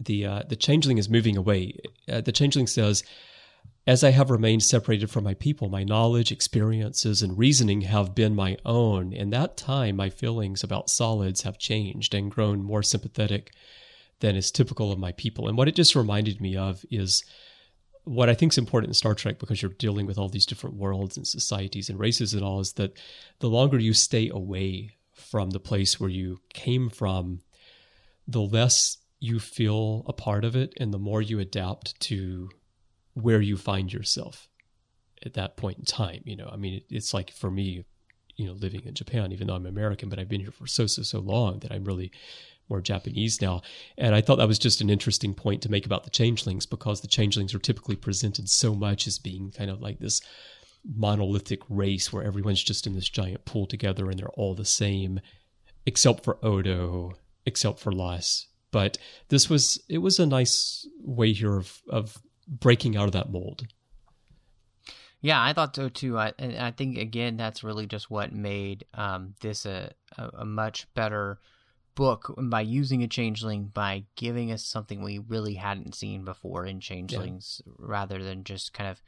the 0.00 0.26
uh, 0.26 0.42
the 0.48 0.56
changeling 0.56 0.98
is 0.98 1.08
moving 1.08 1.36
away. 1.36 1.74
Uh, 2.08 2.20
the 2.20 2.32
changeling 2.32 2.66
says, 2.66 3.02
"As 3.86 4.04
I 4.04 4.10
have 4.10 4.30
remained 4.30 4.62
separated 4.62 5.10
from 5.10 5.24
my 5.24 5.34
people, 5.34 5.68
my 5.68 5.82
knowledge, 5.82 6.30
experiences, 6.30 7.22
and 7.22 7.36
reasoning 7.38 7.80
have 7.82 8.14
been 8.14 8.34
my 8.34 8.56
own. 8.64 9.12
In 9.12 9.30
that 9.30 9.56
time, 9.56 9.96
my 9.96 10.10
feelings 10.10 10.62
about 10.62 10.90
solids 10.90 11.42
have 11.42 11.58
changed 11.58 12.14
and 12.14 12.30
grown 12.30 12.62
more 12.62 12.82
sympathetic 12.82 13.52
than 14.20 14.36
is 14.36 14.50
typical 14.50 14.92
of 14.92 14.98
my 14.98 15.12
people." 15.12 15.48
And 15.48 15.56
what 15.56 15.68
it 15.68 15.74
just 15.74 15.96
reminded 15.96 16.40
me 16.40 16.56
of 16.56 16.84
is 16.90 17.24
what 18.08 18.30
I 18.30 18.34
think 18.34 18.52
is 18.52 18.58
important 18.58 18.88
in 18.88 18.94
Star 18.94 19.14
Trek 19.14 19.38
because 19.38 19.60
you're 19.60 19.70
dealing 19.72 20.06
with 20.06 20.16
all 20.16 20.30
these 20.30 20.46
different 20.46 20.76
worlds 20.76 21.18
and 21.18 21.26
societies 21.26 21.90
and 21.90 21.98
races 21.98 22.32
and 22.32 22.42
all 22.42 22.60
is 22.60 22.72
that 22.74 22.98
the 23.40 23.50
longer 23.50 23.78
you 23.78 23.92
stay 23.92 24.30
away 24.30 24.96
from 25.12 25.50
the 25.50 25.60
place 25.60 26.00
where 26.00 26.08
you 26.08 26.40
came 26.54 26.88
from, 26.88 27.40
the 28.26 28.40
less 28.40 28.96
you 29.20 29.38
feel 29.38 30.04
a 30.06 30.12
part 30.14 30.44
of 30.44 30.56
it 30.56 30.72
and 30.78 30.94
the 30.94 30.98
more 30.98 31.20
you 31.20 31.38
adapt 31.38 32.00
to 32.00 32.48
where 33.12 33.42
you 33.42 33.58
find 33.58 33.92
yourself 33.92 34.48
at 35.26 35.34
that 35.34 35.56
point 35.56 35.78
in 35.78 35.84
time. 35.84 36.22
You 36.24 36.36
know, 36.36 36.48
I 36.50 36.56
mean, 36.56 36.80
it's 36.88 37.12
like 37.12 37.30
for 37.30 37.50
me, 37.50 37.84
you 38.36 38.46
know, 38.46 38.52
living 38.52 38.82
in 38.86 38.94
Japan, 38.94 39.32
even 39.32 39.48
though 39.48 39.54
I'm 39.54 39.66
American, 39.66 40.08
but 40.08 40.18
I've 40.18 40.28
been 40.28 40.40
here 40.40 40.52
for 40.52 40.66
so, 40.66 40.86
so, 40.86 41.02
so 41.02 41.18
long 41.18 41.58
that 41.58 41.72
I'm 41.72 41.84
really 41.84 42.10
more 42.68 42.80
Japanese 42.80 43.40
now. 43.40 43.62
And 43.96 44.14
I 44.14 44.20
thought 44.20 44.36
that 44.36 44.48
was 44.48 44.58
just 44.58 44.80
an 44.80 44.90
interesting 44.90 45.34
point 45.34 45.62
to 45.62 45.70
make 45.70 45.86
about 45.86 46.04
the 46.04 46.10
changelings 46.10 46.66
because 46.66 47.00
the 47.00 47.08
changelings 47.08 47.54
are 47.54 47.58
typically 47.58 47.96
presented 47.96 48.48
so 48.48 48.74
much 48.74 49.06
as 49.06 49.18
being 49.18 49.50
kind 49.50 49.70
of 49.70 49.80
like 49.80 49.98
this 49.98 50.20
monolithic 50.84 51.60
race 51.68 52.12
where 52.12 52.24
everyone's 52.24 52.62
just 52.62 52.86
in 52.86 52.94
this 52.94 53.08
giant 53.08 53.44
pool 53.44 53.66
together 53.66 54.08
and 54.08 54.18
they're 54.18 54.28
all 54.30 54.54
the 54.54 54.64
same, 54.64 55.20
except 55.86 56.24
for 56.24 56.44
Odo, 56.44 57.12
except 57.46 57.78
for 57.78 57.92
Laas. 57.92 58.46
But 58.70 58.98
this 59.28 59.48
was 59.48 59.82
it 59.88 59.98
was 59.98 60.18
a 60.18 60.26
nice 60.26 60.86
way 61.00 61.32
here 61.32 61.56
of 61.56 61.80
of 61.88 62.18
breaking 62.46 62.96
out 62.96 63.06
of 63.06 63.12
that 63.12 63.30
mold. 63.30 63.66
Yeah, 65.20 65.42
I 65.42 65.52
thought 65.52 65.74
so 65.74 65.88
too. 65.88 66.18
I 66.18 66.32
and 66.38 66.56
I 66.58 66.70
think 66.70 66.98
again 66.98 67.36
that's 67.36 67.64
really 67.64 67.86
just 67.86 68.10
what 68.10 68.32
made 68.32 68.84
um, 68.94 69.34
this 69.40 69.66
a, 69.66 69.92
a, 70.16 70.28
a 70.38 70.44
much 70.44 70.86
better 70.94 71.40
book 71.98 72.32
by 72.38 72.60
using 72.60 73.02
a 73.02 73.08
changeling 73.08 73.64
by 73.74 74.04
giving 74.14 74.52
us 74.52 74.64
something 74.64 75.02
we 75.02 75.18
really 75.18 75.54
hadn't 75.54 75.96
seen 75.96 76.24
before 76.24 76.64
in 76.64 76.78
changelings 76.78 77.60
yeah. 77.66 77.72
rather 77.76 78.22
than 78.22 78.44
just 78.44 78.72
kind 78.72 78.88
of 78.88 79.02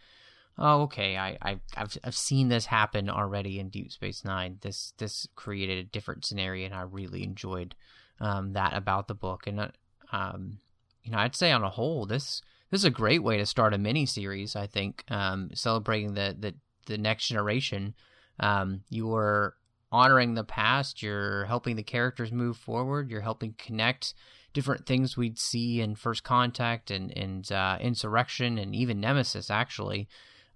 oh 0.59 0.83
okay 0.83 1.17
I, 1.17 1.39
I 1.41 1.61
I've 1.77 1.97
I've 2.03 2.17
seen 2.17 2.49
this 2.49 2.67
happen 2.67 3.09
already 3.09 3.61
in 3.61 3.69
Deep 3.69 3.93
Space 3.93 4.25
Nine. 4.25 4.59
This 4.63 4.93
this 4.99 5.29
created 5.37 5.79
a 5.79 5.89
different 5.89 6.25
scenario 6.25 6.67
and 6.67 6.75
I 6.75 6.83
really 6.83 7.23
enjoyed 7.23 7.77
um, 8.19 8.55
that 8.55 8.77
about 8.77 9.07
the 9.07 9.15
book 9.15 9.47
and 9.47 9.61
uh, 9.61 9.69
um, 10.11 10.59
you 11.05 11.13
know 11.13 11.19
I'd 11.19 11.37
say 11.37 11.53
on 11.53 11.63
a 11.63 11.71
whole 11.71 12.07
this 12.07 12.43
this 12.73 12.81
is 12.81 12.87
a 12.87 12.91
great 12.91 13.23
way 13.23 13.37
to 13.37 13.47
start 13.47 13.73
a 13.73 13.79
mini 13.79 14.05
series. 14.05 14.57
I 14.57 14.67
think 14.67 15.05
um, 15.09 15.51
celebrating 15.55 16.15
the, 16.15 16.35
the 16.37 16.55
the 16.87 16.99
next 16.99 17.29
generation. 17.29 17.95
Um, 18.41 18.81
you 18.89 19.15
are 19.15 19.55
honoring 19.93 20.35
the 20.35 20.45
past. 20.45 21.03
You're 21.03 21.45
helping 21.47 21.77
the 21.77 21.83
characters 21.83 22.33
move 22.33 22.57
forward. 22.57 23.11
You're 23.11 23.21
helping 23.21 23.55
connect 23.59 24.15
different 24.53 24.87
things 24.87 25.17
we'd 25.17 25.39
see 25.39 25.81
in 25.81 25.95
First 25.95 26.25
Contact 26.25 26.91
and 26.91 27.17
and 27.17 27.51
uh, 27.53 27.79
Insurrection 27.81 28.59
and 28.59 28.75
even 28.75 29.01
Nemesis 29.01 29.51
actually. 29.51 30.09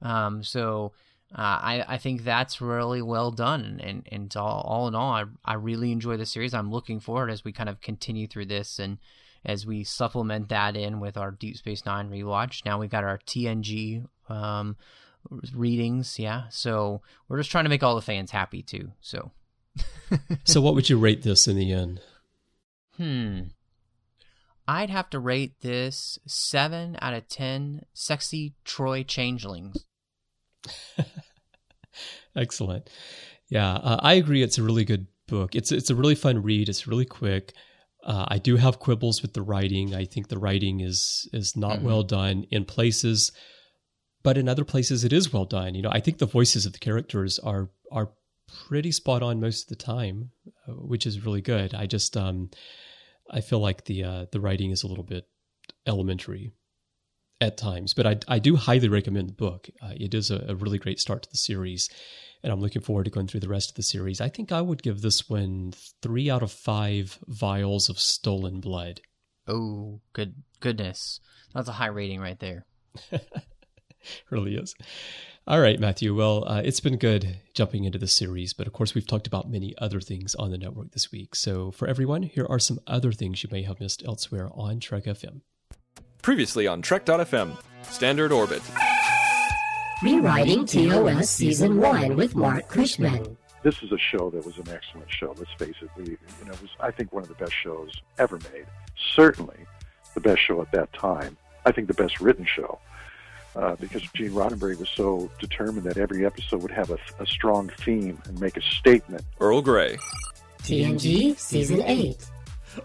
Um, 0.02 0.42
so. 0.42 0.92
Uh, 1.32 1.58
I, 1.60 1.84
I 1.88 1.98
think 1.98 2.22
that's 2.22 2.60
really 2.60 3.02
well 3.02 3.32
done, 3.32 3.80
and, 3.82 4.06
and 4.12 4.36
all, 4.36 4.60
all 4.60 4.86
in 4.86 4.94
all, 4.94 5.10
I, 5.14 5.24
I 5.44 5.54
really 5.54 5.90
enjoy 5.90 6.16
the 6.16 6.26
series. 6.26 6.54
I'm 6.54 6.70
looking 6.70 7.00
forward 7.00 7.28
as 7.28 7.42
we 7.42 7.50
kind 7.50 7.68
of 7.68 7.80
continue 7.80 8.28
through 8.28 8.46
this 8.46 8.78
and 8.78 8.98
as 9.44 9.66
we 9.66 9.84
supplement 9.84 10.48
that 10.48 10.76
in 10.76 11.00
with 11.00 11.16
our 11.16 11.30
Deep 11.30 11.56
Space 11.56 11.84
Nine 11.84 12.08
rewatch. 12.08 12.64
Now 12.64 12.78
we've 12.78 12.90
got 12.90 13.04
our 13.04 13.18
TNG 13.18 14.06
um, 14.28 14.76
readings, 15.54 16.18
yeah. 16.18 16.44
So 16.50 17.02
we're 17.28 17.38
just 17.38 17.50
trying 17.50 17.64
to 17.64 17.70
make 17.70 17.82
all 17.82 17.94
the 17.94 18.02
fans 18.02 18.30
happy 18.30 18.62
too. 18.62 18.92
So, 19.00 19.32
so 20.44 20.60
what 20.60 20.74
would 20.74 20.88
you 20.88 20.98
rate 20.98 21.22
this 21.22 21.46
in 21.46 21.56
the 21.56 21.72
end? 21.72 22.00
Hmm. 22.96 23.40
I'd 24.66 24.90
have 24.90 25.10
to 25.10 25.18
rate 25.18 25.60
this 25.60 26.18
seven 26.26 26.96
out 27.02 27.14
of 27.14 27.28
ten 27.28 27.84
sexy 27.92 28.54
Troi 28.64 29.06
changelings. 29.06 29.84
Excellent. 32.36 32.88
Yeah, 33.48 33.74
uh, 33.74 34.00
I 34.00 34.14
agree. 34.14 34.42
It's 34.42 34.58
a 34.58 34.62
really 34.62 34.84
good 34.84 35.06
book. 35.26 35.54
It's 35.54 35.70
it's 35.70 35.90
a 35.90 35.94
really 35.94 36.14
fun 36.14 36.42
read. 36.42 36.68
It's 36.68 36.86
really 36.86 37.04
quick. 37.04 37.52
Uh, 38.02 38.26
I 38.28 38.38
do 38.38 38.56
have 38.56 38.80
quibbles 38.80 39.22
with 39.22 39.32
the 39.32 39.42
writing. 39.42 39.94
I 39.94 40.04
think 40.04 40.28
the 40.28 40.38
writing 40.38 40.80
is 40.80 41.28
is 41.32 41.56
not 41.56 41.76
mm-hmm. 41.76 41.86
well 41.86 42.02
done 42.02 42.46
in 42.50 42.64
places, 42.64 43.32
but 44.24 44.38
in 44.38 44.48
other 44.48 44.64
places 44.64 45.04
it 45.04 45.12
is 45.12 45.32
well 45.32 45.44
done. 45.44 45.76
You 45.76 45.82
know, 45.82 45.92
I 45.92 46.00
think 46.00 46.18
the 46.18 46.26
voices 46.26 46.66
of 46.66 46.72
the 46.72 46.80
characters 46.80 47.38
are 47.38 47.70
are 47.92 48.10
pretty 48.66 48.90
spot 48.90 49.22
on 49.22 49.40
most 49.40 49.64
of 49.64 49.68
the 49.68 49.84
time, 49.84 50.30
uh, 50.66 50.72
which 50.72 51.06
is 51.06 51.24
really 51.24 51.42
good. 51.42 51.74
I 51.74 51.86
just 51.86 52.16
um, 52.16 52.50
I 53.30 53.40
feel 53.40 53.60
like 53.60 53.84
the 53.84 54.02
uh, 54.02 54.26
the 54.32 54.40
writing 54.40 54.72
is 54.72 54.82
a 54.82 54.88
little 54.88 55.04
bit 55.04 55.28
elementary 55.86 56.50
at 57.40 57.56
times, 57.56 57.94
but 57.94 58.06
I 58.06 58.18
I 58.26 58.38
do 58.40 58.56
highly 58.56 58.88
recommend 58.88 59.28
the 59.28 59.34
book. 59.34 59.68
Uh, 59.80 59.92
it 59.94 60.14
is 60.14 60.30
a, 60.30 60.44
a 60.48 60.54
really 60.56 60.78
great 60.78 60.98
start 60.98 61.22
to 61.22 61.30
the 61.30 61.38
series, 61.38 61.88
and 62.42 62.52
I'm 62.52 62.60
looking 62.60 62.82
forward 62.82 63.04
to 63.04 63.10
going 63.10 63.26
through 63.26 63.40
the 63.40 63.48
rest 63.48 63.70
of 63.70 63.76
the 63.76 63.82
series. 63.82 64.20
I 64.20 64.30
think 64.30 64.50
I 64.50 64.62
would 64.62 64.82
give 64.82 65.02
this 65.02 65.28
one 65.28 65.74
three 66.02 66.30
out 66.30 66.42
of 66.42 66.50
five 66.50 67.18
vials 67.28 67.88
of 67.90 68.00
stolen 68.00 68.60
blood. 68.60 69.02
Oh, 69.46 70.00
good 70.14 70.36
goodness, 70.60 71.20
that's 71.54 71.68
a 71.68 71.72
high 71.72 71.88
rating 71.88 72.20
right 72.20 72.40
there. 72.40 72.64
really 74.30 74.56
is. 74.56 74.74
All 75.46 75.60
right, 75.60 75.78
Matthew. 75.78 76.14
Well, 76.14 76.48
uh, 76.48 76.62
it's 76.64 76.80
been 76.80 76.96
good 76.96 77.36
jumping 77.52 77.84
into 77.84 77.98
the 77.98 78.06
series, 78.06 78.54
but 78.54 78.66
of 78.66 78.72
course, 78.72 78.94
we've 78.94 79.06
talked 79.06 79.26
about 79.26 79.50
many 79.50 79.74
other 79.76 80.00
things 80.00 80.34
on 80.34 80.50
the 80.50 80.56
network 80.56 80.92
this 80.92 81.12
week. 81.12 81.34
So, 81.34 81.70
for 81.70 81.86
everyone, 81.86 82.22
here 82.22 82.46
are 82.48 82.58
some 82.58 82.80
other 82.86 83.12
things 83.12 83.42
you 83.42 83.50
may 83.52 83.62
have 83.62 83.78
missed 83.78 84.02
elsewhere 84.06 84.48
on 84.54 84.80
Trek 84.80 85.04
FM. 85.04 85.42
Previously 86.22 86.66
on 86.66 86.80
Trek.fm, 86.80 87.58
Standard 87.82 88.32
Orbit. 88.32 88.62
Rewriting 90.02 90.64
TOS 90.64 91.28
Season 91.28 91.78
1 91.78 92.16
with 92.16 92.34
Marc 92.34 92.68
Cushman. 92.68 93.36
This 93.62 93.82
is 93.82 93.92
a 93.92 93.98
show 93.98 94.30
that 94.30 94.44
was 94.44 94.56
an 94.58 94.68
excellent 94.68 95.10
show. 95.10 95.34
Let's 95.38 95.52
face 95.58 95.76
it. 95.82 95.90
We, 95.96 96.04
you 96.04 96.44
know, 96.46 96.52
it 96.52 96.60
was, 96.62 96.70
I 96.80 96.90
think, 96.90 97.12
one 97.12 97.22
of 97.22 97.28
the 97.28 97.34
best 97.34 97.54
shows 97.54 97.90
ever 98.18 98.38
made. 98.52 98.66
Certainly 99.14 99.58
the 100.14 100.20
best 100.20 100.40
show 100.40 100.60
at 100.62 100.72
that 100.72 100.92
time. 100.92 101.36
I 101.66 101.72
think 101.72 101.88
the 101.88 101.94
best 101.94 102.20
written 102.20 102.46
show. 102.46 102.78
Uh, 103.56 103.76
because 103.76 104.02
Gene 104.14 104.32
Roddenberry 104.32 104.76
was 104.78 104.88
so 104.88 105.30
determined 105.38 105.84
that 105.84 105.96
every 105.96 106.26
episode 106.26 106.62
would 106.62 106.72
have 106.72 106.90
a, 106.90 106.98
a 107.20 107.26
strong 107.26 107.68
theme 107.80 108.20
and 108.26 108.40
make 108.40 108.56
a 108.56 108.62
statement. 108.62 109.22
Earl 109.38 109.62
Grey. 109.62 109.96
TNG 110.62 111.38
Season 111.38 111.80
8. 111.82 112.16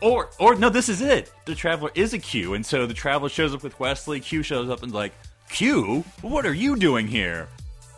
Or, 0.02 0.30
or 0.40 0.56
no, 0.56 0.70
this 0.70 0.88
is 0.88 1.02
it. 1.02 1.32
The 1.46 1.56
Traveler 1.56 1.90
is 1.96 2.14
a 2.14 2.20
Q, 2.20 2.54
and 2.54 2.64
so 2.64 2.86
the 2.86 2.94
Traveler 2.94 3.30
shows 3.30 3.54
up 3.54 3.64
with 3.64 3.80
Wesley. 3.80 4.20
Q 4.20 4.44
shows 4.44 4.70
up 4.70 4.84
and 4.84 4.94
like, 4.94 5.14
Q, 5.50 6.04
what 6.22 6.46
are 6.46 6.54
you 6.54 6.76
doing 6.76 7.08
here? 7.08 7.48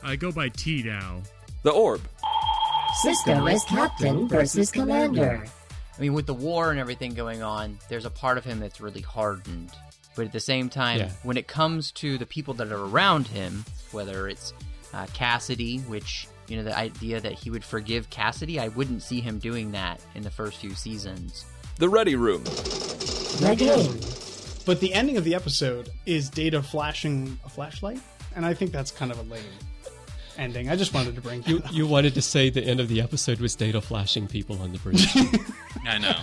I 0.02 0.16
go 0.16 0.32
by 0.32 0.50
T 0.50 0.84
now. 0.84 1.22
The 1.64 1.72
Orb. 1.72 2.02
Sisko 3.04 3.52
as 3.52 3.64
captain 3.66 4.28
versus 4.28 4.72
commander. 4.72 5.46
I 5.98 6.02
mean, 6.02 6.14
with 6.14 6.26
the 6.26 6.34
war 6.34 6.72
and 6.72 6.80
everything 6.80 7.14
going 7.14 7.44
on, 7.44 7.78
there's 7.90 8.06
a 8.06 8.10
part 8.10 8.38
of 8.38 8.46
him 8.46 8.60
that's 8.60 8.82
really 8.82 9.02
hardened. 9.02 9.72
But 10.16 10.26
at 10.26 10.32
the 10.32 10.40
same 10.40 10.70
time, 10.70 11.00
yeah. 11.00 11.12
when 11.24 11.38
it 11.38 11.48
comes 11.48 11.92
to 11.94 12.18
the 12.18 12.26
people 12.26 12.54
that 12.56 12.72
are 12.72 12.86
around 12.86 13.28
him, 13.28 13.64
whether 13.92 14.28
it's 14.28 14.54
uh, 14.94 15.08
Cassidy, 15.14 15.80
which, 15.80 16.28
you 16.48 16.58
know, 16.58 16.64
the 16.64 16.78
idea 16.78 17.22
that 17.22 17.34
he 17.34 17.50
would 17.50 17.64
forgive 17.64 18.10
Cassidy, 18.10 18.60
I 18.60 18.68
wouldn't 18.70 19.04
see 19.04 19.22
him 19.22 19.40
doing 19.40 19.72
that 19.72 20.02
in 20.16 20.24
the 20.24 20.32
first 20.32 20.58
few 20.58 20.74
seasons. 20.74 21.46
The 21.78 21.90
Ready 21.90 22.16
Room. 22.16 22.44
The 22.44 23.56
game. 23.58 24.00
But 24.66 24.80
the 24.80 24.94
ending 24.94 25.18
of 25.18 25.24
the 25.24 25.34
episode 25.34 25.90
is 26.06 26.30
Data 26.30 26.62
flashing 26.62 27.40
a 27.46 27.50
flashlight, 27.50 28.00
and 28.36 28.46
I 28.46 28.54
think 28.54 28.72
that's 28.72 28.92
kind 28.92 29.12
of 29.12 29.20
a 29.20 29.24
lame 29.24 29.44
ending. 30.38 30.70
I 30.70 30.76
just 30.76 30.94
wanted 30.94 31.16
to 31.16 31.22
bring 31.22 31.44
you. 31.46 31.62
You 31.72 31.88
wanted 31.88 32.14
to 32.16 32.22
say 32.22 32.50
the 32.50 32.64
end 32.64 32.80
of 32.80 32.88
the 32.88 33.02
episode 33.02 33.40
was 33.40 33.56
Data 33.56 33.82
flashing 33.82 34.28
people 34.28 34.62
on 34.62 34.72
the 34.72 34.80
bridge. 34.80 35.08
I 35.86 35.98
know. 35.98 36.20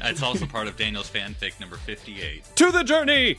That's 0.00 0.22
also 0.22 0.46
part 0.46 0.66
of 0.68 0.76
Daniel's 0.76 1.10
fanfic 1.10 1.58
number 1.60 1.76
fifty-eight. 1.76 2.44
To 2.56 2.70
the 2.70 2.84
journey. 2.84 3.38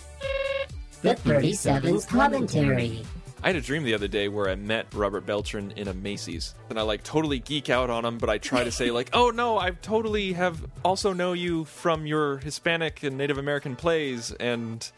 The 1.01 1.15
37's 1.15 2.05
commentary. 2.05 3.03
I 3.43 3.49
had 3.49 3.57
a 3.57 3.61
dream 3.61 3.83
the 3.83 3.93
other 3.93 4.07
day 4.07 4.27
where 4.27 4.49
I 4.49 4.55
met 4.55 4.87
Robert 4.91 5.25
Beltran 5.27 5.69
in 5.75 5.87
a 5.87 5.93
Macy's, 5.93 6.55
and 6.71 6.79
I 6.79 6.81
like 6.81 7.03
totally 7.03 7.37
geek 7.37 7.69
out 7.69 7.91
on 7.91 8.03
him, 8.03 8.17
but 8.17 8.27
I 8.27 8.39
try 8.39 8.63
to 8.63 8.71
say 8.71 8.89
like, 8.89 9.11
"Oh 9.13 9.29
no, 9.29 9.59
I 9.59 9.69
totally 9.69 10.33
have 10.33 10.65
also 10.83 11.13
know 11.13 11.33
you 11.33 11.65
from 11.65 12.07
your 12.07 12.37
Hispanic 12.39 13.03
and 13.03 13.17
Native 13.19 13.37
American 13.37 13.75
plays," 13.75 14.31
and 14.31 14.89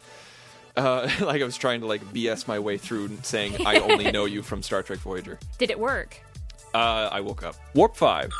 uh, 0.78 1.10
like 1.20 1.42
I 1.42 1.44
was 1.44 1.56
trying 1.56 1.80
to 1.80 1.86
like 1.86 2.02
BS 2.12 2.46
my 2.48 2.58
way 2.58 2.78
through 2.78 3.10
saying 3.22 3.66
I 3.66 3.78
only 3.78 4.10
know 4.10 4.24
you 4.24 4.42
from 4.42 4.62
Star 4.62 4.82
Trek 4.82 4.98
Voyager. 5.00 5.38
Did 5.58 5.70
it 5.70 5.78
work? 5.78 6.20
Uh, 6.74 7.08
I 7.10 7.20
woke 7.20 7.42
up. 7.42 7.56
Warp 7.74 7.96
five. 7.96 8.30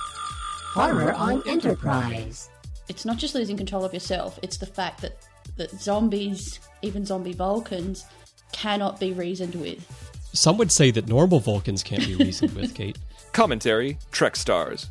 Horror 0.73 1.13
on 1.13 1.43
Enterprise. 1.49 2.51
It's 2.89 3.05
not 3.05 3.17
just 3.17 3.35
losing 3.35 3.57
control 3.57 3.85
of 3.85 3.93
yourself; 3.93 4.39
it's 4.43 4.57
the 4.59 4.67
fact 4.67 5.01
that 5.03 5.17
that 5.57 5.71
zombies, 5.81 6.61
even 6.83 7.05
zombie 7.05 7.33
Vulcans, 7.33 8.05
cannot 8.53 9.01
be 9.01 9.13
reasoned 9.13 9.55
with. 9.55 9.85
Some 10.33 10.59
would 10.59 10.71
say 10.71 10.91
that 10.93 11.09
normal 11.09 11.41
Vulcans 11.41 11.83
can't 11.83 12.07
be 12.07 12.15
reasoned 12.15 12.55
with, 12.55 12.75
Kate. 12.75 12.99
Commentary 13.33 13.99
Trek 14.11 14.37
Stars. 14.37 14.87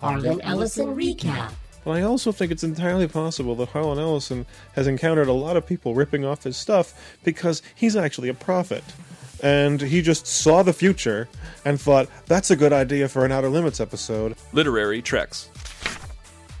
Harlan 0.00 0.40
Ellison 0.42 0.94
recap. 0.96 1.52
Well, 1.84 1.96
I 1.96 2.02
also 2.02 2.30
think 2.32 2.52
it's 2.52 2.62
entirely 2.62 3.08
possible 3.08 3.54
that 3.56 3.70
Harlan 3.70 3.98
Ellison 3.98 4.46
has 4.74 4.86
encountered 4.86 5.28
a 5.28 5.32
lot 5.32 5.56
of 5.56 5.66
people 5.66 5.94
ripping 5.94 6.24
off 6.24 6.44
his 6.44 6.56
stuff 6.56 7.16
because 7.24 7.62
he's 7.74 7.96
actually 7.96 8.28
a 8.28 8.34
prophet. 8.34 8.84
And 9.42 9.80
he 9.80 10.02
just 10.02 10.26
saw 10.26 10.62
the 10.62 10.74
future 10.74 11.28
and 11.64 11.80
thought, 11.80 12.08
that's 12.26 12.50
a 12.50 12.56
good 12.56 12.74
idea 12.74 13.08
for 13.08 13.24
an 13.24 13.32
Outer 13.32 13.48
Limits 13.48 13.80
episode. 13.80 14.36
Literary 14.52 15.00
Treks. 15.00 15.48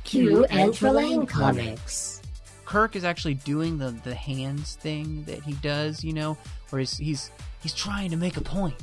Q 0.04 0.44
and 0.46 0.72
Trelane 0.72 1.28
Comics. 1.28 2.20
Kirk 2.64 2.96
is 2.96 3.04
actually 3.04 3.34
doing 3.34 3.78
the 3.78 3.90
the 4.04 4.14
hands 4.14 4.76
thing 4.76 5.24
that 5.24 5.42
he 5.42 5.54
does, 5.54 6.04
you 6.04 6.12
know, 6.12 6.38
where 6.70 6.78
he's 6.78 6.96
he's 6.96 7.30
he's 7.62 7.74
trying 7.74 8.10
to 8.10 8.16
make 8.16 8.36
a 8.36 8.40
point 8.40 8.74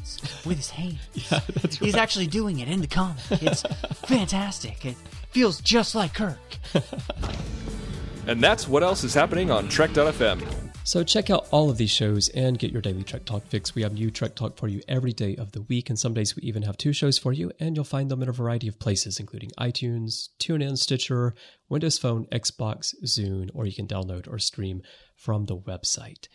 with 0.46 0.58
his 0.58 0.70
hands. 0.70 1.00
yeah, 1.14 1.40
that's 1.48 1.82
right. 1.82 1.86
He's 1.86 1.96
actually 1.96 2.28
doing 2.28 2.60
it 2.60 2.68
in 2.68 2.82
the 2.82 2.88
comic. 2.88 3.18
It's 3.30 3.62
fantastic. 4.06 4.86
It 4.86 4.98
feels 5.38 5.62
just 5.62 5.94
like 5.94 6.16
Kirk. 6.16 6.58
and 8.28 8.42
that's 8.42 8.68
what 8.68 8.82
else 8.82 9.04
is 9.04 9.14
happening 9.14 9.52
on 9.52 9.70
Trek.fm. 9.70 10.42
So 10.84 11.04
check 11.04 11.30
out 11.30 11.48
all 11.52 11.70
of 11.70 11.78
these 11.78 11.92
shows 11.92 12.30
and 12.30 12.58
get 12.58 12.72
your 12.72 12.82
daily 12.82 13.04
Trek 13.04 13.24
Talk 13.24 13.46
fix. 13.46 13.76
We 13.76 13.84
have 13.84 13.94
new 13.94 14.10
Trek 14.10 14.34
Talk 14.34 14.58
for 14.58 14.68
you 14.68 14.82
every 14.88 15.14
day 15.14 15.36
of 15.36 15.52
the 15.52 15.62
week, 15.62 15.92
and 15.92 16.00
some 16.00 16.16
days 16.16 16.36
we 16.36 16.42
even 16.42 16.64
have 16.64 16.76
two 16.76 16.92
shows 16.92 17.20
for 17.20 17.34
you, 17.34 17.52
and 17.60 17.76
you'll 17.76 17.86
find 17.86 18.10
them 18.10 18.24
in 18.24 18.30
a 18.30 18.32
variety 18.32 18.68
of 18.68 18.80
places, 18.80 19.20
including 19.20 19.52
iTunes, 19.60 20.30
TuneIn, 20.40 20.76
Stitcher, 20.76 21.36
Windows 21.70 22.00
Phone, 22.00 22.26
Xbox, 22.32 22.96
Zune, 23.06 23.52
or 23.54 23.68
you 23.68 23.76
can 23.76 23.86
download 23.86 24.28
or 24.28 24.40
stream 24.40 24.82
from 25.16 25.46
the 25.46 25.58
website. 25.58 26.30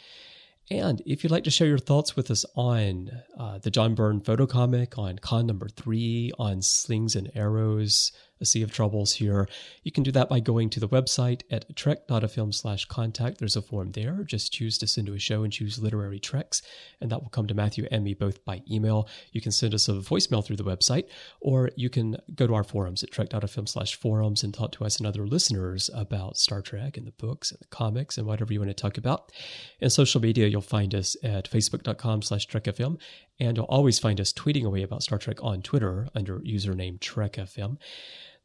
And 0.70 1.02
if 1.04 1.24
you'd 1.24 1.32
like 1.32 1.44
to 1.44 1.50
share 1.50 1.66
your 1.66 1.78
thoughts 1.78 2.14
with 2.14 2.30
us 2.30 2.44
on 2.54 3.10
uh, 3.36 3.58
the 3.58 3.70
John 3.70 3.94
Byrne 3.96 4.20
photo 4.20 4.46
comic, 4.46 4.96
on 4.96 5.18
Khan 5.18 5.46
number 5.46 5.68
three, 5.68 6.30
on 6.38 6.62
slings 6.62 7.16
and 7.16 7.30
arrows, 7.34 8.12
a 8.42 8.44
sea 8.44 8.62
of 8.62 8.72
troubles 8.72 9.14
here, 9.14 9.48
you 9.82 9.90
can 9.90 10.02
do 10.02 10.12
that 10.12 10.28
by 10.28 10.40
going 10.40 10.68
to 10.70 10.80
the 10.80 10.88
website 10.88 11.42
at 11.50 11.74
trek.fm 11.74 12.52
slash 12.52 12.84
contact. 12.84 13.38
There's 13.38 13.56
a 13.56 13.62
form 13.62 13.92
there. 13.92 14.24
Just 14.24 14.52
choose 14.52 14.76
to 14.78 14.86
send 14.86 15.06
to 15.06 15.14
a 15.14 15.18
show 15.18 15.44
and 15.44 15.52
choose 15.52 15.78
literary 15.78 16.18
treks, 16.18 16.60
and 17.00 17.10
that 17.10 17.22
will 17.22 17.30
come 17.30 17.46
to 17.46 17.54
Matthew 17.54 17.86
and 17.90 18.04
me 18.04 18.14
both 18.14 18.44
by 18.44 18.62
email. 18.70 19.08
You 19.32 19.40
can 19.40 19.52
send 19.52 19.72
us 19.72 19.88
a 19.88 19.92
voicemail 19.92 20.44
through 20.44 20.56
the 20.56 20.64
website, 20.64 21.04
or 21.40 21.70
you 21.76 21.88
can 21.88 22.16
go 22.34 22.46
to 22.46 22.54
our 22.54 22.64
forums 22.64 23.02
at 23.02 23.10
trek.fm 23.10 23.68
slash 23.68 23.94
forums 23.94 24.42
and 24.42 24.52
talk 24.52 24.72
to 24.72 24.84
us 24.84 24.98
and 24.98 25.06
other 25.06 25.26
listeners 25.26 25.88
about 25.94 26.36
Star 26.36 26.60
Trek 26.60 26.96
and 26.96 27.06
the 27.06 27.12
books 27.12 27.50
and 27.50 27.60
the 27.60 27.66
comics 27.66 28.18
and 28.18 28.26
whatever 28.26 28.52
you 28.52 28.60
want 28.60 28.70
to 28.70 28.74
talk 28.74 28.98
about. 28.98 29.32
In 29.80 29.88
social 29.90 30.20
media, 30.20 30.48
you'll 30.48 30.60
find 30.60 30.94
us 30.94 31.16
at 31.22 31.48
facebook.com 31.50 32.22
slash 32.22 32.46
trekfm, 32.48 32.98
and 33.38 33.56
you'll 33.56 33.66
always 33.66 33.98
find 33.98 34.20
us 34.20 34.32
tweeting 34.32 34.64
away 34.64 34.82
about 34.82 35.02
Star 35.02 35.18
Trek 35.18 35.38
on 35.42 35.62
Twitter 35.62 36.08
under 36.14 36.40
username 36.40 36.98
TrekFM. 36.98 37.78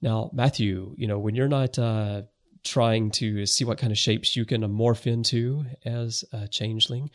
Now, 0.02 0.30
Matthew, 0.34 0.94
you 0.98 1.08
know, 1.08 1.20
when 1.20 1.36
you're 1.36 1.48
not 1.48 1.78
uh, 1.80 2.24
trying 2.64 3.12
to 3.12 3.46
see 3.46 3.66
what 3.66 3.78
kind 3.78 3.92
of 3.92 3.98
shapes 3.98 4.36
you 4.36 4.46
can 4.46 4.62
morph 4.62 5.08
into 5.08 5.66
as 5.86 6.24
a 6.32 6.48
changeling 6.48 7.10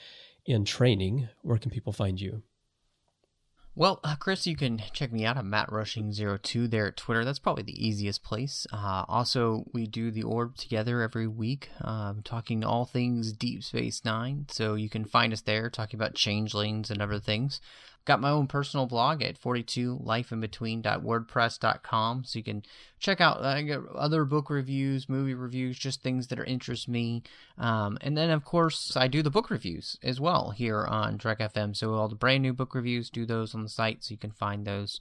in 0.47 0.65
training, 0.65 1.29
where 1.43 1.59
can 1.59 1.71
people 1.71 1.93
find 1.93 2.21
you? 2.21 2.43
Well, 3.75 4.01
uh, 4.05 4.17
Chris, 4.17 4.47
you 4.47 4.55
can 4.55 4.83
check 4.93 5.13
me 5.13 5.25
out 5.25 5.39
at 5.39 5.45
MattRushing02 5.45 6.71
there 6.71 6.89
at 6.89 6.97
Twitter. 6.99 7.25
That's 7.25 7.39
probably 7.39 7.63
the 7.63 7.87
easiest 7.87 8.23
place. 8.23 8.67
Uh, 8.71 9.07
also, 9.09 9.65
we 9.73 9.87
do 9.87 10.11
the 10.11 10.25
Orb 10.25 10.57
together 10.57 11.01
every 11.01 11.27
week, 11.27 11.71
um, 11.81 12.21
talking 12.23 12.65
all 12.65 12.85
things 12.85 13.33
Deep 13.33 13.65
Space 13.65 14.05
Nine. 14.05 14.45
So 14.51 14.75
you 14.75 14.91
can 14.91 15.07
find 15.07 15.33
us 15.33 15.41
there 15.41 15.71
talking 15.71 15.99
about 15.99 16.15
changelings 16.15 16.91
and 16.91 17.01
other 17.01 17.19
things. 17.19 17.63
Got 18.05 18.21
my 18.21 18.31
own 18.31 18.49
personal 18.49 18.87
blog 18.87 19.23
at 19.23 19.41
42lifeinbetween.wordpress.com. 19.41 22.25
So 22.25 22.39
you 22.39 22.43
can 22.43 22.65
check 22.99 23.21
out 23.21 23.41
uh, 23.43 23.63
other 23.95 24.25
book 24.25 24.51
reviews, 24.51 25.09
movie 25.09 25.35
reviews, 25.35 25.79
just 25.79 26.03
things 26.03 26.27
that 26.29 26.41
are 26.41 26.45
interest 26.45 26.89
me. 26.89 27.23
Um, 27.59 27.99
and 28.01 28.17
then, 28.17 28.31
of 28.31 28.45
course, 28.45 28.97
I 28.97 29.07
do 29.07 29.23
the 29.23 29.31
book 29.31 29.51
reviews 29.51 29.97
as 30.03 30.21
well 30.21 30.51
here 30.51 30.85
on 30.85 31.19
Trek 31.19 31.39
FM. 31.39 31.77
So 31.77 31.95
all 31.95 32.09
the 32.09 32.17
brand 32.17 32.43
new 32.43 32.53
book 32.53 32.75
reviews, 32.75 33.09
do 33.09 33.25
those 33.25 33.55
on 33.55 33.63
the 33.63 33.69
site 33.69 34.03
so 34.03 34.11
you 34.11 34.19
can 34.19 34.33
find 34.33 34.65
those. 34.65 35.01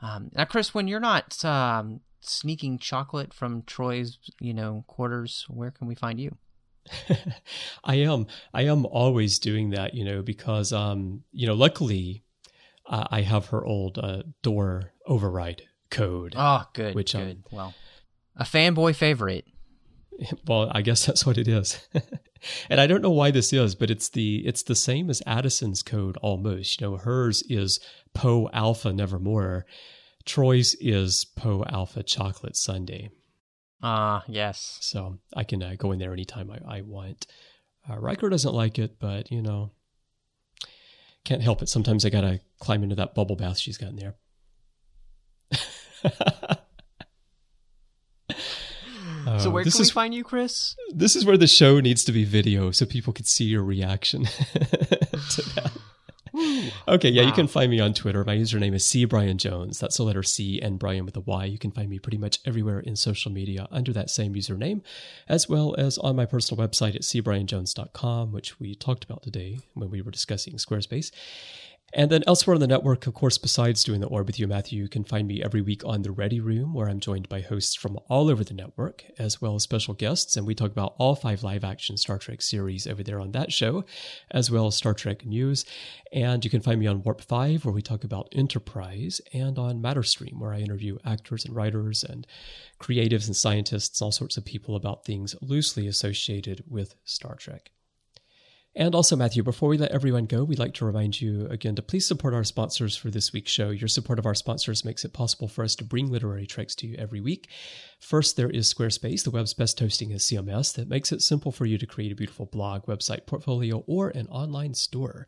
Um, 0.00 0.30
now, 0.34 0.44
Chris, 0.44 0.72
when 0.72 0.86
you're 0.86 1.00
not 1.00 1.44
um, 1.44 1.98
sneaking 2.20 2.78
chocolate 2.78 3.34
from 3.34 3.62
Troi's, 3.62 4.18
you 4.40 4.54
know, 4.54 4.84
quarters, 4.86 5.46
where 5.48 5.72
can 5.72 5.88
we 5.88 5.94
find 5.94 6.20
you? 6.20 6.36
I 7.84 7.96
am. 7.96 8.26
I 8.54 8.62
am 8.62 8.86
always 8.86 9.38
doing 9.38 9.70
that, 9.70 9.94
you 9.94 10.04
know, 10.04 10.22
because, 10.22 10.72
um, 10.72 11.24
you 11.32 11.46
know, 11.46 11.54
luckily 11.54 12.22
uh, 12.88 13.06
I 13.10 13.22
have 13.22 13.46
her 13.46 13.64
old 13.64 13.98
uh, 13.98 14.22
door 14.42 14.92
override 15.06 15.62
code. 15.90 16.34
Oh, 16.36 16.64
good. 16.72 16.94
Which 16.94 17.12
good. 17.12 17.22
Um, 17.22 17.44
well, 17.50 17.74
a 18.36 18.44
fanboy 18.44 18.94
favorite. 18.94 19.46
Well, 20.46 20.72
I 20.74 20.80
guess 20.80 21.04
that's 21.04 21.26
what 21.26 21.36
it 21.36 21.46
is. 21.46 21.78
and 22.70 22.80
I 22.80 22.86
don't 22.86 23.02
know 23.02 23.10
why 23.10 23.30
this 23.30 23.52
is, 23.52 23.74
but 23.74 23.90
it's 23.90 24.08
the 24.08 24.46
it's 24.46 24.62
the 24.62 24.74
same 24.74 25.10
as 25.10 25.22
Addison's 25.26 25.82
code 25.82 26.16
almost. 26.22 26.80
You 26.80 26.86
know, 26.86 26.96
hers 26.96 27.42
is 27.50 27.80
Poe 28.14 28.48
Alpha 28.54 28.94
Nevermore. 28.94 29.66
Troi's 30.24 30.74
is 30.80 31.26
Poe 31.36 31.64
Alpha 31.68 32.02
Chocolate 32.02 32.56
Sundae. 32.56 33.10
Ah, 33.82 34.20
uh, 34.20 34.22
yes. 34.26 34.78
So 34.80 35.18
I 35.36 35.44
can 35.44 35.62
uh, 35.62 35.74
go 35.76 35.92
in 35.92 35.98
there 35.98 36.14
anytime 36.14 36.50
I, 36.50 36.78
I 36.78 36.80
want. 36.80 37.26
Uh, 37.88 37.98
Riker 37.98 38.28
doesn't 38.28 38.54
like 38.54 38.78
it, 38.78 38.98
but 38.98 39.30
you 39.30 39.42
know, 39.42 39.70
can't 41.26 41.42
help 41.42 41.60
it. 41.60 41.68
Sometimes 41.68 42.04
I 42.04 42.08
gotta 42.08 42.40
climb 42.60 42.82
into 42.82 42.94
that 42.94 43.14
bubble 43.14 43.36
bath 43.36 43.58
she's 43.58 43.76
got 43.76 43.90
in 43.90 43.96
there. 43.96 44.14
so 49.38 49.50
where 49.50 49.62
uh, 49.62 49.64
can 49.64 49.72
we 49.78 49.90
find 49.90 50.14
you, 50.14 50.22
Chris? 50.22 50.76
This 50.90 51.16
is 51.16 51.26
where 51.26 51.36
the 51.36 51.48
show 51.48 51.80
needs 51.80 52.04
to 52.04 52.12
be 52.12 52.24
video, 52.24 52.70
so 52.70 52.86
people 52.86 53.12
could 53.12 53.26
see 53.26 53.44
your 53.44 53.64
reaction 53.64 54.24
to 54.24 55.42
that 55.54 55.72
okay, 56.88 57.08
yeah, 57.08 57.22
wow. 57.22 57.28
you 57.28 57.32
can 57.32 57.46
find 57.46 57.70
me 57.70 57.80
on 57.80 57.94
Twitter. 57.94 58.24
My 58.24 58.36
username 58.36 58.74
is 58.74 58.84
C 58.86 59.04
Brian 59.04 59.38
Jones. 59.38 59.78
That's 59.78 59.96
the 59.96 60.02
letter 60.02 60.22
C 60.22 60.60
and 60.60 60.78
Brian 60.78 61.04
with 61.04 61.16
a 61.16 61.20
Y. 61.20 61.44
You 61.46 61.58
can 61.58 61.70
find 61.70 61.88
me 61.88 61.98
pretty 61.98 62.18
much 62.18 62.38
everywhere 62.44 62.80
in 62.80 62.96
social 62.96 63.32
media 63.32 63.66
under 63.70 63.92
that 63.92 64.10
same 64.10 64.34
username, 64.34 64.82
as 65.28 65.48
well 65.48 65.74
as 65.78 65.98
on 65.98 66.16
my 66.16 66.26
personal 66.26 66.66
website 66.66 66.94
at 66.94 67.02
cbrianjones.com, 67.02 68.32
which 68.32 68.60
we 68.60 68.74
talked 68.74 69.04
about 69.04 69.22
today 69.22 69.58
when 69.74 69.90
we 69.90 70.02
were 70.02 70.10
discussing 70.10 70.54
Squarespace. 70.54 71.10
And 71.92 72.10
then 72.10 72.24
elsewhere 72.26 72.54
on 72.54 72.60
the 72.60 72.66
network, 72.66 73.06
of 73.06 73.14
course, 73.14 73.38
besides 73.38 73.84
doing 73.84 74.00
the 74.00 74.08
Orb 74.08 74.26
with 74.26 74.40
you, 74.40 74.48
Matthew, 74.48 74.82
you 74.82 74.88
can 74.88 75.04
find 75.04 75.28
me 75.28 75.42
every 75.42 75.62
week 75.62 75.84
on 75.84 76.02
The 76.02 76.10
Ready 76.10 76.40
Room, 76.40 76.74
where 76.74 76.88
I'm 76.88 76.98
joined 76.98 77.28
by 77.28 77.40
hosts 77.40 77.76
from 77.76 77.96
all 78.08 78.28
over 78.28 78.42
the 78.42 78.54
network, 78.54 79.04
as 79.18 79.40
well 79.40 79.54
as 79.54 79.62
special 79.62 79.94
guests. 79.94 80.36
And 80.36 80.46
we 80.46 80.54
talk 80.54 80.72
about 80.72 80.96
all 80.98 81.14
five 81.14 81.44
live 81.44 81.62
action 81.62 81.96
Star 81.96 82.18
Trek 82.18 82.42
series 82.42 82.88
over 82.88 83.04
there 83.04 83.20
on 83.20 83.30
that 83.32 83.52
show, 83.52 83.84
as 84.32 84.50
well 84.50 84.66
as 84.66 84.74
Star 84.74 84.94
Trek 84.94 85.24
news. 85.24 85.64
And 86.12 86.44
you 86.44 86.50
can 86.50 86.60
find 86.60 86.80
me 86.80 86.88
on 86.88 87.02
Warp 87.04 87.20
5, 87.20 87.64
where 87.64 87.74
we 87.74 87.82
talk 87.82 88.02
about 88.02 88.28
Enterprise, 88.32 89.20
and 89.32 89.56
on 89.56 89.80
Matterstream, 89.80 90.40
where 90.40 90.52
I 90.52 90.58
interview 90.58 90.98
actors 91.04 91.44
and 91.44 91.54
writers 91.54 92.02
and 92.02 92.26
creatives 92.80 93.26
and 93.26 93.36
scientists, 93.36 94.02
all 94.02 94.12
sorts 94.12 94.36
of 94.36 94.44
people 94.44 94.74
about 94.74 95.04
things 95.04 95.36
loosely 95.40 95.86
associated 95.86 96.64
with 96.68 96.96
Star 97.04 97.36
Trek. 97.36 97.70
And 98.78 98.94
also, 98.94 99.16
Matthew, 99.16 99.42
before 99.42 99.70
we 99.70 99.78
let 99.78 99.90
everyone 99.90 100.26
go, 100.26 100.44
we'd 100.44 100.58
like 100.58 100.74
to 100.74 100.84
remind 100.84 101.18
you 101.18 101.46
again 101.46 101.74
to 101.76 101.82
please 101.82 102.04
support 102.04 102.34
our 102.34 102.44
sponsors 102.44 102.94
for 102.94 103.10
this 103.10 103.32
week's 103.32 103.50
show. 103.50 103.70
Your 103.70 103.88
support 103.88 104.18
of 104.18 104.26
our 104.26 104.34
sponsors 104.34 104.84
makes 104.84 105.02
it 105.02 105.14
possible 105.14 105.48
for 105.48 105.64
us 105.64 105.74
to 105.76 105.84
bring 105.84 106.10
literary 106.10 106.46
treks 106.46 106.74
to 106.76 106.86
you 106.86 106.94
every 106.98 107.22
week. 107.22 107.48
First, 107.98 108.36
there 108.36 108.50
is 108.50 108.72
Squarespace, 108.72 109.24
the 109.24 109.30
web's 109.30 109.54
best 109.54 109.80
hosting 109.80 110.10
is 110.10 110.24
CMS 110.24 110.74
that 110.74 110.90
makes 110.90 111.10
it 111.10 111.22
simple 111.22 111.52
for 111.52 111.64
you 111.64 111.78
to 111.78 111.86
create 111.86 112.12
a 112.12 112.16
beautiful 112.16 112.44
blog, 112.44 112.84
website, 112.84 113.24
portfolio, 113.24 113.82
or 113.86 114.10
an 114.10 114.26
online 114.26 114.74
store. 114.74 115.26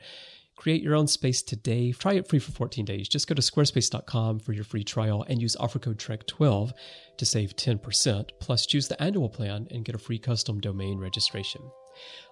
Create 0.55 0.83
your 0.83 0.95
own 0.95 1.07
space 1.07 1.41
today. 1.41 1.93
Try 1.93 2.15
it 2.15 2.29
free 2.29 2.41
for 2.41 2.53
14 2.53 2.85
days. 2.85 3.09
Just 3.09 3.29
go 3.29 3.35
to 3.35 3.41
squarespace.com 3.41 4.41
for 4.41 4.53
your 4.53 4.65
free 4.65 4.85
trial 4.85 5.25
and 5.27 5.41
use 5.41 5.57
offer 5.57 5.79
code 5.79 5.99
TREK12 5.99 6.73
to 7.17 7.25
save 7.25 7.57
10%. 7.57 8.31
Plus, 8.41 8.67
choose 8.67 8.89
the 8.89 9.03
annual 9.03 9.31
plan 9.31 9.69
and 9.71 9.87
get 9.87 9.95
a 9.95 9.99
free 9.99 10.19
custom 10.19 10.61
domain 10.61 10.99
registration. 10.99 11.63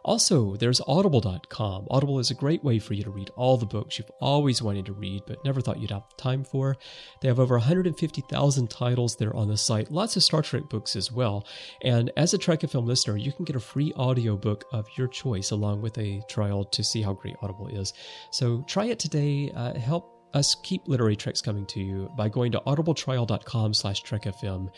Also, 0.04 0.54
there's 0.56 0.80
audible.com. 0.86 1.86
Audible 1.90 2.20
is 2.20 2.30
a 2.30 2.34
great 2.34 2.62
way 2.62 2.78
for 2.78 2.94
you 2.94 3.02
to 3.02 3.10
read 3.10 3.30
all 3.34 3.56
the 3.56 3.66
books 3.66 3.98
you've 3.98 4.10
always 4.20 4.62
wanted 4.62 4.86
to 4.86 4.92
read 4.92 5.22
but 5.26 5.44
never 5.44 5.60
thought 5.60 5.80
you'd 5.80 5.90
have 5.90 6.16
time 6.16 6.44
for. 6.44 6.76
They 7.20 7.28
have 7.28 7.40
over 7.40 7.56
150,000 7.56 8.70
titles 8.70 9.16
there 9.16 9.34
on 9.34 9.48
the 9.48 9.56
site, 9.56 9.90
lots 9.90 10.16
of 10.16 10.22
Star 10.22 10.42
Trek 10.42 10.68
books 10.68 10.94
as 10.94 11.10
well. 11.10 11.44
And 11.82 12.12
as 12.16 12.34
a 12.34 12.38
Trek 12.38 12.60
FM 12.60 12.86
listener, 12.86 13.16
you 13.16 13.32
can 13.32 13.44
get 13.44 13.56
a 13.56 13.60
free 13.60 13.92
audiobook 13.94 14.64
of 14.72 14.86
your 14.96 15.08
choice 15.08 15.50
along 15.50 15.82
with 15.82 15.98
a 15.98 16.22
trial 16.28 16.64
to 16.64 16.84
see 16.84 17.02
how 17.02 17.12
great 17.12 17.36
Audible 17.42 17.66
is. 17.66 17.92
So 18.30 18.62
try 18.68 18.86
it 18.86 19.00
today. 19.00 19.50
Uh, 19.50 19.74
help 19.74 20.15
us 20.36 20.54
keep 20.62 20.86
literary 20.86 21.16
treks 21.16 21.40
coming 21.40 21.64
to 21.66 21.80
you 21.80 22.10
by 22.16 22.28
going 22.28 22.52
to 22.52 22.60
audibletrial.com 22.66 23.72
slash 23.72 24.02
trekfm 24.02 24.68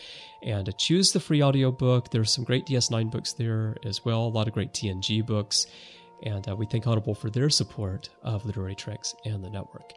and 0.43 0.79
choose 0.79 1.13
the 1.13 1.21
free 1.21 1.43
audiobook 1.43 2.11
there's 2.11 2.33
some 2.33 2.45
great 2.45 2.65
ds9 2.65 3.11
books 3.11 3.33
there 3.33 3.77
as 3.85 4.05
well 4.05 4.27
a 4.27 4.29
lot 4.29 4.47
of 4.47 4.55
great 4.55 4.73
tng 4.73 5.27
books 5.27 5.67
and 6.23 6.49
uh, 6.49 6.55
we 6.57 6.65
thank 6.67 6.87
audible 6.87 7.15
for 7.15 7.29
their 7.29 7.51
support 7.51 8.09
of 8.23 8.47
literary 8.47 8.75
treks 8.75 9.15
and 9.25 9.45
the 9.45 9.51
network 9.51 9.93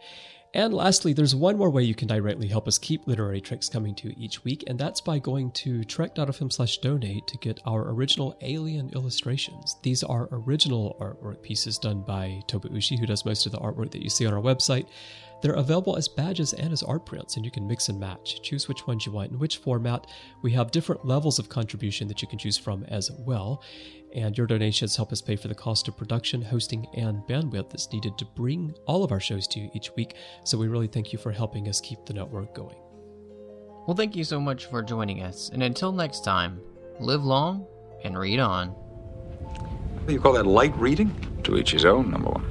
and 0.54 0.74
lastly, 0.74 1.14
there's 1.14 1.34
one 1.34 1.58
more 1.58 1.70
way 1.70 1.84
you 1.84 1.96
can 1.96 2.10
directly 2.10 2.48
help 2.48 2.68
us 2.68 2.78
keep 2.78 3.08
literary 3.08 3.40
treks 3.40 3.70
coming 3.70 3.96
to 3.96 4.10
you 4.10 4.16
each 4.18 4.44
week, 4.44 4.66
and 4.68 4.78
that's 4.78 5.00
by 5.00 5.18
going 5.18 5.52
to 5.52 5.86
trek.fm 5.86 6.52
slash 6.52 6.78
donate 6.80 7.26
to 7.28 7.38
get 7.38 7.62
our 7.66 7.90
original 7.90 8.36
alien 8.42 8.90
illustrations. 8.94 9.78
These 9.82 10.04
are 10.04 10.28
original 10.30 10.98
artwork 11.00 11.42
pieces 11.42 11.78
done 11.78 12.02
by 12.02 12.42
Toba 12.48 12.68
Ushi, 12.68 13.00
who 13.00 13.06
does 13.06 13.24
most 13.24 13.46
of 13.46 13.54
the 13.54 13.60
artwork 13.60 13.92
that 13.92 14.02
you 14.02 14.10
see 14.10 14.26
on 14.26 14.34
our 14.34 14.42
website. 14.42 14.88
They're 15.42 15.54
available 15.54 15.98
as 15.98 16.08
badges 16.08 16.54
and 16.54 16.72
as 16.72 16.84
art 16.84 17.06
prints, 17.06 17.36
and 17.36 17.44
you 17.44 17.52
can 17.52 17.68
mix 17.68 17.90
and 17.90 18.00
match. 18.00 18.42
Choose 18.42 18.68
which 18.68 18.86
ones 18.86 19.06
you 19.06 19.12
want 19.12 19.32
in 19.32 19.40
which 19.40 19.58
format. 19.58 20.08
We 20.42 20.52
have 20.52 20.72
different 20.72 21.06
levels 21.06 21.40
of 21.40 21.50
contribution 21.50 22.08
that 22.08 22.22
you 22.22 22.28
can 22.28 22.40
choose 22.40 22.58
from 22.58 22.84
as 22.86 23.12
well. 23.12 23.64
And 24.14 24.38
your 24.38 24.46
donations 24.46 24.96
help 24.96 25.12
us 25.12 25.22
pay 25.22 25.36
for 25.36 25.48
the 25.48 25.56
cost 25.56 25.88
of 25.88 25.98
production, 25.98 26.42
hosting, 26.42 26.86
and 26.96 27.24
bandwidth 27.24 27.70
that's 27.70 27.92
needed 27.92 28.18
to 28.18 28.26
bring 28.26 28.74
all 28.86 29.04
of 29.04 29.12
our 29.12 29.20
shows 29.22 29.48
to 29.48 29.60
you 29.60 29.72
each 29.74 29.96
week. 29.96 30.16
So 30.44 30.58
we 30.58 30.68
really 30.68 30.88
thank 30.88 31.14
you 31.14 31.20
for 31.20 31.32
helping 31.32 31.70
us 31.70 31.80
keep 31.82 32.06
the 32.06 32.14
network 32.14 32.54
going. 32.54 32.76
Well, 33.88 33.96
thank 33.96 34.16
you 34.16 34.24
so 34.24 34.40
much 34.40 34.66
for 34.66 34.84
joining 34.84 35.24
us. 35.24 35.50
And 35.50 35.64
until 35.64 35.92
next 35.92 36.24
time, 36.24 36.62
live 37.00 37.24
long 37.24 37.66
and 38.04 38.18
read 38.18 38.40
on. 38.40 38.76
You 40.08 40.20
call 40.20 40.34
that 40.34 40.46
light 40.46 40.76
reading? 40.78 41.16
To 41.44 41.58
each 41.58 41.72
his 41.72 41.86
own, 41.86 42.12
number 42.12 42.30
one. 42.30 42.46